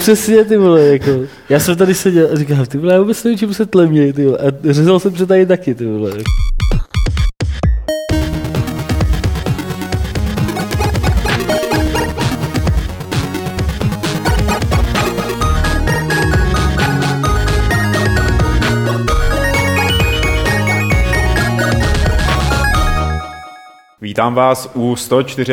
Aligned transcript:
přesně, 0.00 0.44
ty 0.44 0.56
vole, 0.56 0.80
jako. 0.80 1.20
Já 1.48 1.60
jsem 1.60 1.76
tady 1.76 1.94
seděl 1.94 2.28
a 2.32 2.36
říkal, 2.36 2.66
ty 2.66 2.78
vole, 2.78 2.92
já 2.92 3.00
vůbec 3.00 3.24
nevím, 3.24 3.38
čemu 3.38 3.54
se 3.54 3.66
tlemě, 3.66 4.12
ty 4.12 4.26
vole. 4.26 4.38
A 4.38 4.72
řezal 4.72 5.00
jsem 5.00 5.12
před 5.12 5.26
tady 5.26 5.46
taky, 5.46 5.74
ty 5.74 5.86
vole. 5.86 6.12
Vítám 24.20 24.34
vás 24.34 24.70
u 24.74 24.96
154. 24.96 25.52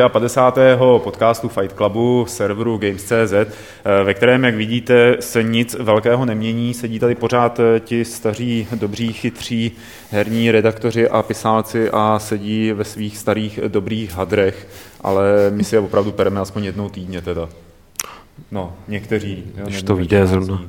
podcastu 1.04 1.50
Fight 1.50 1.76
Clubu 1.76 2.26
serveru 2.28 2.78
Games.cz, 2.78 3.34
ve 4.04 4.14
kterém, 4.14 4.44
jak 4.44 4.56
vidíte, 4.56 5.18
se 5.20 5.44
nic 5.44 5.76
velkého 5.80 6.26
nemění. 6.26 6.74
Sedí 6.74 7.00
tady 7.00 7.16
pořád 7.16 7.60
ti 7.80 8.06
staří, 8.06 8.68
dobří, 8.76 9.14
chytří 9.14 9.72
herní 10.12 10.52
redaktoři 10.52 11.10
a 11.10 11.22
pisálci 11.22 11.90
a 11.94 12.20
sedí 12.20 12.72
ve 12.72 12.84
svých 12.84 13.18
starých, 13.18 13.60
dobrých 13.68 14.12
hadrech, 14.12 14.68
ale 15.02 15.24
my 15.50 15.64
si 15.64 15.76
je 15.76 15.80
opravdu 15.80 16.12
pereme 16.12 16.40
aspoň 16.40 16.64
jednou 16.64 16.90
týdně 16.90 17.22
teda. 17.22 17.50
No, 18.52 18.74
někteří. 18.88 19.44
Když 19.64 19.84
to 19.84 19.96
vyjde 19.96 20.28
zrovna. 20.28 20.62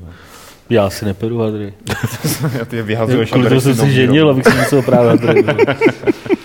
Já 0.71 0.91
si 0.91 1.05
neperu 1.05 1.39
hadry. 1.39 1.75
Já 2.59 2.65
ty 2.65 2.77
je 2.77 2.83
vyhazuješ. 2.83 3.31
Kvůli 3.31 3.61
jsem 3.61 3.75
si 3.75 3.93
ženil, 3.93 4.31
abych 4.31 4.45
si 4.45 4.59
musel 4.59 4.83
právě 4.83 5.11
hadry. 5.11 5.45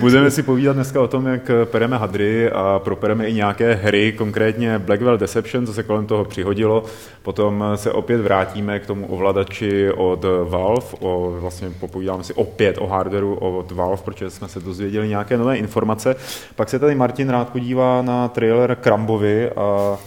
Budeme 0.00 0.30
si 0.30 0.42
povídat 0.42 0.76
dneska 0.76 1.00
o 1.00 1.08
tom, 1.08 1.26
jak 1.26 1.50
pereme 1.64 1.98
hadry 1.98 2.50
a 2.50 2.78
propereme 2.78 3.28
i 3.28 3.34
nějaké 3.34 3.74
hry, 3.74 4.12
konkrétně 4.12 4.78
Blackwell 4.78 5.18
Deception, 5.18 5.66
co 5.66 5.72
se 5.72 5.82
kolem 5.82 6.06
toho 6.06 6.24
přihodilo. 6.24 6.84
Potom 7.22 7.64
se 7.74 7.92
opět 7.92 8.20
vrátíme 8.20 8.78
k 8.78 8.86
tomu 8.86 9.06
ovladači 9.06 9.92
od 9.92 10.24
Valve, 10.48 10.86
o, 11.00 11.36
vlastně 11.40 11.70
popovídáme 11.80 12.24
si 12.24 12.34
opět 12.34 12.78
o 12.78 12.86
hardwareu 12.86 13.34
od 13.34 13.70
Valve, 13.70 14.02
protože 14.04 14.30
jsme 14.30 14.48
se 14.48 14.60
dozvěděli 14.60 15.08
nějaké 15.08 15.36
nové 15.36 15.56
informace. 15.56 16.16
Pak 16.56 16.68
se 16.68 16.78
tady 16.78 16.94
Martin 16.94 17.28
rád 17.28 17.48
podívá 17.48 18.02
na 18.02 18.28
trailer 18.28 18.74
Krambovi 18.74 19.50
a 19.50 19.98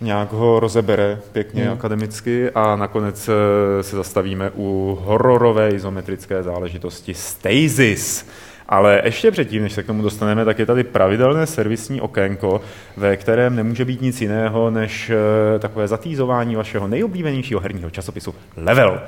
nějak 0.00 0.32
ho 0.32 0.60
rozebere 0.60 1.18
pěkně 1.32 1.64
hmm. 1.64 1.72
akademicky 1.72 2.50
a 2.50 2.76
nakonec 2.76 3.28
eh, 3.28 3.82
se 3.82 3.96
zastavíme 3.96 4.50
u 4.54 4.98
hororové 5.00 5.70
izometrické 5.70 6.42
záležitosti 6.42 7.14
Stasis. 7.14 8.26
Ale 8.68 9.02
ještě 9.04 9.30
předtím, 9.30 9.62
než 9.62 9.72
se 9.72 9.82
k 9.82 9.86
tomu 9.86 10.02
dostaneme, 10.02 10.44
tak 10.44 10.58
je 10.58 10.66
tady 10.66 10.84
pravidelné 10.84 11.46
servisní 11.46 12.00
okénko, 12.00 12.60
ve 12.96 13.16
kterém 13.16 13.56
nemůže 13.56 13.84
být 13.84 14.02
nic 14.02 14.20
jiného 14.20 14.70
než 14.70 15.10
eh, 15.10 15.58
takové 15.58 15.88
zatýzování 15.88 16.56
vašeho 16.56 16.88
nejoblíbenějšího 16.88 17.60
herního 17.60 17.90
časopisu 17.90 18.34
Level. 18.56 19.00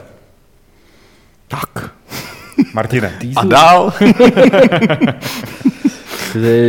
Tak. 1.48 1.90
Martine. 2.74 3.18
A 3.36 3.44
dál. 3.44 3.92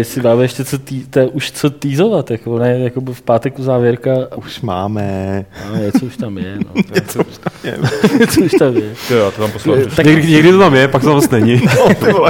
si 0.04 0.22
máme 0.22 0.44
ještě 0.44 0.66
co 0.66 0.78
tý, 0.78 1.06
to 1.06 1.30
už 1.30 1.52
co 1.52 1.70
týzovat, 1.70 2.32
jako 2.32 2.60
ne, 2.60 2.80
jako 2.80 3.02
v 3.02 3.22
pátek 3.22 3.60
u 3.60 3.64
závěrka. 3.64 4.12
Už 4.36 4.62
máme. 4.62 5.46
No, 5.70 5.76
něco 5.76 6.06
už 6.06 6.18
tam 6.18 6.38
je, 6.38 6.58
no. 6.58 6.82
něco 6.96 7.24
už 7.24 7.38
tam 7.38 7.54
je. 7.64 7.78
něco 8.20 8.42
už 8.42 8.52
tam 8.52 8.78
je. 8.78 8.96
Jo, 9.10 9.32
to 9.32 9.42
tam 9.42 9.52
poslal. 9.52 9.78
Tak, 9.96 10.06
někdy, 10.06 10.32
někdy, 10.32 10.52
to 10.52 10.60
tam 10.60 10.76
je, 10.76 10.88
pak 10.88 11.02
to 11.02 11.12
vlastně 11.12 11.40
není. 11.40 11.62
no, 12.08 12.30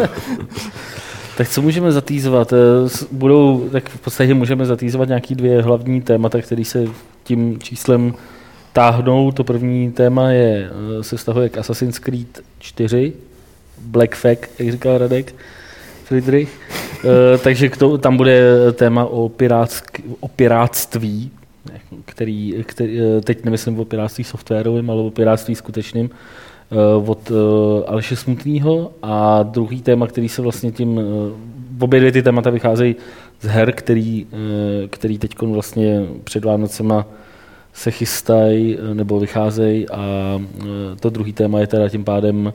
tak 1.37 1.49
co 1.49 1.61
můžeme 1.61 1.91
zatýzovat? 1.91 2.53
Budou, 3.11 3.69
tak 3.71 3.89
v 3.89 3.99
podstatě 3.99 4.33
můžeme 4.33 4.65
zatýzovat 4.65 5.07
nějaký 5.07 5.35
dvě 5.35 5.61
hlavní 5.61 6.01
témata, 6.01 6.41
které 6.41 6.65
se 6.65 6.85
tím 7.23 7.59
číslem 7.59 8.13
táhnou. 8.73 9.31
To 9.31 9.43
první 9.43 9.91
téma 9.91 10.29
je, 10.29 10.69
se 11.01 11.17
vztahuje 11.17 11.49
k 11.49 11.57
Assassin's 11.57 11.99
Creed 11.99 12.41
4, 12.59 13.13
Black 13.81 14.15
Flag, 14.15 14.49
jak 14.59 14.71
říkal 14.71 14.97
Radek. 14.97 15.35
Friedrich. 16.09 16.49
E, 17.03 17.37
takže 17.37 17.69
k 17.69 17.77
to, 17.77 17.97
tam 17.97 18.17
bude 18.17 18.41
téma 18.73 19.05
o, 19.05 19.29
pirátsk, 19.29 20.01
o 20.19 20.27
piráctví, 20.27 21.31
který, 22.05 22.63
který, 22.65 23.01
eh, 23.01 23.21
teď 23.21 23.45
nemyslím 23.45 23.79
o 23.79 23.85
piráctví 23.85 24.23
softwarovém, 24.23 24.89
ale 24.89 25.01
o 25.01 25.11
piráctví 25.11 25.55
skutečným 25.55 26.09
eh, 26.71 26.75
od 27.09 27.31
Aleše 27.87 28.15
Smutného. 28.15 28.91
A 29.01 29.43
druhý 29.43 29.81
téma, 29.81 30.07
který 30.07 30.29
se 30.29 30.41
vlastně 30.41 30.71
tím, 30.71 31.01
obě 31.79 31.99
dvě 31.99 32.11
ty 32.11 32.23
témata 32.23 32.49
vycházejí 32.49 32.95
z 33.41 33.47
her, 33.47 33.71
který, 33.71 34.27
který 34.89 35.17
teď 35.17 35.41
vlastně 35.41 36.05
před 36.23 36.45
Vánocema 36.45 37.05
se 37.73 37.91
chystají 37.91 38.77
nebo 38.93 39.19
vycházejí. 39.19 39.89
A 39.89 40.41
to 40.99 41.09
druhý 41.09 41.33
téma 41.33 41.59
je 41.59 41.67
teda 41.67 41.89
tím 41.89 42.03
pádem 42.03 42.53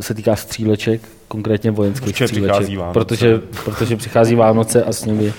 se 0.00 0.14
týká 0.14 0.36
stříleček, 0.36 1.00
konkrétně 1.28 1.70
vojenských 1.70 2.08
Určitě 2.08 2.28
stříleček, 2.28 2.78
protože, 2.92 3.38
protože 3.64 3.96
přichází 3.96 4.34
Vánoce 4.34 4.84
a 4.84 4.92
s 4.92 5.04
nimi 5.04 5.32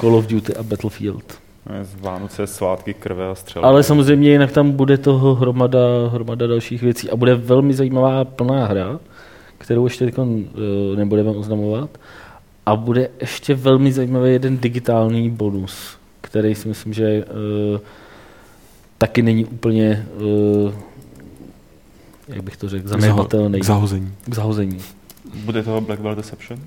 Call 0.00 0.16
of 0.16 0.26
Duty 0.26 0.54
a 0.54 0.62
Battlefield. 0.62 1.38
Vánoce, 2.00 2.46
svátky, 2.46 2.94
krve 2.94 3.28
a 3.28 3.34
střely. 3.34 3.64
Ale 3.64 3.82
samozřejmě 3.82 4.30
jinak 4.30 4.52
tam 4.52 4.72
bude 4.72 4.98
toho 4.98 5.34
hromada, 5.34 5.78
hromada 6.12 6.46
dalších 6.46 6.82
věcí 6.82 7.10
a 7.10 7.16
bude 7.16 7.34
velmi 7.34 7.74
zajímavá 7.74 8.24
plná 8.24 8.66
hra, 8.66 9.00
kterou 9.58 9.84
ještě 9.84 10.04
teď 10.04 10.14
eh, 10.18 10.96
nebudeme 10.96 11.30
oznamovat. 11.30 11.90
A 12.66 12.76
bude 12.76 13.10
ještě 13.20 13.54
velmi 13.54 13.92
zajímavý 13.92 14.32
jeden 14.32 14.58
digitální 14.58 15.30
bonus, 15.30 15.96
který 16.20 16.54
si 16.54 16.68
myslím, 16.68 16.92
že 16.92 17.24
uh, 17.24 17.80
taky 18.98 19.22
není 19.22 19.44
úplně 19.44 20.06
uh, 20.16 20.72
jak 22.28 22.42
bych 22.42 22.56
to 22.56 22.68
řekl, 22.68 22.88
zanedbatelný. 22.88 23.60
K 23.60 23.64
zahození. 23.64 24.14
K 24.26 24.34
zahození. 24.34 24.78
Bude 25.34 25.62
toho 25.62 25.80
Blackwell 25.80 26.14
Deception? 26.14 26.60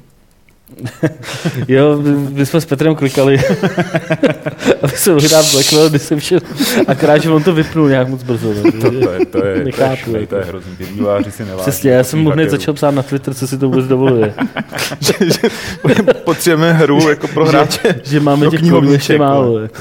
Jo, 1.68 2.02
my 2.30 2.46
jsme 2.46 2.62
s 2.62 2.66
Petrem 2.66 2.96
klikali, 2.96 3.38
aby 4.82 4.94
se 4.94 5.14
mohl 5.14 5.30
dát 5.30 5.46
Blackwell 5.52 5.90
Deception, 5.90 6.42
akorát, 6.88 7.18
že 7.18 7.30
on 7.30 7.44
to 7.44 7.54
vypnul 7.54 7.90
nějak 7.90 8.08
moc 8.08 8.24
brzo. 8.24 8.54
No, 8.54 8.72
to, 8.72 8.92
to, 8.92 9.12
je, 9.12 9.26
to 9.26 9.46
je, 9.46 9.64
Nechápu, 9.64 10.12
to 10.12 10.18
je, 10.18 10.28
to 10.28 10.36
je 10.36 10.44
hrozný, 10.44 10.76
ty 10.76 10.84
výváři 10.84 11.32
si 11.32 11.46
neváží. 11.46 11.62
Přesně, 11.62 11.92
já 11.92 12.04
jsem 12.04 12.20
mu 12.20 12.30
hned 12.30 12.50
začal 12.50 12.74
psát 12.74 12.92
na 12.92 13.04
Twitter, 13.04 13.34
co 13.34 13.48
si 13.48 13.58
to 13.58 13.70
vůbec 13.70 13.88
dovoluje. 13.88 14.34
potřebujeme 16.24 16.74
hru 16.74 17.10
jako 17.10 17.28
pro 17.28 17.46
hráče. 17.46 17.80
Že, 17.84 18.12
že 18.12 18.20
máme 18.20 18.48
těch 18.48 18.62
ještě 18.92 19.18
málo. 19.18 19.60
Jako. 19.68 19.80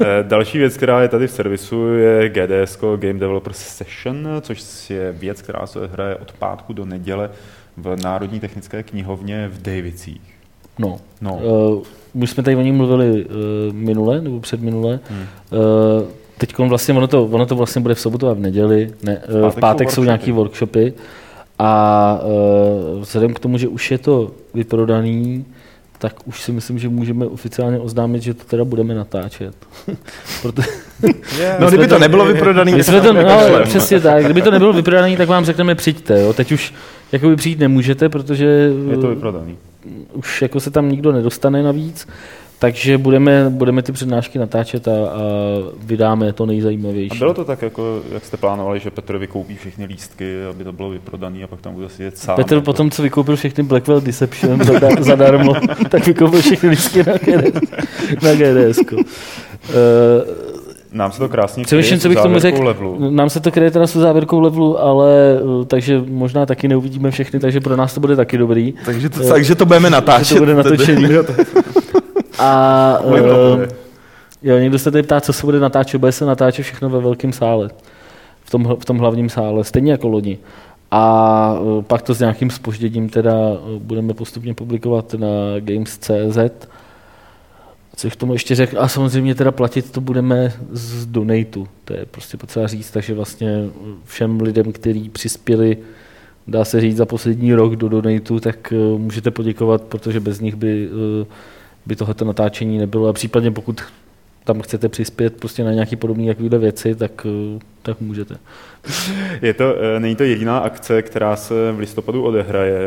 Eh, 0.00 0.06
další 0.22 0.58
věc, 0.58 0.76
která 0.76 1.02
je 1.02 1.08
tady 1.08 1.26
v 1.26 1.30
servisu, 1.30 1.88
je 1.94 2.28
GDS, 2.28 2.78
Game 2.96 3.18
Developer 3.18 3.52
Session, 3.52 4.28
což 4.40 4.90
je 4.90 5.12
věc, 5.12 5.42
která 5.42 5.66
se 5.66 5.78
hraje 5.92 6.16
od 6.16 6.32
pátku 6.32 6.72
do 6.72 6.84
neděle 6.84 7.30
v 7.76 7.96
Národní 8.04 8.40
technické 8.40 8.82
knihovně 8.82 9.48
v 9.48 9.62
Davicích. 9.62 10.20
No. 10.78 10.96
no. 11.20 11.40
Uh, 12.14 12.22
už 12.22 12.30
jsme 12.30 12.42
tady 12.42 12.56
o 12.56 12.62
ní 12.62 12.72
mluvili 12.72 13.24
uh, 13.24 13.30
minule, 13.72 14.20
nebo 14.20 14.40
předminule. 14.40 15.00
Hmm. 15.10 15.20
Uh, 15.20 16.08
Teď 16.38 16.58
vlastně 16.58 16.94
ono 16.94 17.06
to, 17.06 17.24
ono 17.24 17.46
to 17.46 17.56
vlastně 17.56 17.82
bude 17.82 17.94
v 17.94 18.00
sobotu 18.00 18.28
a 18.28 18.34
v 18.34 18.38
neděli. 18.38 18.90
Ne, 19.02 19.22
v 19.28 19.40
pátek, 19.40 19.56
v 19.56 19.60
pátek 19.60 19.90
jsou, 19.90 19.94
jsou 19.94 20.04
nějaký 20.04 20.32
workshopy. 20.32 20.92
A 21.58 22.20
uh, 22.22 23.00
vzhledem 23.00 23.34
k 23.34 23.38
tomu, 23.38 23.58
že 23.58 23.68
už 23.68 23.90
je 23.90 23.98
to 23.98 24.30
vyprodaný, 24.54 25.44
tak 25.98 26.14
už 26.24 26.42
si 26.42 26.52
myslím, 26.52 26.78
že 26.78 26.88
můžeme 26.88 27.26
oficiálně 27.26 27.78
oznámit, 27.78 28.22
že 28.22 28.34
to 28.34 28.44
teda 28.44 28.64
budeme 28.64 28.94
natáčet. 28.94 29.54
Proto, 30.42 30.62
yeah, 31.38 31.60
no, 31.60 31.68
kdyby 31.68 31.88
to, 31.88 31.94
to 31.94 31.98
nebylo 31.98 32.24
vyprodaný, 32.24 32.74
my 32.74 32.84
jsme 32.84 33.00
to, 33.00 33.12
no, 33.12 33.22
přesně 33.64 34.00
tak. 34.00 34.24
Kdyby 34.24 34.42
to 34.42 34.50
nebylo 34.50 34.72
vyprodaný, 34.72 35.16
tak 35.16 35.28
vám 35.28 35.44
řekneme 35.44 35.74
přijďte. 35.74 36.20
Jo. 36.20 36.32
Teď 36.32 36.52
už 36.52 36.74
jakoby 37.12 37.36
přijít 37.36 37.58
nemůžete, 37.58 38.08
protože 38.08 38.44
je 38.90 38.96
to 38.96 39.08
vyprodaný. 39.08 39.56
už 40.12 40.42
jako 40.42 40.60
se 40.60 40.70
tam 40.70 40.88
nikdo 40.88 41.12
nedostane 41.12 41.62
navíc. 41.62 42.08
Takže 42.58 42.98
budeme, 42.98 43.50
budeme 43.50 43.82
ty 43.82 43.92
přednášky 43.92 44.38
natáčet 44.38 44.88
a, 44.88 44.90
a 44.90 45.20
vydáme 45.78 46.32
to 46.32 46.46
nejzajímavější. 46.46 47.16
A 47.16 47.18
bylo 47.18 47.34
to 47.34 47.44
tak, 47.44 47.62
jako, 47.62 48.02
jak 48.12 48.24
jste 48.24 48.36
plánovali, 48.36 48.80
že 48.80 48.90
Petr 48.90 49.18
vykoupí 49.18 49.56
všechny 49.56 49.84
lístky, 49.84 50.44
aby 50.50 50.64
to 50.64 50.72
bylo 50.72 50.90
vyprodané 50.90 51.44
a 51.44 51.46
pak 51.46 51.60
tam 51.60 51.74
bude 51.74 51.88
sedět 51.88 52.18
sám? 52.18 52.36
Petr 52.36 52.54
jako... 52.54 52.64
potom, 52.64 52.90
co 52.90 53.02
vykoupil 53.02 53.36
všechny 53.36 53.64
Blackwell 53.64 54.00
Deception 54.00 54.60
zadarmo, 55.00 55.54
tak 55.88 56.06
vykoupil 56.06 56.40
všechny 56.40 56.68
lístky 56.68 56.98
na 56.98 57.12
GDS. 57.12 57.60
Na 58.22 58.34
GDS 58.34 58.78
uh, 58.92 59.02
nám 60.96 61.12
se 61.12 61.18
to 61.18 61.28
krásně 61.28 61.64
kryje 61.64 61.98
co 61.98 62.08
bych 62.08 62.18
tomu 62.18 62.38
řekl, 62.38 62.64
levelu. 62.64 63.10
Nám 63.10 63.30
se 63.30 63.40
to 63.40 63.50
kryje 63.50 63.70
teda 63.70 63.86
se 63.86 64.00
závěrkou 64.00 64.40
levelu, 64.40 64.80
ale 64.80 65.10
eh, 65.62 65.64
takže 65.64 66.02
možná 66.08 66.46
taky 66.46 66.68
neuvidíme 66.68 67.10
všechny, 67.10 67.40
takže 67.40 67.60
pro 67.60 67.76
nás 67.76 67.94
to 67.94 68.00
bude 68.00 68.16
taky 68.16 68.38
dobrý. 68.38 68.74
Takže 68.84 69.08
to, 69.08 69.20
uh, 69.20 69.28
takže 69.28 69.54
to 69.54 69.66
budeme 69.66 69.90
natáčet. 69.90 70.26
To 70.36 70.40
bude 70.40 70.54
natočený. 70.54 71.08
A 72.38 72.98
uh, 73.04 73.14
jo, 74.42 74.58
někdo 74.58 74.78
se 74.78 74.90
tady 74.90 75.02
ptá, 75.02 75.20
co 75.20 75.32
se 75.32 75.46
bude 75.46 75.60
natáčet. 75.60 76.00
Bude 76.00 76.12
se 76.12 76.24
natáčet 76.24 76.64
všechno 76.64 76.90
ve 76.90 77.00
velkém 77.00 77.32
sále. 77.32 77.70
V 78.44 78.50
tom, 78.50 78.76
v 78.80 78.84
tom 78.84 78.98
hlavním 78.98 79.28
sále, 79.28 79.64
stejně 79.64 79.92
jako 79.92 80.08
loni. 80.08 80.38
A 80.90 81.54
pak 81.86 82.02
to 82.02 82.14
s 82.14 82.20
nějakým 82.20 82.50
spožděním 82.50 83.08
teda 83.08 83.32
budeme 83.78 84.14
postupně 84.14 84.54
publikovat 84.54 85.14
na 85.14 85.28
Games.cz 85.60 86.66
Co 87.96 88.10
k 88.10 88.16
tomu 88.16 88.32
ještě 88.32 88.54
řekl, 88.54 88.80
a 88.80 88.88
samozřejmě 88.88 89.34
teda 89.34 89.52
platit 89.52 89.90
to 89.92 90.00
budeme 90.00 90.52
z 90.70 91.06
donatu, 91.06 91.68
to 91.84 91.94
je 91.94 92.06
prostě 92.06 92.36
potřeba 92.36 92.66
říct, 92.66 92.90
takže 92.90 93.14
vlastně 93.14 93.68
všem 94.04 94.40
lidem, 94.40 94.72
kteří 94.72 95.08
přispěli, 95.08 95.76
dá 96.46 96.64
se 96.64 96.80
říct, 96.80 96.96
za 96.96 97.06
poslední 97.06 97.54
rok 97.54 97.76
do 97.76 97.88
donatu, 97.88 98.40
tak 98.40 98.72
uh, 98.76 99.00
můžete 99.00 99.30
poděkovat, 99.30 99.82
protože 99.82 100.20
bez 100.20 100.40
nich 100.40 100.54
by, 100.54 100.88
uh, 100.88 101.26
by 101.86 101.96
tohleto 101.96 102.24
natáčení 102.24 102.78
nebylo. 102.78 103.08
A 103.08 103.12
případně 103.12 103.50
pokud 103.50 103.80
tam 104.46 104.60
chcete 104.60 104.88
přispět 104.88 105.36
prostě 105.36 105.64
na 105.64 105.72
nějaký 105.72 105.96
podobný 105.96 106.26
takovýhle 106.26 106.58
věci, 106.58 106.94
tak, 106.94 107.24
uh, 107.24 107.60
tak 107.82 108.00
můžete. 108.00 108.36
Je 109.42 109.54
to, 109.54 109.74
není 109.98 110.16
to 110.16 110.24
jediná 110.24 110.58
akce, 110.58 111.02
která 111.02 111.36
se 111.36 111.72
v 111.72 111.78
listopadu 111.78 112.22
odehraje, 112.22 112.80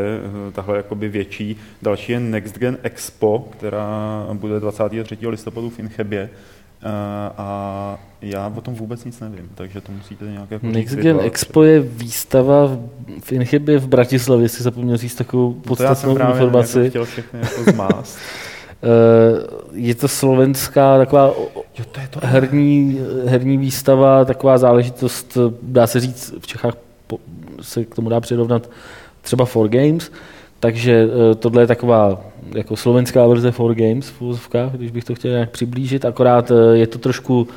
tahle 0.52 0.76
jakoby 0.76 1.08
větší. 1.08 1.56
Další 1.82 2.12
je 2.12 2.20
Next 2.20 2.58
Gen 2.58 2.78
Expo, 2.82 3.48
která 3.52 4.26
bude 4.32 4.60
23. 4.60 5.28
listopadu 5.28 5.70
v 5.70 5.78
Inchebě. 5.78 6.30
A 7.38 7.98
já 8.22 8.52
o 8.56 8.60
tom 8.60 8.74
vůbec 8.74 9.04
nic 9.04 9.20
nevím, 9.20 9.50
takže 9.54 9.80
to 9.80 9.92
musíte 9.92 10.24
nějak 10.24 10.50
jako 10.50 10.66
Next 10.66 10.96
Gen 10.96 11.20
Expo 11.22 11.62
je 11.62 11.80
výstava 11.80 12.78
v 13.20 13.32
Inchybě 13.32 13.78
v 13.78 13.88
Bratislavě, 13.88 14.48
si 14.48 14.62
zapomněl 14.62 14.96
říct 14.96 15.14
takovou 15.14 15.52
podstatnou 15.52 16.14
to 16.14 16.20
já 16.20 16.26
jsem 16.26 16.32
informaci. 16.32 16.78
Jako 16.78 16.90
chtěl 16.90 17.04
všechny 17.04 17.40
jako 17.40 17.62
zmást. 17.72 18.18
je 19.72 19.94
to 19.94 20.08
slovenská 20.08 20.98
taková 20.98 21.32
jo, 21.78 21.84
to 21.92 22.00
je 22.00 22.08
to 22.10 22.20
herní, 22.22 23.00
herní 23.26 23.56
výstava, 23.56 24.24
taková 24.24 24.58
záležitost, 24.58 25.38
dá 25.62 25.86
se 25.86 26.00
říct, 26.00 26.34
v 26.40 26.46
Čechách 26.46 26.74
se 27.60 27.84
k 27.84 27.94
tomu 27.94 28.08
dá 28.08 28.20
přirovnat 28.20 28.70
třeba 29.22 29.44
For 29.44 29.68
Games, 29.68 30.10
takže 30.60 31.08
tohle 31.38 31.62
je 31.62 31.66
taková 31.66 32.20
jako 32.54 32.76
slovenská 32.76 33.26
verze 33.26 33.50
For 33.50 33.74
Games 33.74 34.08
v 34.08 34.22
úzovkách, 34.22 34.72
když 34.72 34.90
bych 34.90 35.04
to 35.04 35.14
chtěl 35.14 35.30
nějak 35.30 35.50
přiblížit, 35.50 36.04
akorát 36.04 36.52
je 36.72 36.86
to 36.86 36.98
trošku 36.98 37.48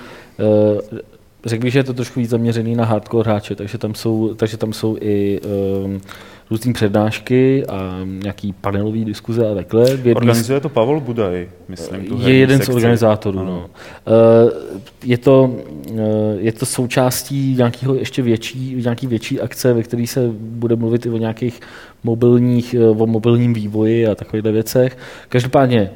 řekl 1.45 1.63
bych, 1.63 1.73
že 1.73 1.79
je 1.79 1.83
to 1.83 1.93
trošku 1.93 2.19
víc 2.19 2.29
zaměřený 2.29 2.75
na 2.75 2.85
hardcore 2.85 3.29
hráče, 3.29 3.55
takže 3.55 3.77
tam 3.77 3.95
jsou, 3.95 4.33
takže 4.33 4.57
tam 4.57 4.73
jsou 4.73 4.97
i 5.01 5.39
um, 5.41 6.01
různé 6.53 6.73
přednášky 6.73 7.65
a 7.65 7.99
nějaký 8.05 8.53
panelový 8.61 9.05
diskuze 9.05 9.51
a 9.51 9.55
takhle. 9.55 9.85
Organizuje 10.15 10.59
to 10.59 10.69
Pavel 10.69 10.99
Budaj, 10.99 11.47
myslím. 11.67 12.05
Tu 12.05 12.19
je 12.21 12.33
jeden 12.33 12.57
sekci. 12.57 12.71
z 12.71 12.75
organizátorů. 12.75 13.39
No. 13.39 13.65
Uh, 13.65 14.51
je, 15.03 15.17
to, 15.17 15.55
uh, 15.91 15.99
je 16.37 16.51
to 16.51 16.65
součástí 16.65 17.55
nějakého 17.57 17.95
ještě 17.95 18.21
větší, 18.21 18.75
nějaký 18.83 19.07
větší 19.07 19.41
akce, 19.41 19.73
ve 19.73 19.83
které 19.83 20.07
se 20.07 20.29
bude 20.39 20.75
mluvit 20.75 21.05
i 21.05 21.09
o 21.09 21.17
nějakých 21.17 21.59
mobilních, 22.03 22.75
uh, 22.91 23.01
o 23.01 23.07
mobilním 23.07 23.53
vývoji 23.53 24.07
a 24.07 24.15
takovýchhle 24.15 24.51
věcech. 24.51 24.97
Každopádně, 25.29 25.89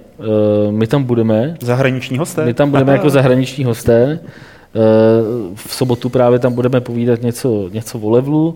my 0.72 0.88
tam 0.88 1.04
budeme. 1.04 1.56
Zahraniční 1.62 2.18
hosté? 2.18 2.46
My 2.46 2.54
tam 2.54 2.70
budeme 2.70 2.92
Aha. 2.92 2.98
jako 2.98 3.10
zahraniční 3.10 3.64
hosté. 3.64 4.20
V 5.56 5.74
sobotu 5.74 6.10
právě 6.10 6.40
tam 6.40 6.54
budeme 6.54 6.82
povídat 6.82 7.22
něco, 7.22 7.70
něco 7.74 8.00
o 8.00 8.10
levelu 8.10 8.56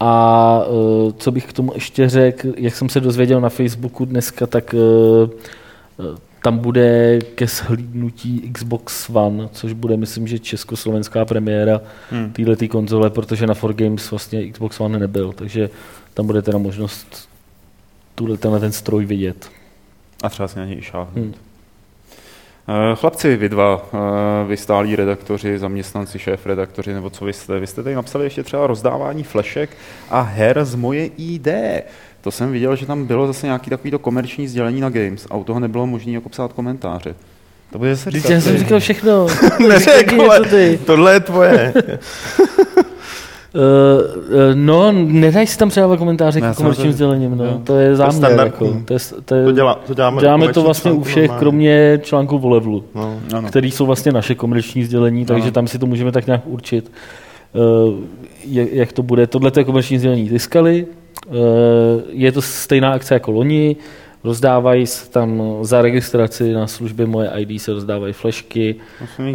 a 0.00 0.64
co 1.16 1.30
bych 1.30 1.46
k 1.46 1.52
tomu 1.52 1.72
ještě 1.74 2.08
řekl, 2.08 2.52
jak 2.56 2.76
jsem 2.76 2.88
se 2.88 3.00
dozvěděl 3.00 3.40
na 3.40 3.48
Facebooku 3.48 4.04
dneska, 4.04 4.46
tak 4.46 4.74
tam 6.42 6.58
bude 6.58 7.18
ke 7.34 7.46
shlídnutí 7.46 8.50
Xbox 8.52 9.10
One, 9.12 9.48
což 9.52 9.72
bude, 9.72 9.96
myslím, 9.96 10.26
že 10.26 10.38
československá 10.38 11.24
premiéra 11.24 11.80
hmm. 12.10 12.32
této 12.32 12.68
konzole, 12.68 13.10
protože 13.10 13.46
na 13.46 13.54
4Games 13.54 14.10
vlastně 14.10 14.52
Xbox 14.52 14.80
One 14.80 14.98
nebyl, 14.98 15.32
takže 15.32 15.70
tam 16.14 16.26
bude 16.26 16.42
teda 16.42 16.58
možnost 16.58 17.28
tuhle 18.14 18.36
tenhle 18.36 18.60
ten 18.60 18.72
stroj 18.72 19.04
vidět. 19.04 19.50
A 20.22 20.28
třeba 20.28 20.48
si 20.48 20.58
na 20.58 20.64
něj 20.64 20.82
šáhnout. 20.82 21.16
Hmm. 21.16 21.34
Eh, 22.68 22.96
chlapci, 22.96 23.36
vy 23.36 23.48
dva, 23.48 23.88
eh, 23.94 24.48
vy 24.48 24.56
stálí 24.56 24.96
redaktoři, 24.96 25.58
zaměstnanci, 25.58 26.18
šéf 26.18 26.46
redaktoři, 26.46 26.92
nebo 26.94 27.10
co 27.10 27.24
vy 27.24 27.32
jste, 27.32 27.60
vy 27.60 27.66
jste 27.66 27.82
tady 27.82 27.94
napsali 27.94 28.24
ještě 28.24 28.42
třeba 28.42 28.66
rozdávání 28.66 29.22
flešek 29.22 29.70
a 30.10 30.20
her 30.20 30.64
z 30.64 30.74
moje 30.74 31.06
ID. 31.06 31.48
To 32.20 32.30
jsem 32.30 32.52
viděl, 32.52 32.76
že 32.76 32.86
tam 32.86 33.04
bylo 33.06 33.26
zase 33.26 33.46
nějaký 33.46 33.70
takový 33.70 33.90
komerční 34.00 34.48
sdělení 34.48 34.80
na 34.80 34.90
Games 34.90 35.26
a 35.30 35.36
u 35.36 35.44
toho 35.44 35.60
nebylo 35.60 35.86
možné 35.86 36.12
jako 36.12 36.28
psát 36.28 36.52
komentáře. 36.52 37.14
To 37.72 37.78
bude 37.78 37.94
zase 37.96 38.10
říkat, 38.10 38.30
Já 38.30 38.40
jsem 38.40 38.58
říkal 38.58 38.80
všechno. 38.80 39.26
Neřekl, 39.68 40.28
tohle 40.86 41.12
je 41.12 41.20
tvoje. 41.20 41.74
Uh, 43.54 44.54
no, 44.54 44.92
nedaj 44.92 45.46
si 45.46 45.58
tam 45.58 45.68
přidávat 45.68 45.96
komentáře 45.96 46.40
k 46.40 46.54
komerčním 46.54 46.92
sdělením, 46.92 47.36
no. 47.36 47.60
to 47.64 47.76
je 47.76 47.96
záměr. 47.96 48.36
To, 48.36 48.42
jako. 48.42 48.76
to, 48.84 48.92
je, 48.92 48.98
to, 49.24 49.34
je, 49.34 49.44
to, 49.44 49.52
dělá, 49.52 49.74
to 49.86 49.94
děláme, 49.94 50.20
děláme 50.20 50.52
to 50.52 50.62
vlastně 50.62 50.92
u 50.92 51.02
všech, 51.02 51.30
kromě 51.38 52.00
článků 52.02 52.38
o 52.38 52.48
levelu, 52.48 52.84
no. 52.94 53.20
který 53.48 53.70
jsou 53.70 53.86
vlastně 53.86 54.12
naše 54.12 54.34
komerční 54.34 54.84
sdělení, 54.84 55.26
takže 55.26 55.42
ano. 55.42 55.52
tam 55.52 55.66
si 55.66 55.78
to 55.78 55.86
můžeme 55.86 56.12
tak 56.12 56.26
nějak 56.26 56.42
určit, 56.46 56.92
uh, 57.52 57.94
jak 58.72 58.92
to 58.92 59.02
bude. 59.02 59.26
Tohle 59.26 59.52
je 59.56 59.64
komerční 59.64 59.98
sdělení 59.98 60.28
Tiskali, 60.28 60.86
uh, 61.26 61.34
je 62.08 62.32
to 62.32 62.42
stejná 62.42 62.92
akce 62.92 63.14
jako 63.14 63.30
loni, 63.30 63.76
rozdávají 64.24 64.86
se 64.86 65.10
tam 65.10 65.42
za 65.62 65.82
registraci 65.82 66.52
na 66.52 66.66
službě 66.66 67.06
Moje 67.06 67.30
ID 67.38 67.62
se 67.62 67.72
rozdávají 67.72 68.12
flešky. 68.12 68.76
Uh, 69.18 69.34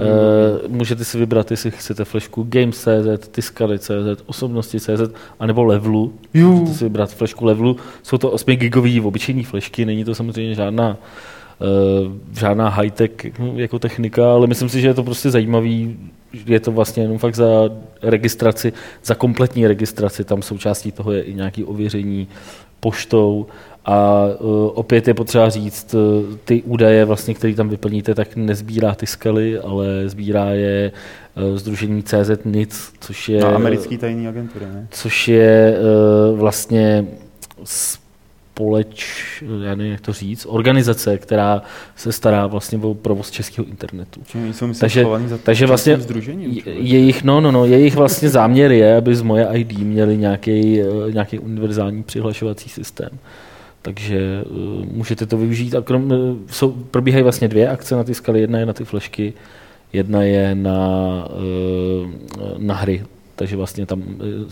můžete 0.67 1.03
si 1.03 1.17
vybrat, 1.17 1.51
jestli 1.51 1.71
chcete 1.71 2.05
flešku 2.05 2.47
Games.cz, 2.49 3.27
Tiskali.cz, 3.31 4.23
Osobnosti.cz, 4.25 5.13
anebo 5.39 5.63
Levelu. 5.63 6.13
Juh. 6.33 6.59
Můžete 6.59 6.77
si 6.77 6.83
vybrat 6.83 7.13
flešku 7.13 7.45
Levelu. 7.45 7.77
Jsou 8.03 8.17
to 8.17 8.31
8 8.31 8.55
gigový 8.55 9.01
obyčejní 9.01 9.43
flešky, 9.43 9.85
není 9.85 10.03
to 10.03 10.15
samozřejmě 10.15 10.55
žádná 10.55 10.97
Uh, 11.59 12.11
žádná 12.39 12.69
high-tech 12.69 13.11
jako 13.55 13.79
technika, 13.79 14.33
ale 14.33 14.47
myslím 14.47 14.69
si, 14.69 14.81
že 14.81 14.87
je 14.87 14.93
to 14.93 15.03
prostě 15.03 15.29
zajímavý, 15.29 15.97
je 16.45 16.59
to 16.59 16.71
vlastně 16.71 17.03
jenom 17.03 17.17
fakt 17.17 17.35
za 17.35 17.45
registraci, 18.01 18.73
za 19.03 19.15
kompletní 19.15 19.67
registraci, 19.67 20.23
tam 20.23 20.41
součástí 20.41 20.91
toho 20.91 21.11
je 21.11 21.21
i 21.21 21.33
nějaké 21.33 21.65
ověření 21.65 22.27
poštou 22.79 23.47
a 23.85 24.25
uh, 24.39 24.69
opět 24.73 25.07
je 25.07 25.13
potřeba 25.13 25.49
říct, 25.49 25.93
uh, 25.93 26.35
ty 26.45 26.63
údaje, 26.63 27.05
vlastně, 27.05 27.33
které 27.33 27.53
tam 27.53 27.69
vyplníte, 27.69 28.15
tak 28.15 28.35
nezbírá 28.35 28.95
ty 28.95 29.07
skaly, 29.07 29.59
ale 29.59 29.85
sbírá 30.05 30.45
je 30.45 30.91
uh, 31.35 31.57
Združení 31.57 32.03
CZ 32.03 32.45
NIC, 32.45 32.93
což 32.99 33.29
je... 33.29 33.41
No, 33.41 33.55
americký 33.55 33.97
tajný 33.97 34.27
agentury, 34.27 34.65
ne? 34.65 34.87
Což 34.91 35.27
je 35.27 35.77
uh, 36.31 36.39
vlastně 36.39 37.05
společ, 37.63 39.23
já 39.63 39.75
nevím, 39.75 39.91
jak 39.91 40.01
to 40.01 40.13
říct, 40.13 40.45
organizace, 40.49 41.17
která 41.17 41.61
se 41.95 42.11
stará 42.11 42.47
vlastně 42.47 42.77
o 42.77 42.93
provoz 42.93 43.31
českého 43.31 43.67
internetu. 43.67 44.21
Čím 44.27 44.53
jsou 44.53 44.73
takže, 44.79 45.05
za 45.25 45.37
takže 45.37 45.65
vlastně 45.65 45.97
jejich, 46.65 47.23
no, 47.23 47.41
no, 47.41 47.51
no, 47.51 47.65
jejich 47.65 47.95
vlastně 47.95 48.29
záměr 48.29 48.71
je, 48.71 48.97
aby 48.97 49.15
z 49.15 49.21
moje 49.21 49.47
ID 49.53 49.77
měli 49.77 50.17
nějaký, 50.17 50.81
nějaký 51.11 51.39
univerzální 51.39 52.03
přihlašovací 52.03 52.69
systém 52.69 53.09
takže 53.85 54.43
uh, 54.49 54.85
můžete 54.85 55.25
to 55.25 55.37
využít. 55.37 55.75
A 55.75 55.81
krom, 55.81 56.11
uh, 56.11 56.37
jsou, 56.49 56.71
probíhají 56.71 57.23
vlastně 57.23 57.47
dvě 57.47 57.69
akce 57.69 57.95
na 57.95 58.03
ty 58.03 58.13
skaly. 58.13 58.41
Jedna 58.41 58.59
je 58.59 58.65
na 58.65 58.73
ty 58.73 58.85
flešky, 58.85 59.33
jedna 59.93 60.23
je 60.23 60.55
na, 60.55 60.79
uh, 61.29 62.11
na 62.57 62.75
hry. 62.75 63.05
Takže 63.35 63.55
vlastně 63.55 63.85
tam 63.85 64.03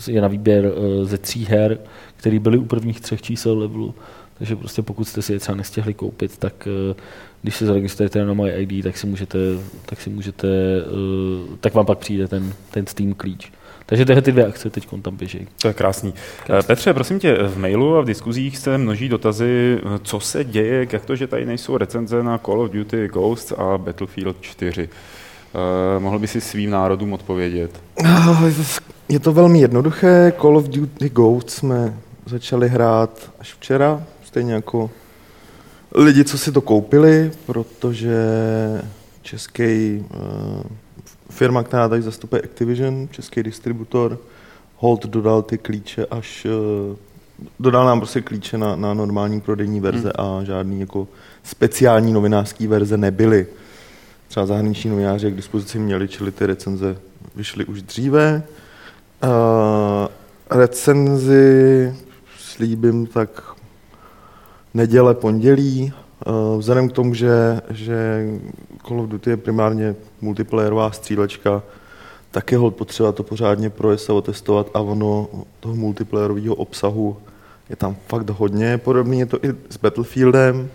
je 0.08 0.20
na 0.20 0.28
výběr 0.28 0.64
uh, 0.66 1.04
ze 1.04 1.18
tří 1.18 1.44
her, 1.44 1.78
které 2.16 2.38
byly 2.38 2.58
u 2.58 2.64
prvních 2.64 3.00
třech 3.00 3.22
čísel 3.22 3.58
levelu. 3.58 3.94
Takže 4.38 4.56
prostě 4.56 4.82
pokud 4.82 5.04
jste 5.04 5.22
si 5.22 5.32
je 5.32 5.38
třeba 5.38 5.56
nestihli 5.56 5.94
koupit, 5.94 6.38
tak 6.38 6.68
když 7.42 7.56
se 7.56 7.66
zaregistrujete 7.66 8.24
na 8.24 8.34
My 8.34 8.50
ID, 8.50 8.84
tak 8.84 8.96
si 8.96 9.06
můžete, 9.06 9.38
tak 9.86 10.00
si 10.00 10.10
můžete, 10.10 10.48
tak 11.60 11.74
vám 11.74 11.86
pak 11.86 11.98
přijde 11.98 12.28
ten, 12.28 12.52
ten 12.70 12.86
Steam 12.86 13.14
klíč. 13.14 13.52
Takže 13.86 14.04
tyhle 14.04 14.22
ty 14.22 14.32
dvě 14.32 14.46
akce 14.46 14.70
teď 14.70 14.88
tam 15.02 15.16
běží. 15.16 15.48
To 15.62 15.68
je 15.68 15.74
krásný. 15.74 16.14
krásný. 16.46 16.66
Petře, 16.66 16.94
prosím 16.94 17.18
tě, 17.18 17.34
v 17.34 17.58
mailu 17.58 17.96
a 17.96 18.00
v 18.00 18.04
diskuzích 18.04 18.58
se 18.58 18.78
množí 18.78 19.08
dotazy, 19.08 19.80
co 20.02 20.20
se 20.20 20.44
děje, 20.44 20.86
jak 20.92 21.04
to, 21.04 21.16
že 21.16 21.26
tady 21.26 21.46
nejsou 21.46 21.76
recenze 21.76 22.22
na 22.22 22.38
Call 22.38 22.60
of 22.60 22.70
Duty 22.70 23.08
Ghosts 23.08 23.52
a 23.52 23.78
Battlefield 23.78 24.36
4. 24.40 24.82
Uh, 24.82 24.90
eh, 25.96 26.00
mohl 26.00 26.18
by 26.18 26.26
si 26.26 26.40
svým 26.40 26.70
národům 26.70 27.12
odpovědět? 27.12 27.80
Je 29.08 29.18
to 29.18 29.32
velmi 29.32 29.60
jednoduché. 29.60 30.32
Call 30.40 30.56
of 30.56 30.68
Duty 30.68 31.08
Ghosts 31.08 31.54
jsme 31.54 31.94
začali 32.26 32.68
hrát 32.68 33.30
až 33.38 33.54
včera, 33.54 34.02
stejně 34.24 34.52
jako 34.52 34.90
lidi, 35.94 36.24
co 36.24 36.38
si 36.38 36.52
to 36.52 36.60
koupili, 36.60 37.30
protože 37.46 38.16
český 39.22 40.04
uh, 40.14 40.62
firma, 41.34 41.62
která 41.62 41.88
tady 41.88 42.02
zastupuje 42.02 42.42
Activision, 42.42 43.08
český 43.10 43.42
distributor, 43.42 44.18
Hold 44.76 45.06
dodal 45.06 45.42
ty 45.42 45.58
klíče 45.58 46.06
až, 46.06 46.46
eh, 46.46 46.96
dodal 47.60 47.86
nám 47.86 48.00
prostě 48.00 48.20
klíče 48.20 48.58
na, 48.58 48.76
na 48.76 48.94
normální 48.94 49.40
prodejní 49.40 49.80
verze 49.80 50.12
hmm. 50.18 50.26
a 50.26 50.44
žádný 50.44 50.80
jako 50.80 51.08
speciální 51.42 52.12
novinářský 52.12 52.66
verze 52.66 52.96
nebyly. 52.96 53.46
Třeba 54.28 54.46
zahraniční 54.46 54.90
novináři 54.90 55.30
k 55.30 55.36
dispozici 55.36 55.78
měli, 55.78 56.08
čili 56.08 56.32
ty 56.32 56.46
recenze 56.46 56.96
vyšly 57.36 57.64
už 57.64 57.82
dříve. 57.82 58.42
Uh, 59.24 59.30
recenzi 60.50 61.94
slíbím 62.38 63.06
tak 63.06 63.54
neděle, 64.74 65.14
pondělí, 65.14 65.92
vzhledem 66.58 66.88
k 66.88 66.92
tomu, 66.92 67.14
že, 67.14 67.60
že 67.70 68.26
Call 68.88 69.00
of 69.00 69.08
Duty 69.08 69.30
je 69.30 69.36
primárně 69.36 69.94
multiplayerová 70.20 70.90
střílečka, 70.90 71.62
tak 72.30 72.52
je 72.52 72.58
hod 72.58 72.76
potřeba 72.76 73.12
to 73.12 73.22
pořádně 73.22 73.70
projest 73.70 74.10
a 74.10 74.14
otestovat 74.14 74.70
a 74.74 74.80
ono 74.80 75.28
toho 75.60 75.76
multiplayerového 75.76 76.54
obsahu 76.54 77.16
je 77.70 77.76
tam 77.76 77.96
fakt 78.08 78.30
hodně. 78.30 78.78
Podobně 78.78 79.18
je 79.18 79.26
to 79.26 79.44
i 79.44 79.48
s 79.70 79.76
Battlefieldem, 79.76 80.70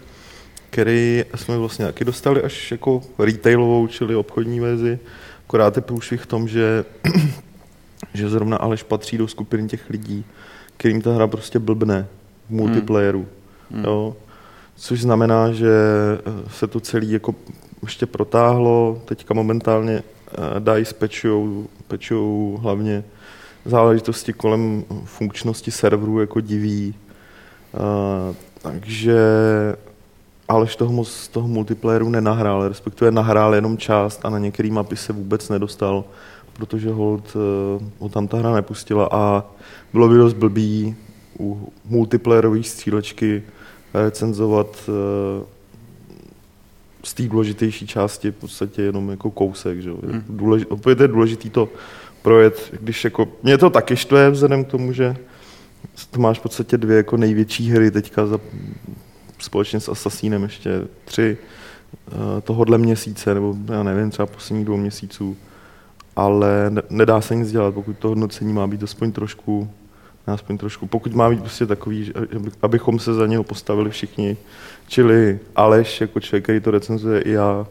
který 0.70 1.24
jsme 1.36 1.58
vlastně 1.58 1.86
taky 1.86 2.06
dostali 2.06 2.42
až 2.42 2.72
jako 2.72 3.02
retailovou, 3.20 3.88
čili 3.88 4.16
obchodní 4.16 4.60
verzi. 4.60 5.00
Akorát 5.48 5.76
je 5.76 5.82
průšvih 5.82 6.22
v 6.22 6.26
tom, 6.26 6.48
že, 6.48 6.86
že 8.14 8.30
zrovna 8.30 8.58
Aleš 8.58 8.84
patří 8.84 9.18
do 9.18 9.28
skupiny 9.28 9.68
těch 9.68 9.90
lidí, 9.90 10.26
kterým 10.78 11.02
ta 11.02 11.14
hra 11.14 11.28
prostě 11.28 11.60
blbne 11.60 12.08
v 12.48 12.52
multiplayeru. 12.52 13.28
Hmm. 13.72 13.84
Jo? 13.84 14.16
Což 14.80 15.02
znamená, 15.02 15.52
že 15.52 15.72
se 16.48 16.68
to 16.68 16.80
celé 16.80 17.06
jako 17.06 17.36
ještě 17.84 18.06
protáhlo. 18.06 19.02
Teďka 19.06 19.34
momentálně 19.34 20.04
uh, 20.04 20.74
DICE 20.76 20.94
pečujou, 20.94 21.68
pečujou 21.88 22.60
hlavně 22.62 23.04
záležitosti 23.66 24.34
kolem 24.34 24.84
funkčnosti 25.06 25.72
serverů 25.72 26.20
jako 26.20 26.40
diví. 26.42 26.96
Uh, 27.74 28.36
takže 28.62 29.18
Aleš 30.48 30.76
toho 30.76 30.94
moc 30.94 31.28
toho 31.28 31.48
multiplayeru 31.48 32.10
nenahrál, 32.10 32.68
respektive 32.68 33.12
nahrál 33.12 33.56
jenom 33.56 33.78
část 33.78 34.20
a 34.24 34.30
na 34.30 34.38
některé 34.38 34.72
mapy 34.72 34.96
se 34.96 35.14
vůbec 35.14 35.50
nedostal, 35.50 36.04
protože 36.54 36.90
hold 36.90 37.38
ho 38.00 38.10
tam 38.10 38.28
ta 38.28 38.38
hra 38.38 38.54
nepustila 38.54 39.10
a 39.12 39.44
bylo 39.94 40.10
by 40.10 40.18
dost 40.18 40.34
blbý 40.34 40.96
u 41.40 41.74
multiplayerové 41.86 42.64
střílečky 42.64 43.44
recenzovat 43.94 44.90
uh, 44.90 45.46
z 47.04 47.14
té 47.14 47.24
důležitější 47.24 47.88
části 47.88 48.32
v 48.32 48.36
podstatě 48.36 48.82
jenom 48.82 49.10
jako 49.10 49.32
kousek. 49.32 49.82
Že? 49.82 49.90
Hmm. 49.90 50.24
Důležit, 50.30 50.68
opět 50.72 51.00
je 51.00 51.08
důležitý 51.08 51.50
to 51.50 51.70
projet, 52.22 52.74
když 52.82 53.04
jako, 53.04 53.28
mě 53.44 53.58
to 53.58 53.70
taky 53.70 53.96
štve 53.96 54.30
vzhledem 54.30 54.66
k 54.66 54.68
tomu, 54.68 54.94
že 54.94 55.16
to 56.12 56.20
máš 56.20 56.40
v 56.40 56.42
podstatě 56.42 56.78
dvě 56.78 56.98
jako 56.98 57.18
největší 57.18 57.70
hry 57.72 57.92
teďka 57.92 58.26
za, 58.26 58.40
společně 59.40 59.80
s 59.80 59.90
Assassinem 59.90 60.44
ještě 60.44 60.82
tři 61.06 61.38
uh, 62.12 62.42
tohodle 62.44 62.78
měsíce, 62.78 63.34
nebo 63.34 63.56
já 63.72 63.84
nevím, 63.84 64.10
třeba 64.10 64.26
posledních 64.26 64.66
dvou 64.66 64.78
měsíců, 64.78 65.38
ale 66.16 66.70
ne, 66.70 66.82
nedá 66.90 67.22
se 67.22 67.36
nic 67.36 67.52
dělat, 67.52 67.74
pokud 67.74 67.98
to 67.98 68.08
hodnocení 68.08 68.54
má 68.54 68.68
být 68.68 68.84
aspoň 68.84 69.12
trošku 69.12 69.70
aspoň 70.34 70.58
trošku. 70.58 70.88
Pokud 70.88 71.14
má 71.14 71.30
být 71.30 71.40
prostě 71.40 71.66
takový, 71.66 72.14
abychom 72.62 73.00
se 73.00 73.14
za 73.14 73.28
něho 73.28 73.44
postavili 73.44 73.90
všichni, 73.90 74.38
čili 74.88 75.40
Aleš 75.56 76.02
jako 76.02 76.20
člověk, 76.20 76.44
který 76.44 76.60
to 76.60 76.72
recenzuje 76.72 77.22
i 77.22 77.32
já, 77.32 77.68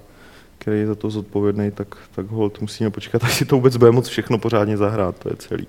který 0.58 0.80
je 0.80 0.86
za 0.86 0.94
to 0.94 1.10
zodpovědný, 1.10 1.70
tak, 1.70 1.96
tak 2.14 2.26
hold 2.26 2.60
musíme 2.60 2.90
počkat, 2.90 3.24
až 3.24 3.34
si 3.34 3.44
to 3.44 3.56
vůbec 3.56 3.76
bude 3.76 3.90
moc 3.90 4.08
všechno 4.08 4.38
pořádně 4.38 4.76
zahrát, 4.76 5.18
to 5.18 5.28
je 5.28 5.36
celý. 5.36 5.66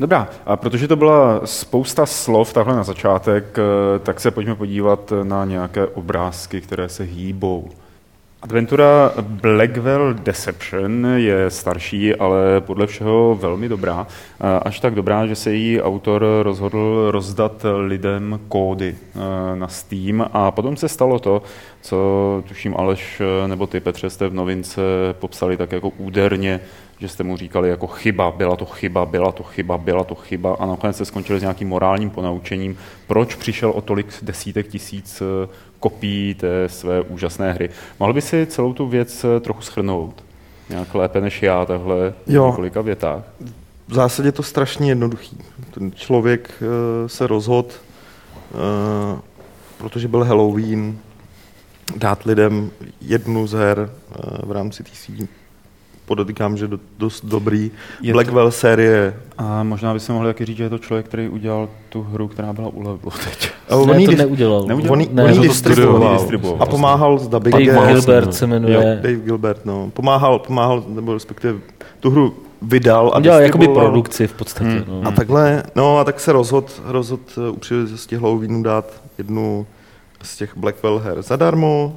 Dobrá, 0.00 0.28
a 0.46 0.56
protože 0.56 0.88
to 0.88 0.96
byla 0.96 1.40
spousta 1.44 2.06
slov 2.06 2.52
takhle 2.52 2.76
na 2.76 2.82
začátek, 2.82 3.58
eh, 3.58 3.98
tak 3.98 4.20
se 4.20 4.30
pojďme 4.30 4.54
podívat 4.54 5.12
na 5.22 5.44
nějaké 5.44 5.86
obrázky, 5.86 6.60
které 6.60 6.88
se 6.88 7.04
hýbou. 7.04 7.70
Adventura 8.42 9.12
Blackwell 9.20 10.14
Deception 10.14 11.06
je 11.16 11.50
starší, 11.50 12.14
ale 12.14 12.60
podle 12.60 12.86
všeho 12.86 13.38
velmi 13.40 13.68
dobrá. 13.68 14.06
Až 14.62 14.80
tak 14.80 14.94
dobrá, 14.94 15.26
že 15.26 15.34
se 15.34 15.52
její 15.52 15.82
autor 15.82 16.24
rozhodl 16.42 17.08
rozdat 17.10 17.66
lidem 17.86 18.40
kódy 18.48 18.96
eh, 18.96 19.56
na 19.56 19.68
Steam. 19.68 20.26
A 20.32 20.50
potom 20.50 20.76
se 20.76 20.88
stalo 20.88 21.18
to, 21.18 21.42
co 21.80 21.96
tuším 22.48 22.76
Aleš 22.76 23.22
nebo 23.46 23.66
ty 23.66 23.80
Petře 23.80 24.10
jste 24.10 24.28
v 24.28 24.34
novince 24.34 24.80
popsali 25.12 25.56
tak 25.56 25.72
jako 25.72 25.88
úderně 25.88 26.60
že 27.00 27.08
jste 27.08 27.24
mu 27.24 27.36
říkali 27.36 27.68
jako 27.68 27.86
chyba, 27.86 28.30
byla 28.30 28.56
to 28.56 28.64
chyba, 28.64 29.06
byla 29.06 29.32
to 29.32 29.42
chyba, 29.42 29.78
byla 29.78 30.04
to 30.04 30.14
chyba. 30.14 30.54
A 30.54 30.66
nakonec 30.66 30.96
se 30.96 31.04
skončili 31.04 31.38
s 31.38 31.42
nějakým 31.42 31.68
morálním 31.68 32.10
ponaučením, 32.10 32.78
proč 33.06 33.34
přišel 33.34 33.70
o 33.70 33.80
tolik 33.80 34.06
desítek 34.22 34.68
tisíc 34.68 35.22
eh, 35.22 35.48
kopií 35.80 36.34
té 36.34 36.68
své 36.68 37.00
úžasné 37.00 37.52
hry. 37.52 37.70
Mohl 38.00 38.12
by 38.12 38.22
si 38.22 38.46
celou 38.46 38.72
tu 38.72 38.86
věc 38.86 39.24
eh, 39.24 39.40
trochu 39.40 39.62
schrnout? 39.62 40.24
Nějak 40.68 40.94
lépe 40.94 41.20
než 41.20 41.42
já, 41.42 41.64
takhle 41.64 42.14
v 42.26 42.30
několika 42.30 42.80
větách. 42.80 43.22
V 43.88 43.94
zásadě 43.94 44.28
je 44.28 44.32
to 44.32 44.42
strašně 44.42 44.88
jednoduchý. 44.88 45.38
Ten 45.70 45.92
člověk 45.92 46.50
uh, 46.60 47.08
se 47.08 47.26
rozhodl, 47.26 47.68
uh, 47.68 49.18
protože 49.78 50.08
byl 50.08 50.24
Halloween, 50.24 50.98
dát 51.96 52.22
lidem 52.22 52.70
jednu 53.00 53.46
z 53.46 53.52
her 53.52 53.78
uh, 53.78 54.48
v 54.48 54.52
rámci 54.52 54.82
té 54.82 54.90
podotýkám, 56.10 56.56
že 56.56 56.68
dost 56.98 57.24
dobrý. 57.24 57.70
Je 58.02 58.12
Blackwell 58.12 58.46
to... 58.46 58.50
série. 58.50 59.14
A 59.38 59.62
možná 59.62 59.94
bychom 59.94 60.14
mohli 60.14 60.28
taky 60.28 60.44
říct, 60.44 60.56
že 60.56 60.62
je 60.64 60.70
to 60.70 60.78
člověk, 60.78 61.06
který 61.06 61.28
udělal 61.28 61.68
tu 61.88 62.02
hru, 62.02 62.28
která 62.28 62.52
byla 62.52 62.68
u 62.68 62.78
levelu 62.78 63.12
teď. 63.24 63.50
A 63.68 63.76
on 63.76 63.88
ne, 63.88 64.04
to 64.04 64.12
neudělal. 64.12 64.64
neudělal? 64.66 64.92
On, 64.92 65.14
ne, 65.14 65.24
on 65.24 65.32
ji 65.32 65.48
distribuoval. 65.48 66.18
distribuoval. 66.18 66.62
A 66.62 66.66
pomáhal 66.66 67.18
s 67.18 67.28
dubbingem. 67.28 67.74
Dave 67.74 67.92
Gilbert 67.92 68.34
se 68.34 68.46
jmenuje. 68.46 68.74
Jo, 68.74 68.80
Dave 68.80 69.14
Gilbert, 69.14 69.64
no. 69.64 69.90
Pomáhal, 69.90 70.38
pomáhal, 70.38 70.84
nebo 70.88 71.14
respektive 71.14 71.58
tu 72.00 72.10
hru 72.10 72.34
vydal 72.62 73.12
a 73.14 73.20
Dělal 73.20 73.40
jakoby 73.40 73.68
produkci 73.68 74.26
v 74.26 74.32
podstatě. 74.32 74.70
Hmm. 74.70 74.84
No. 74.88 75.08
A 75.08 75.10
takhle, 75.10 75.62
no 75.76 75.98
a 75.98 76.04
tak 76.04 76.20
se 76.20 76.32
rozhod, 76.32 76.82
rozhod 76.84 77.20
u 77.50 77.56
příležitosti 77.56 78.16
Halloweenu 78.16 78.62
dát 78.62 79.02
jednu 79.18 79.66
z 80.22 80.36
těch 80.36 80.56
Blackwell 80.56 80.98
her 80.98 81.22
zadarmo, 81.22 81.96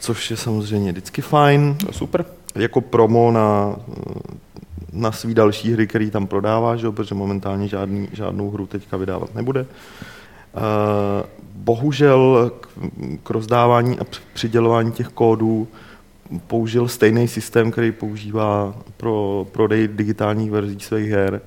což 0.00 0.30
je 0.30 0.36
samozřejmě 0.36 0.92
vždycky 0.92 1.22
fajn. 1.22 1.76
To 1.80 1.86
je 1.86 1.92
super 1.92 2.24
jako 2.54 2.80
promo 2.80 3.30
na, 3.30 3.76
na 4.92 5.12
svý 5.12 5.34
další 5.34 5.72
hry, 5.72 5.86
který 5.86 6.10
tam 6.10 6.26
prodává, 6.26 6.76
že? 6.76 6.90
protože 6.90 7.14
momentálně 7.14 7.68
žádný, 7.68 8.08
žádnou 8.12 8.50
hru 8.50 8.66
teďka 8.66 8.96
vydávat 8.96 9.34
nebude. 9.34 9.60
Uh, 9.60 9.68
bohužel 11.54 12.52
k, 12.60 12.68
k 13.22 13.30
rozdávání 13.30 13.98
a 13.98 14.02
přidělování 14.32 14.92
těch 14.92 15.08
kódů 15.08 15.68
použil 16.46 16.88
stejný 16.88 17.28
systém, 17.28 17.70
který 17.70 17.92
používá 17.92 18.74
pro 18.96 19.46
prodej 19.52 19.88
digitálních 19.88 20.50
verzí 20.50 20.80
svých 20.80 21.10
her 21.10 21.40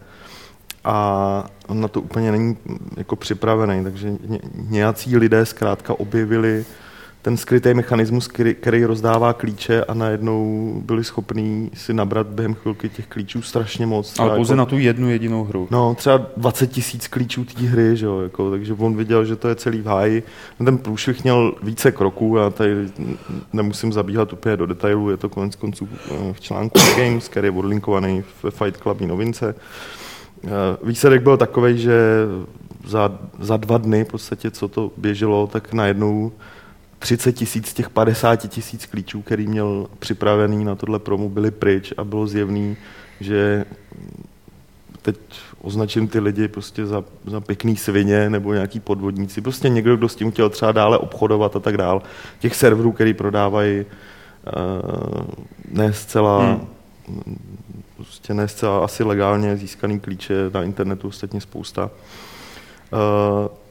a 0.83 1.45
on 1.67 1.81
na 1.81 1.87
to 1.87 2.01
úplně 2.01 2.31
není 2.31 2.57
jako 2.97 3.15
připravený, 3.15 3.83
takže 3.83 4.13
nějací 4.69 5.17
lidé 5.17 5.45
zkrátka 5.45 5.99
objevili 5.99 6.65
ten 7.25 7.37
skrytý 7.37 7.73
mechanismus, 7.73 8.27
který, 8.27 8.55
který 8.55 8.85
rozdává 8.85 9.33
klíče 9.33 9.83
a 9.83 9.93
najednou 9.93 10.73
byli 10.85 11.03
schopní 11.03 11.71
si 11.73 11.93
nabrat 11.93 12.27
během 12.27 12.53
chvilky 12.53 12.89
těch 12.89 13.07
klíčů 13.07 13.41
strašně 13.41 13.85
moc. 13.85 14.19
Ale 14.19 14.35
pouze 14.35 14.53
jako, 14.53 14.57
na 14.57 14.65
tu 14.65 14.77
jednu 14.77 15.09
jedinou 15.09 15.43
hru. 15.43 15.67
No, 15.71 15.95
třeba 15.95 16.25
20 16.37 16.67
tisíc 16.67 17.07
klíčů 17.07 17.45
té 17.45 17.61
hry, 17.61 17.97
že 17.97 18.05
jo, 18.05 18.19
jako, 18.19 18.51
takže 18.51 18.73
on 18.73 18.95
viděl, 18.95 19.25
že 19.25 19.35
to 19.35 19.47
je 19.47 19.55
celý 19.55 19.81
v 19.81 19.85
háji. 19.85 20.23
Ten 20.65 20.77
průšvih 20.77 21.23
měl 21.23 21.55
více 21.63 21.91
kroků, 21.91 22.37
já 22.37 22.49
tady 22.49 22.71
nemusím 23.53 23.93
zabíhat 23.93 24.33
úplně 24.33 24.57
do 24.57 24.65
detailů, 24.65 25.09
je 25.09 25.17
to 25.17 25.29
konec 25.29 25.55
konců 25.55 25.89
eh, 25.91 26.33
v 26.33 26.39
článku 26.39 26.79
Games, 26.97 27.27
který 27.27 27.47
je 27.47 27.51
odlinkovaný 27.51 28.23
v 28.43 28.51
Fight 28.51 28.81
Club 28.81 29.01
novince. 29.01 29.55
Eh, 30.43 30.49
výsledek 30.83 31.21
byl 31.21 31.37
takový, 31.37 31.77
že 31.77 31.99
za, 32.87 33.19
za 33.39 33.57
dva 33.57 33.77
dny, 33.77 34.03
v 34.03 34.07
podstatě, 34.07 34.51
co 34.51 34.67
to 34.67 34.91
běželo, 34.97 35.47
tak 35.47 35.73
najednou 35.73 36.31
30 37.05 37.31
tisíc 37.31 37.67
z 37.67 37.73
těch 37.73 37.89
50 37.89 38.35
tisíc 38.35 38.85
klíčů, 38.85 39.21
který 39.21 39.47
měl 39.47 39.87
připravený 39.99 40.65
na 40.65 40.75
tohle 40.75 40.99
promu, 40.99 41.29
byly 41.29 41.51
pryč 41.51 41.93
a 41.97 42.03
bylo 42.03 42.27
zjevný, 42.27 42.77
že 43.19 43.65
teď 45.01 45.15
označím 45.61 46.07
ty 46.07 46.19
lidi 46.19 46.47
prostě 46.47 46.85
za, 46.85 47.03
za 47.25 47.41
pěkný 47.41 47.77
svině 47.77 48.29
nebo 48.29 48.53
nějaký 48.53 48.79
podvodníci. 48.79 49.41
Prostě 49.41 49.69
někdo, 49.69 49.95
kdo 49.95 50.09
s 50.09 50.15
tím 50.15 50.31
chtěl 50.31 50.49
třeba 50.49 50.71
dále 50.71 50.97
obchodovat 50.97 51.55
a 51.55 51.59
tak 51.59 51.77
dál. 51.77 52.01
Těch 52.39 52.55
serverů, 52.55 52.91
který 52.91 53.13
prodávají 53.13 53.85
uh, 53.85 55.25
ne 55.71 55.93
zcela 55.93 56.45
hmm. 56.45 57.37
prostě 57.95 58.33
ne 58.33 58.47
zcela 58.47 58.85
asi 58.85 59.03
legálně 59.03 59.57
získaný 59.57 59.99
klíče 59.99 60.33
na 60.53 60.63
internetu, 60.63 61.07
ostatně 61.07 61.41
spousta. 61.41 61.89
Uh, 62.93 63.64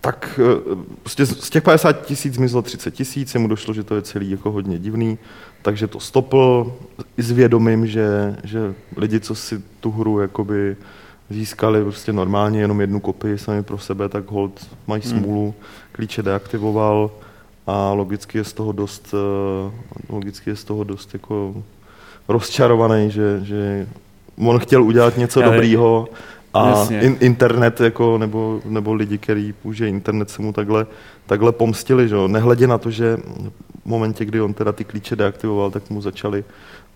tak 0.00 0.40
eh, 0.42 0.76
prostě 1.02 1.26
z 1.26 1.50
těch 1.50 1.62
50 1.62 1.92
tisíc 1.92 2.34
zmizlo 2.34 2.62
30 2.62 2.90
tisíc, 2.90 3.34
mu 3.34 3.48
došlo, 3.48 3.74
že 3.74 3.82
to 3.82 3.94
je 3.94 4.02
celý 4.02 4.30
jako 4.30 4.50
hodně 4.50 4.78
divný, 4.78 5.18
takže 5.62 5.86
to 5.86 6.00
stopl 6.00 6.72
i 7.16 7.22
s 7.22 7.30
vědomím, 7.30 7.86
že, 7.86 8.36
že 8.44 8.74
lidi, 8.96 9.20
co 9.20 9.34
si 9.34 9.62
tu 9.80 9.90
hru 9.90 10.20
jakoby 10.20 10.76
získali 11.30 11.82
prostě 11.82 12.12
normálně 12.12 12.60
jenom 12.60 12.80
jednu 12.80 13.00
kopii 13.00 13.38
sami 13.38 13.62
pro 13.62 13.78
sebe, 13.78 14.08
tak 14.08 14.30
hold 14.30 14.66
mají 14.86 15.02
hmm. 15.02 15.10
smůlu, 15.10 15.54
klíče 15.92 16.22
deaktivoval 16.22 17.10
a 17.66 17.92
logicky 17.92 18.38
je 18.38 18.44
z 18.44 18.52
toho 18.52 18.72
dost, 18.72 19.14
eh, 19.14 19.72
logicky 20.08 20.50
je 20.50 20.56
z 20.56 20.64
toho 20.64 20.84
dost 20.84 21.10
jako 21.12 21.54
rozčarovaný, 22.28 23.10
že, 23.10 23.40
že 23.42 23.88
on 24.36 24.58
chtěl 24.58 24.82
udělat 24.82 25.16
něco 25.16 25.42
dobrýho 25.42 26.08
A 26.54 26.86
in, 26.90 27.16
internet, 27.20 27.80
jako, 27.80 28.18
nebo, 28.18 28.60
nebo 28.64 28.94
lidi, 28.94 29.18
kteří 29.18 29.52
použijí 29.52 29.90
internet, 29.90 30.30
se 30.30 30.42
mu 30.42 30.52
takhle, 30.52 30.86
takhle 31.26 31.52
pomstili. 31.52 32.08
Že? 32.08 32.16
Nehledě 32.26 32.66
na 32.66 32.78
to, 32.78 32.90
že 32.90 33.16
v 33.82 33.86
momentě, 33.86 34.24
kdy 34.24 34.40
on 34.40 34.54
teda 34.54 34.72
ty 34.72 34.84
klíče 34.84 35.16
deaktivoval, 35.16 35.70
tak 35.70 35.90
mu 35.90 36.02
začali, 36.02 36.44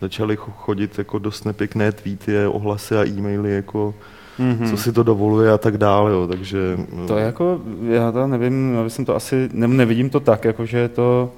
začali 0.00 0.36
chodit 0.36 0.98
jako 0.98 1.18
dost 1.18 1.44
nepěkné 1.44 1.92
tweety, 1.92 2.46
ohlasy 2.46 2.96
a 2.96 3.06
e-maily, 3.06 3.54
jako, 3.54 3.94
mm-hmm. 4.38 4.70
co 4.70 4.76
si 4.76 4.92
to 4.92 5.02
dovoluje 5.02 5.52
a 5.52 5.58
tak 5.58 5.78
dále. 5.78 6.10
Jo. 6.12 6.26
Takže, 6.26 6.78
to 7.06 7.18
je 7.18 7.24
jako, 7.24 7.60
já 7.88 8.12
to 8.12 8.26
nevím, 8.26 8.74
já 8.74 8.88
jsem 8.88 9.04
to 9.04 9.16
asi, 9.16 9.48
ne, 9.52 9.68
nevidím 9.68 10.10
to 10.10 10.20
tak, 10.20 10.44
jako, 10.44 10.66
že 10.66 10.78
je 10.78 10.88
to, 10.88 11.32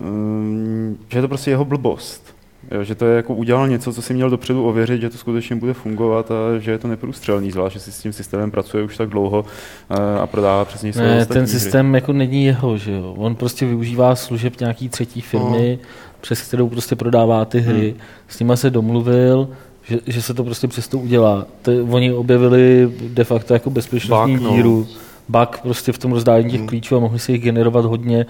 um, 0.00 0.98
že 1.08 1.18
je 1.18 1.22
to 1.22 1.28
prostě 1.28 1.50
jeho 1.50 1.64
blbost. 1.64 2.33
Jo, 2.70 2.84
že 2.84 2.94
to 2.94 3.06
je 3.06 3.16
jako 3.16 3.34
udělal 3.34 3.68
něco, 3.68 3.92
co 3.92 4.02
si 4.02 4.14
měl 4.14 4.30
dopředu 4.30 4.66
ověřit, 4.66 5.00
že 5.00 5.10
to 5.10 5.18
skutečně 5.18 5.56
bude 5.56 5.74
fungovat 5.74 6.30
a 6.30 6.58
že 6.58 6.70
je 6.70 6.78
to 6.78 6.88
neprůstřelný, 6.88 7.50
zvlášť, 7.50 7.74
že 7.74 7.80
si 7.80 7.92
s 7.92 7.98
tím 7.98 8.12
systémem 8.12 8.50
pracuje 8.50 8.84
už 8.84 8.96
tak 8.96 9.08
dlouho 9.08 9.44
a, 9.90 10.18
a 10.18 10.26
prodává 10.26 10.64
přesně 10.64 10.92
své 10.92 11.16
ne, 11.16 11.26
ten 11.26 11.46
systém 11.46 11.88
hry. 11.88 11.96
jako 11.96 12.12
není 12.12 12.44
jeho, 12.44 12.78
že 12.78 12.92
jo. 12.92 13.14
On 13.18 13.34
prostě 13.34 13.66
využívá 13.66 14.16
služeb 14.16 14.60
nějaký 14.60 14.88
třetí 14.88 15.20
firmy, 15.20 15.78
no. 15.82 15.88
přes 16.20 16.42
kterou 16.42 16.68
prostě 16.68 16.96
prodává 16.96 17.44
ty 17.44 17.60
hry. 17.60 17.90
Hmm. 17.90 18.00
S 18.28 18.38
nima 18.38 18.56
se 18.56 18.70
domluvil, 18.70 19.48
že, 19.84 19.98
že 20.06 20.22
se 20.22 20.34
to 20.34 20.44
prostě 20.44 20.68
přesto 20.68 20.98
udělá. 20.98 21.46
Te, 21.62 21.82
oni 21.82 22.12
objevili 22.12 22.92
de 23.08 23.24
facto 23.24 23.54
jako 23.54 23.70
bezpečnostní 23.70 24.38
bug, 24.38 24.54
díru, 24.54 24.86
no. 24.90 25.40
bug 25.40 25.60
prostě 25.62 25.92
v 25.92 25.98
tom 25.98 26.12
rozdání 26.12 26.50
těch 26.50 26.60
hmm. 26.60 26.68
klíčů 26.68 26.96
a 26.96 27.00
mohli 27.00 27.18
se 27.18 27.32
jich 27.32 27.42
generovat 27.42 27.84
hodně. 27.84 28.26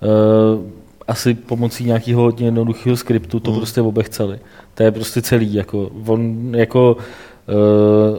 Uh, 0.00 0.81
asi 1.08 1.34
pomocí 1.34 1.84
nějakého 1.84 2.22
hodně 2.22 2.46
jednoduchého 2.46 2.96
skriptu 2.96 3.40
to 3.40 3.50
hmm. 3.50 3.60
prostě 3.60 3.80
obechceli. 3.80 4.38
To 4.74 4.82
je 4.82 4.90
prostě 4.90 5.22
celý. 5.22 5.54
Jako, 5.54 5.90
on 6.06 6.52
jako 6.56 6.96
uh, 6.96 8.18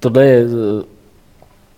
tohle 0.00 0.26
je 0.26 0.46
uh, 0.46 0.52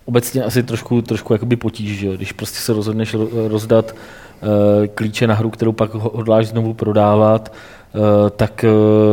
obecně 0.05 0.43
asi 0.43 0.63
trošku, 0.63 1.01
trošku 1.01 1.33
jakoby 1.33 1.55
potíž, 1.55 1.99
že? 1.99 2.17
když 2.17 2.31
prostě 2.31 2.59
se 2.59 2.73
rozhodneš 2.73 3.15
rozdat 3.47 3.91
uh, 3.91 4.87
klíče 4.87 5.27
na 5.27 5.35
hru, 5.35 5.49
kterou 5.49 5.71
pak 5.71 5.93
hodláš 5.93 6.47
znovu 6.47 6.73
prodávat, 6.73 7.53
uh, 7.93 8.29
tak 8.29 8.65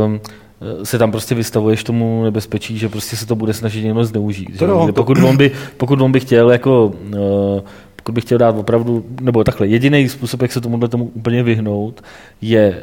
uh, 0.06 0.16
se 0.84 0.98
tam 0.98 1.10
prostě 1.10 1.34
vystavuješ 1.34 1.84
tomu 1.84 2.24
nebezpečí, 2.24 2.78
že 2.78 2.88
prostě 2.88 3.16
se 3.16 3.26
to 3.26 3.34
bude 3.34 3.54
snažit 3.54 3.84
někdo 3.84 4.04
zneužít. 4.04 4.58
To 4.58 4.66
no, 4.66 4.92
pokud, 4.92 5.18
on 5.18 5.36
by, 5.36 5.50
pokud 5.76 6.00
on 6.00 6.12
by 6.12 6.20
chtěl 6.20 6.50
jako 6.50 6.86
uh, 6.86 7.60
pokud 8.08 8.14
bych 8.14 8.24
chtěl 8.24 8.38
dát 8.38 8.56
opravdu, 8.56 9.04
nebo 9.20 9.44
takhle, 9.44 9.66
jediný 9.66 10.08
způsob, 10.08 10.42
jak 10.42 10.52
se 10.52 10.60
tomuhle 10.60 10.88
tomu 10.88 11.10
úplně 11.14 11.42
vyhnout, 11.42 12.02
je 12.42 12.82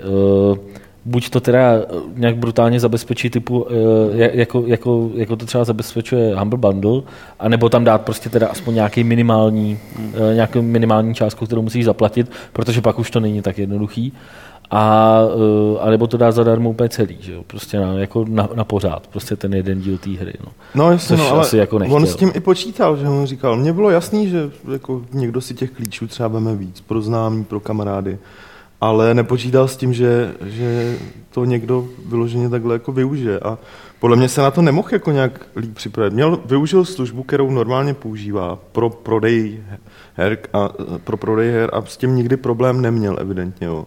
uh, 0.51 0.57
buď 1.05 1.29
to 1.29 1.39
teda 1.39 1.73
eh, 1.73 1.85
nějak 2.15 2.37
brutálně 2.37 2.79
zabezpečí 2.79 3.29
typu, 3.29 3.61
uh, 3.61 3.69
jako, 4.15 4.63
jako, 4.67 5.09
jako 5.15 5.35
to 5.35 5.45
třeba 5.45 5.63
zabezpečuje 5.63 6.35
Humble 6.35 6.59
Bundle, 6.59 7.01
anebo 7.39 7.69
tam 7.69 7.83
dát 7.83 8.01
prostě 8.01 8.29
teda 8.29 8.47
aspoň 8.47 8.75
nějaký 8.75 9.03
minimální, 9.03 9.79
uh, 9.99 10.33
nějakou 10.33 10.61
minimální 10.61 11.15
částku, 11.15 11.45
kterou 11.45 11.61
musíš 11.61 11.85
zaplatit, 11.85 12.31
protože 12.53 12.81
pak 12.81 12.99
už 12.99 13.11
to 13.11 13.19
není 13.19 13.41
tak 13.41 13.57
jednoduchý 13.57 14.13
a, 14.71 15.19
a 15.79 15.89
nebo 15.89 16.07
to 16.07 16.17
dá 16.17 16.31
zadarmo 16.31 16.69
úplně 16.69 16.89
celý, 16.89 17.17
že 17.19 17.33
jo? 17.33 17.43
prostě 17.47 17.79
na, 17.79 17.93
jako 17.93 18.25
na, 18.29 18.49
na 18.55 18.63
pořád, 18.63 19.07
prostě 19.07 19.35
ten 19.35 19.53
jeden 19.53 19.81
díl 19.81 19.97
té 19.97 20.09
hry. 20.09 20.33
No, 20.45 20.51
no 20.75 20.91
jasně, 20.91 21.17
no, 21.17 21.29
ale 21.29 21.41
asi 21.41 21.57
jako 21.57 21.75
on 21.89 22.05
s 22.05 22.15
tím 22.15 22.31
i 22.33 22.39
počítal, 22.39 22.97
že 22.97 23.07
on 23.07 23.25
říkal, 23.25 23.55
mně 23.55 23.73
bylo 23.73 23.89
jasný, 23.89 24.29
že 24.29 24.49
jako 24.71 25.01
někdo 25.13 25.41
si 25.41 25.53
těch 25.53 25.71
klíčů 25.71 26.07
třeba 26.07 26.27
veme 26.27 26.55
víc, 26.55 26.81
pro 26.81 27.01
známí, 27.01 27.43
pro 27.43 27.59
kamarády, 27.59 28.17
ale 28.85 29.13
nepočítal 29.13 29.67
s 29.67 29.77
tím, 29.77 29.93
že, 29.93 30.31
že 30.45 30.97
to 31.31 31.45
někdo 31.45 31.87
vyloženě 32.05 32.49
takhle 32.49 32.75
jako 32.75 32.91
využije 32.91 33.39
a 33.39 33.57
podle 33.99 34.17
mě 34.17 34.29
se 34.29 34.41
na 34.41 34.51
to 34.51 34.61
nemohl 34.61 34.87
jako 34.91 35.11
nějak 35.11 35.45
líp 35.55 35.75
připravit. 35.75 36.13
Měl, 36.13 36.39
využil 36.45 36.85
službu, 36.85 37.23
kterou 37.23 37.51
normálně 37.51 37.93
používá 37.93 38.59
pro 38.71 38.89
prodej 38.89 39.59
her 40.13 40.37
a, 40.53 40.69
pro 41.03 41.17
prodej 41.17 41.51
her 41.51 41.69
a 41.73 41.85
s 41.85 41.97
tím 41.97 42.15
nikdy 42.15 42.37
problém 42.37 42.81
neměl 42.81 43.17
evidentně. 43.19 43.67
Jo. 43.67 43.85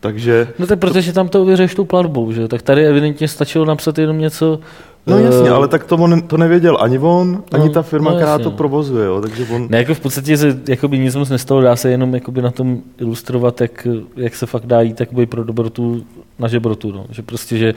Takže... 0.00 0.48
No 0.58 0.66
to 0.66 0.72
je 0.72 0.76
protože 0.76 1.12
tam 1.12 1.28
to 1.28 1.42
uvěřeš 1.42 1.74
tou 1.74 1.84
platbou, 1.84 2.32
že 2.32 2.48
Tak 2.48 2.62
tady 2.62 2.86
evidentně 2.86 3.28
stačilo 3.28 3.64
napsat 3.64 3.98
jenom 3.98 4.18
něco... 4.18 4.60
No 5.08 5.18
jasně, 5.18 5.50
uh... 5.50 5.56
ale 5.56 5.68
tak 5.68 5.84
to 5.84 5.96
on 5.96 6.22
to 6.22 6.36
nevěděl 6.36 6.78
ani 6.80 6.98
on, 6.98 7.42
ani 7.52 7.66
no, 7.66 7.72
ta 7.72 7.82
firma, 7.82 8.10
no, 8.10 8.16
která 8.16 8.38
to 8.38 8.50
provozuje, 8.50 9.06
jo, 9.06 9.20
takže 9.20 9.46
on... 9.54 9.66
Ne, 9.70 9.78
jako 9.78 9.94
v 9.94 10.00
podstatě 10.00 10.36
se 10.36 10.60
jakoby 10.68 10.98
nic 10.98 11.16
moc 11.16 11.30
nestalo, 11.30 11.60
dá 11.60 11.76
se 11.76 11.90
jenom 11.90 12.14
jakoby 12.14 12.42
na 12.42 12.50
tom 12.50 12.78
ilustrovat, 12.98 13.60
jak, 13.60 13.86
jak 14.16 14.34
se 14.34 14.46
fakt 14.46 14.66
dá 14.66 14.80
jít 14.80 15.00
jakoby 15.00 15.26
pro 15.26 15.44
dobrotu 15.44 16.04
na 16.38 16.48
žebrotu, 16.48 16.92
no. 16.92 17.06
že 17.10 17.22
prostě, 17.22 17.58
že 17.58 17.74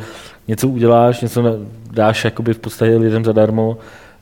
něco 0.47 0.67
uděláš, 0.67 1.21
něco 1.21 1.43
dáš 1.91 2.25
jakoby 2.25 2.53
v 2.53 2.59
podstatě 2.59 2.97
lidem 2.97 3.25
zadarmo, 3.25 3.77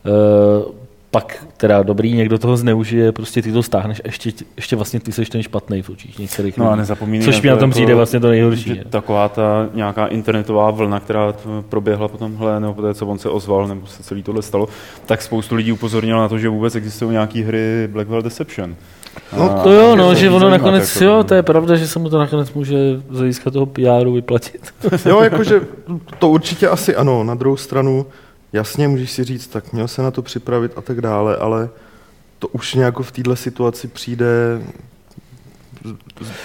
uh, 0.05 0.78
pak 1.11 1.45
teda 1.57 1.83
dobrý, 1.83 2.13
někdo 2.13 2.37
toho 2.37 2.57
zneužije, 2.57 3.11
prostě 3.11 3.41
ty 3.41 3.51
to 3.51 3.63
stáhneš, 3.63 4.01
ještě, 4.05 4.31
ještě 4.55 4.75
vlastně 4.75 4.99
ty 4.99 5.11
seš 5.11 5.29
ten 5.29 5.43
špatný 5.43 5.81
v 5.81 5.89
očích 5.89 6.19
některých 6.19 6.57
No 6.57 6.71
a 6.71 6.75
nezapomínej 6.75 7.25
Což 7.25 7.41
mi 7.41 7.49
na 7.49 7.57
tom 7.57 7.71
přijde 7.71 7.95
vlastně 7.95 8.19
to 8.19 8.29
nejhorší. 8.29 8.75
Že 8.75 8.83
taková 8.89 9.29
ta 9.29 9.69
nějaká 9.73 10.07
internetová 10.07 10.71
vlna, 10.71 10.99
která 10.99 11.33
proběhla 11.69 12.07
potom, 12.07 12.35
hle, 12.35 12.59
nebo 12.59 12.73
poté, 12.73 12.93
co 12.93 13.07
on 13.07 13.19
se 13.19 13.29
ozval, 13.29 13.67
nebo 13.67 13.87
se 13.87 14.03
celý 14.03 14.23
tohle 14.23 14.41
stalo, 14.41 14.67
tak 15.05 15.21
spoustu 15.21 15.55
lidí 15.55 15.71
upozornilo 15.71 16.21
na 16.21 16.27
to, 16.27 16.37
že 16.37 16.49
vůbec 16.49 16.75
existují 16.75 17.11
nějaké 17.11 17.39
hry 17.39 17.87
Blackwell 17.91 18.21
Deception. 18.21 18.75
No 19.37 19.63
to 19.63 19.71
jo, 19.71 19.95
no, 19.95 20.15
že 20.15 20.29
ono 20.29 20.49
nakonec, 20.49 20.95
jako, 20.95 21.05
jo, 21.05 21.23
to 21.23 21.33
je 21.33 21.43
pravda, 21.43 21.75
že 21.75 21.87
se 21.87 21.99
mu 21.99 22.09
to 22.09 22.19
nakonec 22.19 22.53
může 22.53 22.77
z 23.09 23.17
hlediska 23.17 23.51
toho 23.51 23.65
PR 23.65 24.09
vyplatit. 24.13 24.73
jo, 25.05 25.21
jakože 25.21 25.61
to 26.19 26.29
určitě 26.29 26.67
asi 26.67 26.95
ano, 26.95 27.23
na 27.23 27.35
druhou 27.35 27.57
stranu, 27.57 28.05
jasně 28.53 28.87
můžeš 28.87 29.11
si 29.11 29.23
říct, 29.23 29.47
tak 29.47 29.73
měl 29.73 29.87
se 29.87 30.01
na 30.01 30.11
to 30.11 30.21
připravit 30.21 30.71
a 30.75 30.81
tak 30.81 31.01
dále, 31.01 31.37
ale 31.37 31.69
to 32.39 32.47
už 32.47 32.73
nějak 32.73 32.99
v 32.99 33.11
této 33.11 33.35
situaci 33.35 33.87
přijde 33.87 34.61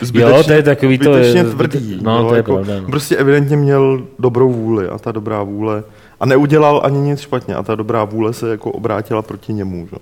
zbytečně, 0.01 0.37
jo, 0.37 0.43
to 0.43 0.53
je 0.53 0.63
takový 0.63 0.97
zbytečně 0.97 1.43
to 1.43 1.49
je, 1.49 1.55
tvrdý. 1.55 1.99
No, 2.03 2.19
jo, 2.19 2.29
to 2.29 2.35
je 2.35 2.37
jako, 2.37 2.55
pravda, 2.55 2.81
no. 2.81 2.87
Prostě 2.87 3.17
evidentně 3.17 3.57
měl 3.57 4.07
dobrou 4.19 4.53
vůli 4.53 4.89
a 4.89 4.99
ta 4.99 5.13
dobrá 5.13 5.43
vůle 5.43 5.85
a 6.21 6.27
neudělal 6.27 6.81
ani 6.85 6.99
nic 6.99 7.21
špatně 7.21 7.55
a 7.55 7.63
ta 7.63 7.75
dobrá 7.75 8.05
vůle 8.05 8.33
se 8.33 8.51
jako 8.51 8.73
obrátila 8.73 9.23
proti 9.23 9.53
němu. 9.53 9.89
Že? 9.91 9.97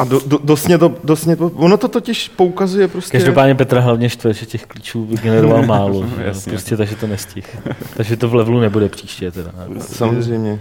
A 0.00 0.04
do, 0.04 0.20
do, 0.26 0.38
dosně 0.44 0.78
to, 0.78 0.94
dosně 1.04 1.36
to, 1.36 1.46
ono 1.46 1.76
to 1.76 1.88
totiž 1.88 2.28
poukazuje 2.28 2.88
prostě... 2.88 3.18
Každopádně 3.18 3.54
Petra 3.54 3.80
hlavně 3.80 4.08
štve, 4.08 4.32
že 4.34 4.46
těch 4.46 4.66
klíčů 4.66 5.04
vygeneroval 5.04 5.62
málo. 5.66 6.04
Jasně. 6.18 6.50
Prostě 6.50 6.76
takže 6.76 6.96
to 6.96 7.06
nestih. 7.06 7.56
takže 7.96 8.16
to 8.16 8.28
v 8.28 8.34
levelu 8.34 8.60
nebude 8.60 8.88
příště 8.88 9.30
teda. 9.30 9.52
Samozřejmě. 9.80 10.60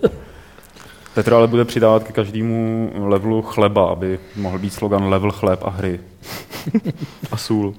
Petr 1.14 1.34
ale 1.34 1.46
bude 1.46 1.64
přidávat 1.64 2.04
ke 2.04 2.12
každému 2.12 2.90
levelu 2.96 3.42
chleba, 3.42 3.90
aby 3.90 4.18
mohl 4.36 4.58
být 4.58 4.72
slogan 4.72 5.08
level 5.08 5.30
chleb 5.30 5.60
a 5.64 5.70
hry. 5.70 6.00
a 7.32 7.36
sůl. 7.36 7.74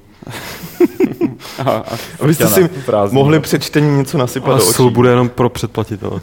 a, 1.65 1.71
a 1.71 1.97
Abyste 2.19 2.47
si 2.47 2.67
prázdný, 2.67 3.15
mohli 3.15 3.39
před 3.39 3.63
čtením 3.63 3.97
něco 3.97 4.17
nasypat 4.17 4.55
A 4.55 4.59
sůl 4.59 4.91
bude 4.91 5.09
jenom 5.09 5.29
pro 5.29 5.49
předplatitele. 5.49 6.21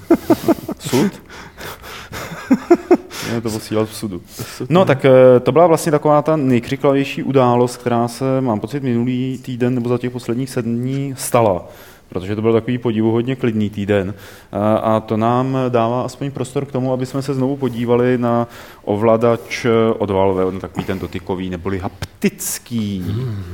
Sud? 0.79 1.13
To 3.43 3.51
posílat 3.51 3.89
v 3.89 3.95
sudu. 3.95 4.23
No 4.69 4.85
tak 4.85 5.05
eh, 5.05 5.41
to 5.41 5.53
byla 5.53 5.67
vlastně 5.67 5.93
taková 5.93 6.23
ta 6.23 6.37
nejkřiklavější 6.37 7.23
událost, 7.23 7.77
která 7.77 8.09
se, 8.09 8.41
mám 8.41 8.61
pocit, 8.61 8.83
minulý 8.83 9.39
týden 9.43 9.75
nebo 9.75 9.89
za 9.89 9.99
těch 9.99 10.11
posledních 10.11 10.51
sedm 10.51 10.77
dní 10.77 11.15
stala 11.17 11.69
protože 12.09 12.37
to 12.37 12.43
byl 12.43 12.53
takový 12.53 12.79
podivuhodně 12.79 13.37
klidný 13.37 13.71
týden. 13.71 14.15
A 14.83 15.01
to 15.01 15.17
nám 15.17 15.59
dává 15.69 16.03
aspoň 16.03 16.31
prostor 16.31 16.65
k 16.65 16.73
tomu, 16.73 16.93
aby 16.93 17.07
jsme 17.07 17.23
se 17.23 17.35
znovu 17.35 17.57
podívali 17.57 18.19
na 18.19 18.49
ovladač 18.85 19.67
od 19.99 20.11
Valve, 20.11 20.61
takový 20.61 20.85
ten 20.85 20.99
dotykový 20.99 21.51
neboli 21.51 21.79
haptický. 21.79 23.05
Hmm 23.07 23.45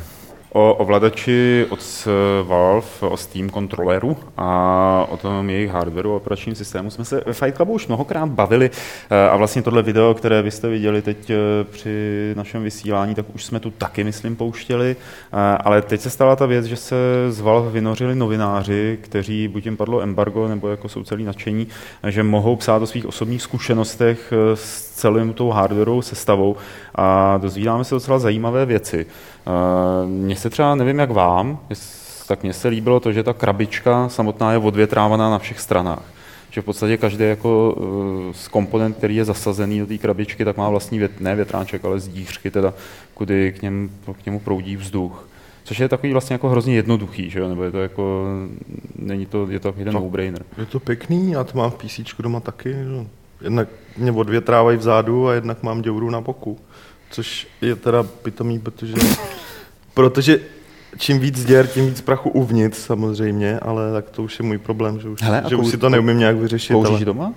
o 0.52 0.74
ovladači 0.74 1.66
od 1.68 2.08
Valve, 2.42 2.86
o 3.00 3.16
Steam 3.16 3.48
kontroleru 3.50 4.16
a 4.36 5.06
o 5.08 5.16
tom 5.16 5.50
jejich 5.50 5.70
hardwareu 5.70 6.12
a 6.12 6.16
operačním 6.16 6.54
systému 6.54 6.90
jsme 6.90 7.04
se 7.04 7.22
ve 7.26 7.32
Fight 7.32 7.56
Clubu 7.56 7.72
už 7.72 7.86
mnohokrát 7.86 8.28
bavili. 8.28 8.70
Eh, 9.10 9.28
a 9.28 9.36
vlastně 9.36 9.62
tohle 9.62 9.82
video, 9.82 10.14
které 10.14 10.42
vy 10.42 10.50
jste 10.50 10.68
viděli 10.68 11.02
teď 11.02 11.30
eh, 11.30 11.36
při 11.70 12.32
našem 12.36 12.62
vysílání, 12.62 13.14
tak 13.14 13.26
už 13.34 13.44
jsme 13.44 13.60
tu 13.60 13.70
taky, 13.70 14.04
myslím, 14.04 14.36
pouštěli, 14.36 14.96
eh, 15.32 15.36
ale 15.64 15.82
teď 15.82 16.00
se 16.00 16.10
stala 16.10 16.36
ta 16.36 16.46
věc, 16.46 16.64
že 16.64 16.76
se 16.76 16.96
z 17.28 17.40
Valve 17.40 17.70
vynořili 17.70 18.14
novináři, 18.14 18.98
kteří 19.02 19.48
buď 19.48 19.64
jim 19.64 19.76
padlo 19.76 20.00
embargo, 20.00 20.48
nebo 20.48 20.68
jako 20.68 20.88
jsou 20.88 21.04
celý 21.04 21.24
nadšení, 21.24 21.66
že 22.08 22.22
mohou 22.22 22.56
psát 22.56 22.82
o 22.82 22.86
svých 22.86 23.06
osobních 23.06 23.42
zkušenostech 23.42 24.32
s 24.54 24.90
celým 24.90 25.32
tou 25.32 25.50
hardwareovou 25.50 26.02
sestavou. 26.02 26.56
A 26.94 27.38
dozvídáme 27.38 27.84
se 27.84 27.94
docela 27.94 28.18
zajímavé 28.18 28.66
věci. 28.66 29.06
Mně 30.06 30.36
se 30.36 30.50
třeba, 30.50 30.74
nevím 30.74 30.98
jak 30.98 31.10
vám, 31.10 31.58
tak 32.28 32.42
mně 32.42 32.52
se 32.52 32.68
líbilo 32.68 33.00
to, 33.00 33.12
že 33.12 33.22
ta 33.22 33.32
krabička 33.32 34.08
samotná 34.08 34.52
je 34.52 34.58
odvětrávaná 34.58 35.30
na 35.30 35.38
všech 35.38 35.60
stranách. 35.60 36.02
Že 36.50 36.60
v 36.60 36.64
podstatě 36.64 36.96
každý 36.96 37.24
jako 37.24 37.76
eh, 37.76 38.34
z 38.34 38.48
komponent, 38.48 38.96
který 38.96 39.16
je 39.16 39.24
zasazený 39.24 39.80
do 39.80 39.86
té 39.86 39.98
krabičky, 39.98 40.44
tak 40.44 40.56
má 40.56 40.68
vlastní 40.68 40.98
vět, 40.98 41.20
ne 41.20 41.36
větráček, 41.36 41.84
ale 41.84 42.00
zdířky, 42.00 42.50
teda, 42.50 42.74
kudy 43.14 43.52
k, 43.58 43.62
něm, 43.62 43.90
k 44.22 44.26
němu 44.26 44.40
proudí 44.40 44.76
vzduch. 44.76 45.28
Což 45.64 45.78
je 45.78 45.88
takový 45.88 46.12
vlastně 46.12 46.34
jako 46.34 46.48
hrozně 46.48 46.74
jednoduchý, 46.74 47.30
že? 47.30 47.48
nebo 47.48 47.64
je 47.64 47.70
to 47.70 47.82
jako 47.82 48.26
není 48.96 49.26
to, 49.26 49.46
je 49.50 49.60
to 49.60 49.68
takový 49.68 49.84
ten 49.84 49.94
no-brainer. 49.94 50.42
Je 50.58 50.66
to 50.66 50.80
pěkný, 50.80 51.32
já 51.32 51.44
to 51.44 51.58
mám 51.58 51.70
v 51.70 51.74
PC 51.74 52.00
doma 52.18 52.40
taky. 52.40 52.72
Že? 52.72 53.06
Jednak 53.40 53.68
mě 53.96 54.12
odvětrávají 54.12 54.78
vzadu 54.78 55.28
a 55.28 55.34
jednak 55.34 55.62
mám 55.62 55.82
děuru 55.82 56.10
na 56.10 56.20
boku. 56.20 56.58
Což 57.10 57.48
je 57.60 57.76
teda 57.76 58.02
pitomý, 58.02 58.58
protože, 58.58 58.94
protože 59.94 60.40
čím 60.98 61.18
víc 61.18 61.44
děr, 61.44 61.66
tím 61.66 61.86
víc 61.86 62.00
prachu 62.00 62.30
uvnitř 62.30 62.78
samozřejmě, 62.78 63.58
ale 63.58 63.92
tak 63.92 64.10
to 64.10 64.22
už 64.22 64.38
je 64.38 64.44
můj 64.44 64.58
problém, 64.58 65.00
že 65.00 65.08
už, 65.08 65.22
Hele, 65.22 65.42
že 65.48 65.56
už 65.56 65.66
kou- 65.66 65.70
si 65.70 65.78
to 65.78 65.88
neumím 65.88 66.18
nějak 66.18 66.36
vyřešit. 66.36 66.72
Kouříš 66.72 66.94
ale... 66.94 67.04
doma? 67.04 67.32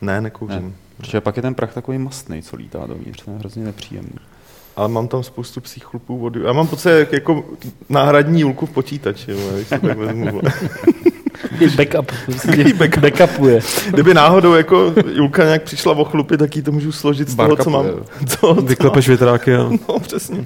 Ne, 0.00 0.20
nekouřím. 0.20 0.64
Ne. 0.64 0.72
Protože 0.96 1.20
pak 1.20 1.36
je 1.36 1.42
ten 1.42 1.54
prach 1.54 1.74
takový 1.74 1.98
mastný, 1.98 2.42
co 2.42 2.56
lítá 2.56 2.86
dovnitř, 2.86 3.24
to 3.24 3.30
je 3.30 3.38
hrozně 3.38 3.64
nepříjemný. 3.64 4.18
Ale 4.76 4.88
mám 4.88 5.08
tam 5.08 5.22
spoustu 5.22 5.60
psích 5.60 5.84
chlupů 5.84 6.18
vody. 6.18 6.40
Já 6.44 6.52
mám 6.52 6.66
pocit, 6.66 6.90
jak 6.90 7.12
jako 7.12 7.44
náhradní 7.88 8.40
julku 8.40 8.66
v 8.66 8.70
počítači, 8.70 9.32
když 9.54 9.68
to 9.68 9.78
tak 9.78 9.96
vezmu. 9.96 10.40
I 11.60 11.68
backup. 11.68 12.12
Prostě 12.24 12.74
backupuje. 13.00 13.60
Kdyby 13.90 14.14
náhodou 14.14 14.52
jako 14.52 14.94
Julka 15.14 15.44
nějak 15.44 15.62
přišla 15.62 15.92
o 15.92 16.04
chlupy, 16.04 16.36
tak 16.38 16.56
jí 16.56 16.62
to 16.62 16.72
můžu 16.72 16.92
složit 16.92 17.28
z 17.28 17.36
toho, 17.36 17.56
co 17.56 17.70
mám. 17.70 17.86
Co, 18.26 18.36
co, 18.36 18.54
Vyklepeš 18.54 19.08
větráky 19.08 19.54
a 19.54 19.70
No, 19.88 19.98
přesně. 20.00 20.44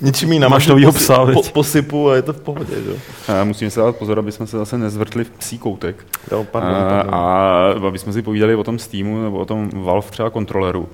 Ničím 0.00 0.32
jí 0.32 0.38
Máš 0.38 0.66
novýho 0.66 0.92
psa, 0.92 1.26
po, 1.32 1.42
posypu 1.42 2.10
a 2.10 2.16
je 2.16 2.22
to 2.22 2.32
v 2.32 2.40
pohodě, 2.40 2.74
že? 2.74 3.32
A 3.32 3.44
musíme 3.44 3.70
se 3.70 3.80
dát 3.80 3.96
pozor, 3.96 4.18
aby 4.18 4.32
jsme 4.32 4.46
se 4.46 4.58
zase 4.58 4.78
nezvrtli 4.78 5.24
v 5.24 5.30
psí 5.30 5.58
koutek. 5.58 6.06
Jo, 6.32 6.46
pardon, 6.50 6.74
a, 6.74 6.88
pardon. 6.88 7.14
a 7.14 7.88
aby 7.88 7.98
jsme 7.98 8.12
si 8.12 8.22
povídali 8.22 8.54
o 8.54 8.64
tom 8.64 8.78
Steamu 8.78 9.22
nebo 9.22 9.38
o 9.38 9.44
tom 9.44 9.70
Valve 9.74 10.10
třeba 10.10 10.30
kontroleru. 10.30 10.88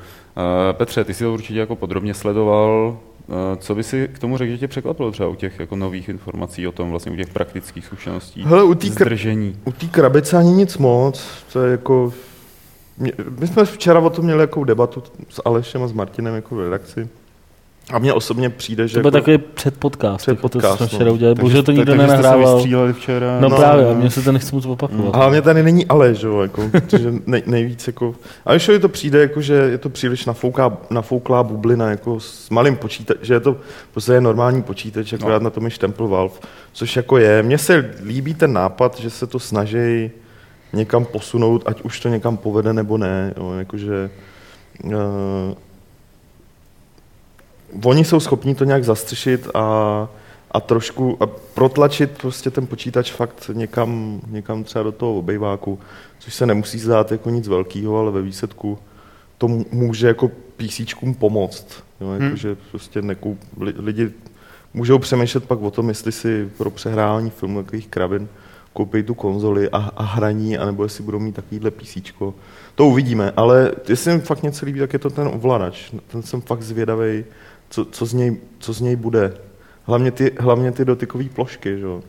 Petře, 0.73 1.05
ty 1.05 1.15
si 1.15 1.25
to 1.25 1.33
určitě 1.33 1.59
jako 1.59 1.77
podrobně 1.77 2.15
sledoval. 2.15 2.97
A, 3.31 3.57
Co 3.57 3.75
by 3.75 3.83
si 3.83 4.09
k 4.13 4.19
tomu 4.19 4.37
řekl, 4.37 4.51
že 4.51 4.59
tě 4.59 4.69
překvapilo 4.69 5.13
třeba 5.13 5.29
u 5.29 5.35
těch 5.35 5.61
jako 5.61 5.77
nových 5.77 6.09
informací 6.09 6.67
o 6.67 6.73
tom, 6.73 6.91
vlastně 6.91 7.13
u 7.13 7.17
těch 7.17 7.33
praktických 7.33 7.87
zkušeností? 7.87 8.43
Hele, 8.43 8.65
u 8.65 8.75
zdržení. 8.75 9.57
u 9.65 9.73
té 9.73 9.87
krabice 9.87 10.37
ani 10.37 10.51
nic 10.51 10.79
moc, 10.79 11.25
to 11.53 11.63
je 11.63 11.71
jako... 11.71 12.13
My 13.41 13.47
jsme 13.47 13.65
včera 13.65 14.01
o 14.01 14.11
tom 14.11 14.25
měli 14.25 14.41
jako 14.41 14.65
debatu 14.65 15.03
s 15.29 15.43
Alešem 15.45 15.83
a 15.83 15.89
s 15.89 15.93
Martinem 15.93 16.35
jako 16.35 16.55
v 16.55 16.61
redakci. 16.61 17.09
A 17.93 17.99
mně 17.99 18.13
osobně 18.13 18.51
přijde, 18.51 18.89
že... 18.89 18.95
To 18.95 19.01
byl 19.01 19.09
jako, 19.09 19.19
takový 19.19 19.39
předpodcast. 19.55 20.17
Před 20.17 20.31
jako 20.31 20.49
to, 20.49 20.61
jsme 20.61 20.69
no. 20.81 20.87
včera 20.87 21.13
udělali. 21.13 21.35
Bohužel 21.35 21.63
to 21.63 21.67
tak- 21.67 21.77
nikdo 21.77 21.93
takže 21.93 22.07
jste 22.07 22.17
se 22.17 22.23
nenahrával. 22.23 22.55
vystříleli 22.55 22.93
včera. 22.93 23.41
No, 23.41 23.49
No, 23.49 23.57
právě, 23.57 23.85
no. 23.85 23.95
mně 23.95 24.11
se 24.11 24.23
to 24.23 24.33
nechci 24.33 24.55
moc 24.55 24.67
opakovat. 24.67 25.15
A 25.15 25.19
hlavně 25.19 25.43
tady 25.43 25.63
není 25.63 25.87
ale, 25.87 26.15
že 26.15 26.27
jo, 26.27 26.41
jako, 26.41 26.69
protože 26.73 27.15
nej, 27.27 27.43
nejvíc 27.47 27.87
jako... 27.87 28.15
A 28.47 28.53
ještě 28.53 28.79
to 28.79 28.89
přijde, 28.89 29.21
jako, 29.21 29.41
že 29.41 29.55
je 29.55 29.79
to 29.79 29.89
příliš 29.89 30.27
nafouká, 30.27 30.77
nafouklá 30.91 31.43
bublina, 31.43 31.91
jako 31.91 32.21
s 32.21 32.51
malým 32.51 32.77
počítačem, 32.77 33.25
že 33.25 33.35
je 33.35 33.41
to 33.41 33.57
prostě 33.93 34.13
je 34.13 34.21
normální 34.21 34.63
počítač, 34.63 35.13
akorát 35.13 35.39
no. 35.39 35.45
na 35.45 35.51
tom 35.51 35.65
je 35.65 35.71
štempel 35.71 36.09
Valve, 36.09 36.35
což 36.73 36.97
jako 36.97 37.19
je. 37.19 37.43
Mně 37.43 37.59
se 37.59 37.91
líbí 38.05 38.35
ten 38.35 38.53
nápad, 38.53 39.01
že 39.01 39.11
se 39.11 39.27
to 39.27 39.39
snaží 39.39 40.11
někam 40.73 41.05
posunout, 41.05 41.63
ať 41.67 41.81
už 41.83 42.01
to 42.01 42.09
někam 42.09 42.37
povede 42.37 42.73
nebo 42.73 42.99
ne, 42.99 43.35
jo, 43.37 43.53
jakože... 43.59 44.11
Uh, 44.85 44.93
oni 47.85 48.05
jsou 48.05 48.21
schopni 48.21 48.55
to 48.55 48.65
nějak 48.65 48.85
zastřešit 48.85 49.49
a, 49.55 50.09
a 50.51 50.61
trošku 50.61 51.17
a 51.23 51.27
protlačit 51.27 52.11
prostě 52.11 52.51
ten 52.51 52.67
počítač 52.67 53.13
fakt 53.13 53.51
někam, 53.53 54.21
někam 54.27 54.65
třeba 54.65 54.83
do 54.83 54.93
toho 54.93 55.19
obejváku, 55.19 55.79
což 56.19 56.35
se 56.35 56.47
nemusí 56.47 56.79
zdát 56.79 57.13
jako 57.13 57.31
nic 57.31 57.49
velkého, 57.49 57.99
ale 57.99 58.11
ve 58.11 58.23
výsledku 58.23 58.79
to 59.39 59.49
může 59.73 60.07
jako 60.07 60.31
PCčkům 60.57 61.15
pomoct. 61.15 61.67
Jo, 62.01 62.11
jako, 62.13 62.25
Hmm. 62.25 62.37
že 62.37 62.57
prostě 62.71 63.03
nekoup, 63.03 63.39
li, 63.61 63.75
lidi 63.77 64.11
můžou 64.75 64.99
přemýšlet 64.99 65.45
pak 65.45 65.63
o 65.63 65.71
tom, 65.71 65.89
jestli 65.89 66.13
si 66.13 66.51
pro 66.59 66.71
přehrání 66.71 67.31
filmů 67.31 67.63
takových 67.63 67.89
krabin 67.89 68.29
koupí 68.73 69.03
tu 69.03 69.15
konzoli 69.15 69.71
a, 69.71 69.91
a 69.97 70.03
hraní, 70.03 70.59
anebo 70.59 70.83
jestli 70.83 71.05
budou 71.05 71.19
mít 71.19 71.35
takovýhle 71.35 71.71
PCčko. 71.71 72.35
To 72.75 72.87
uvidíme, 72.87 73.33
ale 73.37 73.73
jestli 73.89 74.15
mi 74.15 74.21
fakt 74.21 74.43
něco 74.43 74.67
líbí, 74.67 74.81
tak 74.81 74.93
je 74.93 74.99
to 74.99 75.11
ten 75.11 75.29
ovladač. 75.29 75.93
Ten 76.07 76.23
jsem 76.23 76.41
fakt 76.41 76.63
zvědavý, 76.63 77.25
co, 77.71 77.85
co, 77.85 78.07
z, 78.07 78.15
něj, 78.15 78.37
co 78.59 78.73
z 78.73 78.81
něj 78.81 78.97
bude. 78.97 79.35
Hlavně 79.85 80.11
ty, 80.11 80.33
hlavně 80.39 80.73
ty 80.73 80.85
dotykové 80.85 81.25
plošky, 81.25 81.79
že 81.79 81.85
jo. 81.85 82.03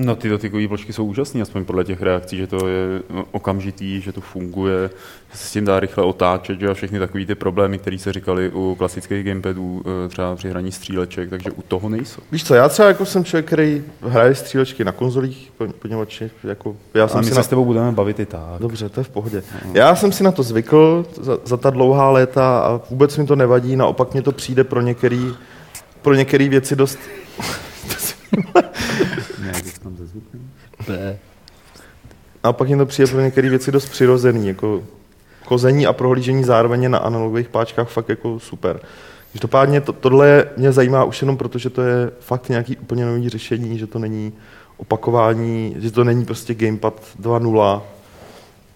No 0.00 0.16
ty 0.16 0.28
dotykové 0.28 0.68
plošky 0.68 0.92
jsou 0.92 1.04
úžasné, 1.04 1.42
aspoň 1.42 1.64
podle 1.64 1.84
těch 1.84 2.02
reakcí, 2.02 2.36
že 2.36 2.46
to 2.46 2.68
je 2.68 3.02
no, 3.10 3.24
okamžitý, 3.30 4.00
že 4.00 4.12
to 4.12 4.20
funguje, 4.20 4.90
že 5.32 5.38
se 5.38 5.46
s 5.48 5.52
tím 5.52 5.64
dá 5.64 5.80
rychle 5.80 6.04
otáčet, 6.04 6.60
že 6.60 6.68
a 6.68 6.74
všechny 6.74 6.98
takové 6.98 7.26
ty 7.26 7.34
problémy, 7.34 7.78
které 7.78 7.98
se 7.98 8.12
říkali 8.12 8.50
u 8.50 8.74
klasických 8.78 9.24
gamepadů, 9.24 9.82
eh, 10.04 10.08
třeba 10.08 10.36
při 10.36 10.50
hraní 10.50 10.72
stříleček, 10.72 11.30
takže 11.30 11.50
u 11.50 11.62
toho 11.62 11.88
nejsou. 11.88 12.22
Víš 12.32 12.44
co, 12.44 12.54
já 12.54 12.68
třeba 12.68 12.88
jako 12.88 13.04
jsem 13.06 13.24
člověk, 13.24 13.46
který 13.46 13.84
hraje 14.02 14.34
střílečky 14.34 14.84
na 14.84 14.92
konzolích, 14.92 15.52
po- 15.58 15.66
poněvadž 15.66 16.22
jako, 16.44 16.76
já 16.94 17.04
A 17.04 17.08
jsem 17.08 17.20
my 17.20 17.24
si 17.24 17.30
se 17.30 17.36
na... 17.36 17.42
s 17.42 17.48
tebou 17.48 17.64
budeme 17.64 17.92
bavit 17.92 18.20
i 18.20 18.26
tak. 18.26 18.60
Dobře, 18.60 18.88
to 18.88 19.00
je 19.00 19.04
v 19.04 19.08
pohodě. 19.08 19.42
Já 19.72 19.94
jsem 19.94 20.12
si 20.12 20.22
na 20.24 20.32
to 20.32 20.42
zvykl 20.42 21.06
za, 21.20 21.38
za 21.44 21.56
ta 21.56 21.70
dlouhá 21.70 22.10
léta 22.10 22.58
a 22.58 22.80
vůbec 22.90 23.16
mi 23.16 23.26
to 23.26 23.36
nevadí, 23.36 23.76
naopak 23.76 24.12
mě 24.12 24.22
to 24.22 24.32
přijde 24.32 24.64
pro 24.64 24.80
některý, 24.80 25.34
pro 26.02 26.14
některý 26.14 26.48
věci 26.48 26.76
dost... 26.76 26.98
Ne, 29.52 29.62
to 29.62 29.80
tam 29.82 29.96
ze 29.96 30.06
zvukem. 30.06 30.50
Ne. 30.88 31.18
Naopak 32.44 32.68
mě 32.68 32.76
to 32.76 32.86
přijde 32.86 33.10
pro 33.10 33.20
některé 33.20 33.50
věci 33.50 33.72
dost 33.72 33.88
přirozený, 33.88 34.48
jako 34.48 34.82
chození 35.44 35.86
a 35.86 35.92
prohlížení 35.92 36.44
zároveň 36.44 36.82
je 36.82 36.88
na 36.88 36.98
analogových 36.98 37.48
páčkách 37.48 37.88
fakt 37.88 38.08
jako 38.08 38.40
super. 38.40 38.80
Každopádně 39.32 39.80
to, 39.80 39.92
tohle 39.92 40.44
mě 40.56 40.72
zajímá 40.72 41.04
už 41.04 41.22
jenom 41.22 41.36
proto, 41.36 41.58
že 41.58 41.70
to 41.70 41.82
je 41.82 42.10
fakt 42.20 42.48
nějaký 42.48 42.76
úplně 42.76 43.06
nový 43.06 43.28
řešení, 43.28 43.78
že 43.78 43.86
to 43.86 43.98
není 43.98 44.32
opakování, 44.76 45.76
že 45.78 45.90
to 45.90 46.04
není 46.04 46.24
prostě 46.24 46.54
Gamepad 46.54 47.02
2.0, 47.20 47.82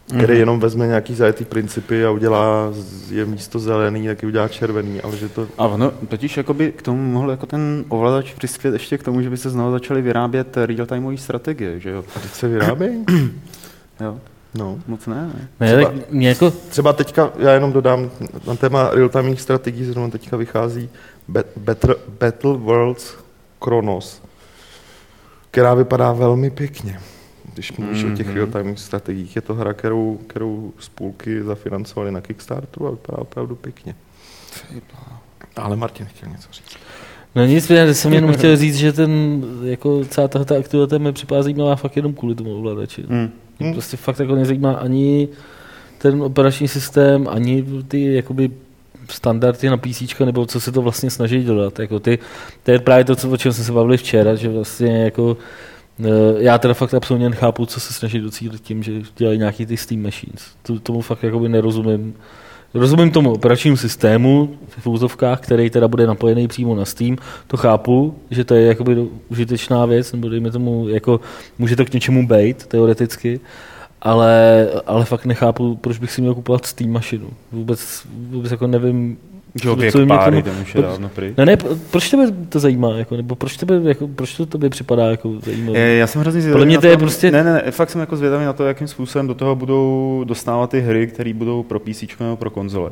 který 0.09 0.39
jenom 0.39 0.61
vezme 0.61 0.87
nějaký 0.87 1.15
zajetý 1.15 1.45
principy 1.45 2.05
a 2.05 2.11
udělá, 2.11 2.73
je 3.11 3.25
místo 3.25 3.59
zelený, 3.59 4.07
taky 4.07 4.27
udělá 4.27 4.49
červený, 4.49 5.01
ale 5.01 5.17
že 5.17 5.29
to... 5.29 5.49
A 5.59 5.67
ono 5.67 5.91
totiž 5.91 6.37
jakoby 6.37 6.73
k 6.73 6.83
tomu 6.83 7.13
mohl 7.13 7.31
jako 7.31 7.47
ten 7.47 7.85
ovladač 7.89 8.35
přispět 8.35 8.73
ještě 8.73 8.99
k 8.99 9.03
tomu, 9.03 9.23
že 9.23 9.31
by 9.31 9.37
se 9.37 9.51
znovu 9.51 9.73
začaly 9.73 10.03
vyrábět 10.03 10.57
real-timeové 10.57 11.17
strategie, 11.19 11.81
že 11.81 11.91
jo? 11.91 12.05
A 12.17 12.21
teď 12.21 12.31
se 12.31 12.49
vyrábějí? 12.49 13.05
jo? 14.01 14.19
No. 14.55 14.79
Moc 14.87 15.07
ne, 15.07 15.31
ne? 15.61 15.67
Třeba- 15.67 15.91
tak 15.91 16.11
mě 16.11 16.29
jako, 16.29 16.51
Třeba 16.51 16.93
teďka, 16.93 17.31
já 17.39 17.51
jenom 17.53 17.73
dodám, 17.73 18.11
na 18.47 18.57
téma 18.57 18.91
real-timing 18.95 19.37
strategií 19.37 19.85
zrovna 19.85 20.11
teďka 20.11 20.37
vychází 20.37 20.89
Bet- 21.29 21.47
Battle, 21.57 21.95
Battle 22.21 22.57
Worlds 22.57 23.15
Chronos, 23.65 24.23
která 25.51 25.75
vypadá 25.75 26.13
velmi 26.13 26.51
pěkně. 26.51 27.01
Když 27.55 27.73
mluvíš 27.73 28.05
mm-hmm. 28.05 28.13
o 28.13 28.17
těch 28.17 28.27
Mhm. 28.27 28.37
real-timing 28.37 28.75
strategiích, 28.77 29.37
je 29.37 29.43
to 29.43 29.55
hra, 29.55 29.73
kterou, 29.73 30.19
kterou 30.27 30.73
spolky 30.79 31.43
zafinancovali 31.43 32.13
na 32.13 32.21
Kickstarteru 32.21 32.87
a 32.87 32.91
vypadá 32.91 33.19
opravdu 33.19 33.55
pěkně. 33.57 33.95
Ale 35.57 35.77
Martin 35.77 36.07
chtěl 36.07 36.29
něco 36.29 36.49
říct. 36.53 36.77
no 37.35 37.45
nic, 37.47 37.71
já 37.71 37.95
jsem 37.95 38.13
jenom 38.13 38.33
chtěl 38.33 38.57
říct, 38.57 38.77
že 38.77 38.93
ten, 38.93 39.43
jako 39.63 40.05
celá 40.05 40.29
tato 40.29 40.57
aktivita 40.57 40.99
mi 40.99 41.13
připadá 41.13 41.43
zajímavá 41.43 41.77
fakt 41.77 41.97
jenom 41.97 42.15
kvůli 42.15 42.35
tomu 42.35 42.57
ovladači. 42.57 43.03
Hmm. 43.09 43.19
Mě 43.59 43.67
Hmm. 43.67 43.73
prostě 43.73 43.97
fakt 43.97 44.21
jako 44.21 44.35
nezajímá 44.35 44.73
ani 44.73 45.29
ten 45.99 46.23
operační 46.23 46.69
systém, 46.69 47.29
ani 47.31 47.65
ty 47.89 48.15
jakoby 48.15 48.51
standardy 49.11 49.71
na 49.71 49.77
PC, 49.77 50.03
nebo 50.25 50.47
co 50.47 50.61
se 50.61 50.73
to 50.73 50.83
vlastně 50.83 51.11
snaží 51.11 51.45
dělat. 51.45 51.79
Jako 51.79 52.01
ty, 52.01 52.19
to 52.63 52.71
je 52.71 52.79
právě 52.79 53.05
to, 53.05 53.17
co, 53.17 53.31
o 53.31 53.37
čem 53.37 53.53
jsme 53.53 53.65
se 53.65 53.73
bavili 53.73 53.97
včera, 53.97 54.35
že 54.35 54.49
vlastně 54.49 55.05
jako 55.05 55.37
já 56.39 56.59
teda 56.59 56.75
fakt 56.75 56.95
absolutně 56.95 57.31
nechápu, 57.31 57.67
co 57.67 57.81
se 57.81 57.93
snaží 57.93 58.19
docílit 58.19 58.63
tím, 58.63 58.83
že 58.83 58.93
dělají 59.17 59.39
nějaký 59.39 59.67
ty 59.67 59.77
Steam 59.77 60.03
Machines. 60.03 60.43
To, 60.63 60.81
tomu 60.81 61.01
fakt 61.01 61.23
jakoby 61.23 61.49
nerozumím. 61.49 62.15
Rozumím 62.75 63.11
tomu 63.11 63.33
operačnímu 63.33 63.77
systému 63.77 64.57
v 64.69 64.87
úzovkách, 64.87 65.41
který 65.41 65.71
teda 65.71 65.89
bude 65.89 66.07
napojený 66.07 66.49
přímo 66.49 66.75
na 66.75 66.85
Steam, 66.85 67.17
to 67.47 67.57
chápu, 67.57 68.15
že 68.31 68.45
to 68.45 68.55
je 68.55 68.67
jakoby 68.67 69.09
užitečná 69.29 69.87
věc, 69.87 70.13
nebo 70.13 70.29
dejme 70.29 70.51
tomu, 70.51 70.89
jako 70.89 71.21
může 71.59 71.77
to 71.77 71.85
k 71.85 71.93
něčemu 71.93 72.27
být, 72.29 72.67
teoreticky, 72.67 73.41
ale, 74.03 74.69
ale 74.87 75.05
fakt 75.05 75.27
nechápu, 75.27 75.77
proč 75.77 75.99
bych 75.99 76.13
si 76.13 76.21
měl 76.21 76.35
kupovat 76.35 76.67
Steam 76.67 76.91
mašinu. 76.91 77.31
Vůbec, 77.53 78.07
vůbec 78.31 78.51
jako 78.51 78.67
nevím, 78.67 79.19
jo, 79.65 79.77
věk 79.77 79.93
co 79.93 79.99
by 79.99 80.05
mě 80.05 80.15
páry, 80.17 80.43
tomu- 80.43 80.61
už 80.63 80.75
je 80.75 80.83
to- 80.83 80.89
dávno 80.89 81.09
pryč. 81.09 81.35
ne, 81.37 81.47
ne, 81.47 81.57
proč 81.91 82.11
tebe 82.11 82.27
to 82.49 82.61
zajímá, 82.61 82.97
jako, 82.99 83.17
nebo 83.17 83.35
proč, 83.35 83.57
tebe, 83.57 83.81
jako, 83.85 84.09
proč 84.09 84.35
to 84.37 84.47
tobě 84.47 84.71
připadá 84.71 85.11
jako 85.11 85.33
zajímavé? 85.45 85.79
Je, 85.79 85.97
já 85.97 86.07
jsem 86.07 86.21
hrozně 86.21 86.41
zvědavý 86.41 86.55
Podle 86.55 86.67
mě 86.67 86.75
na 86.77 86.81
to 86.81 86.87
je 86.87 86.97
prostě- 86.97 87.31
Ne, 87.31 87.45
ne, 87.45 87.53
ne, 87.65 87.71
fakt 87.71 87.91
jsem 87.91 88.01
jako 88.01 88.17
zvědavý 88.17 88.45
na 88.45 88.53
to, 88.53 88.65
jakým 88.65 88.89
způsobem 88.89 89.27
do 89.27 89.35
toho 89.35 89.57
budou 89.57 90.25
dostávat 90.27 90.71
ty 90.71 90.81
hry, 90.81 91.07
které 91.07 91.35
budou 91.35 91.63
pro 91.63 91.81
PC 91.81 92.05
nebo 92.21 92.37
pro 92.37 92.51
konzole. 92.51 92.91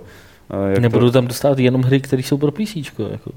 Eh, 0.50 0.70
Jak 0.70 0.78
Nebudou 0.78 1.06
to, 1.06 1.12
tam 1.12 1.26
dostávat 1.26 1.58
jenom 1.58 1.82
hry, 1.82 2.00
které 2.00 2.22
jsou 2.22 2.38
pro 2.38 2.52
PC. 2.52 2.76
Jako. 3.10 3.30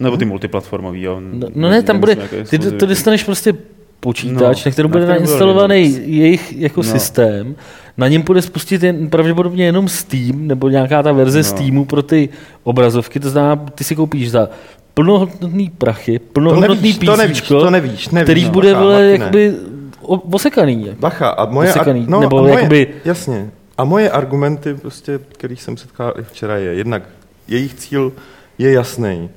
nebo 0.00 0.16
ty 0.16 0.24
multiplatformový, 0.24 1.02
jo. 1.02 1.20
No, 1.32 1.48
no 1.54 1.70
ne, 1.70 1.82
tam 1.82 1.98
bude, 2.00 2.16
ty 2.50 2.58
to, 2.58 2.70
to 2.76 2.86
dostaneš 2.86 3.24
prostě 3.24 3.54
počítač, 4.00 4.64
No, 4.64 4.68
na 4.68 4.72
kterém 4.72 4.90
bude 4.90 5.06
nainstalovaný 5.06 5.98
jejich 6.16 6.52
jako 6.58 6.80
no. 6.82 6.84
systém, 6.84 7.54
na 7.96 8.08
něm 8.08 8.22
bude 8.22 8.42
spustit 8.42 8.82
jen, 8.82 9.10
pravděpodobně 9.10 9.64
jenom 9.64 9.88
Steam, 9.88 10.46
nebo 10.46 10.68
nějaká 10.68 11.02
ta 11.02 11.12
verze 11.12 11.38
No. 11.38 11.44
Steamu 11.44 11.84
pro 11.84 12.02
ty 12.02 12.28
obrazovky, 12.62 13.20
to 13.20 13.30
znamená, 13.30 13.56
ty 13.56 13.84
si 13.84 13.96
koupíš 13.96 14.30
za 14.30 14.48
plnohodnotný 14.94 15.70
prachy, 15.78 16.18
plnohodnotný 16.18 16.92
nevíš, 16.92 16.98
to 16.98 17.16
nevíš, 17.16 17.40
písíčko, 17.40 17.60
to 17.60 17.70
nevíš, 17.70 18.08
nevíš. 18.08 18.24
který 18.26 18.44
no, 18.44 18.50
bude 18.50 18.72
bacha, 18.72 18.82
vole, 18.84 19.02
jakoby 19.02 19.54
osekaný. 20.32 20.96
Bacha, 21.00 21.28
a 21.28 21.46
moje, 21.46 21.70
Osekaný, 21.70 22.06
no, 22.08 22.20
nebo 22.20 22.38
a 22.38 22.42
moje, 22.42 22.54
jakoby- 22.54 22.88
Jasně. 23.04 23.50
A 23.78 23.84
moje 23.84 24.10
argumenty, 24.10 24.74
prostě, 24.74 25.20
kterých 25.32 25.62
jsem 25.62 25.76
setkal 25.76 26.14
i 26.20 26.22
včera, 26.22 26.56
je 26.56 26.74
jednak 26.74 27.02
jejich 27.48 27.74
cíl 27.74 28.12
je 28.58 28.72
jasný. 28.72 29.28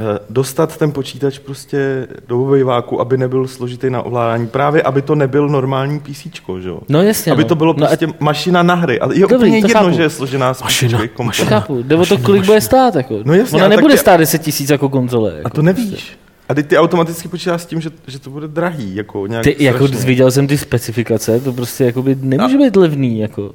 Eh, 0.00 0.18
Dostat 0.30 0.76
ten 0.76 0.92
počítač 0.92 1.38
prostě 1.38 2.06
do 2.28 2.42
obejváku, 2.42 3.00
aby 3.00 3.16
nebyl 3.16 3.46
složitý 3.48 3.90
na 3.90 4.02
ovládání. 4.02 4.46
Právě, 4.46 4.82
aby 4.82 5.02
to 5.02 5.14
nebyl 5.14 5.48
normální 5.48 6.00
PC, 6.00 6.26
že 6.60 6.68
jo? 6.68 6.80
No 6.88 7.02
jasně. 7.02 7.32
Aby 7.32 7.42
no. 7.42 7.48
to 7.48 7.54
bylo 7.54 7.74
no, 7.76 7.84
a 7.84 7.88
prostě 7.88 8.06
mašina 8.20 8.62
na 8.62 8.74
hry. 8.74 9.00
A 9.00 9.12
je 9.12 9.20
Dobrý, 9.20 9.36
úplně 9.36 9.50
to 9.62 9.66
jedno, 9.68 9.80
chápu. 9.82 9.96
že 9.96 10.02
je 10.02 10.10
složená 10.10 10.54
z 10.54 10.62
Mašina, 10.62 10.98
mašina. 11.22 11.48
Chápu, 11.50 11.82
jde 11.82 11.96
o 11.96 12.06
to, 12.06 12.18
kolik 12.18 12.44
bude 12.46 12.60
stát. 12.60 12.94
Jako. 12.94 13.18
No 13.24 13.34
jasně, 13.34 13.56
Ona 13.56 13.64
a 13.64 13.68
nebude 13.68 13.94
ty- 13.94 13.98
stát 13.98 14.16
10 14.16 14.38
tisíc 14.42 14.70
jako 14.70 14.88
konzole. 14.88 15.32
Jako. 15.36 15.46
A 15.46 15.50
to 15.50 15.62
nevíš. 15.62 16.18
A 16.48 16.54
ty, 16.54 16.62
ty 16.62 16.78
automaticky 16.78 17.28
počítáš 17.28 17.62
s 17.62 17.66
tím, 17.66 17.80
že, 17.80 17.90
že 18.06 18.18
to 18.18 18.30
bude 18.30 18.48
drahý. 18.48 18.96
Jako 18.96 19.26
nějak 19.26 19.44
Ty, 19.44 19.56
jako 19.58 19.86
strašně. 19.88 20.06
viděl 20.06 20.30
jsem 20.30 20.46
ty 20.46 20.58
specifikace, 20.58 21.40
to 21.40 21.52
prostě 21.52 21.84
jakoby 21.84 22.16
nemůže 22.20 22.58
být 22.58 22.76
levný. 22.76 23.18
Jako. 23.18 23.52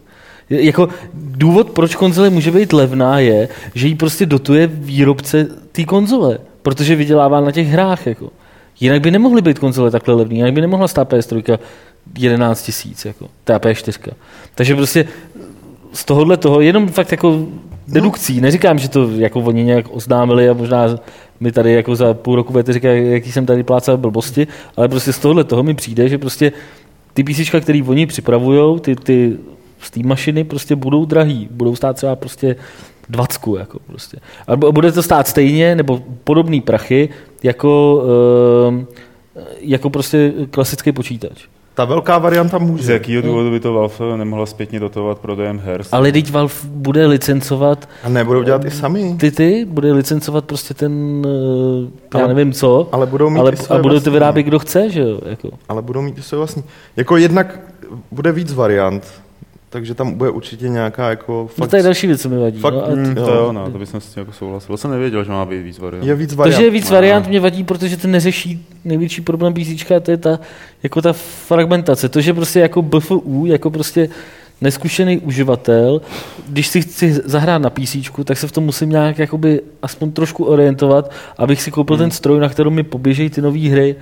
Jako 0.49 0.89
důvod, 1.13 1.69
proč 1.69 1.95
konzole 1.95 2.29
může 2.29 2.51
být 2.51 2.73
levná, 2.73 3.19
je, 3.19 3.49
že 3.75 3.87
jí 3.87 3.95
prostě 3.95 4.25
dotuje 4.25 4.67
výrobce 4.67 5.47
té 5.71 5.83
konzole, 5.83 6.37
protože 6.61 6.95
vydělává 6.95 7.41
na 7.41 7.51
těch 7.51 7.67
hrách. 7.67 8.07
Jako. 8.07 8.29
Jinak 8.79 9.01
by 9.01 9.11
nemohly 9.11 9.41
být 9.41 9.59
konzole 9.59 9.91
takhle 9.91 10.15
levný, 10.15 10.37
jinak 10.37 10.53
by 10.53 10.61
nemohla 10.61 10.87
stát 10.87 11.13
PS3 11.13 11.59
11 12.17 12.61
tisíc, 12.63 13.05
jako, 13.05 13.27
ta 13.43 13.57
PS4. 13.57 14.11
Takže 14.55 14.75
prostě 14.75 15.05
z 15.93 16.05
tohohle 16.05 16.37
toho, 16.37 16.61
jenom 16.61 16.87
fakt 16.87 17.11
jako 17.11 17.45
dedukcí, 17.87 18.41
neříkám, 18.41 18.79
že 18.79 18.89
to 18.89 19.09
jako 19.11 19.39
oni 19.39 19.63
nějak 19.63 19.85
oznámili 19.89 20.49
a 20.49 20.53
možná 20.53 20.97
mi 21.39 21.51
tady 21.51 21.73
jako 21.73 21.95
za 21.95 22.13
půl 22.13 22.35
roku 22.35 22.51
budete 22.51 22.73
říkat, 22.73 22.89
jaký 22.89 23.31
jsem 23.31 23.45
tady 23.45 23.63
plácal 23.63 23.97
blbosti, 23.97 24.47
ale 24.77 24.87
prostě 24.87 25.13
z 25.13 25.19
tohohle 25.19 25.43
toho 25.43 25.63
mi 25.63 25.73
přijde, 25.73 26.09
že 26.09 26.17
prostě 26.17 26.51
ty 27.13 27.23
PC, 27.23 27.49
který 27.61 27.83
oni 27.83 28.05
připravují, 28.05 28.79
ty, 28.79 28.95
ty 28.95 29.37
Steam 29.83 30.07
mašiny 30.07 30.43
prostě 30.43 30.75
budou 30.75 31.05
drahý, 31.05 31.47
budou 31.51 31.75
stát 31.75 31.95
třeba 31.95 32.15
prostě 32.15 32.55
20, 33.09 33.39
jako 33.59 33.79
prostě. 33.87 34.17
A 34.47 34.55
bu- 34.55 34.71
bude 34.71 34.91
to 34.91 35.03
stát 35.03 35.27
stejně, 35.27 35.75
nebo 35.75 35.99
podobný 36.23 36.61
prachy, 36.61 37.09
jako, 37.43 38.03
ehm, 38.67 38.87
jako 39.59 39.89
prostě 39.89 40.33
klasický 40.51 40.91
počítač. 40.91 41.45
Ta 41.75 41.85
velká 41.85 42.17
varianta 42.17 42.57
může. 42.57 42.83
Z 42.83 42.89
jakého 42.89 43.21
důvodu 43.21 43.51
by 43.51 43.59
to 43.59 43.73
Valve 43.73 44.17
nemohla 44.17 44.45
zpětně 44.45 44.79
dotovat 44.79 45.19
prodejem 45.19 45.59
her? 45.59 45.81
Ale 45.91 46.11
teď 46.11 46.31
Valve 46.31 46.53
bude 46.65 47.05
licencovat 47.05 47.89
A 48.03 48.09
nebudou 48.09 48.43
dělat 48.43 48.65
i 48.65 48.71
sami. 48.71 49.15
ty 49.19 49.31
ty, 49.31 49.65
bude 49.69 49.93
licencovat 49.93 50.45
prostě 50.45 50.73
ten, 50.73 51.23
eh, 51.25 52.17
já 52.17 52.23
Ale- 52.25 52.33
nevím 52.33 52.53
co, 52.53 52.89
ale 52.91 53.05
budou 53.05 53.29
mít 53.29 53.39
ale, 53.39 53.51
i 53.51 53.57
své 53.57 53.75
a 53.77 53.81
bude 53.81 54.01
to 54.01 54.11
vyrábět 54.11 54.43
kdo 54.43 54.59
chce, 54.59 54.89
že 54.89 55.01
jo? 55.01 55.19
Jako. 55.25 55.49
Ale 55.69 55.81
budou 55.81 56.01
mít 56.01 56.17
i 56.17 56.21
své 56.21 56.37
vlastní. 56.37 56.63
Jako 56.95 57.17
jednak 57.17 57.59
bude 58.11 58.31
víc 58.31 58.53
variant, 58.53 59.03
takže 59.73 59.93
tam 59.93 60.13
bude 60.13 60.29
určitě 60.29 60.69
nějaká 60.69 61.09
jako 61.09 61.33
No 61.41 61.47
fakt... 61.47 61.69
to 61.69 61.75
je 61.77 61.83
další 61.83 62.07
věc, 62.07 62.21
co 62.21 62.29
mi 62.29 62.37
vadí. 62.37 62.59
fakt- 62.59 62.73
no, 62.73 62.81
Jo. 63.21 63.25
to 63.25 63.33
jo, 63.33 63.51
no, 63.51 63.71
to 63.71 63.77
bych 63.79 63.89
s 63.89 63.91
tím 63.91 64.01
jako 64.21 64.31
souhlasil. 64.31 64.77
Jsem 64.77 64.91
nevěděl, 64.91 65.23
že 65.23 65.31
má 65.31 65.45
být 65.45 65.61
víc 65.61 65.79
variant. 65.79 66.05
je 66.07 66.15
víc 66.15 66.29
to, 66.29 66.35
variant. 66.35 66.57
že 66.59 66.65
je 66.65 66.71
víc 66.71 66.89
No. 66.89 66.95
variant, 66.95 67.27
mě 67.27 67.39
vadí, 67.39 67.63
protože 67.63 67.97
to 67.97 68.07
neřeší 68.07 68.65
největší 68.85 69.21
problém 69.21 69.53
PC, 69.53 69.85
to 70.03 70.11
je 70.11 70.17
ta, 70.17 70.39
jako 70.83 71.01
ta 71.01 71.13
fragmentace. 71.13 72.09
To, 72.09 72.21
že 72.21 72.33
prostě 72.33 72.59
jako 72.59 72.81
BFU, 72.81 73.43
jako 73.45 73.71
prostě 73.71 74.09
neskušený 74.61 75.17
uživatel, 75.19 76.01
když 76.49 76.67
si 76.67 76.81
chci 76.81 77.13
zahrát 77.25 77.61
na 77.61 77.69
PC, 77.69 77.95
tak 78.23 78.37
se 78.37 78.47
v 78.47 78.51
tom 78.51 78.63
musím 78.63 78.89
nějak 78.89 79.19
jakoby 79.19 79.61
aspoň 79.81 80.11
trošku 80.11 80.43
orientovat, 80.45 81.11
abych 81.37 81.61
si 81.61 81.71
koupil 81.71 81.95
Hmm. 81.95 82.03
ten 82.03 82.11
stroj, 82.11 82.39
na 82.39 82.49
kterém 82.49 82.73
mi 82.73 82.83
poběžejí 82.83 83.29
ty 83.29 83.41
nové 83.41 83.69
hry. 83.69 83.95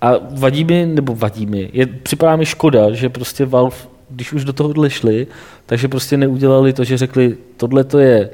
A 0.00 0.12
vadí 0.30 0.64
mi, 0.64 0.86
nebo 0.86 1.14
vadí 1.14 1.46
mi, 1.46 1.70
je, 1.72 1.86
připadá 1.86 2.36
mi 2.36 2.46
škoda, 2.46 2.92
že 2.92 3.08
prostě 3.08 3.44
Valve, 3.46 3.76
když 4.14 4.32
už 4.32 4.44
do 4.44 4.52
tohohle 4.52 4.90
šli, 4.90 5.26
takže 5.66 5.88
prostě 5.88 6.16
neudělali 6.16 6.72
to, 6.72 6.84
že 6.84 6.96
řekli, 6.98 7.36
tohle 7.56 7.84
to 7.84 7.98
je 7.98 8.30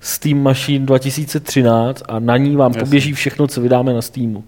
Steam 0.00 0.42
Machine 0.42 0.86
2013 0.86 2.02
a 2.08 2.18
na 2.18 2.36
ní 2.36 2.56
vám 2.56 2.70
Jasně. 2.70 2.80
poběží 2.82 3.12
všechno, 3.12 3.46
co 3.46 3.60
vydáme 3.60 3.92
na 3.92 4.02
Steamu. 4.02 4.44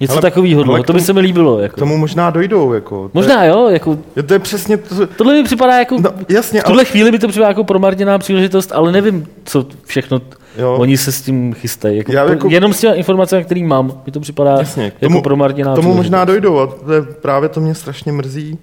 Něco 0.00 0.12
Ale- 0.12 0.22
takového, 0.22 0.64
ale 0.64 0.78
no, 0.78 0.82
k 0.84 0.86
to 0.86 0.92
by 0.92 0.98
tomu- 0.98 1.06
se 1.06 1.12
mi 1.12 1.20
líbilo. 1.20 1.56
K 1.58 1.62
Jako. 1.62 1.76
tomu 1.80 1.96
možná 1.96 2.30
dojdou. 2.30 2.72
Jako. 2.72 2.96
To 3.08 3.10
Možná 3.14 3.44
jo, 3.44 3.68
jako, 3.68 3.98
Je, 4.16 4.22
to 4.22 4.32
je 4.32 4.38
přesně 4.38 4.76
to, 4.76 5.06
tohle 5.06 5.34
mi 5.34 5.42
připadá 5.44 5.78
jako, 5.78 5.96
No, 6.00 6.10
jasně, 6.28 6.60
v 6.60 6.64
tuhle 6.64 6.84
chvíli 6.84 7.10
by 7.12 7.18
to 7.18 7.28
připadá 7.28 7.48
jako 7.48 7.64
promarněná 7.64 8.18
příležitost, 8.18 8.72
ale 8.72 8.92
nevím, 8.92 9.26
co 9.44 9.66
všechno 9.86 10.20
Jo. 10.58 10.76
oni 10.78 10.96
se 10.96 11.12
s 11.12 11.22
tím 11.22 11.54
chystají. 11.54 11.98
Jako, 11.98 12.12
Já 12.12 12.24
jako- 12.30 12.48
Jenom 12.50 12.72
s 12.72 12.80
těmi 12.80 12.96
informacemi, 12.96 13.44
které 13.44 13.62
mám, 13.64 13.92
mi 14.06 14.12
to 14.12 14.20
připadá 14.20 14.56
Jasně, 14.58 14.90
k 14.90 14.94
jako 15.02 15.12
tomu, 15.12 15.22
promarněná 15.22 15.72
k 15.72 15.76
tomu 15.76 15.94
možná 15.94 16.24
dojdou 16.24 16.58
a 16.58 16.66
to 16.66 16.92
je, 16.92 17.02
právě 17.02 17.48
to 17.48 17.60
mě 17.60 17.74
strašně 17.74 18.12
mrzí, 18.12 18.58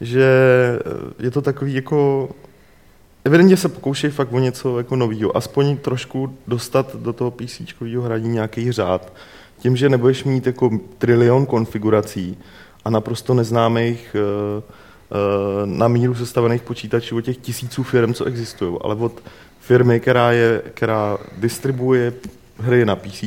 že 0.00 0.24
eh, 0.80 1.24
je 1.24 1.30
to 1.30 1.42
takový 1.42 1.74
jako... 1.74 2.28
Evidentně 3.24 3.56
se 3.56 3.68
pokoušejí 3.68 4.10
fakt 4.10 4.32
o 4.32 4.38
něco 4.38 4.78
jako 4.78 4.96
novýho, 4.96 5.36
aspoň 5.36 5.76
trošku 5.76 6.36
dostat 6.46 6.96
do 6.96 7.12
toho 7.12 7.30
PC 7.30 7.60
hraní 8.02 8.28
nějaký 8.28 8.72
řád. 8.72 9.12
Tím, 9.58 9.76
že 9.76 9.88
nebudeš 9.88 10.24
mít 10.24 10.46
jako 10.46 10.70
trilion 10.98 11.46
konfigurací 11.46 12.38
a 12.84 12.90
naprosto 12.90 13.34
neznámých 13.34 14.16
eh, 14.18 14.62
eh, 14.62 15.66
na 15.66 15.88
míru 15.88 16.14
sestavených 16.14 16.62
počítačů 16.62 17.16
od 17.16 17.20
těch 17.20 17.36
tisíců 17.36 17.82
firm, 17.82 18.14
co 18.14 18.24
existují, 18.24 18.76
ale 18.80 18.94
od 18.94 19.22
firmy, 19.60 20.00
která, 20.00 20.32
je, 20.32 20.62
která 20.74 21.18
distribuje 21.36 22.12
hry 22.58 22.84
na 22.84 22.96
PC, 22.96 23.22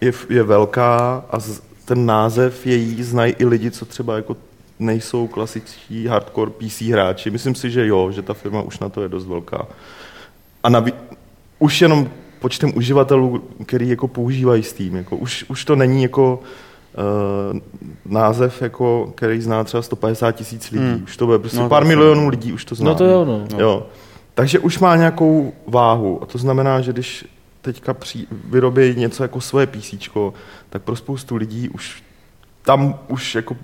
je, 0.00 0.12
je 0.28 0.42
velká 0.42 1.24
a 1.30 1.38
ten 1.84 2.06
název 2.06 2.66
její 2.66 3.02
znají 3.02 3.34
i 3.38 3.44
lidi, 3.44 3.70
co 3.70 3.84
třeba 3.84 4.16
jako 4.16 4.36
nejsou 4.82 5.26
klasičtí 5.26 6.06
hardcore 6.06 6.50
PC 6.50 6.80
hráči. 6.80 7.30
Myslím 7.30 7.54
si, 7.54 7.70
že 7.70 7.86
jo, 7.86 8.10
že 8.12 8.22
ta 8.22 8.34
firma 8.34 8.62
už 8.62 8.78
na 8.78 8.88
to 8.88 9.02
je 9.02 9.08
dost 9.08 9.26
velká. 9.26 9.66
A 10.62 10.68
naví, 10.68 10.92
už 11.58 11.82
jenom 11.82 12.08
počtem 12.38 12.72
uživatelů, 12.76 13.42
který 13.66 13.88
jako 13.88 14.08
používají 14.08 14.62
Steam. 14.62 14.96
Jako 14.96 15.16
už, 15.16 15.44
už 15.48 15.64
to 15.64 15.76
není 15.76 16.02
jako 16.02 16.40
uh, 17.52 17.58
název, 18.04 18.62
jako, 18.62 19.12
který 19.14 19.40
zná 19.40 19.64
třeba 19.64 19.82
150 19.82 20.32
tisíc 20.32 20.70
lidí. 20.70 20.84
Hmm. 20.84 21.02
Už 21.04 21.16
to 21.16 21.26
bude 21.26 21.38
prostě 21.38 21.56
No, 21.58 21.62
no, 21.62 21.68
pár 21.68 21.84
milionů 21.84 22.28
lidí 22.28 22.52
už 22.52 22.64
to 22.64 22.74
zná. 22.74 22.90
No 22.90 22.94
to 22.94 23.04
jo, 23.04 23.24
no. 23.24 23.44
No. 23.52 23.60
Jo. 23.60 23.86
Takže 24.34 24.58
už 24.58 24.78
má 24.78 24.96
nějakou 24.96 25.52
váhu. 25.66 26.22
A 26.22 26.26
to 26.26 26.38
znamená, 26.38 26.80
že 26.80 26.92
když 26.92 27.24
teďka 27.62 27.94
při, 27.94 28.26
vyrobí 28.44 28.94
něco 28.96 29.24
jako 29.24 29.40
svoje 29.40 29.66
PC, 29.66 29.94
tak 30.70 30.82
pro 30.82 30.96
spoustu 30.96 31.36
lidí 31.36 31.68
už 31.68 32.02
tam 32.62 32.98
už 33.08 33.34
jako 33.34 33.56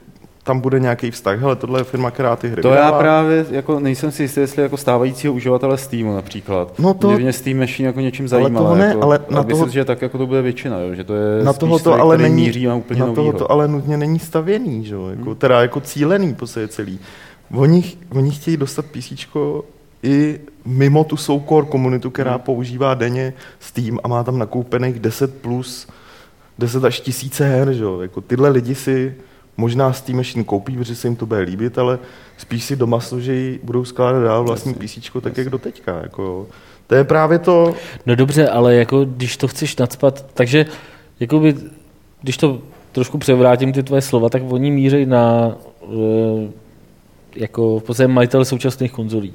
tam 0.49 0.61
bude 0.61 0.81
nějaký 0.81 1.11
vztah. 1.11 1.39
Hele, 1.41 1.57
tohle 1.57 1.81
je 1.81 1.85
firma, 1.85 2.11
která 2.11 2.37
ty 2.37 2.49
hry 2.49 2.63
To 2.63 2.69
já 2.69 2.75
vydává. 2.75 2.99
právě 2.99 3.47
jako 3.51 3.81
nejsem 3.81 4.11
si 4.11 4.23
jistý, 4.23 4.41
jestli 4.41 4.63
jako 4.63 4.77
stávajícího 4.77 5.33
uživatele 5.35 5.79
Steamu 5.79 6.15
například. 6.15 6.79
No 6.79 6.95
to- 6.95 7.09
Mě, 7.11 7.17
mě 7.19 7.33
Steam 7.33 7.59
Machine 7.59 7.87
jako 7.87 8.01
něčím 8.01 8.25
Ale 8.25 8.29
zajímá. 8.29 8.61
toho 8.61 8.75
ne, 8.77 8.87
jako, 8.87 9.03
ale 9.03 9.21
na 9.31 9.43
myslím, 9.43 9.59
toho- 9.59 9.69
že 9.73 9.85
tak 9.85 10.03
jako 10.03 10.19
to 10.19 10.27
bude 10.27 10.43
většina, 10.43 10.79
jo, 10.81 10.95
že 10.95 11.05
to 11.05 11.15
je 11.15 11.45
na 11.45 11.53
toho 11.53 11.79
to 11.79 11.95
ale 11.95 12.19
není, 12.19 12.35
míří 12.47 12.67
na 12.67 12.75
úplně 12.75 13.01
na 13.01 13.13
toho 13.13 13.33
to 13.33 13.53
ale 13.53 13.69
nutně 13.69 13.97
není 13.97 14.19
stavěný, 14.19 14.85
že? 14.85 14.95
jo, 14.95 15.09
Jako, 15.09 15.23
Hmm. 15.25 15.35
teda 15.35 15.61
jako 15.63 15.81
cílený 15.81 16.35
po 16.35 16.47
je 16.61 16.69
celý. 16.69 16.99
Oni, 17.55 17.85
oni 18.15 18.31
chtějí 18.31 18.57
dostat 18.57 18.87
PC 18.87 19.27
i 20.03 20.41
mimo 20.65 21.05
tu 21.05 21.17
soukor 21.17 21.65
komunitu, 21.67 22.11
která 22.11 22.31
Hmm. 22.31 22.41
používá 22.41 22.95
denně 22.95 23.33
Steam 23.61 23.99
a 24.05 24.09
má 24.09 24.25
tam 24.25 24.39
nakoupených 24.39 25.01
10 25.01 25.35
plus 25.35 25.89
10 26.59 26.85
až 26.85 27.01
tisíce 27.01 27.49
her, 27.49 27.73
že? 27.73 27.85
jo. 27.85 28.01
Jako 28.01 28.21
tyhle 28.21 28.49
lidi 28.49 28.75
si 28.75 29.15
možná 29.59 29.93
Steam 29.93 30.17
Machine 30.17 30.45
koupí, 30.45 30.77
protože 30.77 30.95
se 30.95 31.07
jim 31.09 31.17
to 31.17 31.27
bude 31.27 31.41
líbit, 31.41 31.79
ale 31.79 31.99
spíš 32.37 32.65
si 32.65 32.77
doma 32.77 33.01
složejí, 33.01 33.59
budou 33.63 33.85
skládat 33.85 34.21
dál 34.25 34.45
vlastní 34.45 34.75
PC, 34.75 34.99
tak 35.21 35.39
jak 35.39 35.49
do 35.51 35.59
teďka. 35.59 35.99
Jako, 36.03 36.23
jo. 36.23 36.47
To 36.87 36.95
je 36.95 37.05
právě 37.05 37.39
to, 37.39 37.75
No 38.07 38.17
dobře, 38.17 38.49
ale 38.49 38.75
jako 38.75 39.05
když 39.05 39.37
to 39.37 39.49
chceš 39.49 39.77
nadspat, 39.77 40.25
takže 40.35 40.67
jakoby, 41.21 41.55
když 42.23 42.37
to 42.37 42.59
trošku 42.93 43.19
převrátím 43.19 43.73
ty 43.73 43.83
tvoje 43.83 44.03
slova, 44.03 44.29
tak 44.29 44.43
oni 44.49 44.71
mířejí 44.71 45.07
na 45.07 45.53
eh, 45.83 46.49
jako 47.37 47.79
v 47.79 47.83
podstatě 47.83 48.09
majitel 48.09 48.45
současných 48.45 48.93
konzolí. 48.93 49.33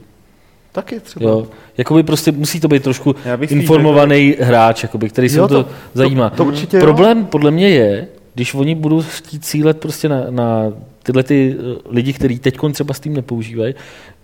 taky 0.71 0.99
třeba. 0.99 1.29
Jo. 1.29 1.47
Jakoby 1.77 2.03
prostě 2.03 2.31
musí 2.31 2.59
to 2.59 2.67
být 2.67 2.83
trošku 2.83 3.15
bych 3.37 3.49
spíš 3.49 3.61
informovaný 3.61 4.35
hráč, 4.39 4.83
jakoby, 4.83 5.09
který 5.09 5.29
se 5.29 5.37
Jo, 5.37 5.45
o 5.45 5.47
to, 5.47 5.63
to- 5.63 5.69
zajímá. 5.93 6.29
to 6.29 6.45
určitě 6.45 6.77
jo. 6.77 6.81
Problém 6.83 7.25
podle 7.25 7.51
mě 7.51 7.69
je, 7.69 8.07
když 8.33 8.53
oni 8.53 8.75
budou 8.75 9.01
chtít 9.01 9.45
cílet 9.45 9.79
prostě 9.79 10.09
na, 10.09 10.25
na 10.29 10.73
tyhle 11.03 11.23
ty 11.23 11.55
eh, 11.59 11.79
lidi, 11.89 12.13
kteří 12.13 12.39
teď 12.39 12.57
třeba 12.73 12.93
s 12.93 12.99
tím 12.99 13.13
nepoužívají, 13.13 13.75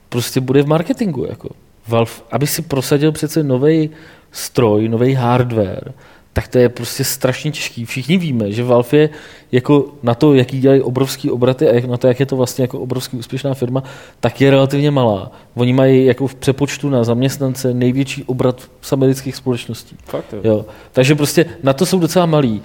prostě 0.10 0.41
bude 0.41 0.63
v 0.63 0.67
marketingu. 0.67 1.26
Jako. 1.30 1.50
Valve, 1.88 2.12
aby 2.32 2.48
si 2.48 2.62
prosadil 2.62 3.12
přece 3.12 3.43
nový 3.43 3.89
stroj, 4.32 4.89
nový 4.89 5.13
hardware, 5.13 5.93
tak 6.34 6.48
to 6.48 6.58
je 6.58 6.69
prostě 6.69 7.04
strašně 7.04 7.52
těžký. 7.52 7.86
Všichni 7.86 8.17
víme, 8.17 8.52
že 8.52 8.63
Valve 8.63 8.98
je 8.98 9.10
jako 9.52 9.86
na 10.04 10.15
to, 10.15 10.34
jaký 10.34 10.60
dělají 10.60 10.82
obrovský 10.82 11.32
obraty 11.32 11.69
a 11.69 11.74
jak, 11.74 11.86
na 11.86 11.98
to, 11.98 12.08
jak 12.08 12.19
je 12.19 12.26
to 12.26 12.36
vlastně 12.36 12.63
jako 12.63 12.80
obrovský 12.80 13.17
úspěšná 13.17 13.54
firma, 13.54 13.84
tak 14.19 14.41
je 14.41 14.52
relativně 14.52 14.91
malá. 14.91 15.32
Oni 15.56 15.74
mají 15.74 16.06
jako 16.06 16.28
v 16.28 16.36
přepočtu 16.36 16.89
na 16.89 17.04
zaměstnance 17.04 17.74
největší 17.74 18.24
obrat 18.24 18.69
z 18.82 18.93
amerických 18.93 19.36
společností. 19.36 19.95
Fakt, 20.06 20.34
jo. 20.34 20.39
Jo. 20.43 20.65
Takže 20.91 21.15
prostě 21.15 21.45
na 21.63 21.74
to 21.74 21.86
jsou 21.86 22.00
docela 22.00 22.26
malí. 22.26 22.62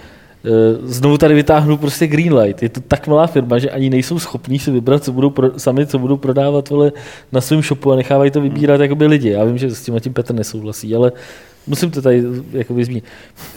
Eh, 0.46 0.78
Znovu 0.82 1.18
tady 1.18 1.34
vytáhnu 1.34 1.76
prostě 1.76 2.06
Greenlight. 2.06 2.62
Je 2.62 2.68
to 2.68 2.80
tak 2.80 3.06
malá 3.08 3.26
firma, 3.26 3.58
že 3.58 3.70
ani 3.70 3.90
nejsou 3.90 4.18
schopní 4.18 4.58
si 4.58 4.70
vybrat, 4.70 5.04
co 5.04 5.12
budou 5.12 5.30
pro, 5.30 5.58
sami, 5.58 5.86
co 5.86 5.98
budou 5.98 6.16
prodávat 6.16 6.68
vole, 6.68 6.92
na 7.32 7.40
svém 7.40 7.62
shopu 7.62 7.92
a 7.92 7.96
nechávají 7.96 8.30
to 8.30 8.40
vybírat 8.40 8.80
jakoby 8.80 9.06
lidi. 9.06 9.30
Já 9.30 9.44
vím, 9.44 9.58
že 9.58 9.70
s 9.74 9.82
tím, 9.82 10.00
tím 10.00 10.12
Petr 10.12 10.34
nesouhlasí, 10.34 10.94
ale 10.94 11.12
musím 11.66 11.90
to 11.90 12.02
tady 12.02 12.22
jakoby 12.52 12.84
zmínit. 12.84 13.04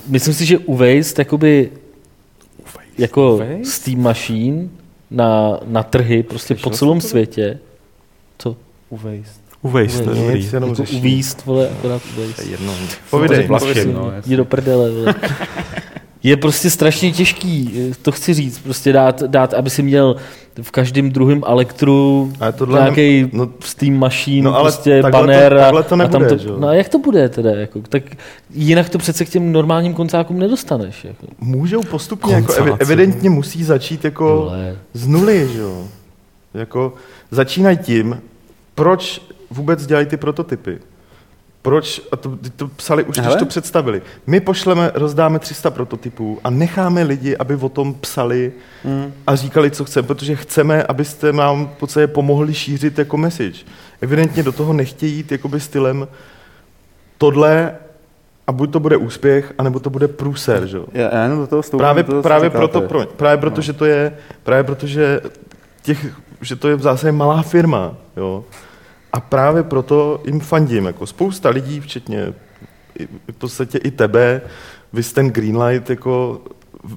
Myslím 0.07 0.33
si, 0.33 0.45
že 0.45 0.57
u 0.57 0.75
Waste 0.77 1.21
jakoby 1.21 1.71
jako 2.97 3.37
Waste? 3.37 3.65
Steam 3.65 4.01
Machine 4.01 4.67
na, 5.11 5.59
na 5.65 5.83
trhy 5.83 6.23
prostě 6.23 6.55
po 6.55 6.59
Slyšel 6.59 6.77
celém 6.77 7.01
jsi 7.01 7.07
to? 7.07 7.09
světě. 7.09 7.59
Co? 8.37 8.55
U 8.89 8.95
Waste. 8.97 9.47
U 9.61 9.69
Waze, 9.69 10.03
to 10.03 10.09
je 10.09 10.15
dobrý. 10.15 10.49
Jako 10.53 10.83
uvíst, 10.97 11.45
vole, 11.45 11.69
akorát 11.69 12.01
u 12.17 12.21
Waste. 12.21 12.33
To 12.35 12.41
je 12.41 12.51
jedno. 12.51 12.71
No, 12.81 12.87
Povidej, 13.09 13.47
povidej. 13.47 13.85
no. 13.93 14.11
Jdi 14.25 14.35
do 14.35 14.45
prdele, 14.45 14.91
vole. 14.91 15.15
Je 16.27 16.37
prostě 16.37 16.69
strašně 16.69 17.11
těžký, 17.11 17.71
to 18.01 18.11
chci 18.11 18.33
říct, 18.33 18.59
prostě 18.59 18.93
dát, 18.93 19.23
dát 19.23 19.53
aby 19.53 19.69
si 19.69 19.83
měl 19.83 20.15
v 20.61 20.71
každém 20.71 21.11
druhém 21.11 21.43
elektru 21.45 22.33
nějaký 22.67 23.29
no, 23.33 23.49
Steam 23.59 23.93
machine, 23.93 24.45
No 24.45 24.55
ale 24.55 24.63
prostě 24.63 25.01
takhle 25.01 25.21
to- 25.21 25.27
banner 25.27 25.53
a, 25.57 25.61
takhle 25.61 25.83
to 25.83 25.95
a 25.95 26.07
tam 26.07 26.21
nebude, 26.21 26.35
to? 26.37 26.59
No 26.59 26.67
a 26.67 26.73
jak 26.73 26.89
to 26.89 26.99
bude 26.99 27.29
teda? 27.29 27.49
Jako, 27.51 27.81
tak 27.89 28.03
jinak 28.53 28.89
to 28.89 28.97
přece 28.97 29.25
k 29.25 29.29
těm 29.29 29.51
normálním 29.51 29.93
koncákům 29.93 30.39
nedostaneš. 30.39 31.03
Jako. 31.03 31.27
Můžou 31.39 31.83
postupně, 31.83 32.33
jako 32.33 32.75
evidentně 32.79 33.29
musí 33.29 33.63
začít 33.63 34.05
jako 34.05 34.35
Vole. 34.35 34.75
z 34.93 35.07
nuly, 35.07 35.49
že 35.53 35.59
jo. 35.59 35.87
Jako 36.53 36.93
začínají 37.31 37.77
tím, 37.77 38.21
proč 38.75 39.21
vůbec 39.51 39.85
dělají 39.85 40.07
ty 40.07 40.17
prototypy. 40.17 40.79
Proč, 41.67 42.01
a 42.11 42.15
to, 42.15 42.37
to 42.55 42.67
psali 42.67 43.03
už, 43.03 43.15
když 43.15 43.25
Hele. 43.25 43.39
to 43.39 43.45
představili. 43.45 44.01
My 44.27 44.39
pošleme, 44.39 44.91
rozdáme 44.93 45.39
300 45.39 45.69
prototypů 45.71 46.39
a 46.43 46.49
necháme 46.49 47.03
lidi, 47.03 47.37
aby 47.37 47.55
o 47.55 47.69
tom 47.69 47.93
psali 47.93 48.51
Mm. 48.83 49.13
a 49.27 49.35
říkali, 49.35 49.71
co 49.71 49.85
chceme, 49.85 50.07
protože 50.07 50.35
chceme, 50.35 50.83
abyste 50.83 51.33
nám 51.33 51.67
v 51.67 51.79
podstatě 51.79 52.07
pomohli 52.07 52.53
šířit 52.53 52.97
jako 52.99 53.17
message. 53.17 53.59
Evidentně 54.01 54.43
do 54.43 54.51
toho 54.51 54.73
nechtějí 54.73 55.13
jít 55.15 55.31
jakoby 55.31 55.59
stylem 55.59 56.07
tohle 57.17 57.75
a 58.47 58.51
buď 58.51 58.71
to 58.73 58.79
bude 58.79 58.97
úspěch, 58.97 59.53
anebo 59.57 59.79
to 59.79 59.89
bude 59.89 60.07
průser, 60.07 60.65
že? 60.67 60.77
Já, 60.93 61.15
já 61.15 61.23
jenom 61.23 61.39
do 61.39 61.47
toho 61.47 61.61
vstoupím. 61.61 61.79
Právě, 61.83 62.03
do 62.03 62.09
toho, 62.11 62.21
právě 62.23 62.49
proto, 62.49 62.81
pro, 62.81 63.05
právě 63.05 63.37
proto, 63.37 63.57
No. 63.57 63.61
že 63.61 63.73
to 63.73 63.85
je, 63.85 64.17
právě 64.43 64.63
proto, 64.63 64.87
že 64.87 65.21
těch, 65.81 66.05
že 66.41 66.55
to 66.55 66.67
je 66.67 66.75
v 66.75 66.81
zásadě 66.81 67.11
malá 67.11 67.41
firma, 67.41 67.93
jo. 68.17 68.43
A 69.13 69.19
právě 69.19 69.63
proto 69.63 70.21
jim 70.25 70.39
fandím, 70.39 70.85
jako 70.85 71.05
spousta 71.07 71.49
lidí, 71.49 71.79
včetně 71.79 72.33
v 73.31 73.35
podstatě 73.37 73.77
i 73.77 73.91
tebe, 73.91 74.41
vy 74.93 75.03
ten 75.03 75.29
Greenlight 75.29 75.89
jako 75.89 76.41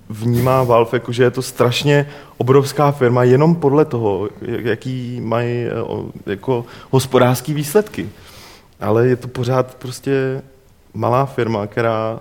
vnímá 0.09 0.63
Valve, 0.63 0.91
jako, 0.93 1.13
že 1.13 1.23
je 1.23 1.31
to 1.31 1.43
strašně 1.43 2.07
obrovská 2.37 2.93
firma, 2.93 3.25
jenom 3.25 3.55
podle 3.55 3.85
toho, 3.85 4.29
jak- 4.43 4.65
jaký 4.65 5.21
mají 5.21 5.51
eh, 5.65 5.71
jako 6.31 6.65
hospodářský 6.91 7.55
výsledky. 7.55 8.09
Ale 8.81 9.07
je 9.07 9.17
to 9.17 9.29
pořád 9.29 9.75
prostě 9.75 10.43
malá 10.95 11.27
firma, 11.27 11.67
která 11.67 12.21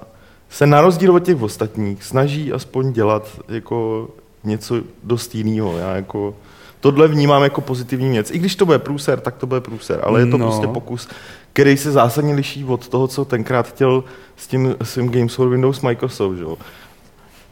se 0.49 0.65
na 0.67 0.82
rozdíl 0.82 1.15
od 1.15 1.19
těch 1.23 1.41
ostatních 1.41 2.04
snaží 2.04 2.54
aspoň 2.54 2.93
dělat 2.93 3.28
jako 3.49 4.10
něco 4.43 4.75
dost 5.04 5.36
jiného. 5.36 5.78
Já 5.78 5.95
jako 5.95 6.36
tohle 6.79 7.07
vnímám 7.07 7.43
jako 7.43 7.61
pozitivní 7.61 8.09
věc. 8.09 8.31
I 8.31 8.37
když 8.39 8.55
to 8.55 8.65
bude 8.65 8.79
průser, 8.79 9.19
tak 9.19 9.35
to 9.37 9.47
bude 9.47 9.61
průser, 9.61 9.99
ale 10.03 10.19
je 10.19 10.25
to 10.25 10.37
No. 10.37 10.45
prostě 10.47 10.67
pokus, 10.67 11.07
který 11.53 11.77
se 11.77 11.91
zásadně 11.91 12.33
liší 12.35 12.65
od 12.65 12.87
toho, 12.87 13.07
co 13.07 13.25
tenkrát 13.25 13.67
chtěl 13.67 14.03
s 14.35 14.47
tím 14.47 14.75
svým 14.83 15.09
Games 15.09 15.33
for 15.35 15.49
Windows 15.49 15.81
Microsoft. 15.81 16.35
Že? 16.37 16.45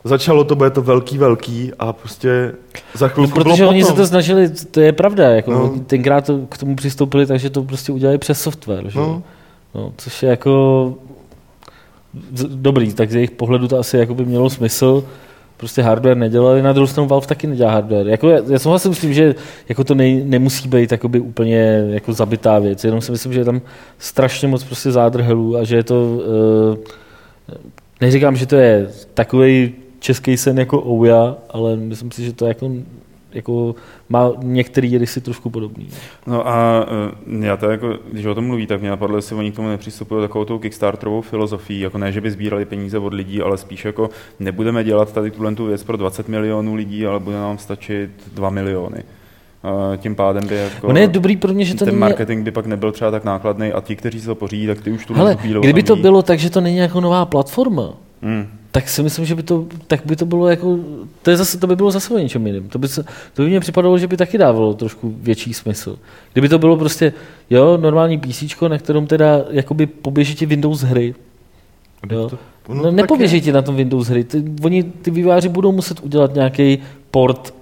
Začalo 0.03 0.43
to, 0.43 0.55
bude 0.55 0.69
to 0.69 0.81
velký, 0.81 1.17
velký 1.17 1.71
a 1.79 1.93
prostě 1.93 2.53
za 2.93 3.05
No, 3.07 3.13
chvilku 3.13 3.33
protože 3.33 3.55
bylo 3.57 3.69
oni 3.69 3.83
se 3.83 3.87
potom. 3.87 4.03
to 4.03 4.07
snažili, 4.07 4.49
to 4.71 4.79
je 4.79 4.91
pravda, 4.93 5.29
jako 5.29 5.51
No. 5.51 5.59
no. 5.59 5.79
tenkrát 5.87 6.25
to, 6.25 6.39
k 6.49 6.57
tomu 6.57 6.75
přistoupili, 6.75 7.25
takže 7.25 7.49
to 7.49 7.63
prostě 7.63 7.91
udělali 7.91 8.17
přes 8.17 8.41
software, 8.41 8.89
že? 8.89 8.99
No. 8.99 9.05
No. 9.07 9.23
No, 9.75 9.93
což 9.97 10.23
je 10.23 10.29
jako 10.29 10.93
dobrý, 12.47 12.93
tak 12.93 13.11
z 13.11 13.15
jejich 13.15 13.31
pohledu 13.31 13.67
to 13.67 13.79
asi 13.79 13.97
jako 13.97 14.13
by 14.13 14.25
mělo 14.25 14.49
smysl, 14.49 15.03
prostě 15.58 15.82
hardware 15.82 16.17
nedělali, 16.17 16.62
na 16.62 16.74
druhou 16.74 16.88
stranu 16.88 17.08
Valve 17.10 17.28
taky 17.28 17.48
nedělá 17.48 17.72
hardware. 17.72 18.08
Jako 18.08 18.30
já, 18.30 18.39
já 18.50 18.60
souhlasím 18.60 18.96
s 18.96 19.04
že 19.04 19.36
jako 19.70 19.84
to 19.84 19.96
nej, 19.96 20.24
nemusí 20.26 20.70
být 20.70 20.93
úplně 21.20 21.86
jako 21.89 22.13
zabitá 22.13 22.60
věc, 22.60 22.84
jenom 22.84 23.02
si 23.02 23.12
myslím, 23.12 23.34
že 23.34 23.39
je 23.39 23.46
tam 23.46 23.62
strašně 24.00 24.48
moc 24.48 24.63
prostě 24.63 24.91
zádrhelů 24.91 25.58
a 25.58 25.63
že 25.63 25.76
je 25.76 25.84
to, 25.84 26.02
uh, 26.02 26.78
neříkám, 28.02 28.36
že 28.36 28.46
to 28.46 28.56
je 28.56 28.89
takový 29.13 29.74
český 30.00 30.38
sen 30.38 30.60
jako 30.60 30.84
Ouya, 30.88 31.36
ale 31.50 31.76
myslím 31.76 32.12
si, 32.12 32.26
že 32.26 32.34
to 32.34 32.46
jako, 32.46 32.72
jako 33.38 33.76
má 34.10 34.32
některý 34.43 34.97
rysy 34.97 35.21
trošku 35.21 35.50
podobný. 35.50 35.88
No 36.28 36.47
a 36.47 36.86
eh, 37.41 37.45
já 37.45 37.58
to 37.58 37.69
jako, 37.69 37.97
když 38.12 38.26
o 38.26 38.36
tom 38.36 38.45
mluví, 38.45 38.67
tak 38.67 38.82
mě 38.82 38.89
napadlo, 38.89 39.17
jestli 39.17 39.36
oni 39.36 39.52
k 39.52 39.56
tomu 39.56 39.67
nepřistupují 39.67 40.21
takovou 40.21 40.45
tou 40.45 40.60
Kickstarterovou 40.60 41.21
filozofií, 41.21 41.80
jako 41.80 41.97
ne, 41.97 42.12
že 42.12 42.21
by 42.21 42.32
sbírali 42.32 42.65
peníze 42.65 43.00
od 43.00 43.13
lidí, 43.13 43.41
ale 43.41 43.58
spíš 43.58 43.86
jako 43.86 44.10
nebudeme 44.39 44.84
dělat 44.84 45.13
tady 45.13 45.32
tuhle 45.32 45.56
tu 45.56 45.65
věc 45.65 45.84
pro 45.84 45.97
20 45.97 46.28
milionů 46.28 46.76
lidí, 46.76 47.06
ale 47.06 47.19
bude 47.19 47.36
nám 47.36 47.58
stačit 47.58 48.10
2 48.34 48.50
miliony. 48.50 49.04
Tím 49.97 50.15
pádem 50.15 50.47
by 50.47 50.56
jako... 50.56 50.88
Ono 50.88 51.00
je 51.00 51.08
dobrý 51.08 51.38
pro 51.38 51.54
mě, 51.54 51.65
že 51.65 51.73
to 51.73 51.86
ten 51.86 51.93
není... 51.93 52.00
marketing 52.00 52.45
by 52.45 52.52
pak 52.52 52.65
nebyl 52.65 52.91
třeba 52.91 53.12
tak 53.12 53.23
nákladný 53.23 53.71
a 53.73 53.82
ti, 53.82 53.95
kteří 53.95 54.21
se 54.21 54.26
to 54.28 54.36
pořídí, 54.36 54.67
tak 54.67 54.82
ty 54.82 54.91
už 54.91 55.06
tu 55.06 55.13
Hele, 55.13 55.38
kdyby 55.60 55.84
to 55.84 55.95
bylo 55.95 56.21
tak, 56.21 56.39
že 56.39 56.50
to 56.50 56.62
není 56.62 56.78
jako 56.78 57.02
nová 57.02 57.26
platforma, 57.26 57.93
Hmm. 58.21 58.47
Tak 58.71 58.89
si 58.89 59.03
myslím, 59.03 59.25
že 59.25 59.36
by 59.36 59.43
to, 59.43 59.65
tak 59.88 60.06
by 60.06 60.15
to 60.15 60.25
bylo 60.25 60.47
jako, 60.47 60.80
to, 61.21 61.32
je 61.32 61.38
zase, 61.38 61.58
to 61.58 61.67
by 61.67 61.75
bylo 61.75 61.91
zase 61.91 62.13
o 62.13 62.17
něčem 62.17 62.47
jiném. 62.47 62.69
To 62.69 62.80
by, 62.80 62.88
se, 62.88 63.03
to 63.34 63.41
by 63.41 63.49
mě 63.49 63.60
připadalo, 63.60 63.97
že 63.97 64.08
by 64.08 64.17
taky 64.17 64.38
dávalo 64.38 64.73
trošku 64.73 65.15
větší 65.21 65.53
smysl. 65.53 65.97
Kdyby 66.34 66.49
to 66.49 66.60
bylo 66.60 66.77
prostě, 66.77 67.13
jo, 67.49 67.77
normální 67.77 68.17
PC, 68.17 68.43
na 68.67 68.77
kterém 68.77 69.08
teda 69.08 69.41
jakoby 69.49 69.86
poběží 69.86 70.36
ti 70.36 70.45
Windows 70.45 70.82
hry. 70.82 71.15
Jo. 72.12 72.30
No, 72.69 72.91
nepoběží 72.91 73.41
ti 73.41 73.51
na 73.51 73.62
tom 73.62 73.75
Windows 73.75 74.08
hry. 74.08 74.23
Ty, 74.23 74.43
oni, 74.63 74.84
ty 74.84 75.12
výváři 75.12 75.49
budou 75.49 75.71
muset 75.71 75.99
udělat 75.99 76.34
nějaký 76.34 76.80
port 77.12 77.53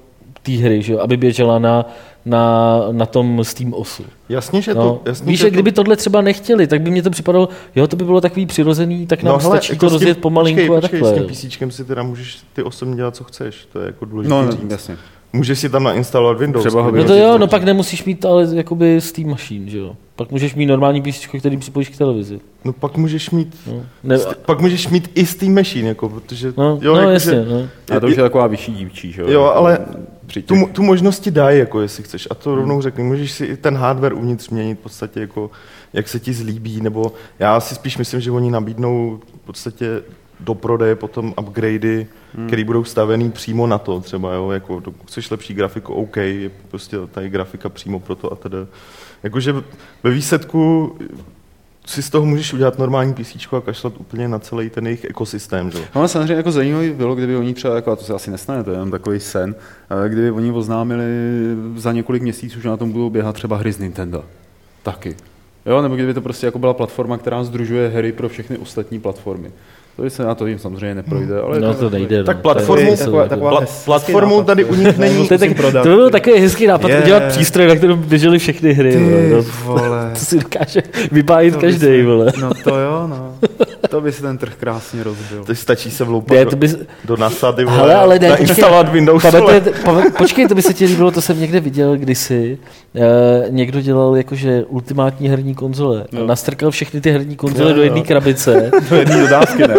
té 0.41 0.52
hry, 0.52 0.82
že 0.82 0.94
jo, 0.94 1.00
aby 1.00 1.18
běžela 1.18 1.60
na, 1.60 1.86
na, 2.26 2.80
na 2.92 3.06
tom 3.06 3.44
Steam 3.44 3.74
osu. 3.74 4.04
Jasně, 4.30 4.62
že 4.62 4.74
No, 4.74 4.82
to... 4.82 5.02
Jasně, 5.06 5.28
víš, 5.32 5.40
že 5.40 5.46
že 5.46 5.52
kdyby 5.52 5.72
tohle 5.72 5.96
třeba 5.96 6.22
nechtěli, 6.22 6.68
tak 6.68 6.82
by 6.82 6.92
mě 6.92 7.04
to 7.04 7.10
připadalo, 7.10 7.50
jo, 7.76 7.88
to 7.88 7.96
by 7.96 8.04
bylo 8.06 8.22
takový 8.22 8.46
přirozený, 8.46 9.08
tak 9.08 9.24
nám 9.24 9.34
no, 9.34 9.40
stačí 9.40 9.74
jako 9.74 9.86
to 9.86 9.90
s 9.90 9.92
tím- 9.92 10.00
rozjet 10.00 10.18
pomalinku 10.18 10.58
počkej, 10.60 10.78
a 10.78 10.82
počkej, 10.82 11.00
takhle. 11.00 11.10
S 11.10 11.14
jo. 11.14 11.18
tím 11.20 11.28
písíčkem 11.28 11.72
si 11.72 11.86
teda 11.86 12.04
můžeš 12.04 12.38
ty 12.54 12.64
osobně 12.64 12.96
dělat, 12.96 13.16
co 13.16 13.24
chceš. 13.24 13.68
To 13.74 13.80
je 13.80 13.86
jako 13.86 14.06
důležité 14.06 14.36
No, 14.36 14.52
říct. 14.52 14.72
jasně. 14.72 14.98
Můžeš 15.34 15.60
si 15.60 15.70
tam 15.70 15.84
nainstalovat 15.84 16.40
Windows. 16.40 16.66
Třeba 16.66 16.82
ho 16.84 16.92
No 16.92 17.04
to 17.04 17.16
jo, 17.16 17.38
no 17.38 17.48
pak 17.48 17.64
nemusíš 17.64 18.06
mít 18.06 18.26
ale 18.26 18.48
jakoby 18.54 19.02
Steam 19.02 19.30
Machine, 19.30 19.70
že 19.70 19.78
jo. 19.78 19.96
Pak 20.16 20.32
můžeš 20.32 20.56
mít 20.56 20.66
normální 20.66 21.02
PC, 21.02 21.28
který 21.40 21.58
připojíš 21.58 21.90
k 21.90 21.98
televizi. 21.98 22.40
No 22.66 22.74
pak 22.74 22.98
můžeš 22.98 23.30
mít... 23.30 23.56
No, 23.68 23.74
ne, 24.04 24.18
st- 24.18 24.36
Pak 24.46 24.60
můžeš 24.62 24.88
mít 24.88 25.12
i 25.16 25.26
Steam 25.26 25.54
Machine, 25.54 25.88
jako, 25.88 26.10
protože... 26.10 26.54
no, 26.58 26.80
jo, 26.82 26.94
no 26.94 27.00
jako, 27.00 27.12
jasně, 27.12 27.32
že- 27.32 27.46
no. 27.50 27.68
A 27.98 28.00
to 28.00 28.08
už 28.08 28.16
je 28.18 28.24
taková 28.24 28.48
vyšší 28.48 28.72
dívčí, 28.74 29.12
že 29.12 29.22
jo? 29.22 29.28
Jo, 29.30 29.44
ale 29.44 29.80
Při 30.28 30.42
těch- 30.42 30.60
tu, 30.60 30.74
tu 30.74 30.84
možnost 30.84 31.20
ti 31.20 31.32
dají, 31.32 31.60
jako 31.60 31.82
jestli 31.82 32.04
chceš. 32.04 32.28
A 32.32 32.36
to 32.36 32.56
rovnou 32.56 32.82
řekni. 32.82 33.04
Můžeš 33.04 33.32
si 33.32 33.46
i 33.46 33.58
ten 33.58 33.78
hardware 33.78 34.14
uvnitř 34.14 34.50
měnit 34.50 34.80
v 34.80 34.84
podstatě, 34.84 35.20
jako, 35.20 35.52
jak 35.94 36.08
se 36.08 36.20
ti 36.20 36.34
zlíbí, 36.34 36.82
nebo 36.82 37.14
já 37.40 37.60
si 37.60 37.76
spíš 37.76 37.98
myslím, 37.98 38.22
že 38.22 38.32
oni 38.32 38.52
nabídnou 38.52 39.20
v 39.36 39.46
podstatě 39.46 40.02
do 40.40 40.56
prodeje 40.56 40.96
potom 40.96 41.34
upgradey, 41.42 42.08
hmm. 42.36 42.48
které 42.48 42.64
budou 42.64 42.84
stavený 42.84 43.32
přímo 43.32 43.68
na 43.68 43.78
to 43.78 44.00
třeba, 44.00 44.34
jo, 44.34 44.52
jako 44.52 44.82
chceš 45.06 45.32
lepší 45.32 45.54
grafiku, 45.54 45.94
OK, 45.94 46.18
je 46.18 46.52
prostě 46.70 46.98
tady 47.12 47.30
grafika 47.30 47.70
přímo 47.70 48.00
pro 48.00 48.16
to 48.16 48.32
a 48.32 48.36
tedy. 48.36 48.58
Jakože 49.24 49.56
ve 50.04 50.12
výsledku 50.12 50.92
si 51.88 52.04
z 52.04 52.10
toho 52.10 52.26
můžeš 52.26 52.54
udělat 52.54 52.80
normální 52.80 53.13
PC 53.13 53.54
a 53.58 53.62
kašlat 53.62 53.93
úplně 53.98 54.28
na 54.28 54.39
celý 54.39 54.69
ten 54.69 54.86
jejich 54.86 55.06
ekosystém, 55.06 55.71
že? 55.71 55.80
No 55.80 55.86
ale 56.02 56.08
samozřejmě 56.08 56.34
jako 56.34 56.52
zajímavý 56.52 56.91
bylo, 56.91 57.15
kdyby 57.15 57.36
oni 57.36 57.54
třeba, 57.54 57.76
jako, 57.76 57.91
a 57.91 57.95
to 57.95 58.04
se 58.04 58.13
asi 58.13 58.32
nestane, 58.32 58.63
to 58.63 58.69
je 58.69 58.76
jenom 58.76 58.91
takový 58.91 59.19
sen, 59.19 59.56
ale 59.89 60.10
kdyby 60.10 60.32
oni 60.32 60.52
oznámili 60.52 61.04
za 61.76 61.91
několik 61.91 62.21
měsíců, 62.21 62.62
že 62.62 62.69
na 62.69 62.78
tom 62.78 62.91
budou 62.91 63.10
běhat 63.10 63.36
třeba 63.36 63.58
hry 63.58 63.71
z 63.71 63.80
Nintendo. 63.80 64.24
Taky. 64.84 65.15
Jo, 65.65 65.82
nebo 65.82 65.95
kdyby 65.95 66.13
to 66.13 66.21
prostě 66.21 66.45
jako 66.45 66.60
byla 66.60 66.74
platforma, 66.74 67.17
která 67.17 67.43
združuje 67.43 67.89
hry 67.89 68.12
pro 68.12 68.30
všechny 68.30 68.57
ostatní 68.57 68.99
platformy. 68.99 69.51
To 69.96 70.10
se 70.10 70.24
na 70.24 70.36
to 70.36 70.48
jim 70.48 70.60
samozřejmě 70.60 70.96
neprojde, 70.96 71.41
ale... 71.41 71.60
No 71.60 71.74
to 71.74 71.89
nejde. 71.89 72.24
Tak 72.24 72.38
no. 72.38 72.43
platformu- 72.43 72.86
To 72.86 72.91
je- 72.91 72.98
taková- 72.98 73.24
to- 73.24 73.30
taková 73.30 73.52
Pla- 73.62 73.84
platformu 73.86 74.43
tady 74.43 74.64
u 74.66 74.76
nich 74.76 74.98
není. 74.98 75.18
No, 75.20 75.28
to, 75.28 75.34
je 75.34 75.38
tak, 75.38 75.56
prodat. 75.56 75.84
to 75.84 75.89
byl 75.89 76.10
takový 76.10 76.39
hezký 76.39 76.68
nápad, 76.68 76.88
Je. 76.91 77.02
udělat 77.02 77.24
přístroj, 77.28 77.68
na 77.68 77.76
kterém 77.76 77.98
běžely 78.02 78.39
všechny 78.39 78.74
hry. 78.74 78.91
Ty 78.91 79.30
no. 79.32 79.41
vole. 79.64 80.10
To 80.14 80.20
si 80.20 80.39
dokáže 80.39 80.82
vypájit 81.12 81.54
To 81.54 81.60
by 81.60 81.66
každý, 81.68 81.80
se- 81.80 82.04
vole. 82.04 82.32
No 82.41 82.50
to 82.64 82.78
jo, 82.80 83.08
no. 83.08 83.34
To 83.89 84.02
by 84.02 84.12
se 84.12 84.22
ten 84.22 84.38
trh 84.38 84.54
krásně 84.60 85.04
rozbil. 85.04 85.43
To 85.46 85.56
stačí 85.56 85.91
se 85.91 86.04
vloupat 86.04 86.38
Ne, 86.38 86.43
do, 86.46 86.50
to 86.52 86.56
bys, 86.58 86.76
do 87.06 87.18
nasady, 87.18 87.66
vole, 87.66 87.78
Hele, 87.78 87.96
ale 87.96 88.20
ne, 88.20 88.30
počkej. 88.30 88.46
nainstalovat 88.46 88.89
Windows. 88.91 89.22
Pamatujete, 89.24 89.70
pam- 89.72 90.12
počkej, 90.18 90.48
to 90.48 90.56
by 90.56 90.62
se 90.62 90.74
ti 90.74 90.86
líbilo, 90.86 91.12
to 91.12 91.22
jsem 91.22 91.39
někde 91.39 91.60
viděl 91.60 91.98
kdysi. 91.98 92.58
E, 92.96 93.46
někdo 93.50 93.82
dělal 93.82 94.16
jakože 94.18 94.64
ultimátní 94.64 95.30
herní 95.30 95.56
konzole. 95.56 96.06
A 96.14 96.20
Jo. 96.20 96.26
nastrkal 96.28 96.72
všechny 96.72 97.02
ty 97.02 97.12
herní 97.12 97.36
konzole 97.36 97.70
Jo, 97.70 97.76
do 97.76 97.84
jedné 97.84 98.02
krabice. 98.02 98.72
To 98.89 98.96
jedný 98.96 99.20
dodávky, 99.20 99.68
ne? 99.68 99.76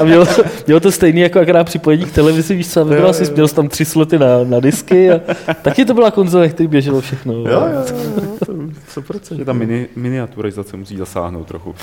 A 0.00 0.04
mělo, 0.04 0.26
mělo 0.66 0.80
to 0.80 0.92
stejný 0.92 1.20
jako 1.20 1.40
akorát 1.40 1.64
připojení 1.64 2.04
k 2.04 2.12
televizi, 2.12 2.54
víš 2.54 2.68
co, 2.72 2.80
a 2.80 2.84
vybral 2.84 3.12
si, 3.12 3.32
měl 3.32 3.48
tam 3.48 3.68
tři 3.68 3.84
sloty 3.84 4.18
na, 4.18 4.26
na 4.44 4.60
disky 4.60 5.10
a 5.10 5.20
taky 5.62 5.84
to 5.84 5.94
byla 5.94 6.10
konzole, 6.10 6.48
který 6.48 6.66
běželo 6.66 7.00
všechno. 7.00 7.32
Jo, 7.32 7.44
jo, 7.46 7.60
jo, 7.74 8.32
to 8.46 8.52
100%. 9.00 9.36
Že 9.36 9.44
ta 9.44 9.52
mini, 9.52 9.86
miniaturizace 9.96 10.76
musí 10.76 10.96
zasáhnout 10.96 11.46
trochu. 11.46 11.74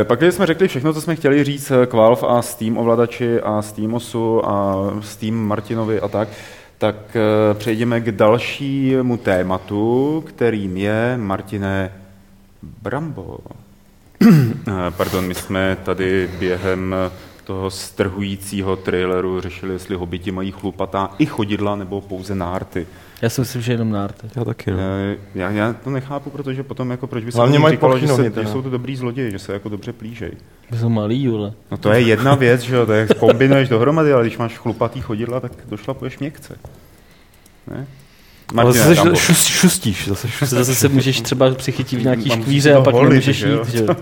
E, 0.00 0.04
pak, 0.04 0.18
když 0.20 0.34
jsme 0.34 0.46
řekli 0.46 0.68
všechno, 0.68 0.92
co 0.92 1.00
jsme 1.00 1.16
chtěli 1.16 1.44
říct 1.44 1.72
k 1.86 1.92
Valve 1.92 2.22
a 2.28 2.42
Steam 2.42 2.78
ovladači 2.78 3.40
a 3.40 3.62
Steam 3.62 3.94
OSu 3.94 4.48
a 4.48 4.76
Steam 5.00 5.34
Martinovi 5.34 6.00
a 6.00 6.08
tak, 6.08 6.28
tak 6.78 7.16
e, 7.16 7.54
přejdeme 7.54 8.00
k 8.00 8.10
dalšímu 8.10 9.16
tématu, 9.16 10.24
kterým 10.26 10.76
je, 10.76 11.16
Martine, 11.16 11.92
Brambo. 12.82 13.38
Eh, 14.68 14.90
Pardon, 14.96 15.26
my 15.26 15.34
jsme 15.34 15.76
tady 15.84 16.30
během 16.38 16.94
toho 17.44 17.70
strhujícího 17.70 18.76
traileru 18.76 19.40
řešili, 19.40 19.72
jestli 19.72 19.96
hobiti 19.96 20.30
mají 20.30 20.50
chlupatá 20.50 21.10
i 21.18 21.26
chodidla 21.26 21.76
nebo 21.76 22.00
pouze 22.00 22.34
nárty. 22.34 22.86
Já 23.22 23.28
si 23.28 23.40
myslím, 23.40 23.62
že 23.62 23.72
jenom 23.72 23.90
nárty. 23.90 24.26
Já 24.36 24.44
taky, 24.44 24.70
no. 24.70 24.76
Eh, 24.78 25.16
Já, 25.34 25.50
já 25.50 25.72
to 25.72 25.90
nechápu, 25.90 26.30
protože 26.30 26.62
potom 26.62 26.90
jako 26.90 27.06
proč 27.06 27.24
by 27.24 27.32
se 27.32 27.38
Hlavně 27.38 27.58
mají 27.58 27.74
říkalo, 27.74 27.98
že, 27.98 28.08
se, 28.08 28.32
že 28.42 28.46
jsou 28.48 28.62
to 28.62 28.70
dobrý 28.70 28.96
zloději, 28.96 29.30
že 29.30 29.38
se 29.38 29.52
jako 29.52 29.68
dobře 29.68 29.92
plížej. 29.92 30.32
Jsou 30.76 30.88
malý, 30.88 31.28
vole. 31.28 31.52
No 31.70 31.76
to 31.76 31.92
je 31.92 32.00
jedna 32.00 32.34
věc, 32.34 32.60
že 32.60 32.74
jo, 32.74 32.86
to 32.86 32.92
je, 32.92 33.06
kombinuješ 33.06 33.68
dohromady, 33.68 34.12
ale 34.12 34.22
když 34.22 34.38
máš 34.38 34.58
chlupatý 34.58 35.00
chodidla, 35.00 35.40
tak 35.40 35.52
došlapuješ 35.68 36.18
měkce. 36.18 36.58
Ne? 37.70 37.86
Ale 38.56 38.64
Martina, 38.64 38.84
zase 38.84 38.94
Rambo. 38.94 39.16
šus, 39.16 39.44
šustíš, 39.44 40.08
zase 40.08 40.28
šustíš. 40.28 40.58
Zase 40.58 40.74
se 40.74 40.88
můžeš 40.88 41.20
třeba 41.20 41.54
přichytit 41.54 42.00
v 42.00 42.02
nějaký 42.02 42.30
škvíře 42.30 42.74
a 42.74 42.80
pak 42.80 42.94
holit, 42.94 43.10
nemůžeš 43.10 43.40
jít, 43.40 43.68
že 43.68 43.78
jo. 43.78 43.86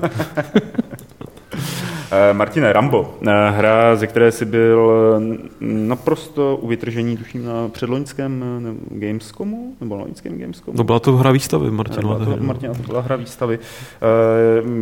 Eh, 2.10 2.32
Martine, 2.32 2.72
Rambo, 2.72 3.14
eh, 3.26 3.50
hra, 3.50 3.96
ze 3.96 4.06
které 4.06 4.32
jsi 4.32 4.44
byl 4.44 4.92
eh, 5.16 5.36
naprosto 5.60 6.56
u 6.56 6.66
vytržení, 6.66 7.16
tuším, 7.16 7.44
na 7.44 7.68
předloňském 7.68 8.44
Gamescomu, 8.90 9.72
nebo 9.80 9.96
na 9.96 10.02
loňském 10.02 10.38
Gamescomu? 10.38 10.78
No 10.78 10.84
byla 10.84 11.00
to 11.00 11.16
hra 11.16 11.30
výstavy, 11.30 11.70
Martin. 11.70 12.00
Byla 12.00 12.18
to, 12.18 12.36
Martina, 12.40 12.74
to 12.74 12.82
byla 12.82 13.00
hra 13.00 13.16
výstavy. 13.16 13.58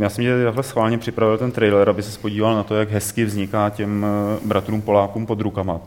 Já 0.01 0.11
jsem 0.11 0.25
tě 0.25 0.45
takhle 0.45 0.63
schválně 0.63 0.99
připravil 0.99 1.39
ten 1.39 1.51
trailer, 1.51 1.89
aby 1.89 2.03
se 2.03 2.21
podíval 2.21 2.55
na 2.55 2.63
to, 2.63 2.77
jak 2.77 2.91
hezky 2.91 3.25
vzniká 3.25 3.71
těm 3.71 4.07
bratrům 4.45 4.83
Polákům 4.83 5.27
pod 5.27 5.41
rukama. 5.41 5.81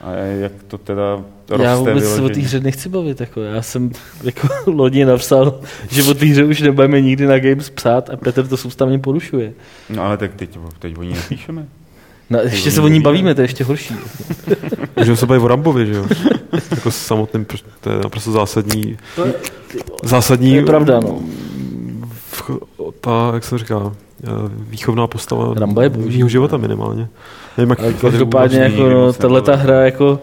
A 0.00 0.12
jak 0.12 0.52
to 0.68 0.78
teda 0.78 1.20
roste 1.50 1.64
Já 1.66 1.76
vůbec 1.76 2.14
se 2.14 2.22
o 2.22 2.28
té 2.28 2.40
hře 2.40 2.60
nechci 2.60 2.88
bavit. 2.88 3.20
Jako. 3.20 3.40
Já 3.40 3.62
jsem 3.62 3.90
jako 4.22 4.48
loni 4.70 5.04
napsal, 5.04 5.60
že 5.90 6.02
o 6.02 6.14
té 6.14 6.26
hře 6.26 6.44
už 6.44 6.60
nebudeme 6.60 7.00
nikdy 7.00 7.26
na 7.26 7.38
Games 7.38 7.70
psát 7.70 8.10
a 8.10 8.16
Petr 8.16 8.46
to 8.46 8.56
soustavně 8.56 8.98
porušuje. 8.98 9.52
No 9.90 10.02
ale 10.02 10.16
tak 10.16 10.34
teď, 10.34 10.58
teď 10.78 10.98
o 10.98 11.02
ní 11.02 11.14
nepíšeme. 11.14 11.66
No, 12.30 12.38
ještě 12.38 12.70
se 12.70 12.80
o 12.80 12.88
ní 12.88 13.00
bavíme, 13.00 13.34
to 13.34 13.40
je 13.40 13.44
ještě 13.44 13.64
horší. 13.64 13.94
Můžeme 14.96 15.16
se 15.16 15.26
bavit 15.26 15.40
o 15.42 15.48
Rambovi, 15.48 15.86
že 15.86 15.92
jo? 15.94 16.06
jako 16.70 16.90
samotným, 16.90 17.44
pr- 17.44 17.60
to 17.80 17.90
je 17.90 17.98
naprosto 17.98 18.32
zásadní, 18.32 18.98
To 19.16 19.24
je, 19.26 19.34
zásadní 20.02 20.50
to 20.50 20.56
je 20.56 20.64
pravda, 20.64 21.00
no. 21.00 21.20
v- 22.32 22.50
ta, 23.00 23.30
jak 23.34 23.44
se 23.44 23.58
říká, 23.58 23.92
eh, 24.24 24.26
výchovná 24.68 25.06
postava 25.06 25.54
Rambo 25.54 25.80
je 25.80 25.88
boží. 25.88 26.22
života 26.26 26.56
minimálně. 26.56 27.08
Ale 27.78 27.92
každopádně 27.92 28.58
jako, 28.58 28.88
no, 28.90 29.12
tahle 29.12 29.42
ta 29.42 29.52
nebavil. 29.52 29.72
hra 29.74 29.84
jako, 29.84 30.20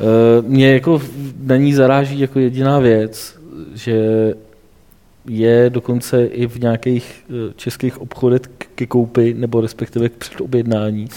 uh, 0.00 0.46
mě 0.46 0.72
jako 0.72 1.02
na 1.42 1.56
ní 1.56 1.74
zaráží 1.74 2.20
jako 2.20 2.38
jediná 2.38 2.78
věc, 2.78 3.38
že 3.74 3.94
je 5.28 5.70
dokonce 5.70 6.24
i 6.26 6.46
v 6.46 6.60
nějakých 6.60 7.24
eh, 7.30 7.52
českých 7.56 8.00
obchodech 8.00 8.40
k- 8.58 8.66
ke 8.74 8.86
koupi, 8.86 9.34
nebo 9.38 9.60
respektive 9.60 10.08
k 10.08 10.12
předobjednání. 10.12 11.08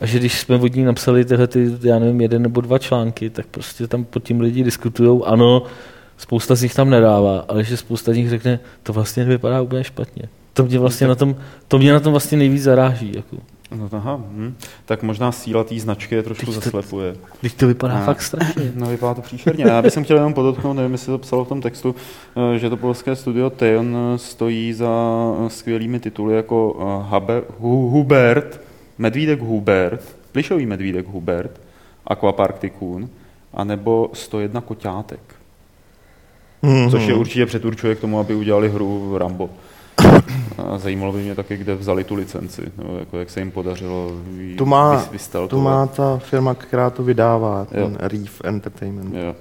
A 0.00 0.06
že 0.06 0.18
když 0.18 0.40
jsme 0.40 0.56
od 0.56 0.74
ní 0.74 0.84
napsali 0.84 1.24
tyhle, 1.24 1.46
ty, 1.46 1.70
já 1.82 1.98
nevím, 1.98 2.20
jeden 2.20 2.42
nebo 2.42 2.60
dva 2.60 2.78
články, 2.78 3.30
tak 3.30 3.46
prostě 3.46 3.86
tam 3.86 4.04
pod 4.04 4.22
tím 4.24 4.40
lidi 4.40 4.64
diskutují, 4.64 5.20
ano, 5.24 5.62
spousta 6.18 6.54
z 6.54 6.62
nich 6.62 6.74
tam 6.74 6.90
nedává, 6.90 7.44
ale 7.48 7.64
že 7.64 7.76
spousta 7.76 8.12
z 8.12 8.16
nich 8.16 8.30
řekne, 8.30 8.58
to 8.82 8.92
vlastně 8.92 9.24
nevypadá 9.24 9.60
úplně 9.62 9.84
špatně. 9.84 10.22
To 10.52 10.64
mě 10.64 10.78
vlastně 10.78 11.06
na 11.06 11.14
tom, 11.14 11.36
to 11.68 11.78
mě 11.78 11.92
na 11.92 12.00
tom 12.00 12.12
vlastně 12.12 12.38
nejvíc 12.38 12.62
zaráží. 12.62 13.12
Jako. 13.16 13.36
No, 13.74 13.88
aha, 13.92 14.16
hm. 14.28 14.54
Tak 14.84 15.02
možná 15.02 15.32
síla 15.32 15.64
té 15.64 15.78
značky 15.80 16.14
je 16.14 16.22
trošku 16.22 16.46
Teď 16.46 16.54
to- 16.54 16.60
zaslepuje. 16.60 17.16
Když 17.40 17.52
to 17.54 17.66
vypadá 17.66 17.98
No. 17.98 18.04
fakt 18.04 18.22
strašně. 18.22 18.72
No, 18.74 18.86
vypadá 18.86 19.14
to 19.14 19.22
příšerně. 19.22 19.64
Já 19.64 19.82
bych 19.82 19.92
chtěl 20.02 20.16
jenom 20.16 20.34
podotknout, 20.34 20.72
nevím, 20.74 20.92
jestli 20.92 21.06
to 21.06 21.18
psalo 21.18 21.44
v 21.44 21.48
tom 21.48 21.60
textu, 21.60 21.94
eh, 22.54 22.58
že 22.58 22.70
to 22.70 22.76
polské 22.76 23.16
studio 23.16 23.50
Teon 23.50 23.96
eh, 24.14 24.18
stojí 24.18 24.72
za 24.72 24.90
eh, 25.46 25.50
skvělými 25.50 26.00
tituly 26.00 26.36
jako 26.36 26.76
Haber, 27.10 27.42
Hu- 27.60 27.90
Hubert, 27.90 28.60
Medvídek 28.98 29.40
Hubert, 29.40 30.16
Plišový 30.32 30.66
Medvídek 30.66 31.06
Hubert, 31.08 31.60
Aquapark 32.06 32.58
Tycoon, 32.58 33.08
anebo 33.54 34.10
101 34.12 34.60
koťátek, 34.60 35.20
Mhm. 36.62 36.90
což 36.90 37.06
je 37.06 37.14
určitě 37.14 37.46
předurčuje 37.46 37.94
k 37.94 38.00
tomu, 38.00 38.18
aby 38.18 38.34
udělali 38.34 38.68
hru 38.68 39.18
Rambo. 39.18 39.50
A 40.58 40.78
zajímalo 40.78 41.12
by 41.12 41.22
mě 41.22 41.34
taky, 41.34 41.56
kde 41.56 41.74
vzali 41.74 42.04
tu 42.04 42.14
licenci, 42.14 42.62
no, 42.78 42.98
jako 42.98 43.18
jak 43.18 43.30
se 43.30 43.40
jim 43.40 43.50
podařilo 43.50 44.10
ji 44.36 44.56
To 44.56 44.66
má, 44.66 45.04
vys- 45.12 45.28
to 45.48 45.60
má 45.60 45.86
ta 45.86 46.18
firma, 46.18 46.54
která 46.54 46.90
to 46.90 47.02
vydává, 47.02 47.66
Jo. 47.72 47.84
ten 47.86 47.96
Reef 48.00 48.40
Entertainment. 48.44 49.14
Jo. 49.14 49.34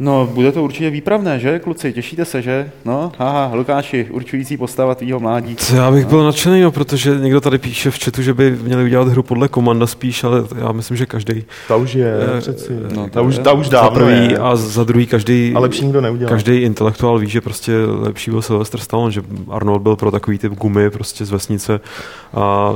No, 0.00 0.28
bude 0.34 0.52
to 0.52 0.62
určitě 0.64 0.90
výpravné, 0.90 1.38
že, 1.40 1.58
kluci? 1.58 1.92
Těšíte 1.92 2.24
se, 2.24 2.42
že? 2.42 2.70
No, 2.84 3.12
haha, 3.18 3.54
Lukáši, 3.54 4.06
určující 4.10 4.56
postava 4.56 4.94
tvýho 4.94 5.20
mládí. 5.20 5.56
Co 5.56 5.76
já 5.76 5.90
bych 5.90 6.06
byl 6.06 6.24
nadšený, 6.24 6.60
no, 6.62 6.70
protože 6.72 7.10
někdo 7.20 7.40
tady 7.40 7.58
píše 7.58 7.90
v 7.90 7.98
chatu, 8.04 8.22
že 8.22 8.34
by 8.34 8.50
měli 8.62 8.84
udělat 8.84 9.08
hru 9.08 9.22
podle 9.22 9.48
komanda 9.48 9.86
spíš, 9.86 10.24
ale 10.24 10.44
já 10.58 10.72
myslím, 10.72 10.96
že 10.96 11.06
každý 11.06 11.44
Ta 11.68 11.76
už 11.76 11.94
je, 11.94 12.14
Eh, 12.36 12.40
přeci. 12.40 12.72
no, 12.72 12.88
No, 12.96 13.04
to 13.04 13.10
ta, 13.10 13.20
už, 13.20 13.36
je. 13.36 13.42
ta 13.42 13.52
už 13.52 13.66
za 13.66 13.72
dávno 13.72 13.90
prvý 13.90 14.30
je. 14.30 14.38
a 14.38 14.56
za 14.56 14.84
druhý 14.84 15.06
každý, 15.06 15.52
A 15.56 15.58
lepší 15.58 15.84
nikdo 15.84 16.00
neudělal. 16.00 16.30
každý 16.34 16.56
intelektuál 16.56 17.18
ví, 17.18 17.28
že 17.28 17.40
prostě 17.40 17.72
lepší 17.86 18.30
byl 18.30 18.42
Sylvester 18.42 18.80
Stallone, 18.80 19.12
že 19.12 19.22
Arnold 19.50 19.82
byl 19.82 19.96
pro 19.96 20.10
takový 20.10 20.38
typ 20.38 20.52
gumy 20.52 20.90
prostě 20.90 21.24
z 21.24 21.30
vesnice 21.30 21.80
a 22.34 22.72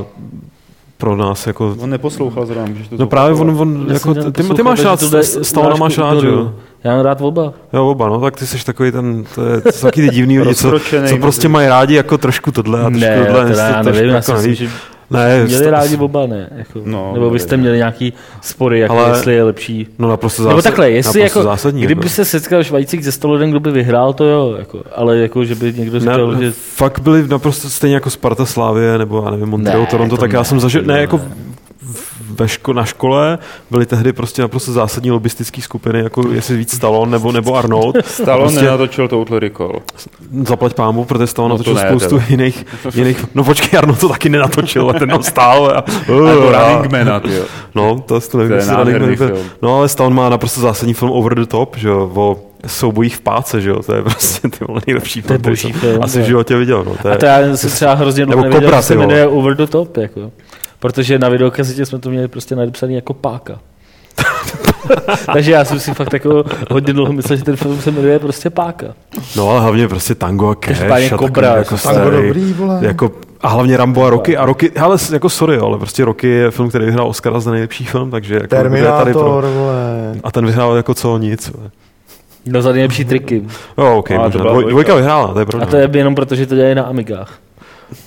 pro 1.03 1.15
nás 1.15 1.47
jako 1.47 1.75
On 1.79 1.89
neposlouchal 1.89 2.45
zrovna, 2.45 2.65
můžeš 2.65 2.87
to 2.87 2.95
No 2.99 3.07
právě 3.07 3.35
on, 3.41 3.55
on 3.61 3.85
jako, 3.93 4.13
ty, 4.13 4.43
ty 4.55 4.63
máš 4.63 4.83
rád, 4.83 5.03
Stallona 5.41 5.75
máš 5.75 5.97
rád, 5.97 6.19
že 6.21 6.27
jo? 6.27 6.53
Já 6.83 6.95
mám 6.95 7.05
rád 7.05 7.21
oba. 7.21 7.53
Jo, 7.73 7.87
oba, 7.87 8.09
no, 8.09 8.21
tak 8.21 8.35
ty 8.35 8.47
jsi 8.47 8.65
takový 8.65 8.91
ten, 8.91 9.23
to, 9.35 9.45
je, 9.45 9.61
taky 9.81 10.01
ty 10.01 10.15
divný 10.15 10.39
lidi, 10.39 10.55
co, 10.55 10.71
co 11.09 11.17
prostě 11.17 11.47
mají 11.47 11.67
rádi 11.67 11.95
jako 11.95 12.17
trošku 12.17 12.51
tohle 12.51 12.79
a 12.79 12.89
trošku 12.89 12.99
Ne, 12.99 13.25
tohle. 13.25 13.45
teda 13.49 13.67
já 13.67 13.83
trošku 13.83 13.95
nevím, 13.95 14.09
já 14.09 14.15
jako 14.15 14.25
si 14.25 14.31
myslím, 14.31 14.51
neví. 14.51 14.55
že 14.55 14.92
ne, 15.13 15.43
měli 15.45 15.61
sta- 15.61 15.71
rádi 15.71 15.97
oba, 15.97 16.25
ne? 16.27 16.49
Jako, 16.57 16.81
No, 16.85 17.11
nebo 17.13 17.29
byste 17.29 17.57
měli 17.57 17.77
nějaký 17.77 18.13
spory, 18.41 18.79
jako 18.79 18.97
Ale- 18.97 19.09
jestli 19.17 19.33
je 19.35 19.43
lepší. 19.43 19.87
No 19.99 20.09
naprosto 20.09 20.41
Nebo 20.43 20.51
zásad, 20.55 20.63
takhle, 20.69 20.91
jestli 20.91 21.19
jako, 21.21 21.43
zásadní, 21.43 21.81
kdyby 21.83 21.99
jako. 22.01 22.09
se 22.09 22.25
setkal 22.25 22.63
Švajcík 22.63 23.03
ze 23.03 23.11
Stolodem, 23.11 23.49
kdo 23.49 23.59
by 23.59 23.71
vyhrál, 23.71 24.13
to 24.13 24.23
jo, 24.25 24.55
jako, 24.59 24.79
ale 24.95 25.17
jako, 25.17 25.45
že 25.45 25.55
by 25.55 25.73
někdo 25.77 25.99
říkal, 25.99 26.31
ne, 26.31 26.45
že 26.45 26.51
fakt 26.75 26.99
byli 26.99 27.27
naprosto 27.27 27.69
stejně 27.69 27.95
jako 27.95 28.09
Sparta 28.09 28.45
Slávie 28.45 28.97
nebo 28.97 29.21
já 29.25 29.31
nevím, 29.31 29.47
Montreal, 29.49 29.81
Ne, 29.81 29.87
Toronto, 29.87 30.15
to 30.15 30.19
tak 30.21 30.33
já 30.33 30.39
ne, 30.39 30.45
jsem 30.45 30.59
zažil, 30.59 30.81
ne, 30.81 30.93
ne. 30.93 31.01
jako 31.01 31.21
ve 32.31 32.47
ško, 32.47 32.73
na 32.73 32.85
škole 32.85 33.39
byly 33.71 33.85
tehdy 33.85 34.13
prostě 34.13 34.41
naprosto 34.41 34.71
zásadní 34.71 35.11
lobistické 35.11 35.61
skupiny, 35.61 35.99
jako 35.99 36.29
jestli 36.31 36.57
víc 36.57 36.75
Stallone 36.75 37.11
nebo, 37.11 37.31
nebo 37.31 37.55
Arnold. 37.55 37.95
Stallone 38.05 38.43
Prostě- 38.45 38.61
nenatočil 38.65 39.07
Total 39.07 39.39
Recall. 39.39 39.79
Zaplať 40.47 40.73
pámu, 40.73 41.05
protože 41.05 41.27
Stallone 41.27 41.51
No 41.57 41.63
to 41.63 41.69
natočil 41.73 41.83
ne, 41.83 41.89
spoustu 41.99 42.15
teda. 42.15 42.25
jiných, 42.29 42.65
jiných, 42.95 43.25
no 43.35 43.43
počkej, 43.43 43.77
Arnold 43.77 43.99
to 43.99 44.09
taky 44.09 44.29
nenatočil, 44.29 44.89
a 44.89 44.93
ten 44.93 45.09
tam 45.09 45.23
stál. 45.23 45.73
A, 45.77 45.83
Nebo 46.07 46.55
a- 46.55 46.81
Running 46.81 47.23
tyjo. 47.23 47.43
No, 47.75 47.99
to, 48.05 48.21
to 48.21 48.37
nevím, 48.37 48.51
To 48.51 48.55
je 48.57 48.75
Running 48.77 48.77
nádherný 48.99 49.15
Man. 49.19 49.43
No, 49.61 49.77
ale 49.77 49.89
Stallone 49.89 50.15
má 50.15 50.29
naprosto 50.29 50.61
zásadní 50.61 50.93
film 50.93 51.11
Over 51.11 51.35
the 51.35 51.45
Top, 51.45 51.77
že 51.77 51.87
jo, 51.87 52.11
o 52.15 52.37
soubojích 52.67 53.15
v 53.15 53.21
páce, 53.21 53.61
že 53.61 53.69
jo, 53.69 53.83
to 53.83 53.95
je 53.95 54.01
prostě 54.01 54.47
ty 54.49 54.65
vole 54.67 54.81
nejlepší 54.87 55.21
To 55.21 55.33
je 55.33 55.39
boží 55.39 55.61
jsem 55.71 55.79
film, 55.79 56.03
asi 56.03 56.13
to 56.13 56.19
v 56.19 56.21
je. 56.21 56.27
životě 56.27 56.55
viděl, 56.55 56.83
no, 56.83 56.95
to 57.01 57.07
je, 57.07 57.13
A 57.13 57.17
to 57.17 57.25
já 57.25 57.57
jsem 57.57 57.69
třeba 57.69 57.93
hrozně 57.93 58.25
dlouho 58.25 58.43
nevěděl, 58.43 58.75
že 58.75 58.81
se 58.81 58.95
jmenuje 58.95 59.27
Over 59.27 59.55
the 59.57 59.67
Top, 59.67 59.97
jako. 59.97 60.31
Protože 60.83 61.19
na 61.19 61.29
videokazitě 61.29 61.85
jsme 61.85 61.99
to 61.99 62.09
měli 62.09 62.27
prostě 62.27 62.55
nadepsaný 62.55 62.95
jako 62.95 63.13
páka. 63.13 63.59
Takže 65.33 65.51
já 65.51 65.65
jsem 65.65 65.79
si 65.79 65.93
fakt 65.93 66.13
jako 66.13 66.43
hodně 66.71 66.93
dlouho 66.93 67.13
myslel, 67.13 67.37
že 67.37 67.43
ten 67.43 67.55
film 67.55 67.81
se 67.81 67.91
jmenuje 67.91 68.19
prostě 68.19 68.49
páka. 68.49 68.85
no 69.35 69.49
ale 69.49 69.61
hlavně 69.61 69.87
prostě 69.87 70.15
tango 70.15 70.49
a 70.49 70.55
cash 70.55 70.67
Každopádně 70.77 71.11
a 71.11 71.17
Cobra, 71.17 71.47
takový 71.47 71.59
jako 71.59 71.77
Tango 71.77 72.09
starý, 72.09 72.27
dobrý, 72.27 72.53
vole. 72.53 72.79
jako 72.81 73.11
A 73.41 73.47
hlavně 73.47 73.77
Rambo 73.77 74.05
a 74.05 74.09
Rocky. 74.09 74.37
A 74.37 74.45
Rocky, 74.45 74.71
hele, 74.75 74.97
jako 75.13 75.29
sorry, 75.29 75.57
ale 75.57 75.77
prostě 75.77 76.05
Rocky 76.05 76.27
je 76.27 76.51
film, 76.51 76.69
který 76.69 76.85
vyhrál 76.85 77.07
Oscara 77.07 77.39
za 77.39 77.51
nejlepší 77.51 77.85
film, 77.85 78.11
takže 78.11 78.33
jako 78.35 78.47
Terminátor, 78.47 78.97
tady 78.97 79.13
pro... 79.13 79.23
vole. 79.41 80.15
A 80.23 80.31
ten 80.31 80.45
vyhrál 80.45 80.75
jako 80.75 80.93
co 80.93 81.17
nic. 81.17 81.49
vole. 81.49 81.71
No 82.45 82.61
za 82.61 82.71
nejlepší 82.71 83.05
triky. 83.05 83.43
Jo, 83.77 83.97
ok, 83.97 84.11
A, 84.11 84.15
to 84.15 84.21
možná. 84.23 84.41
byla 84.41 84.51
Dvoj, 84.51 84.63
dvojka. 84.63 84.69
dvojka 84.71 84.95
vyhrála, 84.95 85.33
to 85.33 85.39
je 85.39 85.45
pravda. 85.45 85.67
A 85.67 85.69
to 85.69 85.77
je 85.77 85.89
jenom 85.93 86.15
proto, 86.15 86.35
že 86.35 86.45
to 86.47 86.55
dělají 86.55 86.75
na 86.75 86.83
Amigách. 86.83 87.39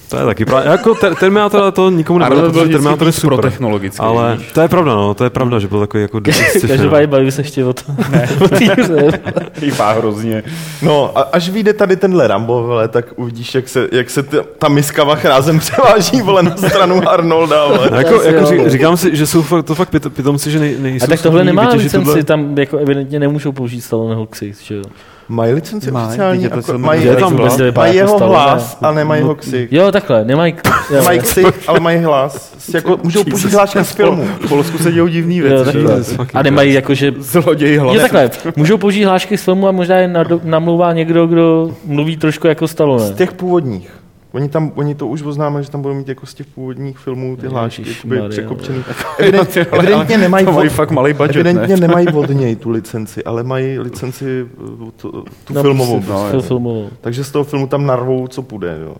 To 0.08 0.16
je 0.16 0.24
taky 0.24 0.44
pravda. 0.44 0.70
Jako 0.72 0.94
ter, 0.94 1.14
Terminátor, 1.14 1.72
to 1.72 1.90
nikomu 1.90 2.18
nebude, 2.18 2.40
byl 2.40 2.50
protože 2.52 2.72
Terminátor 2.72 3.06
je 3.08 3.12
víc 3.12 3.20
pro 3.20 3.36
super. 3.36 3.50
technologicky, 3.50 3.98
Ale 4.00 4.36
víš. 4.36 4.52
to 4.52 4.60
je 4.60 4.68
pravda, 4.68 4.94
no, 4.94 5.14
to 5.14 5.24
je 5.24 5.30
pravda, 5.30 5.58
že 5.58 5.68
byl 5.68 5.80
takový 5.80 6.02
jako 6.02 6.20
sci-fi, 6.32 6.68
Každopádně 6.68 7.06
baví 7.06 7.30
se 7.30 7.40
ještě 7.40 7.64
o 7.64 7.72
to. 7.72 7.82
o 8.44 8.54
hře. 8.82 9.20
Vypadá 9.60 9.92
hrozně. 9.92 10.42
No, 10.82 11.18
a 11.18 11.20
až 11.20 11.48
vyjde 11.48 11.72
tady 11.72 11.96
tenhle 11.96 12.26
Rambo, 12.26 12.62
vole, 12.62 12.88
tak 12.88 13.06
uvidíš, 13.16 13.54
jak 13.54 13.68
se, 13.68 13.88
jak 13.92 14.10
se 14.10 14.22
ta, 14.22 14.36
ta 14.58 14.68
miska 14.68 15.04
vachrázem 15.04 15.58
převáží, 15.60 16.22
vole, 16.22 16.42
na 16.42 16.56
stranu 16.56 17.08
Arnolda, 17.08 17.66
vole. 17.66 17.88
No, 17.90 17.96
jako, 17.96 18.22
jako 18.22 18.46
ří, 18.46 18.58
no. 18.58 18.70
říkám 18.70 18.96
si, 18.96 19.16
že 19.16 19.26
jsou 19.26 19.42
fakt, 19.42 19.64
to 19.64 19.74
fakt 19.74 19.90
pit- 19.90 20.10
pitomci, 20.12 20.50
že 20.50 20.58
nej, 20.58 20.76
nejsou 20.78 21.04
A 21.04 21.08
tak 21.08 21.22
tohle 21.22 21.44
nemá 21.44 21.68
licenci, 21.68 22.04
tohle- 22.06 22.22
tam 22.24 22.58
jako 22.58 22.78
evidentně 22.78 23.20
nemůžou 23.20 23.52
použít 23.52 23.80
Stalloneho 23.80 24.26
ksicht, 24.26 24.62
že 24.62 24.74
jo. 24.74 24.82
Mají 25.28 25.52
licenci 25.52 25.90
Mají, 25.90 26.06
oficiální, 26.06 26.38
teď 26.38 26.42
je 26.44 26.48
to 26.50 26.56
jako, 26.56 26.66
celé 26.66 26.78
mají, 26.78 27.04
Je 27.04 27.16
tam 27.16 27.32
mají, 27.32 27.36
prostě 27.36 27.62
vypadá 27.62 27.86
jako 27.86 27.96
jeho 27.96 28.18
hlas 28.18 28.78
a 28.82 28.92
nemají 28.92 29.22
ho 29.22 29.34
ksich. 29.34 29.72
Jo, 29.72 29.92
takhle, 29.92 30.24
nemají... 30.24 30.54
Jo, 30.94 31.02
Mají 31.04 31.18
ksich, 31.20 31.46
ale 31.66 31.80
mají 31.80 31.98
hlas. 31.98 32.54
Jako, 32.74 32.98
můžou 33.02 33.24
použít 33.24 33.52
hlášky 33.52 33.84
z 33.84 33.90
filmu. 33.92 34.24
V 34.24 34.48
Polsku 34.48 34.78
se 34.78 34.92
dějou 34.92 35.06
divný 35.06 35.36
jo, 35.36 35.64
věci. 35.64 35.78
fucking 36.04 36.30
A 36.34 36.42
nemají 36.42 36.72
jakože... 36.72 37.12
Zloděj 37.18 37.76
hlas. 37.76 37.94
Jo, 37.94 38.00
takhle, 38.00 38.30
můžou 38.56 38.78
použít 38.78 39.04
hlášky 39.04 39.38
z 39.38 39.42
filmu 39.42 39.68
a 39.68 39.72
možná 39.72 39.96
je 39.96 40.10
namlouvá 40.42 40.92
někdo, 40.92 41.26
kdo 41.26 41.70
mluví 41.84 42.16
trošku 42.16 42.46
jako 42.46 42.68
Z 42.68 42.70
Stallone. 42.70 43.14
těch 43.14 43.32
původních. 43.32 43.90
Oni, 44.36 44.48
tam, 44.48 44.72
oni 44.74 44.94
to 44.94 45.06
už 45.06 45.22
oznámili, 45.22 45.64
že 45.64 45.70
tam 45.70 45.82
budou 45.82 45.94
mít 45.94 46.08
jako 46.08 46.26
z 46.26 46.34
těch 46.34 46.46
původních 46.46 46.98
filmů 46.98 47.36
ty 47.36 47.46
hlášky 47.46 47.84
jakoby 47.88 48.20
překopčený. 48.28 48.84
Evident, 49.18 49.56
evidentně 49.72 50.18
nemají 50.18 50.46
od, 50.46 50.68
fakt 50.68 50.90
malý 50.90 51.12
budget, 51.12 51.36
evidentně 51.36 51.76
ne? 51.76 51.80
nemají 51.88 52.08
od 52.14 52.30
něj 52.30 52.56
tu 52.56 52.70
licenci, 52.70 53.24
ale 53.24 53.42
mají 53.42 53.78
licenci 53.78 54.46
uh, 54.58 54.90
tu, 54.96 55.24
tu 55.44 55.54
No, 55.54 55.62
filmovou. 55.62 56.00
prostě, 56.00 56.30
prostě. 56.30 56.48
filmovou. 56.48 56.90
Takže 57.00 57.24
z 57.24 57.30
toho 57.30 57.44
filmu 57.44 57.66
tam 57.66 57.86
narvou, 57.86 58.26
co 58.28 58.42
půjde. 58.42 58.78
Jo. 58.82 58.94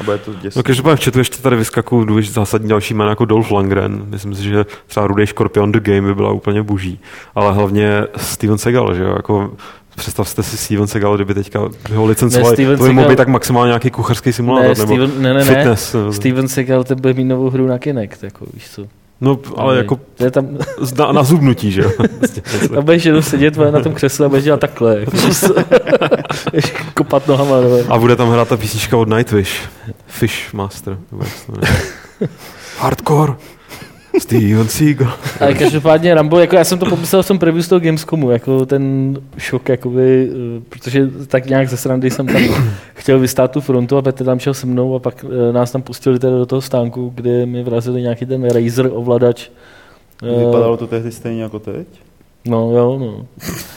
A 0.00 0.02
bude 0.02 0.18
to 0.18 0.34
děsné. 0.34 0.58
No 0.58 0.62
každopádně 0.62 0.96
v 0.96 1.04
chatu 1.04 1.18
ještě 1.18 1.42
tady 1.42 1.56
vyskakují 1.56 2.06
důležitý 2.06 2.34
zásadní 2.34 2.68
další 2.68 2.94
jména 2.94 3.10
jako 3.10 3.24
Dolph 3.24 3.50
Lundgren. 3.50 4.04
Myslím 4.08 4.34
si, 4.34 4.42
že 4.42 4.64
třeba 4.86 5.06
Rudej 5.06 5.26
Scorpion 5.26 5.72
The 5.72 5.80
Game 5.80 6.02
by 6.02 6.14
byla 6.14 6.32
úplně 6.32 6.62
boží. 6.62 7.00
Ale 7.34 7.52
hlavně 7.52 8.04
Steven 8.16 8.58
Seagal, 8.58 8.94
že 8.94 9.02
jo? 9.02 9.12
Jako, 9.16 9.52
představte 10.00 10.42
si 10.42 10.56
Steven 10.56 10.86
Seagal, 10.86 11.14
kdyby 11.16 11.34
teďka 11.34 11.60
ho 11.94 12.04
licencovali, 12.06 12.56
Steven 12.56 12.78
to 12.78 12.84
by 12.84 12.92
mohl 12.92 13.08
být 13.08 13.16
tak 13.16 13.28
maximálně 13.28 13.68
nějaký 13.68 13.90
kuchařský 13.90 14.32
simulátor, 14.32 14.68
Ne, 14.68 14.74
nebo 14.84 14.92
Steven, 14.94 15.22
ne, 15.22 15.34
ne, 15.34 15.44
ne. 15.44 15.54
fitness. 15.54 15.92
nebo- 15.94 16.12
Steven 16.12 16.48
Seagal, 16.48 16.84
ten 16.84 17.00
bude 17.00 17.14
mít 17.14 17.24
novou 17.24 17.50
hru 17.50 17.66
na 17.66 17.78
Kinect, 17.78 18.22
jako, 18.22 18.46
víš 18.54 18.64
co. 18.74 18.82
No, 19.20 19.38
ale 19.56 19.76
jako 19.76 20.00
To 20.14 20.24
je 20.24 20.30
tam, 20.30 20.48
na, 20.98 21.12
na 21.12 21.22
zubnutí, 21.22 21.72
že 21.72 21.80
jo? 21.82 21.90
Prostě 22.18 22.42
něco. 22.52 22.74
tam 22.74 22.84
budeš 22.84 23.04
jenom 23.04 23.22
sedět 23.22 23.56
na 23.56 23.80
tom 23.80 23.94
křesle 23.94 24.26
a 24.26 24.28
budeš 24.28 24.44
dělat 24.44 24.60
takhle. 24.60 25.00
Jako, 25.00 25.10
kopat 26.94 27.28
nohama. 27.28 27.56
No. 27.60 27.94
A 27.94 27.98
bude 27.98 28.16
tam 28.16 28.30
hrát 28.30 28.48
ta 28.48 28.56
písnička 28.56 28.96
od 28.96 29.08
Nightwish. 29.08 29.68
Fish 30.06 30.52
Master. 30.52 30.98
nebo 31.12 31.24
to. 31.46 31.52
Hardcore. 32.78 33.32
Steven 34.18 34.68
Seagal. 34.68 35.12
Ale 35.40 35.54
každopádně 35.54 36.14
Rambo, 36.14 36.38
jako 36.38 36.56
já 36.56 36.64
jsem 36.64 36.78
to 36.78 36.86
popisoval 36.86 37.22
v 37.22 37.28
tom 37.28 37.38
preview 37.38 37.62
z 37.64 37.68
toho 37.68 37.80
Gamescomu, 37.80 38.30
jako 38.30 38.66
ten 38.66 39.14
šok, 39.38 39.68
jakoby, 39.68 40.30
eh, 40.32 40.60
protože 40.68 41.08
tak 41.26 41.46
nějak 41.46 41.68
ze 41.68 41.76
srandy 41.76 42.10
jsem 42.10 42.26
tam 42.26 42.42
chtěl 42.94 43.18
vystát 43.18 43.50
tu 43.50 43.60
frontu 43.60 43.96
a 43.96 44.02
Petr 44.02 44.24
tam 44.24 44.38
šel 44.38 44.54
se 44.54 44.66
mnou 44.66 44.94
a 44.94 44.98
pak 44.98 45.24
eh, 45.24 45.52
nás 45.52 45.70
tam 45.72 45.82
pustili 45.82 46.18
teda 46.18 46.38
do 46.38 46.46
toho 46.46 46.60
stánku, 46.62 47.12
kde 47.14 47.46
mi 47.46 47.62
vrazili 47.62 48.02
nějaký 48.02 48.26
ten 48.26 48.44
Razer 48.50 48.90
ovladač. 48.92 49.48
Eh, 50.22 50.44
Vypadalo 50.46 50.76
to 50.76 50.86
tehdy 50.86 51.12
stejně 51.12 51.42
jako 51.42 51.58
teď? 51.58 51.86
No 52.44 52.70
jo, 52.76 52.98
no. 53.00 53.26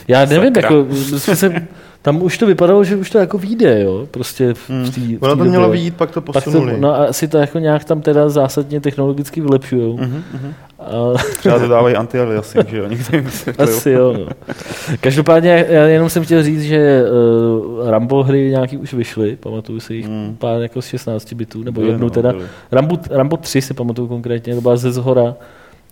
Já 0.08 0.24
nevím, 0.24 0.54
Sakra. 0.54 0.76
jako, 0.76 0.94
jsme 1.18 1.36
se, 1.36 1.66
tam 2.04 2.22
už 2.22 2.38
to 2.38 2.46
vypadalo, 2.46 2.84
že 2.84 2.96
už 2.96 3.10
to 3.10 3.18
jako 3.18 3.38
vyjde, 3.38 3.80
jo, 3.82 4.08
prostě 4.10 4.54
v, 4.54 4.68
v 4.70 4.90
té 4.94 5.00
v 5.00 5.22
Ono 5.22 5.36
té 5.36 5.38
to 5.38 5.44
mělo 5.44 5.70
vyjít, 5.70 5.96
pak 5.96 6.10
to 6.10 6.20
Pak 6.20 6.34
to, 6.44 6.50
posunuli. 6.50 6.80
no 6.80 6.90
a 6.94 7.04
asi 7.04 7.28
to 7.28 7.38
jako 7.38 7.58
nějak 7.58 7.84
tam 7.84 8.00
teda 8.00 8.28
zásadně 8.28 8.80
technologicky 8.80 9.40
vylepšujou. 9.40 9.98
A, 10.78 11.18
Třeba 11.38 11.58
to 11.58 11.68
dávají 11.68 11.96
anti-aliasing, 11.96 12.68
že 12.68 12.78
jo? 12.78 12.86
Někde 12.88 13.18
jim 13.18 13.26
asi 13.58 13.90
jo, 13.90 14.12
no. 14.12 14.26
Každopádně 15.00 15.66
já 15.68 15.82
jenom 15.86 16.10
jsem 16.10 16.24
chtěl 16.24 16.42
říct, 16.42 16.62
že 16.62 17.02
uh, 17.02 17.90
Rambo 17.90 18.22
hry 18.22 18.50
nějaký 18.50 18.76
už 18.76 18.94
vyšly, 18.94 19.36
pamatuju 19.36 19.80
si 19.80 19.94
jich 19.94 20.08
Mm. 20.08 20.36
pár 20.38 20.62
jako 20.62 20.82
z 20.82 20.86
16 20.86 21.32
bitů, 21.32 21.62
nebo 21.62 21.80
Byly, 21.80 21.92
jednu 21.92 22.06
no, 22.06 22.10
teda. 22.10 22.32
byly. 22.32 22.44
Rambo, 22.72 22.98
Rambo 23.10 23.36
3 23.36 23.62
si 23.62 23.74
pamatuju 23.74 24.08
konkrétně, 24.08 24.54
to 24.54 24.60
byla 24.60 24.76
ze 24.76 24.92
zhora 24.92 25.34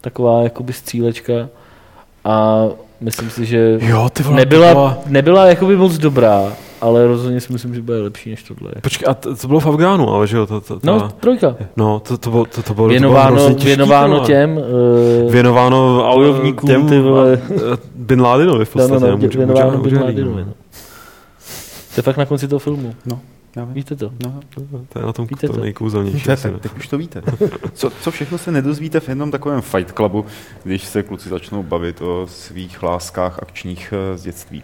taková 0.01 0.43
jakoby 0.43 0.73
střílečka 0.73 1.49
a 2.25 2.65
myslím 3.03 3.31
si, 3.31 3.47
že 3.47 3.79
Jo, 3.83 4.09
ty 4.13 4.23
vole, 4.23 4.35
to 4.35 4.39
nebyla, 4.41 4.73
byla- 4.73 4.99
nebyla 5.07 5.47
jakoby 5.47 5.77
moc 5.77 5.99
dobrá, 5.99 6.53
ale 6.81 7.07
rozhodně 7.07 7.41
si 7.41 7.53
myslím, 7.53 7.75
že 7.75 7.83
bude 7.83 8.03
lepší 8.03 8.31
než 8.31 8.43
tohle. 8.43 8.73
Počkej, 8.83 9.07
a 9.11 9.15
to, 9.15 9.37
to 9.37 9.47
bylo 9.49 9.61
v 9.61 9.67
Afgánu, 9.67 10.09
ale 10.11 10.27
že 10.27 10.37
jo? 10.37 10.47
To, 10.47 10.61
to, 10.61 10.81
to, 10.81 10.87
No, 10.87 11.09
trojka. 11.21 11.57
no 11.77 12.01
to, 12.01 12.19
to, 12.19 12.31
bylo, 12.31 12.45
to, 12.45 12.63
to 12.63 12.75
bylo, 12.75 12.87
to 12.87 12.91
Věnováno, 12.91 13.27
bylo 13.35 13.37
hrozně 13.47 13.55
těžký, 13.55 13.67
věnováno 13.67 14.15
vole. 14.15 14.27
těm 14.27 14.57
uh, 15.25 15.33
Věnováno 15.33 16.11
bojovníkům, 16.15 16.67
těm, 16.71 16.89
ty 16.89 17.01
vole. 17.01 17.33
a- 17.73 17.77
Bin 17.95 18.23
Ladenovi 18.23 18.65
v 18.65 18.75
no, 18.75 18.83
podstatě. 18.83 19.05
no, 19.05 19.11
no, 19.11 19.17
může- 19.17 19.39
věnováno 19.39 19.79
Bin 19.79 19.99
Ladenovi, 20.03 20.45
no. 20.45 20.53
To 21.95 21.99
je 21.99 22.03
fakt 22.03 22.17
na 22.17 22.25
konci 22.27 22.49
toho 22.49 22.59
filmu. 22.59 22.95
No, 23.07 23.21
já 23.57 23.65
vím. 23.65 23.75
Víte 23.75 23.97
to? 23.97 24.13
No, 24.25 24.41
To 24.89 24.99
je 24.99 25.07
na 25.07 25.13
tom 25.13 25.27
Víte 25.27 25.47
to 25.47 25.53
to? 25.53 25.61
nejkouzelnější. 25.61 26.17
Víte, 26.19 26.37
tak, 26.37 26.61
teď 26.61 26.73
už 26.77 26.89
to 26.89 26.99
víte. 26.99 27.23
Co, 27.75 27.91
co 27.91 28.11
všechno 28.11 28.39
se 28.39 28.53
nedozvíte 28.53 29.01
v 29.01 29.09
jednom 29.09 29.31
takovém 29.31 29.61
Fight 29.61 29.93
Clubu, 29.97 30.25
když 30.65 30.85
se 30.85 31.03
kluci 31.03 31.29
začnou 31.29 31.63
bavit 31.63 32.01
o 32.03 32.27
svých 32.27 32.83
láskách 32.83 33.39
akčních 33.43 33.93
eh, 34.15 34.19
z 34.19 34.23
dětství. 34.23 34.63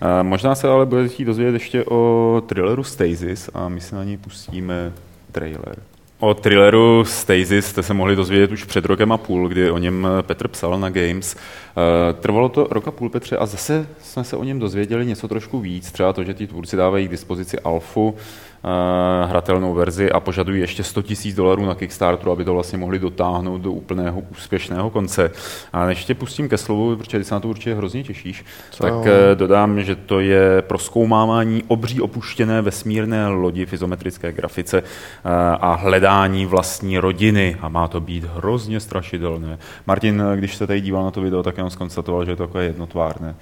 Eh, 0.00 0.22
Možná 0.22 0.54
se 0.54 0.68
ale 0.68 0.86
budete 0.86 1.08
chtít 1.08 1.24
dozvědět 1.24 1.52
ještě 1.52 1.84
o 1.84 2.42
thrilleru 2.46 2.84
Stasis 2.84 3.50
a 3.54 3.68
my 3.68 3.80
se 3.80 3.96
na 3.96 4.04
něj 4.04 4.16
pustíme 4.16 4.92
trailer. 5.32 5.76
O 6.20 6.34
thrilleru 6.34 7.04
Stasis 7.04 7.66
jste 7.66 7.82
se 7.82 7.94
mohli 7.94 8.16
dozvědět 8.16 8.52
už 8.52 8.64
před 8.64 8.84
rokem 8.84 9.12
a 9.12 9.18
půl, 9.18 9.48
kdy 9.48 9.70
o 9.70 9.78
něm 9.78 10.08
Petr 10.22 10.48
psal 10.48 10.78
na 10.80 10.90
Games. 10.90 11.36
Eh, 11.36 12.12
Trvalo 12.12 12.48
to 12.48 12.68
rok 12.70 12.88
a 12.88 12.90
půl, 12.90 13.10
Petře, 13.10 13.36
a 13.36 13.46
zase 13.46 13.86
jsme 14.02 14.24
se 14.24 14.36
o 14.36 14.44
něm 14.44 14.58
dozvěděli 14.58 15.06
něco 15.06 15.28
trošku 15.28 15.60
víc. 15.60 15.92
Třeba 15.92 16.12
to, 16.12 16.24
že 16.24 16.34
ti 16.34 16.46
tvůrci 16.46 16.76
dávají 16.76 17.08
k 17.08 17.10
dispozici 17.10 17.58
alfu, 17.58 18.14
hratelnou 19.26 19.74
verzi 19.74 20.12
a 20.12 20.20
požadují 20.20 20.60
ještě 20.60 20.84
100 20.84 21.02
000 21.24 21.36
dolarů 21.36 21.66
na 21.66 21.74
Kickstarteru, 21.74 22.32
aby 22.32 22.44
to 22.44 22.54
vlastně 22.54 22.78
mohli 22.78 22.98
dotáhnout 22.98 23.58
do 23.58 23.72
úplného 23.72 24.20
úspěšného 24.20 24.90
konce. 24.90 25.30
A 25.72 25.86
než 25.86 26.04
tě 26.04 26.14
pustím 26.14 26.48
ke 26.48 26.58
slovu, 26.58 26.96
protože 26.96 27.18
ty 27.18 27.24
se 27.24 27.34
na 27.34 27.40
to 27.40 27.48
určitě 27.48 27.74
hrozně 27.74 28.04
těšíš, 28.04 28.44
Co? 28.70 28.82
tak 28.82 28.92
eh, 29.06 29.34
dodám, 29.34 29.82
že 29.82 29.96
to 29.96 30.20
je 30.20 30.62
proskoumávání 30.62 31.62
obří 31.68 32.00
opuštěné 32.00 32.62
vesmírné 32.62 33.28
lodi 33.28 33.66
v 33.66 33.72
izometrické 33.72 34.32
grafice 34.32 34.78
eh, 34.78 34.82
a 35.60 35.74
hledání 35.74 36.46
vlastní 36.46 36.98
rodiny 36.98 37.56
a 37.60 37.68
má 37.68 37.88
to 37.88 38.00
být 38.00 38.24
hrozně 38.24 38.80
strašidelné. 38.80 39.58
Martin, 39.86 40.22
eh, 40.32 40.36
když 40.36 40.56
se 40.56 40.66
tady 40.66 40.80
díval 40.80 41.04
na 41.04 41.10
to 41.10 41.20
video, 41.20 41.42
tak 41.42 41.56
jenom 41.56 41.70
skonstatoval, 41.70 42.24
že 42.24 42.30
je 42.30 42.36
to 42.36 42.46
takové 42.46 42.64
jednotvárné. 42.64 43.34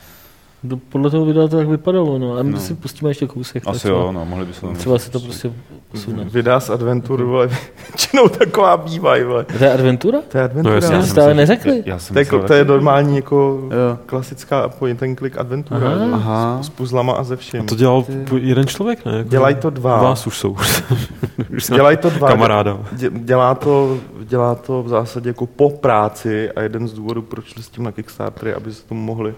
No, 0.69 0.77
podle 0.89 1.11
toho 1.11 1.25
videa 1.27 1.49
to 1.49 1.57
tak 1.57 1.69
vypadalo, 1.69 2.19
no. 2.19 2.37
A 2.37 2.43
my 2.43 2.51
No. 2.53 2.59
si 2.61 2.75
pustíme 2.75 3.11
ještě 3.11 3.27
kousek. 3.27 3.65
tak 3.65 3.71
Asi 3.71 3.79
třeba- 3.79 3.99
jo, 3.99 4.13
no, 4.13 4.25
mohli 4.25 4.45
bychom... 4.47 4.75
Třeba 4.77 4.99
si 4.99 5.11
to 5.11 5.21
prostě 5.21 5.53
posune. 5.93 6.25
Videa 6.25 6.61
z 6.61 6.71
Adventure, 6.71 7.25
vole, 7.25 7.47
většinou 7.89 8.29
taková 8.29 8.77
bývají, 8.77 9.25
vole. 9.25 9.45
To 9.45 9.65
je 9.65 9.73
adventura? 9.75 10.19
To 10.29 10.39
je 10.39 10.45
Adventure. 10.45 10.71
No 10.71 10.77
jasně, 10.77 10.95
Já 10.95 11.01
já 11.01 11.07
stále 11.07 11.35
neřekli. 11.35 11.83
Já 11.87 11.99
jsem 11.99 12.15
to, 12.15 12.19
je, 12.19 12.25
to 12.27 12.39
taky. 12.39 12.65
normální 12.65 13.17
jako 13.17 13.61
Jo. 13.63 13.99
klasická 14.07 14.69
point 14.69 15.03
and 15.03 15.19
click 15.19 15.39
adventura. 15.39 15.91
Aha. 16.13 16.59
S 16.63 16.69
puzzlama 16.69 17.13
a 17.13 17.23
ze 17.25 17.37
vším. 17.37 17.61
A 17.61 17.65
to 17.65 17.75
dělal 17.75 18.05
jeden 18.37 18.67
člověk, 18.67 19.05
ne? 19.05 19.17
Jako 19.17 19.29
Dělají 19.29 19.55
to 19.55 19.71
dva. 19.71 20.03
Vás 20.03 20.27
už 20.27 20.39
jsou. 20.39 20.57
už 21.57 21.67
Dělají 21.67 21.97
to 21.97 22.11
dva. 22.11 22.29
Kamaráda. 22.29 22.79
Dě- 22.97 23.11
Dělá 23.25 23.55
to, 23.55 23.99
dělá 24.25 24.55
to 24.55 24.83
v 24.83 24.89
zásadě 24.89 25.31
jako 25.31 25.47
po 25.47 25.71
práci 25.71 26.51
a 26.51 26.61
jeden 26.63 26.89
z 26.89 26.93
důvodů, 26.93 27.23
proč 27.23 27.55
s 27.61 27.69
tím 27.69 27.85
na 27.85 27.93
Kickstarter, 27.93 28.55
aby 28.57 28.73
se 28.75 28.87
tomu 28.87 29.01
mohli. 29.01 29.35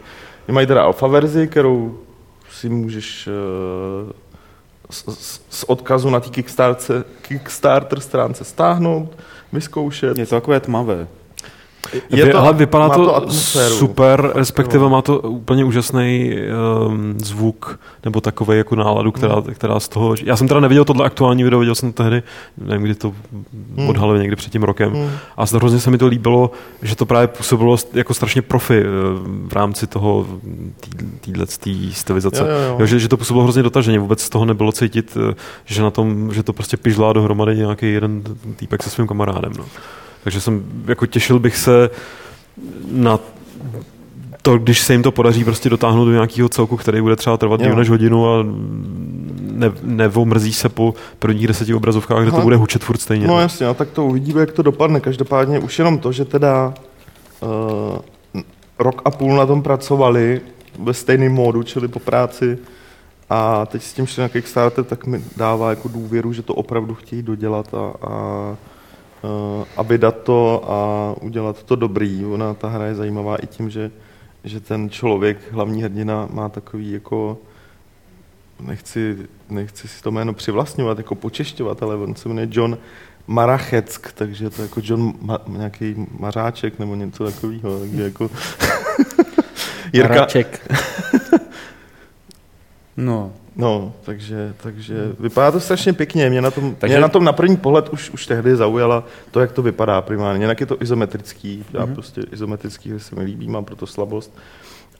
Mají 0.49 0.67
teda 0.67 0.83
alfa 0.83 1.07
verzi, 1.07 1.49
kterou 1.49 1.99
si 2.51 2.69
můžeš 2.69 3.29
z, 4.91 5.05
z, 5.15 5.41
z 5.51 5.65
odkazu 5.65 6.11
na 6.11 6.21
té 6.21 6.31
Kickstarter, 6.31 7.05
Kickstarter 7.23 8.01
stránce 8.01 8.45
stáhnout, 8.45 9.19
vyzkoušet. 9.53 10.19
Je 10.19 10.27
to 10.27 10.35
takové 10.35 10.61
tmavé. 10.61 11.09
Je 12.11 12.27
to, 12.27 12.39
ale 12.39 12.53
vypadá 12.53 12.89
to, 12.89 13.17
atmosféru. 13.17 13.75
super, 13.75 14.31
respektive 14.35 14.89
má 14.89 15.03
to 15.03 15.19
úplně 15.19 15.65
úžasný 15.65 16.35
um, 16.87 17.15
zvuk, 17.25 17.81
nebo 18.05 18.21
takový 18.21 18.59
jako 18.59 18.75
náladu, 18.77 19.13
která, 19.13 19.35
Hmm. 19.35 19.55
která 19.55 19.81
z 19.81 19.89
toho... 19.89 20.15
Já 20.25 20.37
jsem 20.37 20.49
teda 20.49 20.61
neviděl 20.61 20.85
tohle 20.85 21.07
aktuální 21.07 21.45
video, 21.45 21.61
viděl 21.61 21.75
jsem 21.75 21.93
to 21.93 22.03
tehdy, 22.03 22.23
nevím, 22.59 22.83
kdy 22.85 22.95
to 22.95 23.13
Hmm. 23.77 23.89
odhalili 23.89 24.21
někdy 24.21 24.37
před 24.37 24.53
tím 24.53 24.63
rokem. 24.63 24.93
Hmm. 24.93 25.11
A 25.37 25.45
hrozně 25.55 25.81
se 25.81 25.91
mi 25.91 25.99
to 25.99 26.07
líbilo, 26.07 26.51
že 26.83 26.97
to 26.97 27.07
právě 27.07 27.27
působilo 27.29 27.77
jako 27.95 28.15
strašně 28.15 28.43
profi 28.43 28.81
eh, 28.81 28.85
v 29.49 29.53
rámci 29.53 29.87
toho 29.87 30.27
téhle 31.21 31.47
stylizace. 31.93 32.41
Jo, 32.43 32.47
jo, 32.49 32.69
jo. 32.69 32.77
Jo, 32.79 32.87
že, 32.87 32.99
že 32.99 33.09
to 33.09 33.17
působilo 33.17 33.43
hrozně 33.45 33.63
dotaženě, 33.63 33.99
vůbec 33.99 34.23
z 34.23 34.29
toho 34.29 34.45
nebylo 34.45 34.73
cítit, 34.73 35.17
eh, 35.31 35.35
že 35.65 35.83
na 35.83 35.91
tom, 35.91 36.33
že 36.35 36.43
to 36.43 36.53
prostě 36.53 36.77
pižlá 36.77 37.13
dohromady 37.13 37.57
nějaký 37.57 37.93
jeden 37.93 38.23
týpek 38.57 38.83
se 38.83 38.91
svým 38.91 39.07
kamarádem. 39.07 39.53
No. 39.59 39.65
Takže 40.25 40.41
jsem, 40.41 40.65
jako 40.87 41.07
těšil 41.07 41.39
bych 41.39 41.57
se 41.57 41.91
na 42.91 43.19
to, 44.43 44.59
když 44.59 44.81
se 44.81 44.93
jim 44.93 45.03
to 45.03 45.13
podaří 45.13 45.45
prostě 45.45 45.71
dotáhnout 45.71 46.05
do 46.05 46.13
nějakého 46.13 46.49
celku, 46.49 46.77
který 46.77 47.01
bude 47.01 47.17
třeba 47.17 47.37
trvat 47.37 47.61
díl 47.61 47.77
než 47.77 47.89
hodinu 47.89 48.29
a 48.29 48.47
ne, 49.41 49.73
nevomrzí 49.83 50.53
se 50.53 50.69
po 50.69 50.95
prvních 51.19 51.47
deseti 51.47 51.75
obrazovkách, 51.75 52.23
kde 52.23 52.31
to 52.31 52.37
Aha. 52.37 52.45
bude 52.45 52.57
hučet 52.57 52.85
furt 52.85 53.01
stejně. 53.01 53.27
No 53.27 53.41
jasně, 53.41 53.67
a 53.67 53.75
tak 53.75 53.91
to 53.91 54.05
uvidíme, 54.05 54.41
jak 54.41 54.53
to 54.53 54.63
dopadne. 54.63 55.01
Každopádně 55.01 55.59
už 55.59 55.79
jenom 55.79 55.99
to, 55.99 56.13
že 56.13 56.25
teda 56.25 56.75
uh, 57.41 58.43
rok 58.79 59.03
a 59.05 59.11
půl 59.11 59.37
na 59.37 59.47
tom 59.47 59.63
pracovali 59.63 60.41
ve 60.79 60.95
stejném 60.95 61.33
módu, 61.33 61.63
čili 61.63 61.89
po 61.89 61.99
práci, 61.99 62.59
a 63.31 63.67
teď 63.67 63.83
s 63.83 63.93
tím 63.93 64.07
šli 64.07 64.23
na 64.23 64.29
Kickstarter, 64.29 64.85
tak 64.85 65.07
mi 65.07 65.25
dává 65.37 65.71
jako 65.71 65.89
důvěru, 65.89 66.33
že 66.33 66.43
to 66.43 66.55
opravdu 66.55 66.95
chtějí 66.95 67.23
dodělat 67.23 67.75
a, 67.75 68.07
a 68.09 68.57
a 69.77 69.83
vydat 69.83 70.23
to 70.23 70.65
a 70.71 71.15
udělat 71.23 71.63
to 71.63 71.77
dobrý. 71.77 72.25
Ona, 72.25 72.55
ta 72.55 72.69
hra 72.69 72.85
je 72.85 72.95
zajímavá 72.95 73.37
i 73.37 73.47
tím, 73.47 73.71
že, 73.71 73.91
že 74.45 74.61
ten 74.61 74.91
člověk, 74.91 75.53
hlavní 75.53 75.83
hrdina, 75.83 76.29
má 76.31 76.49
takový 76.49 76.93
jako 76.93 77.39
nechci, 78.61 79.17
nechci 79.51 79.89
si 79.89 80.03
to 80.03 80.11
jméno 80.11 80.35
přivlastňovat, 80.35 80.99
jako 80.99 81.15
počešťovat, 81.15 81.83
ale 81.83 81.97
on 81.97 82.15
se 82.15 82.29
jmenuje 82.29 82.49
John 82.51 82.79
Maracheck, 83.27 84.13
takže 84.13 84.51
to 84.51 84.63
je 84.63 84.69
jako 84.69 84.81
John 84.85 85.13
Ma, 85.21 85.39
nějaký 85.47 86.07
Mařáček 86.19 86.79
nebo 86.79 86.95
něco 86.95 87.25
takového, 87.25 87.81
takže 87.81 88.03
jako 88.03 88.31
Jirka, 89.93 90.15
Hraček. 90.15 90.73
No, 93.01 93.33
no, 93.59 93.93
takže, 94.03 94.55
takže 94.63 95.13
vypadá 95.21 95.51
to 95.51 95.61
strašně 95.61 95.93
pěkně, 95.93 96.31
mě 96.31 96.41
na 96.41 96.51
tom, 96.51 96.75
takže... 96.75 96.95
Mě 96.95 97.01
na 97.01 97.09
tom 97.09 97.25
na 97.25 97.33
první 97.33 97.57
pohled 97.57 97.89
už, 97.89 98.11
už 98.11 98.27
tehdy 98.27 98.57
zaujala 98.57 99.05
to, 99.31 99.41
jak 99.41 99.53
to 99.53 99.63
vypadá 99.63 100.03
primárně, 100.03 100.45
jinak 100.45 100.61
je 100.61 100.67
to 100.67 100.83
izometrický, 100.83 101.65
já 101.73 101.85
Mhm. 101.85 101.95
prostě 101.95 102.21
izometrický 102.33 102.93
se 102.99 103.15
mi 103.17 103.23
líbí, 103.23 103.49
mám 103.49 103.65
proto 103.65 103.87
slabost 103.87 104.39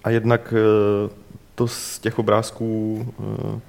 a 0.05 0.11
jednak 0.11 0.55
eh, 0.57 1.11
to 1.55 1.69
z 1.69 1.99
těch 1.99 2.19
obrázků 2.19 3.07
eh, 3.21 3.61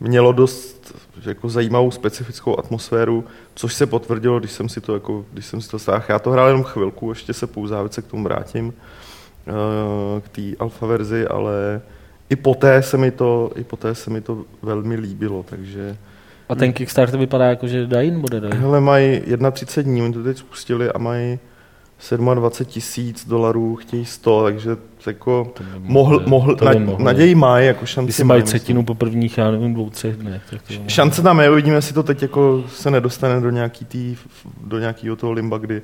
mělo 0.00 0.32
dost 0.32 0.94
jako 1.26 1.48
zajímavou 1.48 1.90
specifickou 1.90 2.58
atmosféru, 2.58 3.24
což 3.54 3.74
se 3.74 3.86
potvrdilo, 3.86 4.38
když 4.38 4.52
jsem 4.52 4.68
si 4.68 4.80
to, 4.80 4.94
jako, 4.94 5.24
když 5.32 5.46
jsem 5.46 5.60
si 5.60 5.68
to 5.68 5.78
stáhl. 5.78 6.04
Já 6.08 6.18
to 6.18 6.30
hrál 6.30 6.46
jenom 6.46 6.62
chvilku, 6.64 7.08
ještě 7.10 7.32
se 7.32 7.46
pouzávit 7.46 7.94
se 7.94 8.02
k 8.02 8.06
tomu 8.06 8.24
vrátím, 8.24 8.74
eh, 9.48 10.20
k 10.20 10.28
té 10.28 10.42
alfa 10.58 10.86
verzi, 10.86 11.26
ale 11.26 11.80
i 12.30 12.36
poté 12.36 12.82
se 12.82 12.96
mi 12.96 13.10
to, 13.10 13.50
i 13.56 13.64
poté 13.64 13.94
se 13.94 14.10
mi 14.10 14.20
to 14.20 14.44
velmi 14.62 14.96
líbilo, 14.96 15.44
takže 15.48 15.96
A 16.48 16.54
ten 16.54 16.72
Kickstarter 16.72 17.18
vypadá 17.20 17.44
jako, 17.44 17.68
že 17.68 17.86
dají 17.86 18.10
nebo 18.10 18.26
nedají? 18.32 18.54
hele, 18.56 18.80
mají 18.80 19.22
31 19.52 19.92
dní, 19.92 20.02
oni 20.02 20.12
to 20.12 20.22
teď 20.22 20.38
spustili 20.38 20.92
a 20.92 20.98
mají 20.98 21.38
27 22.34 22.70
tisíc 22.72 23.28
dolarů, 23.28 23.76
chtějí 23.76 24.04
100, 24.04 24.42
takže 24.42 24.70
jako 25.06 25.52
To 25.54 25.64
mohl, 25.78 26.22
mohl, 26.26 26.56
to 26.56 26.64
na, 26.64 26.72
mohli. 26.72 27.04
naději 27.04 27.34
mají, 27.34 27.66
jako 27.66 27.86
šanci 27.86 28.06
Když 28.06 28.26
mají 28.26 28.42
třetinu 28.42 28.84
po 28.84 28.94
prvních, 28.94 29.38
já 29.38 29.50
nevím, 29.50 29.74
dvou, 29.74 29.90
třech 29.90 30.16
dnech. 30.16 30.42
Tak 30.50 30.62
to 30.62 30.74
Šance 30.86 31.22
tam 31.22 31.40
je, 31.40 31.50
uvidíme, 31.50 31.76
jestli 31.76 31.94
to 31.94 32.02
teď 32.02 32.22
jako 32.22 32.64
se 32.68 32.90
nedostane 32.90 33.40
do 33.40 33.50
nějaký 33.50 33.84
tý, 33.84 34.16
do 34.66 34.78
nějakého 34.78 35.16
toho 35.16 35.32
limba, 35.32 35.58
kdy, 35.58 35.82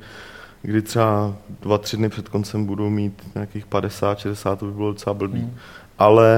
kdy 0.63 0.83
třeba 0.83 1.35
dva, 1.63 1.79
tři 1.79 1.97
dny 1.97 2.09
před 2.09 2.29
koncem 2.29 2.67
budou 2.67 2.91
mít 2.91 3.23
nějakých 3.35 3.67
50, 3.67 4.19
60, 4.19 4.59
to 4.59 4.67
by 4.67 4.73
bylo 4.73 4.93
docela 4.93 5.15
blbý. 5.15 5.41
Hmm. 5.41 5.55
Ale, 5.99 6.37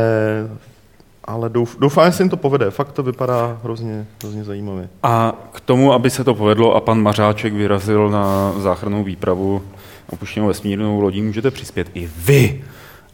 ale 1.25 1.49
douf, 1.49 1.77
doufám, 1.81 2.07
že 2.07 2.13
se 2.17 2.23
jim 2.23 2.31
to 2.31 2.37
povede. 2.37 2.71
Fakt 2.71 2.93
to 2.93 3.03
vypadá 3.03 3.59
hrozně, 3.65 4.07
hrozně 4.23 4.45
zajímavě. 4.45 4.89
A 5.03 5.33
k 5.53 5.61
tomu, 5.61 5.93
aby 5.93 6.11
se 6.11 6.25
to 6.25 6.35
povedlo 6.35 6.75
a 6.75 6.81
pan 6.81 7.03
Mařáček 7.03 7.53
vyrazil 7.53 8.09
na 8.11 8.53
záchrannou 8.59 9.05
výpravu 9.05 9.63
opuštěnou 10.11 10.47
vesmírnou 10.47 11.01
lodí, 11.01 11.23
můžete 11.23 11.51
přispět 11.51 11.91
i 11.95 12.11
vy. 12.17 12.65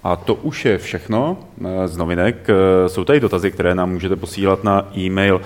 A 0.04 0.16
to 0.16 0.34
už 0.34 0.64
je 0.64 0.78
všechno 0.78 1.36
eh, 1.64 1.88
z 1.88 1.96
novinek. 1.96 2.46
Eh, 2.48 2.88
Jsou 2.88 3.04
tady 3.04 3.20
dotazy, 3.20 3.50
které 3.50 3.74
nám 3.74 3.90
můžete 3.90 4.16
posílat 4.16 4.64
na 4.64 4.88
e-mail 4.96 5.40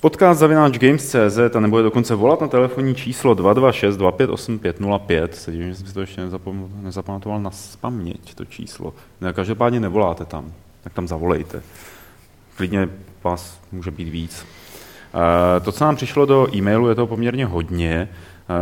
podcast.games.cz 0.00 1.56
a 1.56 1.60
nebo 1.60 1.78
je 1.78 1.84
dokonce 1.84 2.14
volat 2.14 2.40
na 2.40 2.48
telefonní 2.48 2.94
číslo 2.94 3.34
226 3.34 3.96
258 3.96 4.58
505. 4.58 5.34
Se 5.34 5.52
divím, 5.52 5.68
že 5.68 5.74
jsem 5.74 5.86
si 5.86 5.94
to 5.94 6.00
ještě 6.00 6.22
nezapamatoval 6.82 7.40
na 7.40 7.50
paměť, 7.80 8.34
to 8.34 8.44
číslo. 8.44 8.94
Ne, 9.20 9.32
každopádně 9.32 9.80
nevoláte 9.80 10.24
tam, 10.24 10.52
tak 10.84 10.92
tam 10.92 11.08
zavolejte. 11.08 11.62
Klidně 12.56 12.88
vás 13.24 13.60
může 13.72 13.90
být 13.90 14.08
víc. 14.08 14.46
Eh, 15.14 15.60
To, 15.60 15.72
co 15.72 15.84
nám 15.84 15.96
přišlo 15.96 16.26
do 16.26 16.56
e-mailu, 16.56 16.88
je 16.88 16.94
to 16.94 17.06
poměrně 17.06 17.46
hodně, 17.46 18.08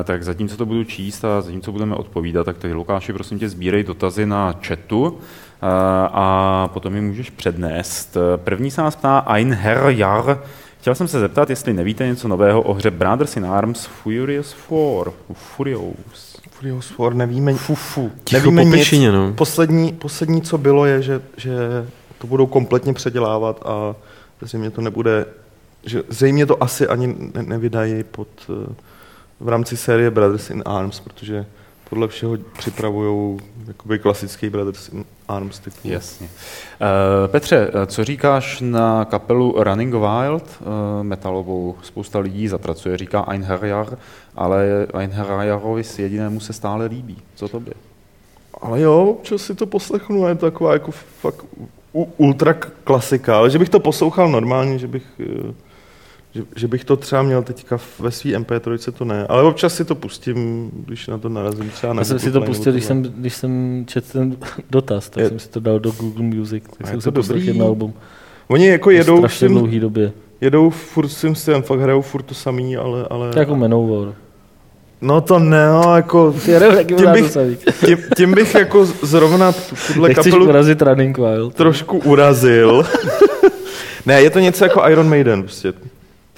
eh, 0.00 0.04
tak 0.04 0.22
zatímco 0.22 0.56
to 0.56 0.66
budu 0.66 0.84
číst 0.84 1.24
a 1.24 1.40
zatímco 1.40 1.72
budeme 1.72 1.94
odpovídat, 1.94 2.44
tak 2.44 2.58
tady 2.58 2.74
Lukáši, 2.74 3.12
prosím 3.12 3.38
tě, 3.38 3.48
sbírej 3.48 3.84
dotazy 3.84 4.26
na 4.26 4.54
chatu 4.66 5.18
eh, 5.18 5.66
a 6.12 6.68
potom 6.72 6.94
je 6.94 7.00
můžeš 7.00 7.30
přednést. 7.30 8.16
První 8.36 8.70
se 8.70 8.82
nás 8.82 8.96
ptá 8.96 9.18
Ein 9.18 9.52
Herr 9.54 9.88
Jar. 9.88 10.38
Chtěl 10.86 10.94
jsem 10.94 11.08
se 11.08 11.20
zeptat, 11.20 11.50
jestli 11.50 11.72
nevíte 11.72 12.06
něco 12.06 12.28
nového 12.28 12.62
o 12.62 12.74
hře 12.74 12.90
Brothers 12.90 13.36
in 13.36 13.46
Arms 13.46 13.86
Furious 13.86 14.48
4. 14.48 15.16
Furious. 15.32 16.36
Furious 16.50 16.86
4, 16.86 17.14
nevíme, 17.14 17.54
Fufu. 17.54 18.12
Ticho 18.24 18.40
nevíme 18.40 18.62
po 18.62 18.66
nic. 18.66 18.74
pěšině, 18.74 19.12
no. 19.12 19.32
Poslední, 19.32 19.92
poslední, 19.92 20.42
co 20.42 20.58
bylo, 20.58 20.86
je, 20.86 21.02
že, 21.02 21.22
že 21.36 21.52
to 22.18 22.26
budou 22.26 22.46
kompletně 22.46 22.92
předělávat 22.92 23.62
a 23.66 23.96
zřejmě 24.40 24.70
to 24.70 24.80
nebude, 24.80 25.26
že 25.86 26.02
zřejmě 26.08 26.46
to 26.46 26.62
asi 26.62 26.86
ani 26.88 27.06
ne, 27.06 27.42
nevydají 27.42 28.04
pod, 28.04 28.28
eh, 28.50 28.74
v 29.40 29.48
rámci 29.48 29.76
série 29.76 30.10
Brothers 30.10 30.50
in 30.50 30.62
Arms, 30.66 31.00
protože 31.00 31.46
podle 31.90 32.08
všeho 32.08 32.36
připravují 32.58 33.38
jakoby 33.66 33.98
klasický 33.98 34.50
Brothers 34.50 34.88
in 34.88 35.04
Arms 35.28 35.58
typu. 35.58 35.78
Jasně. 35.84 36.28
Uh, 36.80 37.30
Petře, 37.30 37.70
eh, 37.74 37.86
co 37.86 38.04
říkáš 38.04 38.60
na 38.60 39.04
kapelu 39.04 39.54
Running 39.56 39.94
Wild, 39.94 40.44
uh, 40.60 40.66
metalovou? 41.02 41.74
Spousta 41.82 42.18
lidí 42.18 42.48
zatracuje, 42.48 42.96
říká 42.96 43.20
Ein 43.20 43.42
Herjar, 43.42 43.98
ale 44.36 44.86
Ein 44.94 45.10
Herjarovi 45.10 45.84
s 45.84 45.98
jedinému 45.98 46.40
se 46.40 46.52
stále 46.52 46.86
líbí. 46.86 47.16
Co 47.34 47.48
to 47.48 47.60
by? 47.60 47.72
Ale 48.60 48.80
jo, 48.80 49.04
občas 49.04 49.42
si 49.42 49.54
to 49.54 49.66
poslechnu 49.66 50.24
a 50.24 50.28
je 50.28 50.34
to 50.34 50.46
taková 50.46 50.72
jako 50.72 50.90
fakt 51.20 51.44
ultra 52.16 52.54
klasika, 52.84 53.38
ale 53.38 53.50
že 53.50 53.58
bych 53.58 53.68
to 53.68 53.80
poslouchal 53.80 54.28
normálně, 54.28 54.78
že 54.78 54.86
bych, 54.86 55.04
eh, 55.20 55.54
že, 56.36 56.42
že 56.56 56.68
bych 56.68 56.84
to 56.84 56.96
třeba 56.96 57.22
měl 57.22 57.42
teďka 57.42 57.76
v- 57.76 58.00
ve 58.00 58.10
svý 58.10 58.36
MP3, 58.36 58.92
to 58.92 59.04
ne, 59.04 59.26
ale 59.28 59.42
občas 59.42 59.74
si 59.74 59.84
to 59.84 59.94
pustím, 59.94 60.70
když 60.86 61.06
na 61.06 61.18
to 61.18 61.28
narazím 61.28 61.70
třeba 61.70 61.92
na 61.92 62.00
Já 62.00 62.04
jsem 62.04 62.18
si 62.18 62.30
to 62.32 62.40
pustil, 62.40 62.72
když 62.72 62.84
jsem, 62.84 63.02
když 63.02 63.34
jsem 63.34 63.84
četl 63.88 64.06
ten 64.12 64.36
dotaz, 64.70 65.08
tak 65.10 65.22
Je- 65.22 65.28
jsem 65.28 65.38
si 65.38 65.48
to 65.48 65.60
dal 65.60 65.78
do 65.80 65.90
Google 65.92 66.22
Music, 66.24 66.64
tak 66.78 66.86
jsem 66.86 66.96
to 66.96 67.00
si 67.00 67.10
pustil 67.10 67.36
jedno 67.36 67.66
album. 67.66 67.94
Oni 68.48 68.66
jako 68.66 68.90
jedou, 68.90 69.18
strašně 69.18 69.38
svým, 69.48 69.58
dlouhý 69.58 69.80
době. 69.80 70.12
jedou 70.40 70.70
furt 70.70 71.08
svým 71.08 71.34
stylem, 71.34 71.62
fakt 71.62 71.80
hrajou 71.80 72.00
furt 72.02 72.22
to 72.22 72.34
samý, 72.34 72.76
ale, 72.76 73.06
ale 73.10 73.30
To 73.32 73.38
je 73.38 73.42
jako 73.42 73.56
Manowar. 73.56 74.14
no 75.00 75.20
to 75.20 75.38
ne, 75.38 75.66
no, 75.68 75.96
jako 75.96 76.34
tím 76.96 77.12
bych, 77.12 77.36
tím, 77.86 77.98
tím 78.16 78.34
bych 78.34 78.54
jako 78.54 78.84
zrovna 78.86 79.52
tu- 79.52 79.76
tuhle 79.92 80.14
kapelu 80.14 80.48
urazit 80.48 80.82
Running 80.82 81.18
Wild. 81.18 81.54
trošku 81.54 81.98
urazil. 81.98 82.82
ne, 84.06 84.22
je 84.22 84.30
to 84.30 84.38
něco 84.38 84.64
jako 84.64 84.88
Iron 84.88 85.08
Maiden, 85.08 85.42
prostě. 85.42 85.72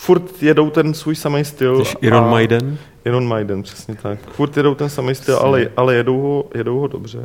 Furt 0.01 0.42
jedou 0.42 0.70
ten 0.70 0.94
svůj 0.94 1.14
samý 1.16 1.44
styl. 1.44 1.84
Jsi 1.84 1.96
Iron 2.01 2.24
a- 2.24 2.30
Maiden? 2.30 2.78
Iron 3.05 3.28
Maiden, 3.28 3.62
přesně 3.62 3.94
tak. 4.03 4.18
Furt 4.32 4.57
jedou 4.57 4.74
ten 4.74 4.88
samý 4.88 5.14
styl, 5.14 5.36
ale, 5.36 5.68
ale 5.76 5.94
jedou, 5.94 6.20
ho, 6.20 6.44
jedou 6.55 6.78
ho 6.80 6.86
dobře. 6.86 7.22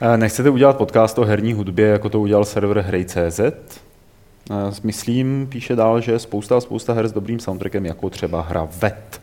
Eh, 0.00 0.16
Nechcete 0.16 0.50
udělat 0.50 0.76
podcast 0.76 1.18
o 1.18 1.24
herní 1.24 1.52
hudbě, 1.52 1.86
jako 1.86 2.08
to 2.08 2.20
udělal 2.20 2.44
server 2.44 2.78
Hrej.cz? 2.80 3.40
Eh, 3.40 4.54
Myslím, 4.82 5.46
píše 5.50 5.76
dál, 5.76 6.00
že 6.00 6.12
je 6.12 6.18
spousta 6.18 6.56
a 6.56 6.60
spousta 6.60 6.92
her 6.92 7.08
s 7.08 7.12
dobrým 7.12 7.40
soundtrackem, 7.40 7.86
jako 7.86 8.10
třeba 8.10 8.40
hra 8.42 8.68
VET. 8.80 9.20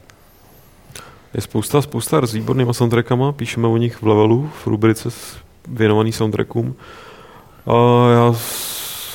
Je 1.33 1.41
spousta, 1.41 1.81
spousta 1.81 2.17
her 2.17 2.27
s 2.27 2.33
výbornýma 2.33 2.73
soundtrackama, 2.73 3.31
píšeme 3.31 3.67
o 3.67 3.77
nich 3.77 4.01
v 4.01 4.07
levelu, 4.07 4.49
v 4.63 4.67
rubrice 4.67 5.11
s- 5.11 5.37
věnovaný 5.67 6.11
soundtrackům. 6.11 6.75
A 7.67 7.73
já 8.11 8.33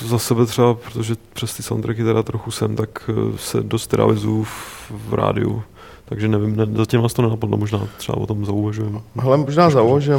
za 0.02 0.18
sebe 0.18 0.46
třeba, 0.46 0.74
protože 0.74 1.14
přes 1.32 1.56
ty 1.56 1.62
soundtracky 1.62 2.04
teda 2.04 2.22
trochu 2.22 2.50
jsem, 2.50 2.76
tak 2.76 3.10
eh, 3.10 3.38
se 3.38 3.62
dost 3.62 3.94
realizuju 3.94 4.42
v, 4.44 4.90
v 4.90 5.14
rádiu. 5.14 5.62
Takže 6.08 6.28
nevím, 6.28 6.56
ne, 6.56 6.66
zatím 6.74 7.00
vás 7.00 7.12
to 7.12 7.22
nenapadlo, 7.22 7.56
možná 7.56 7.88
třeba 7.96 8.18
o 8.18 8.26
tom 8.26 8.44
zauvažujeme. 8.44 9.00
Hele, 9.16 9.36
možná 9.36 9.66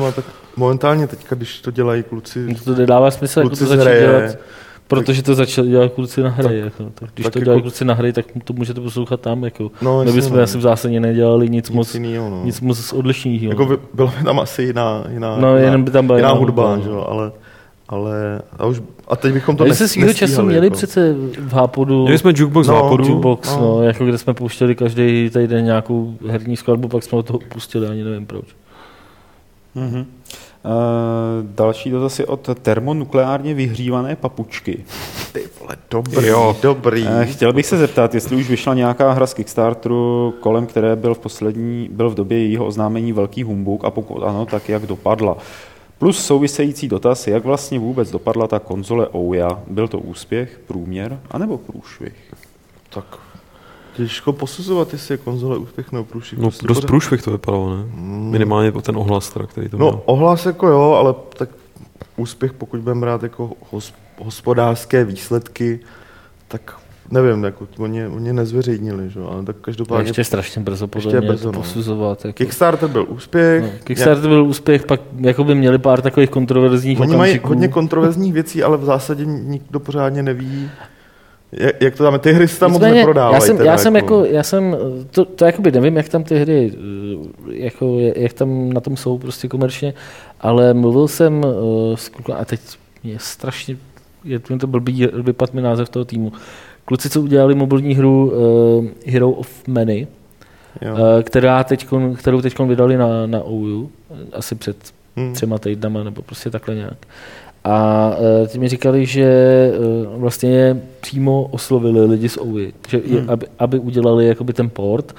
a 0.07 0.11
tak 0.11 0.25
momentálně 0.55 1.07
teďka, 1.07 1.35
když 1.35 1.61
to 1.61 1.71
dělají 1.71 2.03
kluci, 2.03 2.47
No 2.47 2.55
To 2.63 2.75
nedává 2.75 3.11
smysl, 3.11 3.39
jako 3.39 3.49
kluci 3.49 3.65
to 3.65 3.73
z 3.73 3.77
začít 3.77 3.99
dělat, 3.99 4.37
protože 4.87 5.23
to 5.23 5.35
začali 5.35 5.69
dělat 5.69 5.93
kluci 5.93 6.21
na 6.21 6.29
hry. 6.29 6.43
Tak- 6.43 6.53
jako. 6.55 6.83
tak 6.93 7.09
když 7.13 7.23
tak 7.23 7.33
to 7.33 7.39
jako- 7.39 7.43
dělají 7.45 7.61
kluci 7.61 7.85
na 7.85 7.93
hry, 7.93 8.13
tak 8.13 8.25
to 8.43 8.53
můžete 8.53 8.81
poslouchat 8.81 9.21
tam. 9.21 9.43
Jako. 9.43 9.71
no, 9.81 10.03
My 10.03 10.11
bychom 10.11 10.37
no. 10.37 10.43
asi 10.43 10.57
v 10.57 10.61
zásadě 10.61 10.99
nedělali 10.99 11.49
nic, 11.49 11.69
nic 11.69 11.75
moc, 11.75 11.93
jinýho, 11.93 12.29
no. 12.29 12.41
nic 12.43 12.61
moc 12.61 12.93
odlišného. 12.93 13.49
Jako 13.49 13.65
by, 13.65 13.77
byla 13.93 14.13
by 14.19 14.25
tam 14.25 14.39
asi 14.39 14.63
jiná, 14.63 15.03
jiná, 15.09 15.37
no, 15.37 15.55
jiná, 15.55 15.65
jenom 15.65 15.83
by 15.83 15.91
tam 15.91 16.07
byla 16.07 16.17
jiná 16.17 16.31
hudba, 16.31 16.75
no. 16.75 16.81
že 16.83 16.89
jo, 16.89 17.05
ale, 17.09 17.31
ale 17.89 18.41
a, 18.59 18.65
už, 18.65 18.81
a 19.07 19.15
teď 19.15 19.33
bychom 19.33 19.55
to 19.57 19.63
My 19.63 19.69
nes, 19.69 19.77
se 19.77 19.87
svýho 19.87 20.13
času 20.13 20.21
nestíhali, 20.23 20.47
měli 20.47 20.65
jako. 20.65 20.75
přece 20.77 21.13
v 21.39 21.53
Hápodu 21.53 22.03
Měli 22.03 22.17
jsme 22.17 22.33
jukebox 22.35 22.67
No, 22.67 22.73
no, 22.73 22.81
západu. 22.81 23.03
jukebox, 23.05 23.55
no. 23.55 23.61
no, 23.61 23.83
jako 23.83 24.05
kde 24.05 24.17
jsme 24.17 24.33
pouštěli 24.33 24.75
každý 24.75 25.29
týden 25.29 25.65
nějakou 25.65 26.15
herní 26.27 26.57
skladbu, 26.57 26.87
pak 26.87 27.03
jsme 27.03 27.17
od 27.17 27.25
toho 27.25 27.39
pustili, 27.39 27.87
ani 27.87 28.03
nevím 28.03 28.25
proč. 28.25 28.45
Mhm. 29.75 30.05
Uh, 30.65 30.71
další 31.55 31.89
dotaz 31.89 32.19
je 32.19 32.25
od 32.25 32.49
termonukleárně 32.61 33.53
vyhřívané 33.53 34.15
papučky. 34.15 34.77
Ty 35.31 35.43
vole, 35.59 35.75
dobrý, 35.91 36.27
Jo. 36.27 36.55
dobrý. 36.61 37.03
Uh, 37.03 37.21
chtěl 37.23 37.53
bych 37.53 37.65
se 37.65 37.77
zeptat, 37.77 38.13
jestli 38.15 38.35
už 38.35 38.49
vyšla 38.49 38.73
nějaká 38.73 39.11
hra 39.11 39.27
z 39.27 39.33
Kickstarteru, 39.33 40.33
kolem 40.39 40.65
které 40.65 40.95
byl 40.95 41.13
v 41.13 41.19
poslední, 41.19 41.89
byl 41.91 42.09
v 42.09 42.15
době 42.15 42.37
jejího 42.37 42.65
oznámení 42.65 43.13
velký 43.13 43.43
humbuk 43.43 43.85
a 43.85 43.91
pokud 43.91 44.23
ano, 44.23 44.45
tak 44.45 44.69
jak 44.69 44.85
dopadla. 44.85 45.37
Plus 45.99 46.25
související 46.25 46.87
dotaz, 46.87 47.27
jak 47.27 47.43
vlastně 47.45 47.79
vůbec 47.79 48.11
dopadla 48.11 48.47
ta 48.47 48.59
konzole 48.59 49.07
Ouya. 49.15 49.59
Byl 49.67 49.87
to 49.87 49.99
úspěch, 49.99 50.59
průměr, 50.67 51.19
anebo 51.31 51.57
průšvih? 51.57 52.33
Tak 52.89 53.05
těžko 53.95 54.33
posuzovat, 54.33 54.93
jestli 54.93 55.13
je 55.13 55.17
konzole 55.17 55.57
úspěch 55.57 55.91
nebo 55.91 56.03
průšvih. 56.05 56.39
No, 56.39 56.47
Prostě 56.49 56.67
dost 56.67 56.77
pořád- 56.77 56.87
průšvih 56.87 57.21
to 57.21 57.31
vypadalo, 57.31 57.75
ne? 57.77 57.83
Minimálně 58.31 58.71
o 58.71 58.81
ten 58.81 58.97
ohlas, 58.97 59.29
teda, 59.29 59.45
který 59.47 59.69
to 59.69 59.77
No, 59.77 59.85
měl. 59.85 60.01
ohlas 60.05 60.45
jako 60.45 60.67
jo, 60.67 60.81
ale 60.91 61.15
tak 61.37 61.49
úspěch, 62.17 62.53
pokud 62.53 62.79
budeme 62.79 63.01
brát 63.01 63.23
jako 63.23 63.51
hos, 63.71 63.93
hospodářské 64.17 65.03
výsledky, 65.05 65.79
tak 66.47 66.79
nevím, 67.11 67.43
jako 67.43 67.67
oni, 67.77 68.07
oni 68.07 68.33
nezveřejnili, 68.33 69.09
že? 69.09 69.19
ale 69.31 69.43
tak 69.43 69.55
každopádně 69.61 70.09
ještě 70.09 70.23
strašně 70.23 70.61
brzo 70.61 70.87
podle 70.87 71.07
ještě 71.07 71.19
mě 71.19 71.29
brzo, 71.29 71.43
to 71.43 71.51
no. 71.51 71.59
posuzovat. 71.59 72.25
Jako. 72.25 72.37
Kickstarter 72.37 72.89
byl 72.89 73.05
úspěch. 73.09 73.63
No, 73.63 73.69
Kickstarter 73.83 74.29
byl 74.29 74.45
úspěch, 74.45 74.85
pak 74.85 75.01
jako 75.19 75.43
by 75.43 75.55
měli 75.55 75.77
pár 75.77 76.01
takových 76.01 76.29
kontroverzních 76.29 76.99
Oni 76.99 77.15
mají 77.15 77.31
okamžiků. 77.31 77.47
hodně 77.47 77.67
kontroverzních 77.67 78.33
věcí, 78.33 78.63
ale 78.63 78.77
v 78.77 78.83
zásadě 78.83 79.25
nikdo 79.25 79.79
pořádně 79.79 80.23
neví, 80.23 80.69
jak, 81.51 81.81
jak 81.81 81.95
to 81.95 82.03
tam. 82.03 82.19
Ty 82.19 82.31
hry 82.31 82.47
se 82.47 82.59
tam 82.59 82.71
moc 82.71 82.79
Nicméně, 82.81 82.95
neprodávají. 82.99 83.33
já 83.33 83.41
jsem, 83.41 83.57
teda, 83.57 83.71
já 83.71 83.77
jsem 83.77 83.95
jako, 83.95 84.25
já 84.25 84.43
jsem, 84.43 84.77
to, 85.11 85.25
to 85.25 85.45
jakoby 85.45 85.71
nevím, 85.71 85.97
jak 85.97 86.09
tam 86.09 86.23
ty 86.23 86.39
hry, 86.39 86.73
eh, 86.73 87.55
jako, 87.55 87.97
jak 88.15 88.33
tam 88.33 88.73
na 88.73 88.81
tom 88.81 88.97
jsou 88.97 89.17
prostě 89.17 89.47
komerčně, 89.47 89.93
ale 90.41 90.73
mluvil 90.73 91.07
jsem 91.07 91.43
uh, 91.43 91.95
s 91.95 92.11
a 92.35 92.45
teď 92.45 92.59
je 93.03 93.19
strašně, 93.19 93.77
je 94.23 94.39
to 94.39 94.67
blbý, 94.67 95.07
vypad 95.13 95.53
mi 95.53 95.61
název 95.61 95.89
toho 95.89 96.05
týmu. 96.05 96.31
Kluci, 96.89 97.09
co 97.09 97.21
udělali 97.21 97.55
mobilní 97.55 97.95
hru 97.95 98.31
uh, 98.31 98.85
Hero 99.05 99.29
of 99.31 99.67
Many, 99.67 100.07
jo. 100.81 100.93
uh, 100.93 100.99
která 101.23 101.63
teďkon, 101.63 102.15
kterou 102.15 102.41
teď 102.41 102.59
vydali 102.59 102.97
na, 102.97 103.27
na 103.27 103.43
OU, 103.43 103.89
asi 104.33 104.55
před 104.55 104.77
Hmm. 105.15 105.33
třema 105.33 105.57
týdnama, 105.57 106.03
nebo 106.03 106.21
prostě 106.21 106.49
takhle 106.49 106.75
nějak. 106.75 106.97
A 107.63 108.09
uh, 108.41 108.47
ty 108.47 108.59
mi 108.59 108.67
říkali, 108.67 109.05
že 109.05 109.27
uh, 110.13 110.21
vlastně 110.21 110.81
přímo 111.01 111.43
oslovili 111.51 112.05
lidi 112.05 112.29
z 112.29 112.37
OUI, 112.37 112.73
že 112.89 113.01
je, 113.05 113.19
Hmm. 113.19 113.29
aby, 113.29 113.45
aby 113.59 113.79
udělali 113.79 114.27
jakoby 114.27 114.53
ten 114.53 114.69
port, 114.69 115.15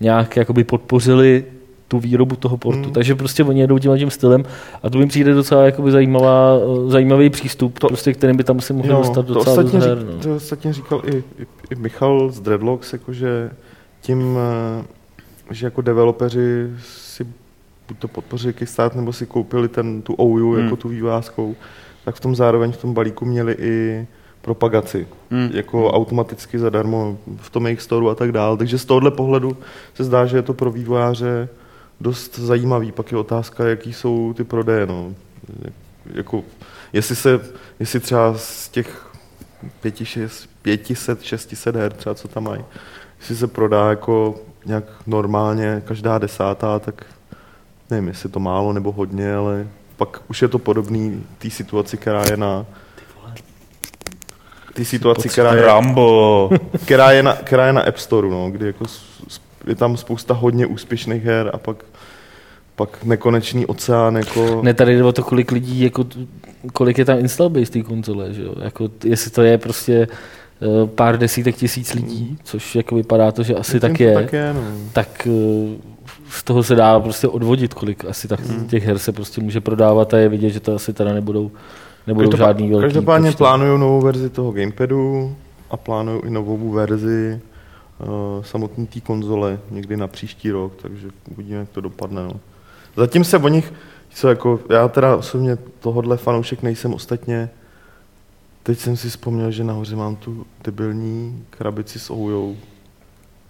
nějak 0.00 0.36
jakoby 0.36 0.64
podpořili 0.64 1.44
tu 1.90 1.98
výrobu 1.98 2.36
toho 2.36 2.56
portu. 2.56 2.82
Hmm. 2.82 2.92
Takže 2.92 3.14
prostě 3.14 3.44
oni 3.44 3.60
jedou 3.60 3.78
tím, 3.78 3.98
tím 3.98 4.10
stylem 4.10 4.44
a 4.82 4.90
to 4.90 4.98
mi 4.98 5.06
přijde 5.06 5.34
docela 5.34 5.64
jakoby 5.64 5.90
zajímavá, 5.90 6.58
zajímavý 6.86 7.30
přístup, 7.30 7.74
to, 7.74 7.80
To- 7.80 7.86
prostě, 7.88 8.12
kterým 8.12 8.36
by 8.36 8.44
tam 8.44 8.60
si 8.60 8.72
mohli 8.72 8.90
No, 8.92 8.98
dostat 8.98 9.26
to 9.26 9.34
docela 9.34 9.56
ostatně, 9.56 9.78
dost 9.78 9.88
her. 9.88 9.98
řík, 9.98 10.06
No. 10.16 10.22
to 10.22 10.34
ostatně 10.36 10.72
říkal 10.72 11.02
i, 11.06 11.16
i, 11.16 11.46
i 11.70 11.74
Michal 11.74 12.30
z 12.30 12.40
Dreadlocks, 12.40 12.92
jakože 12.92 13.50
tím, 14.00 14.38
eh, 14.38 14.84
že 15.54 15.66
jako 15.66 15.80
developeři 15.82 16.70
si 16.82 17.24
buď 17.88 17.98
to 17.98 18.08
podpořili 18.08 18.52
Kickstarter, 18.54 18.96
nebo 19.00 19.12
si 19.12 19.26
koupili 19.26 19.68
ten, 19.68 20.02
tu 20.02 20.14
OU 20.14 20.52
Hmm. 20.54 20.64
jako 20.64 20.76
tu 20.76 20.88
vývázkou, 20.88 21.54
tak 22.04 22.14
v 22.14 22.20
tom 22.20 22.36
zároveň 22.36 22.72
v 22.72 22.76
tom 22.76 22.94
balíku 22.94 23.24
měli 23.24 23.56
i 23.58 24.06
propagaci, 24.42 25.06
Hmm. 25.30 25.50
jako 25.54 25.90
automaticky 25.92 26.58
zadarmo 26.58 27.18
v 27.36 27.50
tom 27.50 27.66
jejich 27.66 27.82
storu 27.82 28.10
a 28.10 28.14
tak 28.14 28.32
dále. 28.32 28.56
Takže 28.56 28.78
z 28.78 28.84
tohohle 28.84 29.10
pohledu 29.10 29.56
se 29.94 30.04
zdá, 30.04 30.26
že 30.26 30.36
je 30.36 30.42
to 30.42 30.54
pro 30.54 30.70
vývojáře 30.70 31.48
dost 32.00 32.38
zajímavý. 32.38 32.92
Pak 32.92 33.12
je 33.12 33.18
otázka, 33.18 33.68
jaký 33.68 33.92
jsou 33.92 34.32
ty 34.32 34.44
prodeje. 34.44 34.86
No. 34.86 35.14
Jako, 36.14 36.42
jestli, 36.92 37.16
se, 37.16 37.40
jestli 37.80 38.00
třeba 38.00 38.34
z 38.38 38.68
těch 38.68 39.06
500, 40.62 41.22
600 41.22 41.76
her, 41.76 41.92
třeba 41.92 42.14
co 42.14 42.28
tam 42.28 42.44
mají, 42.44 42.64
jestli 43.20 43.36
se 43.36 43.46
prodá 43.46 43.90
jako 43.90 44.40
nějak 44.66 44.84
normálně 45.06 45.82
každá 45.84 46.18
desátá, 46.18 46.78
tak 46.78 47.06
nevím, 47.90 48.08
jestli 48.08 48.26
je 48.26 48.32
to 48.32 48.40
málo 48.40 48.72
nebo 48.72 48.92
hodně, 48.92 49.34
ale 49.34 49.66
pak 49.96 50.20
už 50.28 50.42
je 50.42 50.48
to 50.48 50.58
podobný 50.58 51.26
té 51.38 51.50
situaci, 51.50 51.96
která 51.96 52.22
je 52.30 52.36
na 52.36 52.66
té 54.72 54.84
situaci, 54.84 55.28
která 55.28 55.54
je, 55.54 55.62
Rambo. 55.62 56.50
která 56.84 57.10
je, 57.10 57.22
na, 57.22 57.36
která 57.36 57.66
je 57.66 57.72
na 57.72 57.82
App 57.82 57.98
Store, 57.98 58.28
no, 58.28 58.50
kdy 58.50 58.66
jako 58.66 58.84
je 59.66 59.74
tam 59.74 59.96
spousta 59.96 60.34
hodně 60.34 60.66
úspěšných 60.66 61.24
her 61.24 61.50
a 61.54 61.58
pak, 61.58 61.84
pak 62.76 63.04
nekonečný 63.04 63.66
oceán, 63.66 64.16
jako... 64.16 64.60
Ne, 64.62 64.74
tady 64.74 64.96
jde 64.96 65.04
o 65.04 65.12
to, 65.12 65.22
kolik 65.22 65.52
lidí, 65.52 65.80
jako, 65.80 66.04
kolik 66.72 66.98
je 66.98 67.04
tam 67.04 67.18
install 67.18 67.50
base 67.50 67.70
té 67.72 67.82
konzole, 67.82 68.32
že 68.34 68.42
jo? 68.42 68.54
Jako, 68.62 68.90
jestli 69.04 69.30
to 69.30 69.42
je 69.42 69.58
prostě 69.58 70.08
eh, 70.62 70.86
pár 70.86 71.18
desítek 71.18 71.56
tisíc 71.56 71.94
lidí, 71.94 72.38
což 72.44 72.74
jako 72.76 72.94
vypadá 72.94 73.32
to, 73.32 73.42
že 73.42 73.54
asi 73.54 73.80
tak 73.80 74.00
je, 74.00 74.14
Tak 74.14 74.32
je, 74.32 74.52
no. 74.54 74.60
tak 74.92 75.26
eh, 75.30 75.90
z 76.30 76.42
toho 76.44 76.62
se 76.62 76.74
dá 76.74 77.00
prostě 77.00 77.28
odvodit, 77.28 77.74
kolik 77.74 78.04
asi 78.04 78.28
tak 78.28 78.40
Hmm. 78.40 78.66
těch 78.68 78.84
her 78.84 78.98
se 78.98 79.12
prostě 79.12 79.40
může 79.40 79.60
prodávat 79.60 80.14
a 80.14 80.18
je 80.18 80.28
vidět, 80.28 80.50
že 80.50 80.60
to 80.60 80.74
asi 80.74 80.92
teda 80.92 81.12
nebudou, 81.14 81.50
nebudou 82.06 82.30
Každopá- 82.30 82.36
žádný 82.46 82.70
velký 82.70 82.82
Každopádně 82.84 83.28
počty. 83.30 83.38
plánuju 83.38 83.76
novou 83.76 84.00
verzi 84.00 84.30
toho 84.30 84.52
gamepadu 84.52 85.34
a 85.70 85.76
plánuju 85.76 86.20
i 86.26 86.30
novou 86.30 86.70
verzi 86.70 87.40
samotné 88.42 88.86
té 88.86 89.00
konzole 89.00 89.58
někdy 89.70 89.96
na 89.96 90.06
příští 90.06 90.50
rok, 90.50 90.72
takže 90.82 91.08
uvidíme, 91.30 91.58
jak 91.58 91.68
to 91.68 91.80
dopadne. 91.80 92.22
No. 92.24 92.40
Zatím 92.96 93.24
se 93.24 93.38
o 93.38 93.48
nich, 93.48 93.72
co 94.10 94.28
jako, 94.28 94.60
já 94.70 94.88
teda 94.88 95.16
osobně 95.16 95.56
tohodle 95.80 96.16
fanoušek 96.16 96.62
nejsem 96.62 96.94
ostatně, 96.94 97.50
teď 98.62 98.78
jsem 98.78 98.96
si 98.96 99.08
vzpomněl, 99.08 99.50
že 99.50 99.64
nahoře 99.64 99.96
mám 99.96 100.16
tu 100.16 100.46
debilní 100.64 101.44
krabici 101.50 101.98
s 101.98 102.10
Oujou, 102.10 102.56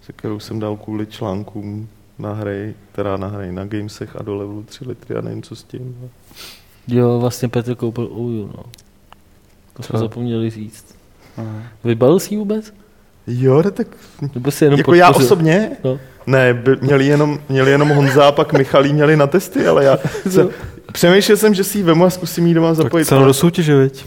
se 0.01 0.13
kterou 0.13 0.39
jsem 0.39 0.59
dal 0.59 0.77
kvůli 0.77 1.05
článkům 1.05 1.89
na 2.19 2.33
hry, 2.33 2.75
která 2.91 3.17
na 3.17 3.27
hry 3.27 3.51
na 3.51 3.65
Gamesech 3.65 4.15
a 4.15 4.23
do 4.23 4.35
levelu 4.35 4.63
3 4.63 4.87
litry 4.87 5.15
a 5.15 5.21
nevím, 5.21 5.41
co 5.41 5.55
s 5.55 5.63
tím. 5.63 6.11
Jo, 6.87 7.19
vlastně 7.19 7.49
Petr 7.49 7.75
koupil 7.75 8.09
Ouju, 8.11 8.47
no. 8.57 8.63
To 9.73 9.83
jsme 9.83 9.99
zapomněli 9.99 10.49
říct. 10.49 10.95
Vybalil 11.83 12.19
jsi 12.19 12.33
ji 12.33 12.37
vůbec? 12.37 12.73
Jo, 13.27 13.63
tak 13.71 13.87
Nebo 14.35 14.51
si 14.51 14.63
jenom 14.65 14.77
jako 14.77 14.93
já 14.93 15.07
podpořil? 15.07 15.25
osobně? 15.25 15.71
No. 15.83 15.99
Ne, 16.27 16.53
by, 16.53 16.75
měli, 16.81 17.05
jenom, 17.05 17.39
měli 17.49 17.71
jenom 17.71 17.89
Honza 17.89 18.27
a 18.27 18.31
pak 18.31 18.53
Michalí 18.53 18.93
měli 18.93 19.17
na 19.17 19.27
testy, 19.27 19.67
ale 19.67 19.83
já 19.83 19.97
se, 20.29 20.47
přemýšlel 20.93 21.37
jsem, 21.37 21.53
že 21.53 21.63
si 21.63 21.77
ji 21.77 21.83
vemu 21.83 22.05
a 22.05 22.09
zkusím 22.09 22.47
ji 22.47 22.53
doma 22.53 22.67
Tak 22.67 22.75
zapojit. 22.77 23.11
ale- 23.13 23.25
do 23.27 23.33
soutěže, 23.33 23.77
viď? 23.77 24.05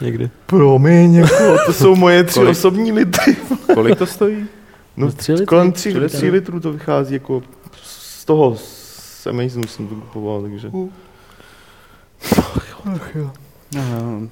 Někdy. 0.00 0.30
Promiň, 0.46 1.14
jako, 1.14 1.56
to 1.66 1.72
jsou 1.72 1.94
moje 1.96 2.24
tři 2.24 2.34
Kolik? 2.34 2.50
osobní 2.50 2.92
litry. 2.92 3.36
Kolik 3.74 3.98
to 3.98 4.06
stojí? 4.06 4.46
No, 4.96 5.06
No, 5.06 5.12
tři 5.12 5.32
litry? 5.32 5.46
kolem 5.46 5.72
tři, 5.72 5.94
Tři 5.94 6.16
tři, 6.16 6.30
litrů 6.30 6.60
to 6.60 6.72
vychází, 6.72 7.14
jako 7.14 7.42
z 7.82 8.24
toho 8.24 8.56
z 8.56 9.26
Amazonu 9.26 9.66
jsem 9.68 9.86
to 9.88 9.94
kupoval, 9.94 10.42
takže... 10.42 10.70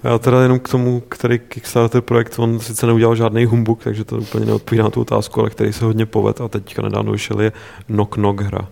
Já 0.05 0.19
teda 0.19 0.43
jenom 0.43 0.59
k 0.59 0.69
tomu, 0.69 1.01
který 1.09 1.39
Kickstarter 1.39 2.01
projekt, 2.01 2.39
on 2.39 2.61
sice 2.61 2.87
neudělal 2.87 3.17
žádný 3.17 3.45
humbuk, 3.45 3.85
takže 3.85 4.05
to 4.05 4.17
úplně 4.17 4.47
neodpovídá 4.47 4.85
na 4.85 4.91
tu 4.91 5.01
otázku, 5.01 5.41
ale 5.41 5.51
který 5.51 5.73
se 5.73 5.85
hodně 5.85 6.07
poved 6.07 6.41
a 6.41 6.49
teďka 6.49 6.83
nedávno 6.83 7.13
vyšel 7.13 7.41
je 7.41 7.53
Knock 7.87 8.15
Knock 8.15 8.41
hra, 8.41 8.69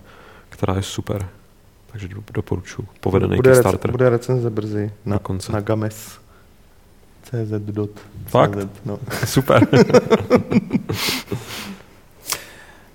která 0.49 0.73
je 0.75 0.81
super. 0.81 1.27
Takže 1.91 2.07
do- 2.07 2.23
doporučuji. 2.33 2.87
Povedený 2.99 3.35
Bude, 3.35 3.49
rec, 3.49 3.57
Kickstarter. 3.59 3.91
bude 3.91 4.09
recenze 4.09 4.49
brzy 4.49 4.91
na, 5.05 5.13
Na 5.13 5.19
konci. 5.19 5.51
na 5.51 5.59
Games. 5.61 6.19
CZ 7.23 7.51
dot. 7.51 7.89
Fakt? 8.27 8.55
CZ, 8.59 8.67
no. 8.85 8.99
Super. 9.25 9.67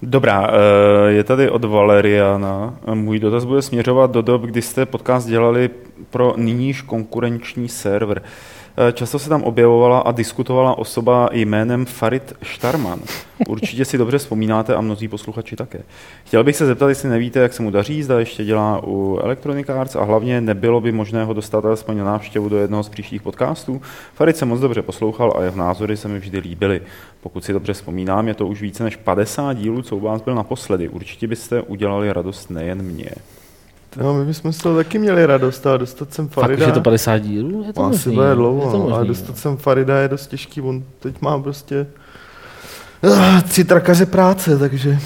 Dobrá, 0.02 0.48
eh, 0.50 1.10
je 1.12 1.24
tady 1.24 1.50
od 1.50 1.64
Valeriana. 1.64 2.74
Můj 2.94 3.18
dotaz 3.18 3.44
bude 3.44 3.62
směřovat 3.62 4.10
do 4.10 4.22
dob, 4.22 4.42
kdy 4.42 4.62
jste 4.62 4.86
podcast 4.86 5.26
dělali 5.28 5.70
pro 6.10 6.34
nyníž 6.36 6.82
konkurenční 6.82 7.68
server. 7.68 8.22
Eh, 8.76 8.92
Často 8.92 9.18
se 9.18 9.28
tam 9.28 9.42
objevovala 9.42 9.98
a 9.98 10.12
diskutovala 10.12 10.78
osoba 10.78 11.28
jménem 11.32 11.86
Farid 11.86 12.32
Štarman. 12.42 13.00
Určitě 13.48 13.84
si 13.84 13.98
dobře 13.98 14.18
vzpomínáte 14.18 14.74
a 14.74 14.80
mnozí 14.80 15.08
posluchači 15.08 15.56
také. 15.56 15.80
Chtěl 16.24 16.44
bych 16.44 16.56
se 16.56 16.66
zeptat, 16.66 16.88
jestli 16.88 17.08
nevíte, 17.08 17.40
jak 17.40 17.52
se 17.52 17.62
mu 17.62 17.70
daří, 17.70 18.02
zda 18.02 18.18
ještě 18.18 18.44
dělá 18.44 18.80
u 18.84 19.18
Electronic 19.22 19.68
Arts 19.68 19.96
a 19.96 20.04
hlavně 20.04 20.40
nebylo 20.40 20.80
by 20.80 20.92
možné 20.92 21.24
ho 21.24 21.32
dostat 21.32 21.64
alespoň 21.64 21.98
na 21.98 22.04
návštěvu 22.04 22.48
do 22.48 22.56
jednoho 22.58 22.82
z 22.82 22.88
příštích 22.88 23.22
podcastů. 23.22 23.82
Farid 24.14 24.36
se 24.36 24.44
moc 24.44 24.60
dobře 24.60 24.82
poslouchal 24.82 25.32
a 25.36 25.42
jeho 25.42 25.56
názory 25.56 25.96
se 25.96 26.08
mi 26.08 26.18
vždy 26.18 26.38
líbily. 26.38 26.80
Pokud 27.20 27.44
si 27.44 27.52
dobře 27.52 27.72
vzpomínám, 27.72 28.28
je 28.28 28.34
to 28.34 28.46
už 28.46 28.62
více 28.62 28.84
než 28.84 28.96
50 28.96 29.52
dílů, 29.52 29.82
co 29.82 29.96
u 29.96 30.00
vás 30.00 30.22
byl 30.22 30.34
naposledy. 30.34 30.88
Určitě 30.88 31.26
byste 31.26 31.62
udělali 31.62 32.12
radost 32.12 32.50
nejen 32.50 32.82
mě. 32.82 33.10
No, 33.96 34.14
my 34.14 34.24
bychom 34.24 34.52
z 34.52 34.58
toho 34.58 34.76
taky 34.76 34.98
měli 34.98 35.26
radost, 35.26 35.66
ale 35.66 35.78
dostat 35.78 36.14
sem 36.14 36.28
Fakt 36.28 36.44
Farida. 36.44 36.66
je 36.66 36.72
to 36.72 36.80
50 36.80 37.18
dílů? 37.18 37.64
Je 37.66 37.72
to 37.72 37.82
Asi 37.84 37.96
možný, 37.96 38.14
bude 38.14 38.28
je 38.28 38.34
dlouho, 38.34 38.70
to 38.72 38.78
no, 38.78 38.84
ale 38.84 38.90
možný, 38.90 39.08
dostat 39.08 39.38
sem 39.38 39.56
Farida 39.56 39.98
je 39.98 40.08
dost 40.08 40.26
těžký, 40.26 40.60
on 40.60 40.82
teď 41.00 41.14
má 41.20 41.38
prostě 41.38 41.86
ah, 43.02 43.40
tři 43.42 43.64
trakaře 43.64 44.06
práce, 44.06 44.58
takže 44.58 44.98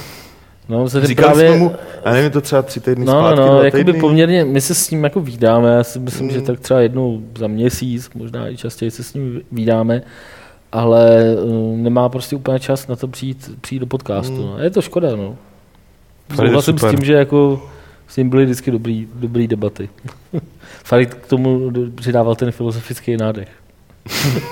No, 0.69 0.85
vzhledem 0.85 1.09
říkali 1.09 1.33
právě, 1.35 1.49
jsme 1.51 1.59
mu, 1.59 1.73
já 2.05 2.11
nevím, 2.13 2.25
je 2.25 2.31
to 2.31 2.41
třeba 2.41 2.63
tři 2.63 2.81
týdny 2.81 3.05
No, 3.05 3.13
no, 3.13 3.21
zpátky, 3.21 3.41
no, 3.41 3.61
dva 3.61 3.71
týdny. 3.71 4.01
poměrně, 4.01 4.45
my 4.45 4.61
se 4.61 4.75
s 4.75 4.91
ním 4.91 5.05
jako 5.05 5.21
vídáme, 5.21 5.69
já 5.75 5.85
si 5.85 5.99
myslím, 5.99 6.27
Mm. 6.27 6.33
že 6.33 6.41
tak 6.41 6.61
třeba 6.61 6.81
jednou 6.81 7.23
za 7.39 7.47
měsíc, 7.47 8.11
možná 8.15 8.49
i 8.49 8.57
častěji 8.57 8.91
se 8.91 9.03
s 9.03 9.15
ním 9.15 9.41
vídáme, 9.53 10.03
ale 10.73 11.35
uh, 11.45 11.77
nemá 11.79 12.09
prostě 12.09 12.37
úplně 12.37 12.61
čas 12.61 12.89
na 12.89 12.97
to 12.97 13.09
přijít, 13.09 13.51
přijít 13.61 13.79
do 13.79 13.87
podcastu. 13.87 14.33
Mm. 14.35 14.41
No. 14.43 14.55
A 14.55 14.61
je 14.63 14.71
to 14.71 14.83
škoda, 14.83 15.17
no. 15.17 15.37
Je 16.31 16.37
Souhlasím 16.37 16.79
s 16.79 16.91
tím, 16.91 17.05
že 17.05 17.13
jako 17.15 17.63
s 18.09 18.17
ním 18.17 18.31
byly 18.31 18.45
vždycky 18.45 18.71
dobrý, 18.71 19.09
dobrý 19.15 19.49
debaty. 19.49 19.89
Farid 20.85 21.15
k 21.15 21.27
tomu 21.27 21.71
přidával 21.95 22.35
ten 22.35 22.51
filozofický 22.51 23.17
nádech. 23.17 23.49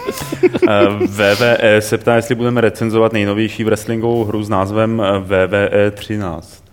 Eh, 0.69 0.89
WWE 1.07 1.81
se 1.81 1.99
ptá, 1.99 2.17
jestli 2.17 2.35
budeme 2.35 2.61
recenzovat 2.61 3.13
nejnovější 3.13 3.65
wrestlingovou 3.65 4.25
hru 4.25 4.43
s 4.43 4.49
názvem 4.49 5.03
eh, 5.05 5.19
WWE 5.19 5.91
13. 5.91 6.65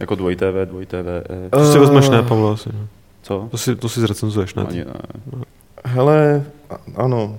Jako 0.00 0.14
dvojité 0.14 0.50
V, 0.50 0.66
dvojité 0.66 1.02
V, 1.02 1.08
E. 1.46 1.50
To 1.50 1.72
si 1.72 1.76
Eh, 1.76 1.80
vezmeš, 1.80 2.08
ne, 2.08 2.22
Pavle, 2.22 2.52
asi. 2.52 2.68
Co? 3.22 3.48
To 3.50 3.58
si, 3.58 3.76
to 3.76 3.88
si 3.88 4.00
zrecenzuješ, 4.00 4.54
ne? 4.54 4.64
Ani 4.68 4.78
ne. 4.78 4.92
Hele, 5.84 6.44
ano. 6.96 7.38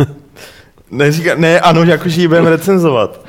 Neříká, 0.90 1.34
ne, 1.34 1.60
ano, 1.60 1.82
jakože 1.82 2.20
ji 2.20 2.28
budeme 2.28 2.50
recenzovat. 2.50 3.26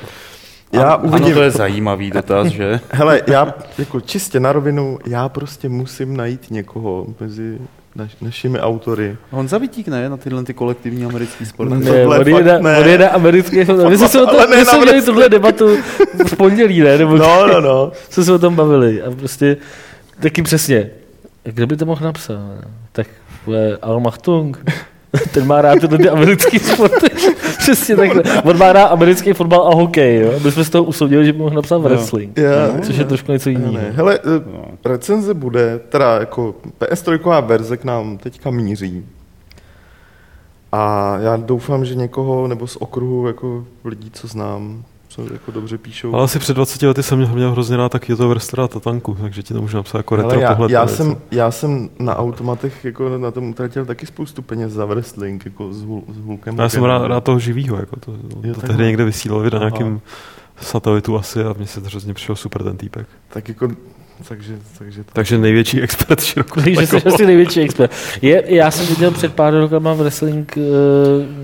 Já 0.73 0.93
Ano, 0.93 1.03
uvidím. 1.07 1.25
Ano, 1.25 1.35
to 1.35 1.41
je 1.41 1.51
zajímavý 1.51 2.11
dotaz, 2.11 2.47
že? 2.47 2.79
Hele, 2.91 3.21
já 3.27 3.53
jako 3.77 4.01
čistě 4.01 4.39
na 4.39 4.51
rovinu, 4.51 4.99
já 5.07 5.29
prostě 5.29 5.69
musím 5.69 6.17
najít 6.17 6.51
někoho 6.51 7.05
mezi 7.19 7.57
naš, 7.95 8.11
našimi 8.21 8.59
autory. 8.59 9.17
Honza 9.31 9.57
vytíkne 9.57 10.09
na 10.09 10.17
tyhle 10.17 10.43
ty 10.43 10.53
kolektivní 10.53 11.05
americký 11.05 11.45
sporty. 11.45 11.73
Ne. 11.73 11.79
Ne, 11.91 12.01
tohle 12.03 12.19
on 12.19 12.27
je, 12.27 12.43
na, 12.43 12.53
fakt 12.53 12.61
ne. 12.61 12.77
on 12.79 12.87
je 12.87 12.97
na 12.97 13.07
americký 13.07 13.63
film. 13.63 13.89
My 13.89 13.97
jsme 13.97 14.07
se 14.07 14.21
o 14.21 14.25
tom, 14.25 14.49
ne 14.49 14.57
my 14.57 14.65
jsme 14.65 14.81
měli 14.81 15.01
tuhle 15.01 15.29
debatu 15.29 15.77
v 16.27 16.35
pondělí, 16.37 16.79
ne? 16.79 16.97
Nebo 16.97 17.17
No, 17.17 17.47
no, 17.47 17.61
no. 17.61 17.91
jsme 18.09 18.23
se 18.23 18.33
o 18.33 18.39
tom 18.39 18.55
bavili 18.55 19.01
a 19.03 19.11
prostě 19.11 19.57
taky 20.19 20.41
přesně, 20.41 20.89
kdo 21.43 21.67
by 21.67 21.77
to 21.77 21.85
mohl 21.85 22.05
napsat? 22.05 22.39
Tak 22.91 23.07
bude 23.45 23.77
Al 23.81 23.99
Machtung, 23.99 24.65
ten 25.33 25.47
má 25.47 25.61
rád 25.61 25.79
tyhle 25.79 25.97
ty 25.97 26.09
americký 26.09 26.59
sporty. 26.59 27.07
Přesně 27.61 27.95
takhle. 27.95 28.23
On 28.43 28.57
má 28.57 28.73
rád 28.73 28.85
americký 28.87 29.33
fotbal 29.33 29.67
a 29.67 29.75
hokej, 29.75 30.19
jo? 30.21 30.31
My 30.43 30.51
jsme 30.51 30.63
z 30.63 30.69
toho 30.69 30.83
usoudili, 30.83 31.25
že 31.25 31.33
by 31.33 31.39
mohl 31.39 31.55
napsat 31.55 31.77
wrestling. 31.77 32.37
Já, 32.37 32.79
Což 32.81 32.97
je 32.97 33.05
trošku 33.05 33.31
něco 33.31 33.49
jiného. 33.49 33.71
ne. 33.73 33.91
Hele, 33.95 34.19
eh, 34.23 34.43
No. 34.53 34.65
recenze 34.85 35.33
bude, 35.33 35.79
teda 35.89 36.19
jako 36.19 36.55
PS3 36.79 37.41
verze 37.41 37.77
k 37.77 37.83
nám 37.83 38.17
teďka 38.17 38.51
míří. 38.51 39.05
A 40.71 41.15
já 41.21 41.35
doufám, 41.37 41.85
že 41.85 41.95
někoho, 41.95 42.47
nebo 42.47 42.67
z 42.67 42.75
okruhu 42.75 43.27
jako 43.27 43.65
lidí, 43.85 44.09
co 44.13 44.27
znám, 44.27 44.83
co 45.11 45.33
jako 45.33 45.51
dobře 45.51 45.77
píšou. 45.77 46.13
Ale 46.15 46.23
asi 46.23 46.39
před 46.39 46.53
20 46.53 46.81
lety 46.81 47.03
jsem 47.03 47.19
měl, 47.33 47.51
hrozně 47.51 47.77
rád 47.77 47.89
taky 47.91 48.15
to 48.15 48.29
wrestlera 48.29 48.67
Tatanku, 48.67 49.17
takže 49.21 49.43
ti 49.43 49.53
to 49.53 49.61
můžu 49.61 49.77
napsat 49.77 49.97
jako 49.97 50.15
retro 50.15 50.31
Hele, 50.31 50.41
já, 50.43 50.49
pohled. 50.53 50.71
já, 50.71 50.87
jsem, 50.87 51.17
já 51.31 51.51
jsem 51.51 51.89
na 51.99 52.17
automatech 52.17 52.85
jako 52.85 53.17
na 53.17 53.31
tom 53.31 53.49
utratil 53.49 53.85
taky 53.85 54.05
spoustu 54.05 54.41
peněz 54.41 54.71
za 54.71 54.85
wrestling, 54.85 55.45
jako 55.45 55.73
s, 55.73 55.83
hul, 55.83 56.03
s 56.13 56.17
Hulkem. 56.17 56.59
Já 56.59 56.69
jsem 56.69 56.83
rád, 56.83 57.07
rád 57.07 57.23
toho 57.23 57.39
živýho, 57.39 57.77
jako 57.77 57.99
to, 57.99 58.11
Jo, 58.43 58.53
to 58.53 58.61
tehdy 58.61 58.83
někde 58.83 59.05
vysílali 59.05 59.49
na 59.53 59.59
nějakým 59.59 60.01
satelitu 60.61 61.17
asi 61.17 61.43
a 61.43 61.53
mně 61.57 61.67
se 61.67 61.81
to 61.81 61.87
hrozně 61.87 62.13
přišel 62.13 62.35
super 62.35 62.63
ten 62.63 62.77
týpek. 62.77 63.07
Tak 63.29 63.49
jako, 63.49 63.67
takže, 64.27 64.53
takže 64.77 65.03
to. 65.03 65.11
Takže 65.13 65.37
největší 65.37 65.81
expert 65.81 66.23
široko. 66.23 66.61
Takže 66.61 66.87
jsi 66.87 66.97
asi 66.97 67.25
největší 67.25 67.61
expert. 67.61 67.91
Je, 68.21 68.43
já 68.45 68.71
jsem 68.71 68.85
viděl 68.85 69.11
před 69.11 69.33
pár 69.33 69.53
rokama 69.53 69.93
wrestling 69.93 70.53
uh, 70.57 70.63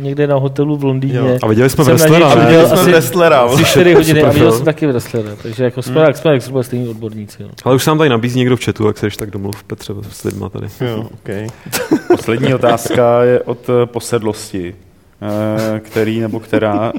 někde 0.03 0.27
na 0.27 0.35
hotelu 0.35 0.77
v 0.77 0.83
Londýně. 0.83 1.17
Jo. 1.17 1.37
A 1.43 1.47
viděli 1.47 1.69
jsme 1.69 1.85
Jsem 1.85 1.95
wrestlera, 1.95 2.35
viděl 2.35 2.67
jsme 2.67 2.77
asi 2.77 2.89
wrestlera, 2.89 3.39
Asi 3.39 3.55
vole. 3.55 3.65
4 3.65 3.93
hodiny 3.93 4.23
a 4.23 4.29
viděl 4.29 4.51
jsem 4.51 4.65
taky 4.65 4.87
wrestlera, 4.87 5.29
takže 5.43 5.63
jako 5.63 5.81
jsme, 5.81 6.01
jak 6.01 6.17
jsme, 6.17 6.33
jak 6.33 6.41
jsme 6.41 6.63
stejní 6.63 6.87
odborníci. 6.87 7.43
No. 7.43 7.49
Ale 7.63 7.75
už 7.75 7.83
se 7.83 7.89
nám 7.89 7.97
tady 7.97 8.09
nabízí 8.09 8.39
někdo 8.39 8.57
v 8.57 8.65
chatu, 8.65 8.87
jak 8.87 8.97
seš, 8.97 9.17
tak 9.17 9.31
domluv 9.31 9.63
Petře 9.63 9.93
s 10.11 10.23
lidma 10.23 10.49
tady. 10.49 10.67
Jo, 10.81 11.09
okay. 11.13 11.47
Poslední 12.07 12.53
otázka 12.53 13.23
je 13.23 13.41
od 13.41 13.69
eh, 13.69 13.85
posedlosti, 13.85 14.75
eh, 15.21 15.79
který 15.79 16.19
nebo 16.19 16.39
která 16.39 16.91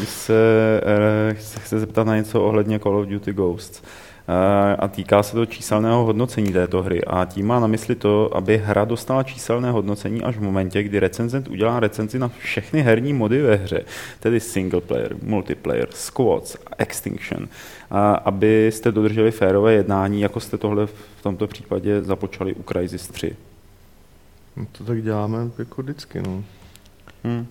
by 0.00 0.06
se 0.06 0.34
se 1.40 1.60
chce 1.60 1.80
zeptat 1.80 2.06
na 2.06 2.16
něco 2.16 2.42
ohledně 2.42 2.78
Call 2.78 2.96
of 2.96 3.06
Duty 3.06 3.32
Ghosts. 3.32 3.82
Eh, 4.28 4.76
A 4.76 4.88
týká 4.88 5.22
se 5.22 5.32
to 5.32 5.46
číselného 5.46 6.04
hodnocení 6.04 6.52
této 6.52 6.82
hry. 6.82 7.04
A 7.04 7.24
tím 7.24 7.46
má 7.46 7.60
na 7.60 7.66
mysli 7.66 7.94
to, 7.94 8.36
aby 8.36 8.58
hra 8.58 8.84
dostala 8.84 9.22
číselné 9.22 9.70
hodnocení 9.70 10.22
až 10.22 10.36
v 10.36 10.40
momentě, 10.40 10.82
kdy 10.82 10.98
recenzent 11.00 11.48
udělá 11.48 11.80
recenzi 11.80 12.18
na 12.18 12.28
všechny 12.28 12.82
herní 12.82 13.12
mody 13.12 13.42
ve 13.42 13.54
hře, 13.54 13.84
tedy 14.20 14.40
single 14.40 14.80
player, 14.80 15.16
multiplayer, 15.22 15.88
squads, 15.90 16.56
extinction, 16.78 17.48
a 17.90 18.14
abyste 18.14 18.92
dodrželi 18.92 19.30
férové 19.30 19.72
jednání, 19.72 20.20
jako 20.20 20.40
jste 20.40 20.58
tohle 20.58 20.86
v 20.86 21.22
tomto 21.22 21.46
případě 21.46 22.02
započali 22.02 22.54
u 22.54 22.62
Crysis 22.62 23.08
3. 23.08 23.36
No 24.56 24.66
to 24.72 24.84
tak 24.84 25.02
děláme 25.02 25.38
jako 25.58 25.82
vždycky, 25.82 26.22
no. 26.22 26.44
Hmm. 27.24 27.46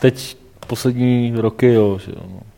Teď 0.00 0.36
poslední 0.66 1.32
roky, 1.36 1.72
jo, 1.72 1.98
že 1.98 2.10
jo. 2.10 2.22
No. 2.30 2.53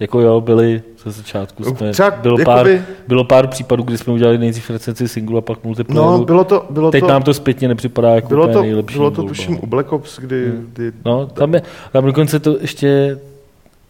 Jako 0.00 0.20
jo, 0.20 0.40
byly 0.40 0.82
ze 1.04 1.10
začátku. 1.10 1.64
Jsme, 1.64 1.92
Třeba 1.92 2.10
bylo, 2.10 2.38
jakoby- 2.38 2.78
pár, 2.78 2.84
bylo 3.08 3.24
pár 3.24 3.46
případů, 3.46 3.82
kdy 3.82 3.98
jsme 3.98 4.12
udělali 4.12 4.38
nejdřív 4.38 4.70
recenzi 4.70 5.08
single 5.08 5.38
a 5.38 5.40
pak 5.40 5.64
multiplayeru. 5.64 6.10
No, 6.18 6.24
bylo 6.24 6.44
to, 6.44 6.66
bylo 6.70 6.90
Teď 6.90 7.00
to, 7.00 7.08
nám 7.08 7.22
to 7.22 7.34
zpětně 7.34 7.68
nepřipadá 7.68 8.14
jako 8.14 8.28
bylo 8.28 8.48
to, 8.48 8.60
nejlepší. 8.62 8.96
bylo 8.96 9.10
to 9.10 9.22
tuším 9.22 9.54
no. 9.54 9.60
u 9.60 9.66
Black 9.66 9.92
Ops, 9.92 10.18
kdy, 10.18 10.44
Hmm. 10.50 10.70
kdy 10.72 10.92
No, 11.04 11.26
tam, 11.26 11.54
je, 11.54 11.62
tam 11.92 12.04
dokonce 12.04 12.40
to 12.40 12.56
ještě, 12.60 13.18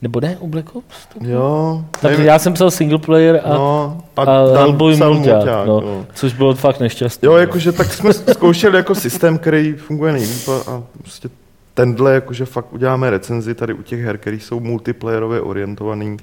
nebo 0.03 0.21
ne, 0.21 0.37
u 0.41 0.49
Black 0.49 0.77
Ops? 0.77 0.95
To, 1.19 1.27
jo, 1.29 1.85
tam, 2.01 2.11
nevím, 2.11 2.27
já 2.27 2.39
jsem 2.39 2.53
psal 2.53 2.71
single 2.71 2.99
player 2.99 3.41
a, 3.45 3.55
no, 3.55 3.99
a, 4.17 4.23
a 4.23 4.67
mulťák, 4.67 5.09
mulťák, 5.13 5.67
no, 5.67 5.81
no. 5.81 6.07
což 6.15 6.33
bylo 6.33 6.55
fakt 6.55 6.81
nešťastné. 6.81 7.27
Jo, 7.27 7.37
jakože 7.37 7.73
tak 7.73 7.93
jsme 7.93 8.13
zkoušeli 8.13 8.77
jako 8.77 8.95
systém, 8.95 9.39
který 9.39 9.73
funguje 9.73 10.13
nejlíp 10.13 10.49
a, 10.49 10.71
a 10.73 10.83
prostě 11.03 11.29
tenhle, 11.75 12.15
jakože 12.15 12.45
fakt 12.45 12.73
uděláme 12.73 13.11
recenzi 13.11 13.55
tady 13.55 13.75
u 13.75 13.83
těch 13.83 14.01
her, 14.01 14.19
které 14.19 14.37
jsou 14.37 14.61
multiplayerově 14.61 15.41
orientovaný 15.41 16.17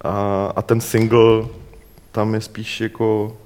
a, 0.00 0.46
a 0.56 0.62
ten 0.62 0.80
single 0.80 1.44
tam 2.12 2.34
je 2.34 2.40
spíš 2.40 2.80
jako 2.80 3.36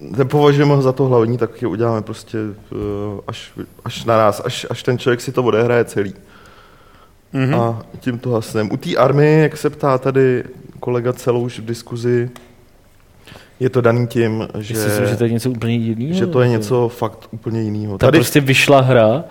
nepovažujeme 0.00 0.74
ho 0.74 0.82
za 0.82 0.92
to 0.92 1.04
hlavní, 1.04 1.38
tak 1.38 1.62
je 1.62 1.68
uděláme 1.68 2.02
prostě 2.02 2.38
uh, 2.38 2.78
až, 3.26 3.52
až 3.84 4.04
naraz, 4.04 4.42
až, 4.44 4.66
až 4.70 4.82
ten 4.82 4.98
člověk 4.98 5.20
si 5.20 5.32
to 5.32 5.42
odehraje 5.42 5.84
celý. 5.84 6.14
Mhm. 7.32 7.54
A 7.54 7.82
tím 8.00 8.18
to 8.18 8.30
hasnem. 8.30 8.72
U 8.72 8.76
té 8.76 8.96
army, 8.96 9.40
jak 9.40 9.56
se 9.56 9.70
ptá 9.70 9.98
tady 9.98 10.44
kolega 10.80 11.12
celou 11.12 11.40
už 11.40 11.58
v 11.58 11.64
diskuzi, 11.64 12.30
je 13.60 13.70
to 13.70 13.80
daný 13.80 14.06
tím, 14.06 14.48
že, 14.58 14.74
myslím, 14.74 15.06
že 15.06 15.16
to 15.16 15.24
je 15.24 15.30
něco 15.30 15.50
úplně 15.50 15.74
jiného. 15.74 16.14
že 16.18 16.26
to 16.26 16.40
je 16.40 16.48
něco 16.48 16.88
fakt 16.88 17.28
úplně 17.30 17.62
jiného. 17.62 17.98
Tady 17.98 18.18
prostě 18.18 18.40
vyšla 18.40 18.80
hra, 18.80 19.24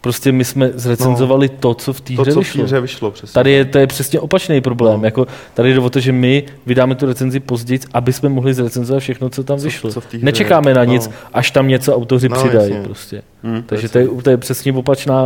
prostě 0.00 0.32
my 0.32 0.44
jsme 0.44 0.70
zrecenzovali 0.74 1.48
to, 1.48 1.74
co 1.74 1.92
v 1.92 2.00
té 2.00 2.14
to, 2.14 2.22
hře 2.22 2.32
co 2.32 2.40
v 2.40 2.44
vyšlo. 2.44 2.64
hře 2.64 2.80
vyšlo, 2.80 3.10
přesně. 3.10 3.34
Tady 3.34 3.50
je, 3.52 3.64
to 3.64 3.78
je 3.78 3.86
přesně 3.86 4.20
opačný 4.20 4.60
problém. 4.60 5.00
No. 5.00 5.06
Jako, 5.06 5.26
tady 5.54 5.72
jde 5.74 5.80
o 5.80 5.90
to, 5.90 6.00
že 6.00 6.12
my 6.12 6.42
vydáme 6.66 6.94
tu 6.94 7.06
recenzi 7.06 7.40
později, 7.40 7.80
aby 7.94 8.12
jsme 8.12 8.28
mohli 8.28 8.54
zrecenzovat 8.54 9.00
všechno, 9.02 9.30
co 9.30 9.44
tam 9.44 9.58
Co- 9.58 9.64
vyšlo. 9.64 9.90
co 9.92 10.02
Nečekáme 10.22 10.74
na 10.74 10.84
No. 10.84 10.92
nic, 10.92 11.10
až 11.32 11.50
tam 11.50 11.68
něco 11.68 11.96
autoři 11.96 12.28
No, 12.28 12.36
přidají. 12.36 12.70
jasně. 12.70 12.84
Prostě. 12.84 13.22
Hmm. 13.42 13.62
Takže 13.62 13.88
to 13.88 13.98
je, 13.98 14.08
to 14.22 14.30
je 14.30 14.36
přesně 14.36 14.72
opačná, 14.72 15.24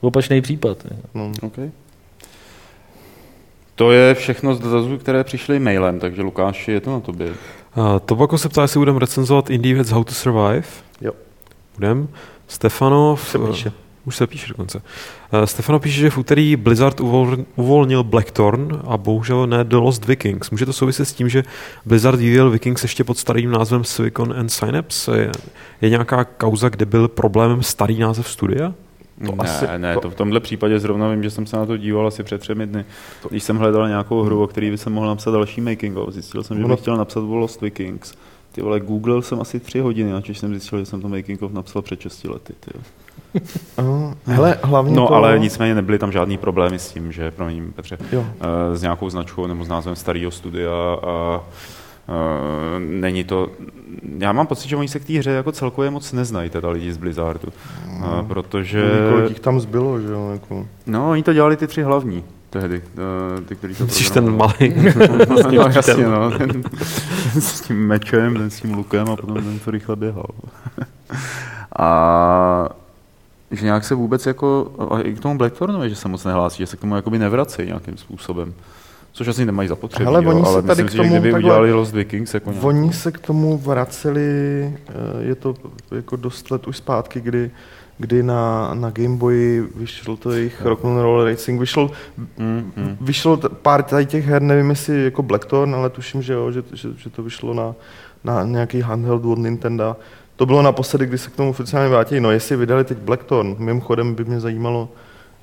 opačný 0.00 0.40
případ. 0.40 0.78
No. 1.14 1.32
Okay. 1.42 1.70
To 3.74 3.92
je 3.92 4.14
všechno 4.14 4.54
z 4.54 4.60
dotazů, 4.60 4.98
které 4.98 5.24
přišly 5.24 5.58
mailem, 5.58 6.00
takže 6.00 6.22
Lukáši, 6.22 6.72
je 6.72 6.80
to 6.80 6.90
na 6.90 7.00
tobě. 7.00 7.26
Uh, 7.28 7.98
Tobako 8.06 8.38
se 8.38 8.48
ptá, 8.48 8.62
jestli 8.62 8.78
budeme 8.78 8.98
recenzovat 8.98 9.50
Indie 9.50 9.74
věc 9.74 9.90
How 9.90 10.04
to 10.04 10.14
Survive. 10.14 10.62
Jo. 11.00 11.12
Budem. 11.74 12.08
Stefano... 12.48 13.16
Se 13.16 13.38
píše. 13.38 13.72
Už 14.04 14.16
se 14.16 14.26
píše 14.26 14.48
dokonce. 14.48 14.78
Uh, 15.32 15.42
Stefano 15.44 15.78
píše, 15.80 16.00
že 16.00 16.10
v 16.10 16.18
úterý 16.18 16.56
Blizzard 16.56 17.00
uvol, 17.00 17.36
uvolnil 17.56 18.04
Blackthorn 18.04 18.80
a 18.86 18.96
bohužel 18.96 19.46
ne 19.46 19.64
The 19.64 19.76
Lost 19.76 20.04
Vikings. 20.04 20.50
Může 20.50 20.66
to 20.66 20.72
souviset 20.72 21.08
s 21.08 21.12
tím, 21.12 21.28
že 21.28 21.42
Blizzard 21.86 22.18
vyvíjel 22.18 22.50
Vikings 22.50 22.82
ještě 22.82 23.04
pod 23.04 23.18
starým 23.18 23.50
názvem 23.50 23.84
Silicon 23.84 24.32
and 24.38 24.48
Synapse? 24.48 25.18
Je, 25.18 25.30
je 25.80 25.88
nějaká 25.90 26.24
kauza, 26.24 26.68
kde 26.68 26.86
byl 26.86 27.08
problémem 27.08 27.62
starý 27.62 27.98
název 27.98 28.28
studia? 28.28 28.74
To 29.26 29.32
ne, 29.32 29.36
asi- 29.38 29.66
ne, 29.78 29.94
to- 29.94 30.00
to 30.00 30.10
v 30.10 30.14
tomhle 30.14 30.40
případě 30.40 30.78
zrovna 30.78 31.08
vím, 31.10 31.22
že 31.22 31.30
jsem 31.30 31.46
se 31.46 31.56
na 31.56 31.66
to 31.66 31.76
díval 31.76 32.06
asi 32.06 32.22
před 32.22 32.38
třemi 32.40 32.66
dny. 32.66 32.84
Když 33.30 33.42
jsem 33.42 33.56
hledal 33.56 33.88
nějakou 33.88 34.22
hru, 34.22 34.42
o 34.42 34.46
který 34.46 34.70
by 34.70 34.78
jsem 34.78 34.92
mohl 34.92 35.06
napsat 35.06 35.30
další 35.30 35.60
making 35.60 35.96
of, 35.96 36.14
zjistil 36.14 36.42
jsem, 36.42 36.56
že 36.58 36.64
bych 36.64 36.80
chtěl 36.80 36.96
napsat 36.96 37.20
o 37.20 37.34
Lost 37.36 37.60
Vikings. 37.60 38.14
Ty 38.52 38.62
vole, 38.62 38.80
googlil 38.80 39.22
jsem 39.22 39.40
asi 39.40 39.60
tři 39.60 39.80
hodiny, 39.80 40.12
načež 40.12 40.38
jsem 40.38 40.50
zjistil, 40.50 40.78
že 40.78 40.86
jsem 40.86 41.02
to 41.02 41.08
making 41.08 41.42
of 41.42 41.52
napsal 41.52 41.82
před 41.82 42.00
6 42.00 42.24
lety. 42.24 42.52
Ty. 42.60 42.70
Aha. 43.76 44.14
Hele, 44.26 44.58
hlavně 44.62 44.96
No 44.96 45.06
to... 45.06 45.14
ale 45.14 45.38
nicméně 45.38 45.74
nebyly 45.74 45.98
tam 45.98 46.12
žádný 46.12 46.38
problémy 46.38 46.78
s 46.78 46.92
tím, 46.92 47.12
že, 47.12 47.30
promiň 47.30 47.72
Petře, 47.72 47.98
Jo. 48.12 48.24
eh, 48.72 48.76
s 48.76 48.82
nějakou 48.82 49.10
značkou 49.10 49.46
nebo 49.46 49.64
s 49.64 49.68
názvem 49.68 49.96
starého 49.96 50.30
studia 50.30 50.72
a 51.02 51.40
není 52.78 53.24
to... 53.24 53.48
Já 54.18 54.32
mám 54.32 54.46
pocit, 54.46 54.68
že 54.68 54.76
oni 54.76 54.88
se 54.88 54.98
k 55.00 55.04
té 55.04 55.12
hře 55.18 55.30
jako 55.30 55.52
celkově 55.52 55.90
moc 55.90 56.12
neznají, 56.12 56.50
teda 56.50 56.70
lidi 56.70 56.92
z 56.92 56.96
Blizzardu. 56.96 57.48
Uh, 57.96 58.26
protože... 58.28 58.84
Kolik 59.10 59.28
jich 59.28 59.40
tam 59.40 59.60
zbylo, 59.60 60.00
že 60.00 60.12
jo? 60.12 60.30
Jako. 60.32 60.66
No, 60.86 61.10
oni 61.10 61.22
to 61.22 61.32
dělali 61.32 61.56
ty 61.56 61.66
tři 61.66 61.82
hlavní 61.82 62.24
tehdy, 62.52 62.82
uh, 63.36 63.44
ty, 63.44 63.56
který 63.56 63.74
to 63.74 63.88
Jsi 63.88 64.12
ten 64.12 64.36
malý. 64.36 64.74
no, 65.56 65.68
jasně, 65.74 66.06
no. 66.06 66.30
Ten, 66.38 66.62
s 67.40 67.60
tím 67.60 67.86
mečem, 67.86 68.36
ten 68.36 68.50
s 68.50 68.60
tím 68.60 68.74
lukem 68.74 69.10
a 69.10 69.16
potom 69.16 69.34
ten, 69.34 69.60
co 69.60 69.70
rychle 69.70 69.96
běhal. 69.96 70.26
a 71.78 72.68
že 73.50 73.64
nějak 73.64 73.84
se 73.84 73.94
vůbec 73.94 74.26
jako, 74.26 74.72
a 74.90 75.00
i 75.00 75.12
k 75.14 75.20
tomu 75.20 75.38
Blackthornovi, 75.38 75.88
že 75.90 75.96
se 75.96 76.08
moc 76.08 76.24
nehlásí, 76.24 76.58
že 76.58 76.66
se 76.66 76.76
k 76.76 76.80
tomu 76.80 76.96
jakoby 76.96 77.18
nevrací 77.18 77.62
nějakým 77.66 77.96
způsobem. 77.96 78.54
Což 79.12 79.28
asi 79.28 79.46
nemají 79.46 79.68
zapotřebí, 79.68 80.04
Hele, 80.04 80.24
jo, 80.24 80.30
oni 80.30 80.42
se 80.44 80.48
ale 80.48 80.62
tady 80.62 80.82
myslím 80.82 80.86
k 80.86 80.90
si, 80.90 80.96
tomu 80.96 81.08
že 81.08 81.12
kdyby 81.12 81.32
takhle- 81.32 81.50
udělali 81.50 81.72
Lost 81.72 81.92
Vikings, 81.92 82.34
jako 82.34 82.50
nějak, 82.50 82.64
Oni 82.64 82.92
se 82.92 83.12
k 83.12 83.18
tomu 83.18 83.58
vraceli, 83.58 84.22
eh, 84.88 84.92
je 85.20 85.34
to 85.34 85.54
jako 85.94 86.16
dost 86.16 86.50
let 86.50 86.66
už 86.66 86.76
zpátky, 86.76 87.20
kdy, 87.20 87.50
kdy 88.02 88.22
na, 88.22 88.74
na 88.74 88.90
Game 88.90 89.16
Boyi 89.16 89.68
vyšel 89.74 90.16
to 90.16 90.30
jejich 90.30 90.64
Rock'n'Roll 90.64 91.24
Racing, 91.24 91.60
vyšel, 91.60 91.90
mm, 92.38 92.72
mm. 92.76 92.96
vyšlo 93.00 93.36
pár 93.36 93.82
tady 93.82 94.06
těch 94.06 94.26
her, 94.26 94.42
nevím 94.42 94.70
jestli 94.70 95.04
jako 95.04 95.22
Blackthorn, 95.22 95.74
ale 95.74 95.90
tuším, 95.90 96.22
že 96.22 96.32
jo, 96.32 96.50
že, 96.52 96.62
že, 96.72 96.88
že 96.96 97.10
to 97.10 97.22
vyšlo 97.22 97.54
na, 97.54 97.74
na 98.24 98.42
nějaký 98.42 98.80
handheld 98.80 99.24
od 99.24 99.38
Nintendo. 99.38 99.96
To 100.36 100.46
bylo 100.46 100.62
naposledy, 100.62 101.06
kdy 101.06 101.18
se 101.18 101.30
k 101.30 101.36
tomu 101.36 101.50
oficiálně 101.50 101.88
vrátili. 101.88 102.20
No, 102.20 102.30
jestli 102.30 102.56
vydali 102.56 102.84
teď 102.84 102.98
Blackthorn, 102.98 103.56
mimochodem 103.58 104.14
by 104.14 104.24
mě 104.24 104.40
zajímalo, 104.40 104.88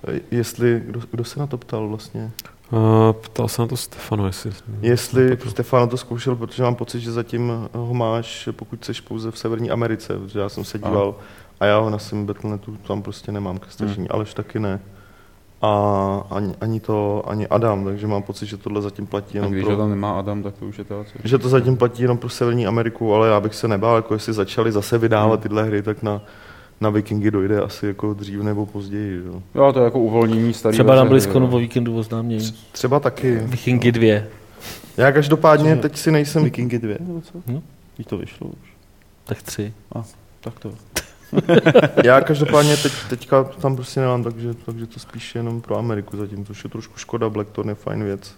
eh, 0.08 0.20
jestli, 0.32 0.82
kdo, 0.86 1.00
kdo 1.12 1.24
se 1.24 1.40
na 1.40 1.48
to 1.48 1.58
ptal 1.58 1.88
vlastně? 1.88 2.32
Uh, 2.72 3.14
ptal 3.14 3.48
se 3.48 3.62
na 3.62 3.68
to 3.68 3.78
Stefano, 3.78 4.26
jestli... 4.26 4.52
Jestli 4.82 5.38
Stefano 5.50 5.88
to 5.88 5.98
zkoušel, 5.98 6.36
protože 6.36 6.64
mám 6.64 6.76
pocit, 6.76 7.00
že 7.00 7.12
zatím 7.12 7.52
ho 7.74 7.94
máš, 7.94 8.50
pokud 8.52 8.86
jsi 8.86 8.94
pouze 9.08 9.32
v 9.32 9.38
Severní 9.38 9.72
Americe, 9.72 10.20
protože 10.20 10.40
já 10.40 10.50
jsem 10.50 10.64
se 10.64 10.78
díval 10.80 11.16
a 11.18 11.39
já 11.66 11.80
ho 11.80 11.90
na 11.90 11.98
svém 12.00 12.26
Battle.netu 12.26 12.78
tam 12.88 13.02
prostě 13.02 13.32
nemám 13.32 13.58
ke 13.58 13.70
stažení, 13.70 14.08
Hmm. 14.08 14.16
Aleš 14.16 14.34
taky 14.34 14.60
ne. 14.60 14.80
A 15.62 16.24
ani, 16.32 16.56
ani 16.62 16.80
to, 16.80 17.24
ani 17.28 17.48
Adam, 17.48 17.86
takže 17.86 18.08
mám 18.08 18.24
pocit, 18.24 18.46
že 18.46 18.58
tohle 18.58 18.82
zatím 18.82 19.08
platí 19.08 19.34
A 19.34 19.38
jenom 19.38 19.52
když 19.52 19.64
pro... 19.64 19.78
tam 19.78 19.90
nemá 19.90 20.20
Adam, 20.20 20.44
tak 20.44 20.56
to 20.58 20.66
už 20.66 20.78
je 20.78 20.84
to 20.84 21.00
asi. 21.00 21.12
Že 21.24 21.38
to 21.38 21.50
zatím 21.50 21.78
platí 21.78 22.02
jenom 22.02 22.18
pro 22.18 22.30
Severní 22.30 22.68
Ameriku, 22.68 23.14
ale 23.16 23.28
já 23.30 23.40
bych 23.40 23.56
se 23.56 23.68
nebál, 23.68 23.96
jako 23.96 24.14
jestli 24.14 24.34
začali 24.34 24.72
zase 24.72 24.98
vydávat 24.98 25.34
Hmm. 25.40 25.42
tyhle 25.44 25.64
hry, 25.64 25.82
tak 25.82 26.04
na, 26.04 26.22
na 26.82 26.90
Vikingy 26.90 27.32
dojde 27.32 27.62
asi 27.62 27.88
jako 27.88 28.14
dřív 28.14 28.40
nebo 28.42 28.66
později. 28.66 29.22
Jo. 29.26 29.42
Jo, 29.56 29.74
to 29.74 29.80
je 29.80 29.86
jako 29.86 30.00
uvolnění 30.00 30.54
starý. 30.54 30.74
Třeba 30.74 30.96
na 30.96 31.06
BlizzConu 31.06 31.46
jo. 31.46 31.52
o 31.56 31.60
víkendu 31.60 31.98
oznámění. 31.98 32.52
Třeba 32.72 33.00
taky. 33.00 33.36
Vikingy 33.36 33.92
2. 33.92 34.24
Já 34.98 35.12
každopádně 35.12 35.76
teď 35.76 35.98
si 35.98 36.12
nejsem... 36.12 36.44
Vikingy 36.44 36.80
2, 36.80 36.96
nebo 37.00 37.22
co? 37.22 37.34
No. 37.48 37.62
Když 37.96 38.08
to 38.08 38.18
vyšlo 38.18 38.48
už. 38.48 38.74
Tak 39.24 39.42
3. 39.42 39.74
Tak 40.42 40.60
to. 40.60 40.72
Já 42.04 42.22
každopádně 42.22 42.78
teď, 42.78 42.94
teďka 43.10 43.44
tam 43.44 43.76
prostě 43.76 44.00
nemám, 44.00 44.24
takže, 44.24 44.54
takže 44.66 44.88
to 44.88 45.00
spíš 45.00 45.36
jenom 45.36 45.62
pro 45.62 45.78
Ameriku 45.78 46.18
zatím, 46.18 46.46
což 46.46 46.64
je 46.64 46.70
trošku 46.70 46.98
škoda, 46.98 47.30
Blackthorn 47.30 47.70
je 47.70 47.76
fajn 47.76 48.04
věc. 48.04 48.36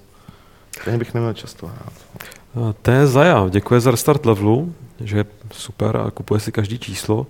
Ten 0.86 1.00
bych 1.00 1.14
neměl 1.14 1.34
často 1.34 1.68
hrát. 1.68 1.94
Uh, 2.56 2.72
T. 2.82 3.08
Zaja, 3.08 3.50
děkuje 3.50 3.80
za 3.80 3.92
restart 3.92 4.26
levelu, 4.26 4.74
že 5.00 5.18
je 5.18 5.26
super 5.52 5.98
a 5.98 6.12
kupuje 6.12 6.40
si 6.40 6.52
každý 6.52 6.80
číslo. 6.80 7.28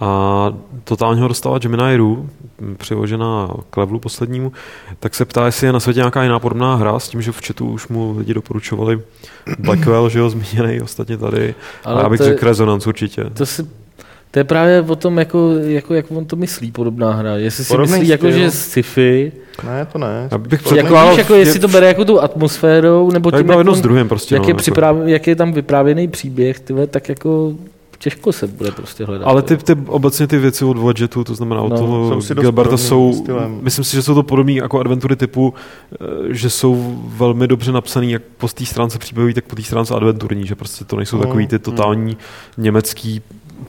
A 0.00 0.46
totálně 0.84 1.20
ho 1.22 1.28
dostala 1.28 1.58
Gemini 1.58 1.96
Ru, 1.96 2.30
m, 2.60 2.76
přiložená 2.76 3.48
k 3.70 3.76
levelu 3.76 3.98
poslednímu, 4.00 4.52
tak 5.00 5.14
se 5.14 5.24
ptá, 5.24 5.46
jestli 5.46 5.66
je 5.66 5.72
na 5.72 5.80
světě 5.80 6.00
nějaká 6.00 6.22
jiná 6.22 6.38
podobná 6.38 6.74
hra, 6.74 6.98
s 6.98 7.08
tím, 7.08 7.22
že 7.22 7.32
v 7.32 7.40
chatu 7.46 7.66
už 7.70 7.88
mu 7.88 8.18
lidi 8.18 8.34
doporučovali 8.34 9.00
Blackwell, 9.58 10.08
že 10.08 10.18
jo, 10.18 10.30
zmíněný 10.30 10.80
ostatně 10.80 11.16
tady. 11.18 11.54
Ale 11.84 11.94
Ale 11.94 12.02
já 12.02 12.08
bych 12.08 12.18
to, 12.18 12.24
je- 12.24 12.30
řekl 12.30 12.46
Resonance 12.46 12.88
určitě. 12.88 13.24
to, 13.24 13.46
si, 13.46 13.66
to 14.32 14.38
je 14.38 14.44
právě 14.44 14.80
o 14.82 14.96
tom, 14.96 15.18
jako, 15.18 15.50
jako, 15.62 15.94
jak 15.94 16.06
on 16.10 16.24
to 16.24 16.36
myslí, 16.36 16.70
podobná 16.70 17.12
hra. 17.12 17.36
Jestli 17.36 17.64
si 17.64 17.68
Podobný 17.72 17.92
myslí, 17.92 18.08
jako, 18.08 18.30
že 18.30 18.50
sci-fi, 18.50 19.32
Ne, 19.64 19.86
to 19.92 19.98
ne. 19.98 20.28
Já 20.30 20.38
bych 20.38 20.62
Podobný- 20.62 20.82
před- 20.82 20.92
jako, 20.94 21.08
víš, 21.08 21.18
jako, 21.18 21.34
jestli 21.34 21.60
to 21.60 21.68
bere 21.68 21.86
jako 21.86 22.04
tu 22.04 22.20
atmosférou, 22.20 23.10
nebo 23.10 23.30
tím, 23.30 23.48
jak, 23.48 23.58
jedno 23.58 23.72
on, 23.72 23.78
s 23.78 23.80
druhým 23.80 24.08
prostě. 24.08 24.34
jak, 24.34 24.42
no, 24.42 24.46
je 24.48 24.50
jako. 24.50 24.58
připráv, 24.58 24.96
jak 25.04 25.26
je 25.26 25.36
tam 25.36 25.52
vyprávěný 25.52 26.08
příběh, 26.08 26.60
tyhle, 26.60 26.86
tak 26.86 27.08
jako 27.08 27.52
těžko 27.98 28.32
se 28.32 28.46
bude 28.46 28.70
prostě 28.72 29.04
hledat. 29.04 29.28
Ale 29.28 29.42
ty, 29.42 29.56
ty 29.56 29.76
obecně 29.86 30.26
ty 30.26 30.38
věci 30.38 30.64
od 30.64 30.78
Wadgetu, 30.78 31.24
to 31.24 31.34
znamená 31.34 31.62
od 31.62 31.68
No, 31.70 31.76
toho 31.78 32.22
si 32.22 32.34
dost 32.34 32.42
Gilberta, 32.42 32.76
jsou, 32.76 33.12
stylem. 33.22 33.58
myslím 33.62 33.84
si, 33.84 33.96
že 33.96 34.02
jsou 34.02 34.14
to 34.14 34.22
podobné 34.22 34.52
jako 34.52 34.80
adventury 34.80 35.16
typu, 35.16 35.54
eh, 35.94 35.96
že 36.30 36.50
jsou 36.50 36.98
velmi 37.06 37.48
dobře 37.48 37.72
napsaný 37.72 38.12
jak 38.12 38.22
po 38.38 38.48
té 38.48 38.66
stránce 38.66 38.98
příběhový, 38.98 39.34
tak 39.34 39.44
po 39.44 39.56
té 39.56 39.62
stránce 39.62 39.94
adventurní, 39.94 40.46
že 40.46 40.54
prostě 40.54 40.84
to 40.84 40.96
nejsou 40.96 41.16
Mm, 41.16 41.22
takový 41.22 41.46
ty 41.46 41.58
totální 41.58 42.16
německý 42.56 43.20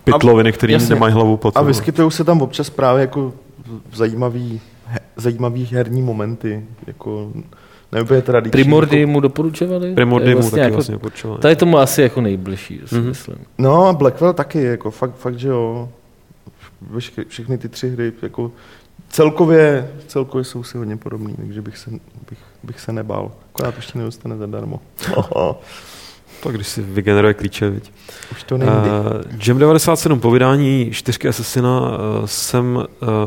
pytloviny, 0.04 0.52
které 0.52 0.78
nemají 0.89 1.14
hlavu 1.14 1.38
pod 1.38 1.58
A 1.58 1.62
vyskytují 1.62 2.12
se 2.12 2.24
tam 2.24 2.41
občas 2.41 2.70
právě 2.70 3.02
jako 3.02 3.34
zajímavý, 3.94 4.62
he, 4.86 5.00
zajímavý 5.16 5.66
herní 5.66 6.02
momenty, 6.02 6.66
jako 6.88 7.32
nebude 7.91 8.22
tradiční. 8.22 8.52
Primordy 8.52 9.00
Jako, 9.00 9.12
mu 9.12 9.20
doporučovali? 9.20 9.94
Primordy 9.94 10.26
To 10.26 10.30
je 10.30 10.36
mu 10.44 10.50
taky 10.50 10.60
jako, 10.62 10.74
vlastně. 10.76 10.98
To 11.39 11.48
je 11.48 11.56
tomu 11.56 11.78
asi 11.78 12.02
jako 12.02 12.22
nejbližší, 12.22 12.82
si 12.86 12.96
Mhm. 12.96 13.08
myslím. 13.08 13.36
no 13.58 13.86
a 13.88 13.94
Blackwell 13.94 14.34
taky, 14.34 14.64
jako 14.64 14.91
fakt, 14.91 15.16
fakt 15.16 15.39
že 15.39 15.48
jo. 15.48 15.89
Vešky, 16.82 17.26
všechny 17.28 17.58
ty 17.58 17.70
tři 17.70 17.89
hry, 17.89 18.14
jako 18.22 18.52
celkově, 19.10 19.89
celkově 20.08 20.44
jsou 20.44 20.64
si 20.64 20.78
hodně 20.78 20.98
podobný, 20.98 21.34
takže 21.38 21.62
bych 21.62 21.78
se, 21.78 21.89
bych, 22.30 22.39
bych 22.64 22.80
se 22.80 22.91
nebál. 22.94 23.32
Akorát 23.54 23.78
už 23.78 23.91
to 23.91 23.98
nedostane 24.00 24.38
zadarmo. 24.38 24.80
Tak 26.44 26.56
když 26.56 26.68
si 26.68 26.82
vygeneruje 26.82 27.34
klíče, 27.34 27.70
viď. 27.70 27.91
už 28.32 28.44
to 28.44 28.58
nejde. 28.58 28.74
Uh, 28.74 29.48
Jam 29.48 29.58
97 29.58 30.20
po 30.20 30.32
vydání 30.32 30.89
čtyřky 30.91 31.28
Assassina 31.28 31.80
uh, 31.82 32.26
jsem 32.26 32.76
uh, 32.76 32.86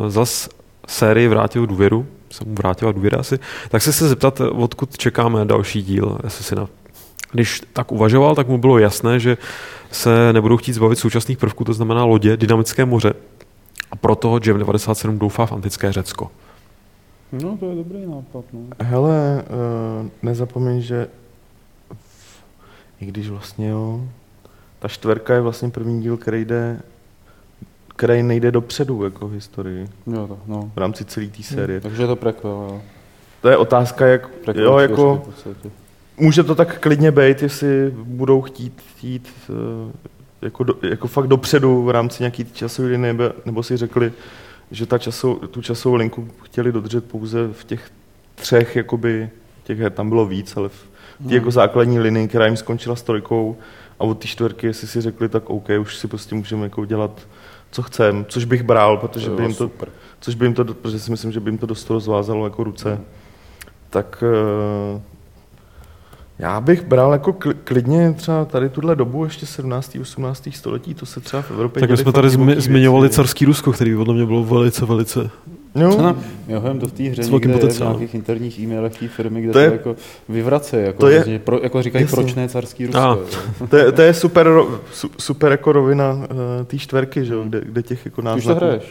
zas 0.09 0.49
sérii 0.87 1.29
vrátil 1.29 1.67
důvěru, 1.67 2.07
jsem 2.31 2.49
mu 2.49 2.55
vrátila 2.55 2.93
důvěru 2.93 3.19
asi, 3.19 3.39
tak 3.69 3.83
se 3.83 3.93
se 3.93 4.09
zeptat, 4.09 4.41
odkud 4.41 4.99
čekáme 4.99 5.45
další 5.45 5.83
díl 5.83 6.19
Assassina. 6.25 6.69
Když 7.33 7.62
tak 7.73 7.93
uvažoval, 7.93 8.35
tak 8.35 8.49
mu 8.49 8.59
bylo 8.59 8.79
jasné, 8.79 9.21
že 9.21 9.37
se 9.91 10.33
nebudou 10.33 10.57
chtít 10.57 10.73
zbavit 10.73 10.99
současných 10.99 11.39
prvků, 11.39 11.64
to 11.64 11.73
znamená 11.73 12.05
lodě, 12.05 12.37
dynamické 12.37 12.85
moře. 12.85 13.14
A 13.91 13.97
proto 13.97 14.41
Jam 14.47 14.59
97 14.59 15.19
doufá 15.19 15.47
v 15.47 15.53
antické 15.53 15.93
Řecko. 15.93 16.31
No, 17.33 17.57
to 17.57 17.71
je 17.71 17.75
dobrý 17.75 18.07
nápad, 18.07 18.45
no. 18.53 18.61
Hele, 18.81 19.45
uh, 20.03 20.09
nezapomeň, 20.23 20.81
že 20.81 21.07
i 23.01 23.07
když 23.07 23.28
vlastně 23.28 23.68
jo, 23.68 24.09
ta 24.78 24.88
čtverka 24.88 25.34
je 25.34 25.40
vlastně 25.40 25.70
první 25.70 26.03
díl, 26.03 26.16
který 26.16 26.44
jde 26.44 26.80
který 27.97 28.22
nejde 28.22 28.51
dopředu 28.51 29.05
jako 29.05 29.28
v 29.28 29.32
historii, 29.32 29.88
Jo, 30.07 30.26
to, 30.26 30.38
no. 30.47 30.70
v 30.74 30.78
rámci 30.78 31.05
celé 31.05 31.26
té 31.26 31.42
série. 31.42 31.80
Takže 31.80 32.03
je 32.03 32.07
to 32.07 32.16
prequel, 32.16 32.51
jo. 32.51 32.82
To 33.42 33.49
je 33.49 33.57
otázka, 33.57 34.07
jak, 34.07 34.28
Prequel 34.28 34.64
jo, 34.64 34.78
jako, 34.78 35.28
může 36.16 36.42
to 36.42 36.55
tak 36.55 36.80
klidně 36.80 37.11
být, 37.11 37.42
jestli 37.42 37.90
budou 37.97 38.42
chtít, 38.42 38.82
chtít 38.97 39.28
eh, 39.51 39.92
jako, 40.42 40.64
do, 40.64 40.74
jako 40.82 41.09
fakt 41.09 41.26
dopředu 41.26 41.82
v 41.82 41.90
rámci 41.90 42.22
nějaký 42.22 42.44
časové 42.44 42.88
linie, 42.88 43.12
nebo, 43.12 43.34
nebo 43.44 43.62
si 43.62 43.76
řekli, 43.76 44.12
že 44.70 44.86
ta 44.86 44.99
časou, 44.99 45.34
tu 45.34 45.62
časovou 45.62 45.94
linku 45.94 46.28
chtěli 46.42 46.72
dodržet 46.72 47.05
pouze 47.05 47.49
v 47.53 47.64
těch 47.64 47.90
třech, 48.34 48.76
jakoby, 48.76 49.30
těch 49.64 49.78
her 49.78 49.92
tam 49.92 50.09
bylo 50.09 50.26
víc, 50.26 50.57
ale 50.57 50.68
v 50.68 50.86
Hmm. 51.21 51.29
té 51.29 51.35
jako 51.35 51.51
základní 51.51 51.99
linii, 51.99 52.29
která 52.29 52.47
jim 52.47 52.57
skončila 52.57 52.97
s 52.97 53.03
trojkou 53.03 53.57
a 54.01 54.05
od 54.05 54.19
té 54.19 54.27
čtvrky, 54.29 54.67
jestli 54.67 54.87
si 54.87 55.01
řekli, 55.01 55.29
tak 55.29 55.51
OK, 55.51 55.69
už 55.81 55.97
si 55.97 56.09
prostě 56.09 56.35
můžeme 56.35 56.62
jako 56.62 56.85
dělat, 56.85 57.21
co 57.71 57.83
chcem, 57.83 58.27
což 58.29 58.45
bych 58.45 58.62
bral, 58.62 58.97
protože 58.97 59.31
by 59.31 59.43
jim 59.43 59.55
to, 59.55 59.64
super. 59.64 59.89
což 60.21 60.35
by 60.35 60.47
jim 60.47 60.55
to, 60.55 60.64
protože 60.64 60.99
si 60.99 61.11
myslím, 61.11 61.33
že 61.33 61.41
by 61.41 61.51
jim 61.51 61.59
to 61.59 61.67
dost 61.67 61.91
rozvázalo 61.91 62.47
jako 62.47 62.64
ruce, 62.64 63.01
tak 63.91 64.25
eh, 64.97 65.01
já 66.39 66.61
bych 66.61 66.85
bral 66.85 67.12
jako 67.12 67.33
kli- 67.33 67.57
klidně 67.64 68.12
třeba 68.12 68.45
tady 68.45 68.69
tuhle 68.69 68.97
dobu, 68.97 69.25
ještě 69.25 69.47
17. 69.47 69.97
18. 70.01 70.49
století, 70.53 70.95
to 70.95 71.07
se 71.07 71.21
třeba 71.21 71.43
v 71.43 71.51
Evropě 71.51 71.81
Tak 71.81 71.91
my 71.91 71.97
jsme 71.97 72.12
tady 72.12 72.29
zmi- 72.29 72.61
zmiňovali 72.61 73.03
věci. 73.03 73.17
carský 73.17 73.45
Rusko, 73.45 73.73
který 73.73 73.97
podle 73.97 74.14
mě 74.14 74.27
bylo 74.27 74.45
velice, 74.45 74.85
velice 74.87 75.31
No, 75.77 76.16
Jo, 76.49 76.62
jen 76.68 76.79
to 76.79 76.87
v 76.89 76.93
té 76.93 77.03
hře 77.03 77.22
S 77.24 77.31
někde 77.31 77.53
je 77.53 77.59
v 77.68 77.79
nějakých 77.81 78.14
interních 78.14 78.59
e-mailech 78.61 78.99
té 78.99 79.09
firmy, 79.09 79.41
kde 79.43 79.49
To 79.53 79.53
to, 79.53 79.59
je- 79.59 79.70
jako 79.72 79.97
vyvrace, 80.29 80.81
jako, 80.81 80.99
to 81.01 81.09
je- 81.09 81.16
vlastně, 81.18 81.39
pro, 81.39 81.61
jako 81.62 81.83
říkají, 81.83 82.05
jasně. 82.05 82.16
proč 82.16 82.35
ne 82.35 82.49
carský 82.49 82.87
Rusko. 82.87 83.01
A. 83.01 83.07
jo. 83.07 83.27
to 83.70 83.77
je, 83.77 83.93
to 83.93 84.03
je 84.03 84.14
super, 84.14 84.47
ro- 84.47 84.79
su- 84.93 85.11
super 85.18 85.51
jako 85.53 85.72
rovina 85.72 86.12
uh, 86.12 86.27
té 86.66 86.79
čtverky, 86.79 87.24
že? 87.24 87.35
jo, 87.35 87.43
Kde, 87.45 87.61
kde 87.64 87.83
těch 87.83 88.05
jako 88.05 88.22
Ty 88.22 88.29
už 88.29 88.45
to 88.45 88.55
hraješ. 88.55 88.83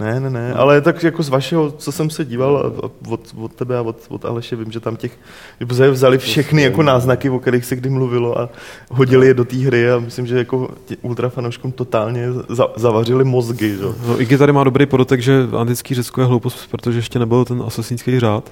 Ne, 0.00 0.20
ne, 0.20 0.30
ne, 0.30 0.54
ale 0.54 0.80
tak 0.80 1.02
jako 1.02 1.22
z 1.22 1.28
vašeho, 1.28 1.70
co 1.70 1.92
jsem 1.92 2.10
se 2.10 2.24
díval 2.24 2.72
od, 3.08 3.34
od 3.36 3.54
tebe 3.54 3.78
a 3.78 3.82
od, 3.82 3.96
od 4.08 4.24
Aleše, 4.24 4.56
vím, 4.56 4.72
že 4.72 4.80
tam 4.80 4.96
těch, 4.96 5.18
vzali 5.90 6.18
všechny 6.18 6.62
jako 6.62 6.82
náznaky, 6.82 7.30
o 7.30 7.38
kterých 7.38 7.64
se 7.64 7.76
kdy 7.76 7.90
mluvilo 7.90 8.40
a 8.40 8.48
hodili 8.90 9.26
je 9.26 9.34
do 9.34 9.44
té 9.44 9.56
hry 9.56 9.90
a 9.90 9.98
myslím, 9.98 10.26
že 10.26 10.38
jako 10.38 10.70
ultrafanouškům 11.02 11.72
totálně 11.72 12.26
za, 12.48 12.68
zavařili 12.76 13.24
mozgy, 13.24 13.76
že? 13.76 13.82
No, 14.08 14.20
Iggy 14.20 14.38
tady 14.38 14.52
má 14.52 14.64
dobrý 14.64 14.86
podotek, 14.86 15.20
že 15.20 15.48
antický 15.58 15.94
Řecko 15.94 16.20
je 16.20 16.26
hloupost, 16.26 16.70
protože 16.70 16.98
ještě 16.98 17.18
nebyl 17.18 17.44
ten 17.44 17.62
asasínský 17.66 18.20
řád. 18.20 18.50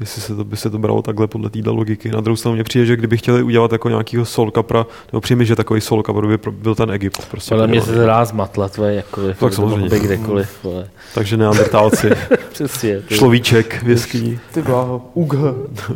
Jestli 0.00 0.22
se 0.22 0.36
to, 0.36 0.44
by 0.44 0.56
se 0.56 0.70
to 0.70 0.78
bralo 0.78 1.02
takhle 1.02 1.26
podle 1.26 1.50
téhle 1.50 1.72
logiky. 1.72 2.10
Na 2.10 2.20
druhou 2.20 2.36
stranu 2.36 2.54
mě 2.54 2.64
přijde, 2.64 2.86
že 2.86 2.96
kdyby 2.96 3.16
chtěli 3.16 3.42
udělat 3.42 3.72
jako 3.72 3.88
nějakýho 3.88 4.24
Soul 4.24 4.50
Capra, 4.50 4.86
nebo 5.12 5.20
přijmi, 5.20 5.46
že 5.46 5.56
takový 5.56 5.80
Soul 5.80 6.02
Capra 6.02 6.28
by 6.28 6.38
byl 6.50 6.74
ten 6.74 6.90
Egypt. 6.90 7.26
Prostě 7.30 7.48
Podle 7.50 7.66
mě 7.66 7.82
se 7.82 7.94
dá 7.94 8.24
zmatla 8.24 8.68
tvoje 8.68 8.94
jakkoliv. 8.94 9.38
Tak 9.38 9.54
to 9.54 9.60
mohlo 9.62 9.76
samozřejmě. 9.76 9.98
kdekoliv, 10.06 10.48
vole. 10.64 10.88
Takže 11.14 11.36
neandertálci, 11.36 12.10
Přesně. 12.52 13.00
ty 13.00 13.14
človíček 13.14 13.82
v 13.82 13.88
jeskyni. 13.88 14.40
Ty 14.54 14.62
bláho, 14.62 15.02
ugh. 15.14 15.34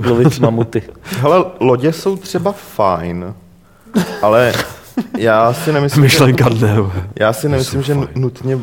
Lovit 0.06 0.38
mamuty. 0.40 0.82
Hele, 1.02 1.44
lodě 1.60 1.92
jsou 1.92 2.16
třeba 2.16 2.52
fajn, 2.52 3.34
ale 4.22 4.52
já 5.18 5.52
si 5.52 5.72
nemyslím, 5.72 6.02
že, 6.02 6.04
Myšlenka 6.06 6.48
dne. 6.48 6.76
já 7.20 7.32
si 7.32 7.48
nemyslím, 7.48 7.82
že 7.82 7.94
fajn. 7.94 8.08
nutně, 8.14 8.58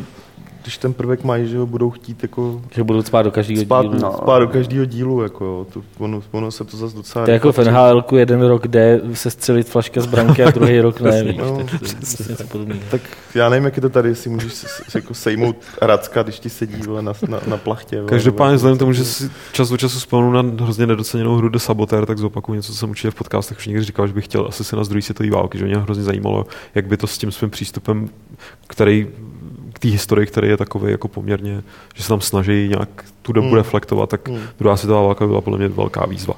když 0.66 0.78
ten 0.78 0.92
prvek 0.92 1.24
mají, 1.24 1.48
že 1.48 1.58
ho 1.58 1.66
budou 1.66 1.90
chtít 1.90 2.22
jako 2.22 2.60
Že 2.74 2.84
budou 2.84 3.02
spát 3.02 3.22
do 3.22 3.30
každého 3.30 3.62
spát, 3.64 3.82
dílu. 3.82 3.98
no. 4.02 4.12
spát 4.12 4.38
do 4.38 4.48
každého 4.48 4.84
dílu, 4.84 5.22
jako 5.22 5.44
jo. 5.44 5.66
To, 5.72 5.82
ono, 5.98 6.22
ono, 6.32 6.50
se 6.50 6.64
to 6.64 6.76
zase 6.76 6.96
docela... 6.96 7.24
To 7.24 7.30
je 7.30 7.34
jako 7.34 7.52
v 7.52 7.58
nhl 7.58 8.04
jeden 8.16 8.42
rok 8.42 8.68
jde 8.68 9.00
se 9.12 9.30
střelit 9.30 9.68
flaška 9.68 10.00
z 10.00 10.06
branky 10.06 10.42
a 10.44 10.50
druhý 10.54 10.80
rok 10.80 11.00
ne. 11.00 11.24
víš, 11.24 11.36
No, 11.36 11.58
tak 12.28 12.38
to 12.38 12.44
podobného. 12.44 12.80
Tak 12.90 13.00
já 13.34 13.48
nevím, 13.48 13.64
jak 13.64 13.76
je 13.76 13.80
to 13.82 13.88
tady, 13.88 14.08
jestli 14.08 14.30
můžeš 14.30 14.52
s- 14.52 14.64
s- 14.88 14.94
jako 14.94 15.14
sejmout 15.14 15.56
racka, 15.82 16.22
když 16.22 16.40
ti 16.40 16.50
sedí 16.50 16.82
na, 17.00 17.12
na, 17.28 17.40
na 17.46 17.56
plachtě. 17.56 18.02
Každopádně 18.06 18.56
vzhledem 18.56 18.76
k 18.76 18.80
tomu, 18.80 18.92
že 18.92 19.04
si 19.04 19.30
čas 19.52 19.70
od 19.70 19.76
času 19.80 19.98
vzpomenu 19.98 20.32
na 20.42 20.64
hrozně 20.64 20.86
nedoceněnou 20.86 21.36
hru 21.36 21.48
The 21.48 21.58
Saboteur, 21.58 22.06
tak 22.06 22.18
zopakuju 22.18 22.56
něco, 22.56 22.72
co 22.72 22.78
jsem 22.78 22.90
určitě 22.90 23.10
v 23.10 23.14
podcastech 23.14 23.58
už 23.58 23.66
někdy 23.66 23.84
říkal, 23.84 24.06
že 24.06 24.12
bych 24.12 24.24
chtěl 24.24 24.46
asi 24.48 24.64
se 24.64 24.76
na 24.76 24.84
z 24.84 24.88
druhé 24.88 25.02
světové 25.02 25.30
války, 25.30 25.58
že 25.58 25.64
mě 25.64 25.76
hrozně 25.76 26.04
zajímalo, 26.04 26.46
jak 26.74 26.86
by 26.86 26.96
to 26.96 27.06
s 27.06 27.18
tím 27.18 27.32
svým 27.32 27.50
přístupem, 27.50 28.08
který 28.66 29.06
té 29.86 29.92
historii, 29.92 30.26
který 30.26 30.48
je 30.48 30.56
takový 30.56 30.90
jako 30.92 31.08
poměrně, 31.08 31.62
že 31.94 32.02
se 32.02 32.08
tam 32.08 32.20
snaží 32.20 32.68
nějak 32.68 32.88
tu 33.22 33.32
dobu 33.32 33.46
Hmm. 33.48 33.56
reflektovat, 33.56 34.10
tak 34.10 34.28
Hmm. 34.28 34.40
druhá 34.58 34.76
světová 34.76 35.02
válka 35.02 35.26
byla 35.26 35.40
podle 35.40 35.58
mě 35.58 35.68
velká 35.68 36.06
výzva. 36.06 36.34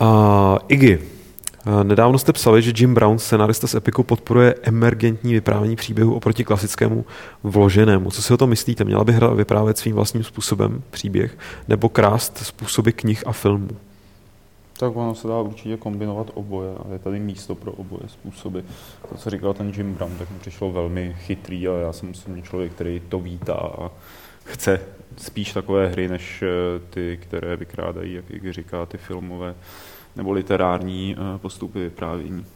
A 0.00 0.58
Iggy, 0.68 0.98
a 1.64 1.82
Nedávno 1.82 2.18
jste 2.18 2.32
psali, 2.32 2.62
že 2.62 2.72
Jim 2.76 2.94
Brown, 2.94 3.18
scenarista 3.18 3.66
z 3.66 3.74
Epiku, 3.74 4.02
podporuje 4.02 4.54
emergentní 4.62 5.32
vyprávění 5.34 5.76
příběhu 5.76 6.14
oproti 6.14 6.44
klasickému 6.44 7.04
vloženému. 7.44 8.10
Co 8.10 8.22
si 8.22 8.34
o 8.34 8.36
to 8.36 8.46
myslíte? 8.46 8.84
Měla 8.84 9.04
by 9.04 9.12
hra 9.12 9.28
vyprávět 9.28 9.78
svým 9.78 9.94
vlastním 9.94 10.24
způsobem 10.24 10.82
příběh 10.90 11.38
nebo 11.68 11.88
krást 11.88 12.38
způsoby 12.38 12.90
knih 12.90 13.22
a 13.26 13.32
filmů? 13.32 13.68
Tak 14.80 14.96
ono 14.96 15.14
se 15.14 15.28
dá 15.28 15.40
určitě 15.40 15.76
kombinovat 15.76 16.30
oboje 16.34 16.70
a 16.74 16.92
je 16.92 16.98
tady 16.98 17.18
místo 17.18 17.54
pro 17.54 17.72
oboje 17.72 18.02
způsoby. 18.06 18.58
To, 19.08 19.16
co 19.16 19.30
říkal 19.30 19.54
ten 19.54 19.72
Jim 19.76 19.94
Brown, 19.94 20.16
tak 20.18 20.30
mi 20.30 20.38
přišlo 20.38 20.72
velmi 20.72 21.16
chytrý 21.18 21.68
a 21.68 21.72
já 21.72 21.92
jsem 21.92 22.10
osobně 22.10 22.42
člověk, 22.42 22.72
který 22.72 23.00
to 23.08 23.20
vítá 23.20 23.54
a 23.54 23.90
chce 24.44 24.80
spíš 25.16 25.52
takové 25.52 25.88
hry, 25.88 26.08
než 26.08 26.42
eh, 26.42 26.46
ty, 26.90 27.18
které 27.22 27.56
vykrádají, 27.56 28.12
jak 28.12 28.54
říká, 28.54 28.86
ty 28.86 28.98
filmové 28.98 29.54
nebo 30.16 30.32
literární 30.32 31.16
eh, 31.18 31.38
postupy 31.38 31.78
vyprávění. 31.78 32.46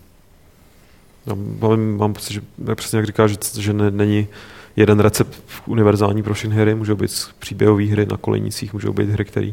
Já 1.26 1.34
mám, 1.34 1.96
mám 1.96 2.12
pocit, 2.14 2.32
že 2.32 2.40
jak 2.68 2.78
přesně 2.78 2.96
jak 2.96 3.06
říká, 3.06 3.26
že, 3.26 3.36
že 3.58 3.72
ne, 3.72 3.90
není 3.90 4.28
jeden 4.76 5.00
recept 5.00 5.42
univerzální 5.66 6.22
pro 6.22 6.34
všechny 6.34 6.56
hry, 6.56 6.74
můžou 6.74 6.96
být 6.96 7.10
příběhové 7.38 7.84
hry 7.84 8.06
na 8.06 8.16
kolejnicích, 8.16 8.72
můžou 8.72 8.92
být 8.92 9.08
hry, 9.08 9.24
které 9.24 9.52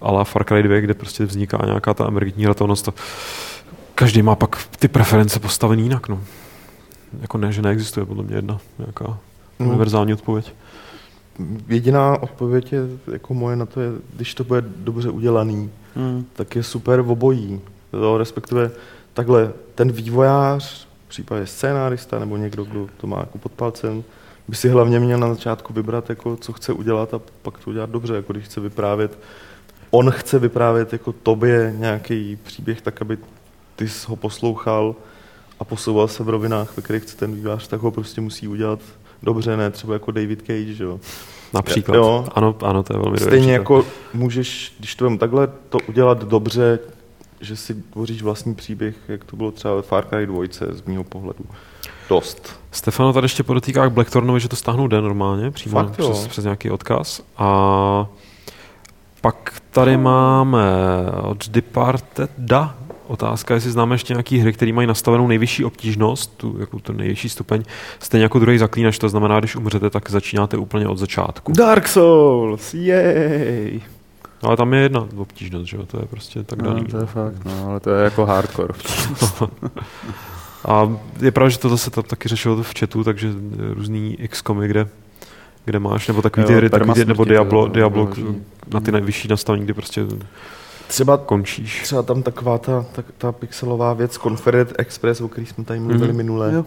a 0.00 0.12
la 0.12 0.24
Far 0.24 0.44
Cry 0.44 0.62
2, 0.62 0.80
kde 0.80 0.94
prostě 0.94 1.24
vzniká 1.24 1.58
nějaká 1.66 1.94
ta 1.94 2.06
emergentní 2.08 2.44
hratelnost. 2.44 2.84
To 2.84 2.94
každý 3.94 4.22
má 4.22 4.34
pak 4.34 4.56
ty 4.78 4.88
preference 4.88 5.40
postavený 5.40 5.82
jinak. 5.82 6.08
No. 6.08 6.20
Jako 7.20 7.38
ne, 7.38 7.52
že 7.52 7.62
neexistuje 7.62 8.06
podle 8.06 8.24
mě 8.24 8.36
jedna 8.36 8.58
nějaká 8.78 9.04
No. 9.60 9.66
univerzální 9.68 10.12
odpověď. 10.12 10.52
Jediná 11.68 12.22
odpověď 12.22 12.72
je, 12.72 12.80
jako 13.12 13.34
moje 13.34 13.56
na 13.56 13.66
to 13.66 13.80
je, 13.80 13.90
když 14.16 14.34
to 14.34 14.44
bude 14.44 14.60
dobře 14.76 15.10
udělaný, 15.10 15.70
Hmm. 15.94 16.24
tak 16.32 16.56
je 16.56 16.62
super 16.62 17.02
v 17.02 17.10
obojí. 17.10 17.60
Jo, 17.92 18.18
respektive 18.18 18.70
takhle, 19.14 19.52
ten 19.74 19.92
vývojář, 19.92 20.86
v 21.06 21.08
případě 21.08 21.46
scénárista 21.46 22.18
nebo 22.18 22.36
někdo, 22.36 22.64
kdo 22.64 22.86
to 22.96 23.06
má 23.06 23.18
jako 23.20 23.38
pod 23.38 23.52
palcem, 23.52 24.04
by 24.48 24.56
si 24.56 24.68
hlavně 24.68 25.00
měl 25.00 25.18
na 25.18 25.34
začátku 25.34 25.72
vybrat, 25.72 26.10
jako, 26.10 26.36
co 26.36 26.52
chce 26.52 26.72
udělat 26.72 27.14
a 27.14 27.20
pak 27.42 27.58
to 27.58 27.70
udělat 27.70 27.90
dobře, 27.90 28.14
jako 28.14 28.32
když 28.32 28.44
chce 28.44 28.60
vyprávět. 28.60 29.18
On 29.90 30.10
chce 30.10 30.38
vyprávět 30.38 30.92
jako 30.92 31.12
tobě 31.12 31.74
nějaký 31.78 32.38
příběh 32.42 32.80
tak, 32.80 33.02
aby 33.02 33.18
ty 33.76 33.88
jsi 33.88 34.06
ho 34.08 34.16
poslouchal 34.16 34.94
a 35.60 35.64
posouval 35.64 36.08
se 36.08 36.24
v 36.24 36.28
rovinách, 36.28 36.76
ve 36.76 36.82
kterých 36.82 37.02
chce 37.02 37.16
ten 37.16 37.34
vývojář, 37.34 37.68
tak 37.68 37.80
ho 37.80 37.90
prostě 37.90 38.20
musí 38.20 38.48
udělat 38.48 38.80
dobře, 39.22 39.56
ne 39.56 39.70
třeba 39.70 39.92
jako 39.92 40.10
David 40.10 40.40
Cage, 40.40 40.72
že 40.74 40.84
jo. 40.84 41.00
Například. 41.54 41.96
Jo. 41.96 42.26
Ano, 42.34 42.54
ano, 42.62 42.82
to 42.82 42.92
je 42.92 42.98
velmi 42.98 43.16
Stejně 43.18 43.30
důležité. 43.30 43.52
jako 43.52 43.84
můžeš, 44.14 44.74
když 44.78 44.94
to 44.94 45.04
vem 45.04 45.18
takhle, 45.18 45.48
to 45.68 45.78
udělat 45.88 46.24
dobře, 46.24 46.78
že 47.40 47.56
si 47.56 47.74
tvoříš 47.74 48.22
vlastní 48.22 48.54
příběh, 48.54 48.94
jak 49.08 49.24
to 49.24 49.36
bylo 49.36 49.50
třeba 49.50 49.74
ve 49.74 49.82
Far 49.82 50.04
Cry 50.04 50.26
2 50.26 50.44
z 50.70 50.82
mého 50.82 51.04
pohledu. 51.04 51.44
Dost. 52.08 52.60
Stefano 52.70 53.12
tady 53.12 53.24
ještě 53.24 53.42
podotýká 53.42 53.88
k 53.88 53.92
Blackthornovi, 53.92 54.40
že 54.40 54.48
to 54.48 54.56
stáhnout 54.56 54.88
jde 54.88 55.00
normálně, 55.00 55.50
přímo 55.50 55.74
Fakt 55.74 55.98
jo. 55.98 56.10
přes, 56.10 56.26
přes 56.26 56.44
nějaký 56.44 56.70
odkaz. 56.70 57.22
A 57.36 58.06
pak 59.26 59.62
tady 59.70 59.96
máme 59.96 60.62
od 61.22 61.48
Departeda 61.48 62.74
otázka, 63.06 63.54
jestli 63.54 63.70
známe 63.70 63.94
ještě 63.94 64.12
nějaký 64.12 64.38
hry, 64.38 64.52
které 64.52 64.72
mají 64.72 64.86
nastavenou 64.86 65.26
nejvyšší 65.26 65.64
obtížnost, 65.64 66.36
tu, 66.36 66.56
jako 66.60 66.78
ten 66.78 66.96
nejvyšší 66.96 67.28
stupeň, 67.28 67.62
stejně 67.98 68.22
jako 68.22 68.38
druhý 68.38 68.58
zaklínač, 68.58 68.98
to 68.98 69.08
znamená, 69.08 69.38
když 69.38 69.56
umřete, 69.56 69.90
tak 69.90 70.10
začínáte 70.10 70.56
úplně 70.56 70.88
od 70.88 70.98
začátku. 70.98 71.52
Dark 71.52 71.88
Souls, 71.88 72.74
jej! 72.74 73.80
Ale 74.42 74.56
tam 74.56 74.74
je 74.74 74.80
jedna 74.80 75.08
obtížnost, 75.16 75.66
že 75.66 75.76
jo, 75.76 75.86
to 75.86 75.98
je 75.98 76.06
prostě 76.06 76.42
tak 76.42 76.62
daný. 76.62 76.80
No, 76.80 76.88
to 76.90 76.98
je 76.98 77.06
fakt, 77.06 77.44
no, 77.44 77.66
ale 77.68 77.80
to 77.80 77.90
je 77.90 78.04
jako 78.04 78.26
hardcore. 78.26 78.74
A 80.68 80.96
je 81.20 81.30
pravda, 81.30 81.48
že 81.48 81.58
to 81.58 81.68
zase 81.68 81.90
tam 81.90 82.04
taky 82.04 82.28
řešilo 82.28 82.62
v 82.62 82.78
chatu, 82.78 83.04
takže 83.04 83.32
různý 83.74 84.16
XCOMy, 84.28 84.68
kde, 84.68 84.88
kde 85.66 85.78
máš, 85.78 86.08
nebo 86.08 86.22
takový 86.22 86.46
ty 86.46 86.54
hry, 86.54 86.70
takový 86.70 86.94
ty, 86.94 87.04
nebo 87.04 87.24
to 87.24 87.28
Diablo, 87.30 87.64
je 87.66 87.70
Diablo 87.72 88.08
na 88.72 88.80
ty 88.80 88.92
nejvyšší 88.92 89.28
nastavení, 89.28 89.64
kdy 89.64 89.74
prostě 89.74 90.04
Třeba, 90.88 91.16
končíš. 91.16 91.82
třeba 91.82 92.02
tam 92.02 92.22
taková 92.22 92.58
ta, 92.58 92.84
ta, 92.92 93.02
ta 93.18 93.32
pixelová 93.32 93.92
věc, 93.94 94.14
Confederate 94.18 94.74
Express, 94.78 95.20
o 95.20 95.28
který 95.28 95.46
jsme 95.46 95.64
tady 95.64 95.80
mluvili 95.80 96.08
Mhm. 96.08 96.16
minule, 96.16 96.52
Jo. 96.54 96.64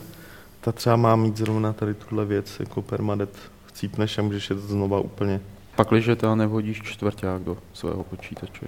ta 0.62 0.72
třeba 0.72 0.96
má 0.96 1.16
mít 1.16 1.38
zrovna 1.38 1.74
tady 1.74 1.94
tuhle 1.94 2.26
věc, 2.26 2.60
jako 2.60 2.82
permadet 2.82 3.30
chcípneš 3.66 4.18
a 4.18 4.22
můžeš 4.22 4.50
jet 4.50 4.60
znova 4.60 5.00
úplně. 5.00 5.42
Pakliže 5.76 6.16
teda 6.16 6.36
nevhodíš 6.36 6.82
čtvrták 6.84 7.42
do 7.42 7.58
svého 7.74 8.04
počítače. 8.04 8.66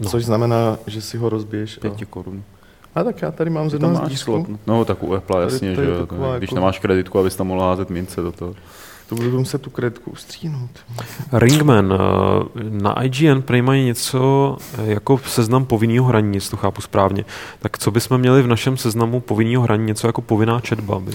No. 0.00 0.10
Což 0.10 0.24
znamená, 0.24 0.78
že 0.86 1.00
si 1.02 1.16
ho 1.18 1.28
rozbiješ. 1.28 1.76
Pěti 1.78 2.06
korun. 2.06 2.42
A 2.94 3.04
tak 3.04 3.22
já 3.22 3.30
tady 3.30 3.50
mám 3.50 3.68
z 3.70 3.72
Ty 3.72 3.78
tam 3.78 3.90
jednoho 3.90 4.06
z 4.06 4.10
máš 4.10 4.20
slot. 4.20 4.38
dísků. 4.40 4.58
No 4.66 4.84
tak 4.84 5.02
u 5.02 5.14
Apple 5.14 5.40
Tady 5.42 5.52
jasně, 5.54 5.74
to 5.74 5.80
je 5.80 5.86
že 5.86 5.92
jo. 5.92 5.98
taková 6.00 6.38
Když 6.38 6.50
jako- 6.50 6.54
nemáš 6.54 6.78
kreditku, 6.78 7.18
abys 7.18 7.36
tam 7.36 7.46
mohl 7.46 7.60
házet 7.60 7.90
mince 7.90 8.20
do 8.20 8.32
toho. 8.32 8.54
To 9.08 9.14
budu 9.14 9.38
muset 9.38 9.62
tu 9.62 9.70
kreditku 9.70 10.10
ustříhnout. 10.10 10.70
Ringman, 11.32 11.92
eh, 11.92 11.98
na 12.70 13.02
IGN 13.02 13.42
mají 13.62 13.84
něco 13.84 14.56
eh, 14.78 14.90
jako 14.90 15.18
seznam 15.18 15.64
povinného 15.64 16.06
hraní, 16.06 16.34
jestli 16.34 16.50
to 16.50 16.56
chápu 16.56 16.80
správně. 16.80 17.24
Tak 17.58 17.78
co 17.78 17.90
bychom 17.90 18.18
měli 18.18 18.42
v 18.42 18.46
našem 18.46 18.76
seznamu 18.76 19.20
povinného 19.20 19.62
hraní, 19.62 19.86
něco 19.86 20.06
jako 20.06 20.22
povinná 20.22 20.60
četba? 20.60 21.00
By. 21.00 21.12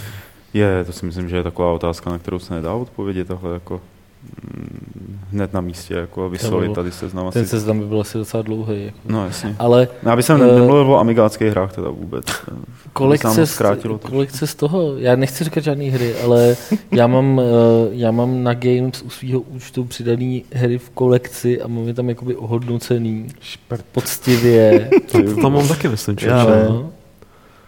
Je, 0.54 0.84
to 0.86 0.94
si 0.94 1.06
myslím, 1.06 1.30
že 1.30 1.36
je 1.36 1.44
taková 1.44 1.72
otázka, 1.72 2.10
na 2.10 2.20
kterou 2.20 2.40
se 2.40 2.54
nedá 2.54 2.74
odpovědět 2.74 3.28
takhle 3.28 3.54
jako 3.54 3.82
hned 5.32 5.54
na 5.54 5.62
místě, 5.62 5.94
jako 5.94 6.30
bylo- 6.66 6.76
tady 6.76 6.92
seznam 6.92 7.32
Ten 7.32 7.42
asi. 7.42 7.50
seznam 7.50 7.80
by 7.80 7.86
byl 7.86 8.02
asi 8.02 8.18
docela 8.18 8.44
dlouhý. 8.44 8.86
Jako. 8.86 8.98
No 9.06 9.26
jasně. 9.26 9.56
Ale 9.60 9.88
Já 10.04 10.16
bych 10.16 10.26
jsem 10.26 10.42
Eh, 10.42 10.46
nemluvil 10.46 10.94
o 10.94 11.00
amigáckých 11.00 11.48
hrách 11.52 11.74
teda 11.76 11.90
vůbec. 11.90 12.26
zkrátilo 13.46 13.98
trošku. 13.98 14.16
kolik 14.16 14.32
se 14.32 14.48
z 14.48 14.56
toho, 14.56 14.98
já 14.98 15.16
nechci 15.16 15.44
říkat 15.44 15.64
žádný 15.64 15.90
hry, 15.90 16.16
ale 16.16 16.58
já 16.92 17.08
mám, 17.08 17.40
eh, 17.40 17.44
já 17.92 18.12
mám 18.12 18.44
na 18.44 18.54
Games 18.54 19.02
u 19.02 19.10
svého 19.10 19.40
účtu 19.40 19.84
přidaný 19.86 20.44
hry 20.54 20.78
v 20.78 20.90
kolekci 20.90 21.62
a 21.62 21.68
mám 21.68 21.88
je 21.88 21.94
tam 21.94 22.10
jakoby 22.10 22.36
ohodnocený 22.36 23.28
Šprt. 23.42 23.86
poctivě. 23.92 24.90
To 25.12 25.42
tam 25.42 25.54
mám 25.54 25.68
taky, 25.68 25.88
myslím, 25.88 26.16
že. 26.20 26.30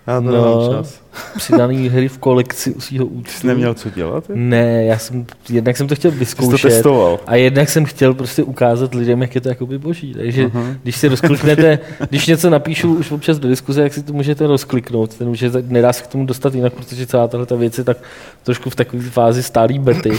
Já 0.08 0.22
to 0.22 0.28
No. 0.28 0.32
nemám 0.32 0.74
čas. 0.84 1.02
přidaný 1.38 1.90
hry 1.90 2.08
v 2.08 2.18
kolekci 2.18 2.74
u 2.74 2.82
svého 2.82 3.06
účtu. 3.06 3.32
jsi 3.40 3.48
neměl 3.48 3.74
co 3.74 3.90
dělat? 3.90 4.30
je? 4.30 4.36
Ne, 4.36 4.86
já 4.86 4.98
jsem, 4.98 5.26
jednak 5.50 5.78
jsem 5.78 5.88
to 5.88 5.96
chtěl 5.96 6.12
Ty 6.12 6.16
jsi 6.26 6.36
to 6.36 6.42
vyzkoušet 6.42 6.72
testoval. 6.72 7.20
a 7.28 7.36
jednak 7.36 7.70
jsem 7.70 7.86
chtěl 7.86 8.14
prostě 8.14 8.44
ukázat 8.44 8.94
lidem, 8.96 9.22
jak 9.22 9.36
je 9.36 9.42
to 9.42 9.50
jakoby 9.50 9.78
boží. 9.78 10.14
Takže 10.14 10.46
Aha. 10.54 10.64
když 10.84 10.96
si 10.98 11.08
rozkliknete, 11.08 11.80
když 12.10 12.28
něco 12.28 12.50
napíšu 12.50 12.94
už 12.96 13.12
občas 13.12 13.40
do 13.40 13.48
diskuze, 13.48 13.82
jak 13.84 13.94
si 13.94 14.04
to 14.04 14.14
můžete 14.14 14.48
rozkliknout. 14.48 15.14
Ten 15.18 15.30
už 15.30 15.42
je, 15.42 15.52
nedá 15.68 15.94
se 15.94 16.04
k 16.04 16.08
tomu 16.08 16.26
dostat 16.26 16.56
jinak, 16.56 16.74
protože 16.74 17.06
celá 17.06 17.28
tahle 17.28 17.46
ta 17.46 17.56
věc 17.56 17.78
je 17.78 17.84
tak 17.84 17.98
trošku 18.44 18.70
v 18.70 18.76
takové 18.76 19.04
fázi 19.04 19.44
stálý 19.44 19.80
bety. 19.80 20.12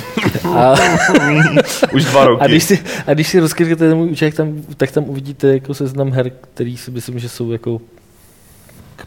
A, 0.55 0.75
Už 1.95 2.05
dva 2.05 2.25
roky. 2.27 2.41
a, 2.43 2.47
když 2.47 2.65
si, 2.65 2.79
a 3.07 3.15
když 3.15 3.29
si 3.29 3.41
rozkliknete 3.41 3.89
ten 3.89 3.99
můj 3.99 4.11
účet, 4.11 4.35
tam, 4.35 4.63
tak 4.77 4.91
tam 4.91 5.05
uvidíte 5.05 5.49
jako 5.55 5.75
seznam 5.75 6.13
her, 6.13 6.31
který 6.55 6.77
si 6.77 6.91
myslím, 6.91 7.19
že 7.19 7.29
jsou 7.29 7.53
jako 7.53 7.81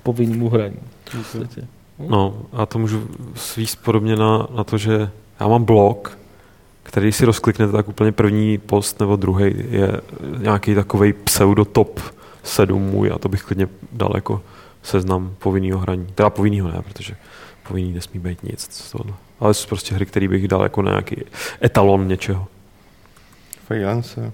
povinnému 0.06 0.50
hraní. 0.50 0.80
No, 2.00 2.38
a 2.54 2.66
to 2.66 2.80
můžu 2.80 3.08
svíst 3.36 3.84
podobně 3.84 4.16
na, 4.16 4.48
na 4.56 4.64
to, 4.64 4.78
že 4.78 5.10
já 5.40 5.48
mám 5.48 5.64
blog, 5.64 6.18
který 6.84 7.12
si 7.12 7.26
rozkliknete, 7.26 7.72
tak 7.72 7.88
úplně 7.88 8.12
první 8.12 8.58
post 8.58 9.00
nebo 9.00 9.16
druhý 9.16 9.54
je 9.70 10.02
nějaký 10.38 10.76
takový 10.76 11.14
pseudo 11.14 11.66
top 11.66 12.00
7 12.44 12.82
můj 12.82 13.12
a 13.12 13.18
to 13.18 13.30
bych 13.30 13.44
klidně 13.44 13.68
dal 13.92 14.12
jako 14.16 14.42
seznam 14.84 15.36
povinného 15.40 15.80
hraní. 15.80 16.08
Teda 16.16 16.30
povinného 16.30 16.72
ne, 16.72 16.82
protože 16.82 17.16
povinný 17.68 17.94
nesmí 17.94 18.20
být 18.20 18.44
nic 18.44 18.68
z 18.72 18.92
tohohle. 18.92 19.14
Ale 19.40 19.54
jsou 19.54 19.68
prostě 19.68 19.96
hry, 19.96 20.06
které 20.06 20.28
bych 20.28 20.48
dal 20.48 20.64
jako 20.64 20.82
na 20.82 20.92
nějaký 20.92 21.16
etalon 21.64 22.08
něčeho. 22.08 22.48
Freelance. 23.68 24.32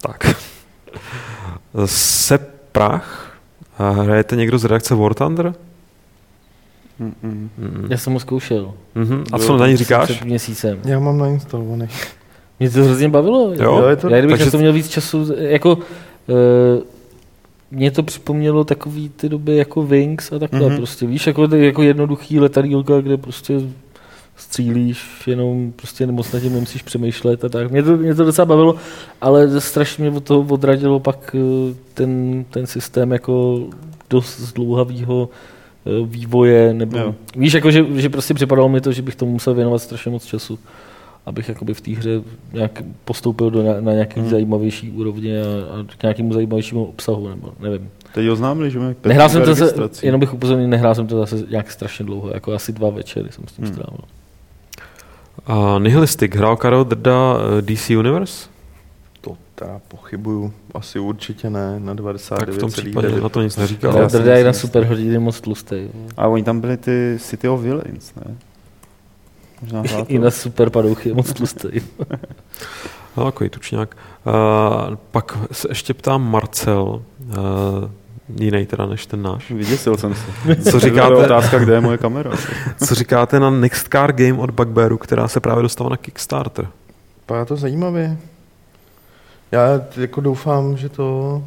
Tak. 0.00 0.26
Se 1.86 2.38
prach. 2.72 3.31
A 3.78 3.90
hrajete 3.90 4.36
někdo 4.36 4.58
z 4.58 4.64
reakce 4.64 4.94
War 4.94 5.14
Thunder? 5.14 5.54
Mm-mm. 7.00 7.48
Mm. 7.58 7.86
Já 7.90 7.96
jsem 7.98 8.12
ho 8.12 8.20
zkoušel. 8.20 8.72
Mhm. 8.94 9.24
A 9.32 9.38
co 9.38 9.56
na 9.56 9.66
ní 9.68 9.76
říkáš? 9.76 10.10
Před 10.10 10.24
měsícem. 10.24 10.78
Já 10.84 10.98
mám 11.00 11.18
nainstalovaný. 11.18 11.86
Mě 12.60 12.70
to 12.70 12.84
hrozně 12.84 13.08
bavilo. 13.08 13.52
Jo? 13.54 13.62
Jo, 13.78 13.88
je 13.88 13.96
to- 13.96 14.08
Já 14.08 14.18
kdybych 14.18 14.32
takže 14.32 14.44
na 14.44 14.50
to 14.50 14.58
měl 14.58 14.72
víc 14.72 14.88
času, 14.88 15.26
jako 15.38 15.74
uh, 15.74 15.82
mě 17.70 17.90
to 17.90 18.02
připomnělo 18.02 18.64
takový 18.64 19.08
ty 19.08 19.28
doby 19.28 19.56
jako 19.56 19.82
Wings 19.82 20.32
a 20.32 20.38
takhle 20.38 20.60
Mhm. 20.60 20.68
mm-hmm. 20.70 20.76
prostě, 20.76 21.06
víš, 21.06 21.26
jako, 21.26 21.48
jako 21.56 21.82
jednoduchý 21.82 22.40
letadílka, 22.40 23.00
kde 23.00 23.16
prostě 23.16 23.60
střílíš, 24.36 25.26
jenom 25.26 25.72
prostě 25.76 26.06
moc 26.06 26.32
na 26.32 26.40
tím 26.40 26.52
nemusíš 26.52 26.82
přemýšlet 26.82 27.44
a 27.44 27.48
tak. 27.48 27.70
Mě 27.70 27.82
to, 27.82 27.96
mě 27.96 28.14
to 28.14 28.24
docela 28.24 28.46
bavilo, 28.46 28.74
ale 29.20 29.60
strašně 29.60 30.10
mě 30.10 30.16
od 30.18 30.24
toho 30.24 30.40
odradilo 30.48 31.00
pak 31.00 31.36
eh, 31.38 31.74
ten, 31.94 32.44
ten 32.50 32.66
systém 32.66 33.12
jako 33.12 33.64
dost 34.10 34.40
zdlouhavého 34.40 35.28
eh, 35.86 36.06
vývoje, 36.06 36.74
nebo 36.74 36.98
Jo. 36.98 37.14
víš, 37.36 37.52
jako, 37.52 37.70
že, 37.70 37.84
že 37.94 38.08
prostě 38.08 38.34
připadalo 38.34 38.68
mi 38.68 38.80
to, 38.80 38.92
že 38.92 39.02
bych 39.02 39.14
tomu 39.16 39.32
musel 39.32 39.54
věnovat 39.54 39.78
strašně 39.78 40.10
moc 40.10 40.24
času 40.24 40.58
abych 41.26 41.48
jakoby 41.48 41.74
v 41.74 41.80
té 41.80 41.90
hře 41.90 42.22
nějak 42.52 42.82
postoupil 43.04 43.50
do, 43.50 43.62
na, 43.62 43.80
na 43.80 43.92
nějaký 43.92 44.20
Hmm. 44.20 44.30
zajímavější 44.30 44.90
úrovně 44.90 45.40
a, 45.42 45.44
a 45.44 45.96
k 45.98 46.02
nějakému 46.02 46.32
zajímavějšímu 46.32 46.84
obsahu, 46.84 47.28
nebo 47.28 47.52
nevím. 47.60 47.90
Teď 48.14 48.28
oznámili, 48.28 48.70
že 48.70 48.78
mají 48.78 48.94
Nehrál 49.04 49.28
jsem 49.28 49.42
to, 49.42 49.54
zase, 49.54 50.06
jenom 50.06 50.20
bych 50.20 50.34
upozornil, 50.34 50.68
nehrál 50.68 50.94
jsem 50.94 51.06
to 51.06 51.18
zase 51.18 51.44
nějak 51.50 51.70
strašně 51.72 52.04
dlouho, 52.04 52.30
jako 52.34 52.52
asi 52.52 52.72
dva 52.72 52.90
večery 52.90 53.28
jsem 53.32 53.44
s 53.48 53.52
tím 53.52 53.64
Hmm. 53.64 53.74
strávil. 53.74 53.98
A 55.46 55.78
Nihilistic, 55.78 56.34
hrál 56.34 56.56
Karel 56.56 56.84
Drda 56.84 57.36
eh, 57.58 57.62
DC 57.62 57.90
Universe? 57.90 58.48
To 59.20 59.36
teda 59.54 59.80
pochybuju. 59.88 60.52
Asi 60.74 60.98
určitě 60.98 61.50
ne. 61.50 61.80
Na 61.80 61.94
Tak 62.28 62.48
v 62.48 62.58
tom 62.58 62.70
případě 62.70 63.08
99,9. 63.08 63.22
na 63.22 63.28
to 63.28 63.42
nic 63.42 63.56
neříkal. 63.56 64.10
Si 64.10 64.16
Drda 64.16 64.34
je 64.34 64.44
na 64.44 64.52
super 64.52 64.84
hodiny 64.84 65.18
moc 65.18 65.40
tlustý. 65.40 65.76
A 66.16 66.28
oni 66.28 66.42
tam 66.42 66.60
byli 66.60 66.76
ty 66.76 67.18
City 67.20 67.48
of 67.48 67.60
Villains, 67.60 68.14
ne? 68.14 68.36
Možná 69.62 69.82
I 70.08 70.18
na 70.18 70.30
super 70.30 70.70
padouchy 70.70 71.08
je 71.08 71.14
moc 71.14 71.32
tlustý. 71.32 71.68
No, 73.16 73.24
takový 73.24 73.50
tučňák. 73.50 73.96
Uh, 74.26 74.96
pak 75.10 75.38
se 75.52 75.68
ještě 75.70 75.94
ptám 75.94 76.30
Marcel, 76.30 77.02
uh, 77.28 77.34
jiný 78.40 78.66
teda 78.66 78.86
než 78.86 79.06
ten 79.06 79.22
náš. 79.22 79.50
Vyděsil 79.50 79.96
jsem 79.96 80.14
se. 80.14 80.54
Co 80.70 80.80
říkáte, 80.80 81.14
otázka, 81.14 81.58
kde 81.58 81.74
je 81.74 81.80
moje 81.80 81.98
kamera. 81.98 82.30
co 82.86 82.94
říkáte 82.94 83.40
na 83.40 83.50
Next 83.50 83.88
Car 83.88 84.12
Game 84.12 84.34
od 84.34 84.50
Bugbearu, 84.50 84.98
která 84.98 85.28
se 85.28 85.40
právě 85.40 85.62
dostala 85.62 85.90
na 85.90 85.96
Kickstarter? 85.96 86.68
Vypadá 87.18 87.44
to 87.44 87.56
zajímavě. 87.56 88.18
Já 89.52 89.80
jako 89.96 90.20
doufám, 90.20 90.76
že 90.76 90.88
to, 90.88 91.42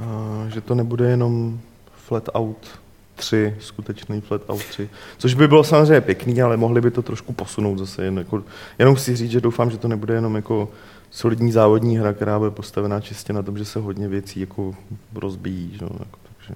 a, 0.00 0.48
že 0.48 0.60
to 0.60 0.74
nebude 0.74 1.10
jenom 1.10 1.60
flat 2.06 2.28
out 2.34 2.68
3, 3.16 3.54
skutečný 3.60 4.20
flat 4.20 4.42
out 4.48 4.64
3. 4.64 4.88
Což 5.18 5.34
by 5.34 5.48
bylo 5.48 5.64
samozřejmě 5.64 6.00
pěkný, 6.00 6.42
ale 6.42 6.56
mohli 6.56 6.80
by 6.80 6.90
to 6.90 7.02
trošku 7.02 7.32
posunout 7.32 7.78
zase. 7.78 8.04
Jen 8.04 8.18
jako, 8.18 8.42
jenom 8.78 8.94
chci 8.94 9.16
říct, 9.16 9.30
že 9.30 9.40
doufám, 9.40 9.70
že 9.70 9.78
to 9.78 9.88
nebude 9.88 10.14
jenom 10.14 10.36
jako 10.36 10.68
solidní 11.10 11.52
závodní 11.52 11.98
hra, 11.98 12.12
která 12.12 12.38
bude 12.38 12.50
postavená 12.50 13.00
čistě 13.00 13.32
na 13.32 13.42
tom, 13.42 13.58
že 13.58 13.64
se 13.64 13.78
hodně 13.78 14.08
věcí 14.08 14.40
jako 14.40 14.74
rozbíjí. 15.14 15.70
Že? 15.72 15.84
Jako, 15.84 16.18
takže. 16.36 16.54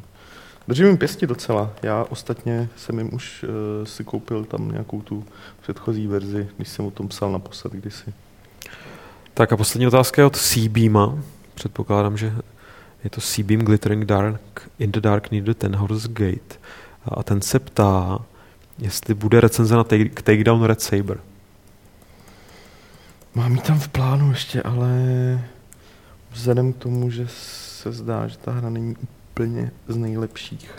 Držím 0.69 0.87
jim 0.87 0.97
pěsti 0.97 1.27
docela. 1.27 1.71
Já 1.83 2.07
ostatně 2.09 2.69
jsem 2.77 2.99
jim 2.99 3.15
už 3.15 3.43
uh, 3.43 3.85
si 3.85 4.05
koupil 4.05 4.45
tam 4.45 4.71
nějakou 4.71 5.01
tu 5.01 5.25
předchozí 5.63 6.07
verzi, 6.07 6.49
když 6.57 6.69
jsem 6.69 6.85
o 6.85 6.91
tom 6.91 7.09
psal 7.09 7.33
naposled 7.33 7.73
kdysi. 7.73 8.13
Tak 9.35 9.53
a 9.53 9.57
poslední 9.57 9.87
otázka 9.87 10.23
je 10.23 10.27
od 10.27 10.37
Seabeama. 10.37 11.19
Předpokládám, 11.55 12.17
že 12.17 12.33
je 13.05 13.11
to 13.11 13.21
Seabeam 13.21 13.61
Glittering 13.61 14.05
Dark 14.05 14.71
in 14.79 14.93
the 14.93 15.01
Dark 15.01 15.31
Near 15.31 15.45
the 15.45 15.55
Ten 15.55 15.77
Horse 15.77 16.09
Gate. 16.09 16.61
A 17.05 17.23
ten 17.23 17.41
se 17.41 17.59
ptá, 17.59 18.19
jestli 18.79 19.15
bude 19.15 19.41
recenze 19.41 19.77
na 19.77 19.85
Takedown 20.25 20.63
Red 20.63 20.81
Saber. 20.81 21.21
Mám 23.35 23.55
ji 23.55 23.61
tam 23.61 23.79
v 23.79 23.89
plánu 23.89 24.31
ještě, 24.31 24.63
ale 24.63 24.89
vzhledem 26.33 26.73
k 26.73 26.77
tomu, 26.77 27.11
že 27.11 27.27
se 27.29 27.93
zdá, 27.93 28.27
že 28.27 28.39
ta 28.39 28.53
hra 28.53 28.71
není 28.71 28.97
úplně 29.33 29.71
z 29.89 29.97
nejlepších, 29.97 30.71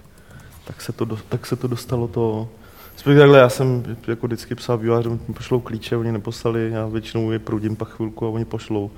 tak 0.66 0.82
se 0.82 0.92
to, 0.92 1.06
do, 1.06 1.18
tak 1.30 1.46
se 1.46 1.56
to 1.56 1.68
dostalo 1.68 2.08
to... 2.08 2.50
Spíš 2.98 3.18
takhle, 3.18 3.40
já 3.40 3.50
jsem 3.50 3.84
jako 4.08 4.28
vždycky 4.28 4.56
psal 4.56 4.78
vývojářům, 4.78 5.20
mi 5.28 5.34
pošlou 5.34 5.60
klíče, 5.60 5.98
oni 5.98 6.12
neposlali, 6.12 6.70
já 6.72 6.86
většinou 6.88 7.32
je 7.32 7.40
prudím 7.40 7.76
pak 7.76 7.90
chvilku 7.90 8.26
a 8.26 8.30
oni 8.30 8.46
pošlou. 8.46 8.92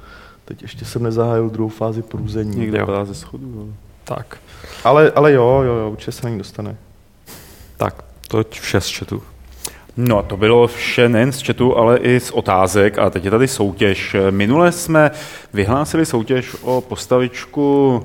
Teď 0.46 0.62
ještě 0.62 0.86
jsem 0.86 1.04
nezahájil 1.04 1.50
druhou 1.50 1.70
fázi 1.70 2.02
průzení. 2.02 2.58
Někdo 2.58 2.78
Jo. 2.78 2.86
padá 2.86 3.06
ze 3.06 3.16
schodu. 3.16 3.54
ale- 3.62 3.74
Tak, 4.04 4.38
Ale, 4.84 5.12
ale 5.12 5.34
jo, 5.34 5.62
jo, 5.66 5.74
jo, 5.74 5.90
určitě 5.92 6.12
se 6.12 6.22
na 6.24 6.30
ní 6.30 6.38
dostane. 6.38 6.78
tak, 7.78 8.04
to 8.28 8.38
je 8.38 8.46
vše 8.50 8.82
z 8.82 8.98
chatu. 8.98 9.24
No, 9.98 10.24
to 10.24 10.38
bylo 10.38 10.68
vše 10.68 11.10
nejen 11.10 11.32
z 11.32 11.42
chatu, 11.42 11.78
ale 11.78 11.98
i 11.98 12.20
z 12.20 12.32
otázek 12.32 12.98
a 13.00 13.10
teď 13.10 13.26
je 13.26 13.32
tady 13.32 13.48
soutěž. 13.48 14.16
Minule 14.30 14.72
jsme 14.72 15.12
vyhlásili 15.54 16.06
soutěž 16.06 16.56
o 16.62 16.82
postavičku 16.82 18.04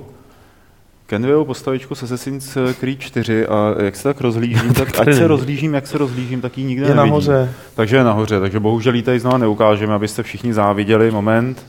Kenville 1.06 1.44
postavičku 1.44 1.94
z 1.94 2.02
Assassin's 2.02 2.56
Creed 2.80 3.00
4 3.00 3.46
a 3.46 3.74
jak 3.82 3.96
se 3.96 4.02
tak 4.02 4.20
rozhlížím, 4.20 4.74
tak 4.78 4.88
ať 4.88 5.04
se 5.04 5.10
není. 5.10 5.24
rozhlížím, 5.26 5.74
jak 5.74 5.86
se 5.86 5.98
rozhlížím, 5.98 6.40
tak 6.40 6.58
ji 6.58 6.64
nikde 6.64 6.84
Je 6.86 6.88
nevidím. 6.88 7.06
nahoře. 7.10 7.50
Takže 7.74 7.96
je 7.96 8.04
nahoře, 8.04 8.40
takže 8.40 8.60
bohužel 8.60 8.94
ji 8.94 9.02
tady 9.02 9.20
znova 9.20 9.38
neukážeme, 9.38 9.94
abyste 9.94 10.22
všichni 10.22 10.54
záviděli. 10.54 11.10
Moment. 11.10 11.66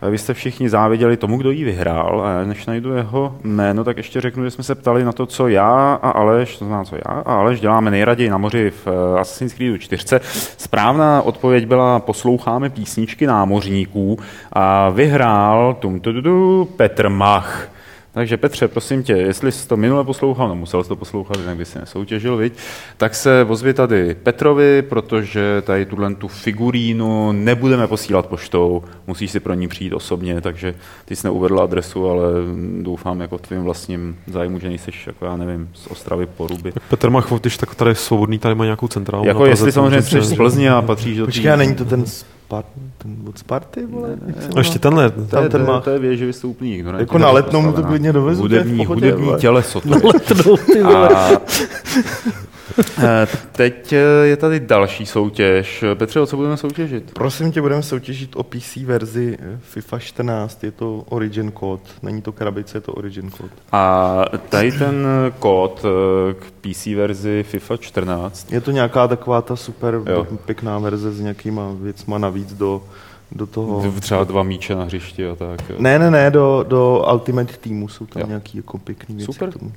Abyste 0.00 0.34
všichni 0.34 0.68
záviděli 0.68 1.16
tomu, 1.16 1.36
kdo 1.36 1.50
ji 1.50 1.64
vyhrál. 1.64 2.22
A 2.26 2.44
než 2.44 2.66
najdu 2.66 2.92
jeho 2.92 3.36
jméno, 3.44 3.84
tak 3.84 3.96
ještě 3.96 4.20
řeknu, 4.20 4.44
že 4.44 4.50
jsme 4.50 4.64
se 4.64 4.74
ptali 4.74 5.04
na 5.04 5.12
to, 5.12 5.26
co 5.26 5.48
já 5.48 5.98
a 6.02 6.10
Aleš, 6.10 6.58
to 6.58 6.64
znamená, 6.64 6.84
co 6.84 6.96
já 6.96 7.20
a 7.20 7.34
Aleš 7.34 7.60
děláme 7.60 7.90
nejraději 7.90 8.30
na 8.30 8.38
moři 8.38 8.70
v 8.70 8.86
eh, 8.86 9.20
Assassin's 9.20 9.54
Creed 9.54 9.80
4. 9.80 10.20
Správná 10.58 11.22
odpověď 11.22 11.66
byla, 11.66 12.00
posloucháme 12.00 12.70
písničky 12.70 13.26
námořníků 13.26 14.18
a 14.52 14.88
vyhrál 14.88 15.74
tum, 15.74 16.00
tu, 16.00 16.12
tu, 16.12 16.22
tu, 16.22 16.68
Petr 16.76 17.08
Mach. 17.08 17.75
Takže 18.16 18.36
Petře, 18.36 18.68
prosím 18.68 19.02
tě, 19.02 19.12
jestli 19.12 19.52
jsi 19.52 19.68
to 19.68 19.76
minule 19.76 20.04
poslouchal, 20.04 20.48
no 20.48 20.54
musel 20.54 20.82
jsi 20.82 20.88
to 20.88 20.96
poslouchat, 20.96 21.36
jinak 21.40 21.56
by 21.56 21.64
si 21.64 21.78
nesoutěžil, 21.78 22.36
viď? 22.36 22.52
tak 22.96 23.14
se 23.14 23.46
ozvi 23.48 23.74
tady 23.74 24.14
Petrovi, 24.14 24.82
protože 24.82 25.62
tady 25.62 25.86
tuhle 25.86 26.14
tu 26.14 26.28
figurínu 26.28 27.32
nebudeme 27.32 27.86
posílat 27.86 28.26
poštou, 28.26 28.82
musíš 29.06 29.30
si 29.30 29.40
pro 29.40 29.54
ní 29.54 29.68
přijít 29.68 29.92
osobně, 29.92 30.40
takže 30.40 30.74
ty 31.04 31.16
jsi 31.16 31.26
neuvedl 31.26 31.60
adresu, 31.60 32.10
ale 32.10 32.28
doufám 32.82 33.20
jako 33.20 33.38
tvým 33.38 33.62
vlastním 33.62 34.16
zájmu, 34.26 34.58
že 34.58 34.68
nejsi 34.68 34.90
jako 35.06 35.24
já 35.24 35.36
nevím, 35.36 35.68
z 35.74 35.86
Ostravy 35.86 36.26
Poruby. 36.26 36.72
Tak 36.72 36.82
Petr 36.82 37.10
Mach, 37.10 37.32
když 37.40 37.56
tak 37.56 37.74
tady 37.74 37.94
svobodný, 37.94 38.38
tady 38.38 38.54
má 38.54 38.64
nějakou 38.64 38.88
centrálu. 38.88 39.26
Jako 39.26 39.46
jestli 39.46 39.72
samozřejmě 39.72 40.02
jsi 40.02 40.22
z. 40.22 40.34
Plzně 40.34 40.70
a 40.70 40.82
patříš 40.82 41.16
do 41.16 41.24
Počkej, 41.24 41.50
a 41.50 41.56
není 41.56 41.74
to 41.74 41.84
ten, 41.84 42.04
Spart, 42.46 42.66
ten 42.98 43.16
od 43.28 43.38
Sparty, 43.38 43.86
vole? 43.86 44.08
Se 44.40 44.48
No 44.54 44.60
ještě 44.60 44.78
tenhle, 44.78 45.10
to 45.10 45.20
je, 45.20 45.26
tam 45.26 45.42
ten 45.42 45.50
to, 45.50 45.56
je, 45.58 45.64
má- 45.64 45.80
to 45.80 45.90
je 45.90 45.98
věž, 45.98 46.18
že 46.18 46.26
vy 46.26 46.32
jste 46.32 46.46
úplný 46.46 46.74
ignoranti. 46.74 47.02
Jako 47.02 47.18
na 47.18 47.30
letnou 47.30 47.62
mu 47.62 47.72
to 47.72 47.82
klidně 47.82 48.12
dovezu, 48.12 48.48
to 48.48 48.54
je 48.54 48.60
v 48.60 48.62
Hudební, 48.64 48.86
pohodě, 48.86 49.06
hudební 49.06 49.26
vole. 49.26 49.38
těleso. 49.38 49.80
To 49.80 49.88
je. 49.88 50.00
Letnou, 50.04 50.56
ty 50.56 50.82
vole. 50.82 51.08
A 51.08 51.30
teď 53.52 53.92
eh, 53.92 53.96
je 54.26 54.36
tady 54.36 54.60
další 54.60 55.06
soutěž. 55.06 55.84
Petře, 55.94 56.20
o 56.20 56.26
co 56.26 56.36
budeme 56.36 56.56
soutěžit? 56.56 57.10
Prosím 57.14 57.52
tě, 57.52 57.60
budeme 57.60 57.82
soutěžit 57.82 58.36
o 58.36 58.42
PC 58.42 58.76
verzi 58.76 59.38
eh, 59.40 59.58
FIFA 59.62 59.98
14, 59.98 60.64
je 60.64 60.70
to 60.70 61.04
Origin 61.08 61.50
kód, 61.52 61.80
není 62.02 62.22
to 62.22 62.32
krabice, 62.32 62.76
je 62.76 62.80
to 62.80 62.92
Origin 62.92 63.30
kód. 63.30 63.50
A 63.72 64.24
tady 64.48 64.72
ten 64.72 65.06
kód 65.38 65.84
eh, 65.84 66.34
k 66.34 66.50
PC 66.60 66.86
verzi 66.86 67.44
FIFA 67.48 67.76
14. 67.76 68.52
Je 68.52 68.60
to 68.60 68.70
nějaká 68.70 69.08
taková 69.08 69.42
ta 69.42 69.56
super 69.56 70.00
Jo. 70.06 70.26
pěkná 70.44 70.78
verze 70.78 71.12
s 71.12 71.20
nějakýma 71.20 71.62
věcma 71.80 72.18
navíc 72.18 72.52
do, 72.52 72.82
do 73.32 73.46
toho... 73.46 73.92
Třeba 74.00 74.24
dva 74.24 74.42
míče 74.42 74.74
na 74.74 74.84
hřišti 74.84 75.28
a 75.28 75.34
tak. 75.36 75.70
jo. 75.70 75.76
Ne, 75.78 75.98
ne, 75.98 76.10
ne, 76.10 76.30
do, 76.30 76.64
do 76.68 77.04
Ultimate 77.12 77.56
Teamu 77.56 77.88
jsou 77.88 78.06
tam 78.06 78.20
Jo. 78.20 78.26
nějaký 78.28 78.56
jako 78.58 78.78
pěkný 78.78 79.14
věci. 79.16 79.32
Super. 79.32 79.50
k 79.50 79.58
Tomu. 79.58 79.72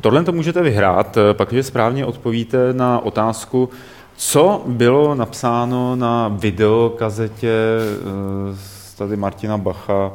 Tohle 0.00 0.24
to 0.24 0.32
můžete 0.32 0.62
vyhrát, 0.62 1.16
eh, 1.16 1.34
pak, 1.34 1.48
když 1.50 1.66
správně 1.66 2.06
odpovíte 2.06 2.72
na 2.72 2.98
otázku, 3.04 3.68
co 4.16 4.62
bylo 4.66 5.14
napsáno 5.14 5.96
na 5.96 6.28
videokazetě 6.28 7.52
eh, 8.52 8.56
tady 8.98 9.16
Martina 9.16 9.58
Bacha 9.58 10.12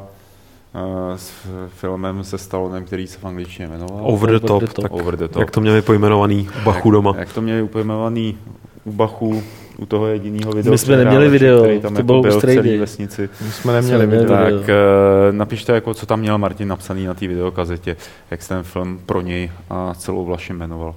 eh, 0.74 1.18
s 1.18 1.32
filmem 1.68 2.24
se 2.24 2.38
Stallonem, 2.38 2.84
který 2.84 3.06
se 3.06 3.18
v 3.18 3.24
angličtině 3.24 3.68
jmenoval. 3.68 4.00
over 4.02 4.30
the 4.30 4.36
Over 4.36 4.48
top, 4.48 4.60
the 4.60 4.66
top. 4.74 4.82
tak 4.82 4.92
Over 4.92 5.16
the 5.16 5.28
top. 5.28 5.40
jak 5.40 5.50
to 5.50 5.60
měli 5.60 5.82
pojmenovaný 5.82 6.48
u 6.60 6.64
Bachu 6.64 6.90
doma. 6.90 7.14
Jak 7.18 7.32
to 7.32 7.40
měli 7.40 7.62
upojmenovaný 7.62 8.38
u 8.84 8.92
Bachu, 8.92 9.42
u 9.78 9.86
toho 9.86 10.06
jediného 10.06 10.52
videa. 10.52 10.70
My 10.70 10.78
jsme 10.78 10.96
neměli 10.96 11.28
video, 11.28 11.60
který 11.62 11.80
tam 11.80 11.92
to 11.94 11.98
jako 11.98 12.06
bylo 12.06 12.22
byl 12.22 12.36
u 12.36 12.38
v 12.38 12.40
celé 12.40 12.78
vesnici. 12.78 13.28
My 13.46 13.52
jsme 13.52 13.72
neměli 13.72 14.06
Jsme 14.06 14.16
video. 14.18 14.36
Tak 14.36 14.46
video. 14.54 14.62
eh, 14.68 15.32
napište, 15.32 15.72
jako, 15.72 15.94
co 15.94 16.06
tam 16.06 16.20
měl 16.20 16.38
Martin 16.38 16.68
napsaný 16.68 17.06
na 17.06 17.14
té 17.14 17.28
videokazetě, 17.28 17.96
jak 18.30 18.42
se 18.42 18.48
ten 18.48 18.62
film 18.62 19.00
pro 19.06 19.20
něj 19.20 19.50
a 19.70 19.94
celou 19.94 20.24
Vlaši 20.24 20.52
jmenoval. 20.52 20.94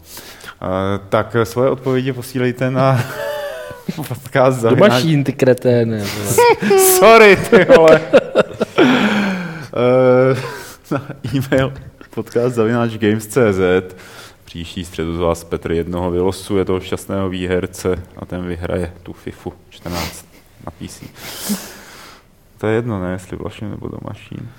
Eh, 0.61 0.65
Tak 1.09 1.35
eh, 1.41 1.45
svoje 1.45 1.69
odpovědi 1.69 2.13
posílejte 2.13 2.71
na 2.71 3.03
podcast 4.07 4.61
Do 4.63 4.75
mašín, 4.75 5.23
ty 5.23 5.33
kreténe. 5.33 6.03
Sorry, 6.99 7.35
ty 7.49 7.65
vole. 7.77 8.01
Eh, 9.75 10.35
na 10.91 11.01
e-mail 11.35 11.73
podcast 12.15 12.55
zavináč 12.55 12.91
games.cz 12.97 13.95
Příští 14.53 14.85
středu 14.85 15.15
z 15.15 15.19
vás 15.19 15.43
Petr 15.43 15.71
jednoho 15.71 16.11
vylosuje 16.11 16.65
toho 16.65 16.80
šťastného 16.80 17.30
výherce 17.30 18.03
a 18.17 18.25
ten 18.25 18.45
vyhraje 18.45 18.93
tu 19.03 19.13
FIFU 19.13 19.53
14 19.69 20.25
na 20.65 20.71
PC. 20.71 21.03
To 22.57 22.67
je 22.67 22.75
jedno, 22.75 23.03
ne, 23.03 23.11
jestli 23.11 23.38
Vlašim 23.38 23.69
nebo 23.71 23.88
Domašín. 23.88 24.39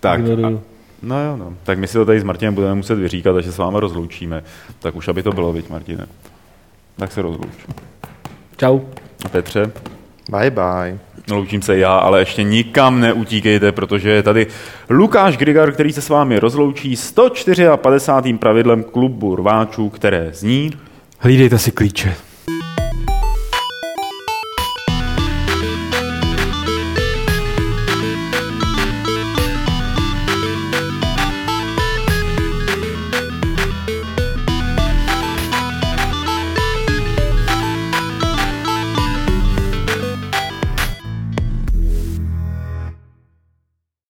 tak, 0.00 0.20
a, 0.20 0.60
no 1.02 1.24
jo, 1.24 1.36
no. 1.36 1.56
Tak 1.62 1.78
my 1.78 1.86
si 1.86 1.92
to 1.92 2.04
tady 2.04 2.20
s 2.20 2.24
Martinem 2.24 2.54
budeme 2.54 2.74
muset 2.74 2.94
vyříkat, 2.94 3.34
takže 3.34 3.50
se 3.50 3.56
s 3.56 3.58
váma 3.58 3.80
rozloučíme. 3.80 4.44
Tak 4.78 4.96
už 4.96 5.08
aby 5.08 5.22
to 5.22 5.32
bylo, 5.32 5.52
viď, 5.52 5.70
Martine. 5.70 6.06
Tak 6.96 7.12
se 7.12 7.22
rozlouč. 7.22 7.66
Čau. 8.56 8.80
A 9.24 9.28
Petře, 9.28 9.72
Bye 10.30 10.50
bye. 10.50 10.98
Loučím 11.30 11.62
se 11.62 11.78
já, 11.78 11.96
ale 11.96 12.20
ještě 12.20 12.42
nikam 12.42 13.00
neutíkejte, 13.00 13.72
protože 13.72 14.10
je 14.10 14.22
tady 14.22 14.46
Lukáš 14.90 15.36
Grigar, 15.36 15.72
který 15.72 15.92
se 15.92 16.02
s 16.02 16.08
vámi 16.08 16.38
rozloučí 16.38 16.96
154. 16.96 18.38
pravidlem 18.38 18.82
klubu 18.82 19.36
rváčů, 19.36 19.88
které 19.88 20.30
zní... 20.32 20.70
Hlídejte 21.18 21.58
si 21.58 21.72
klíče. 21.72 22.14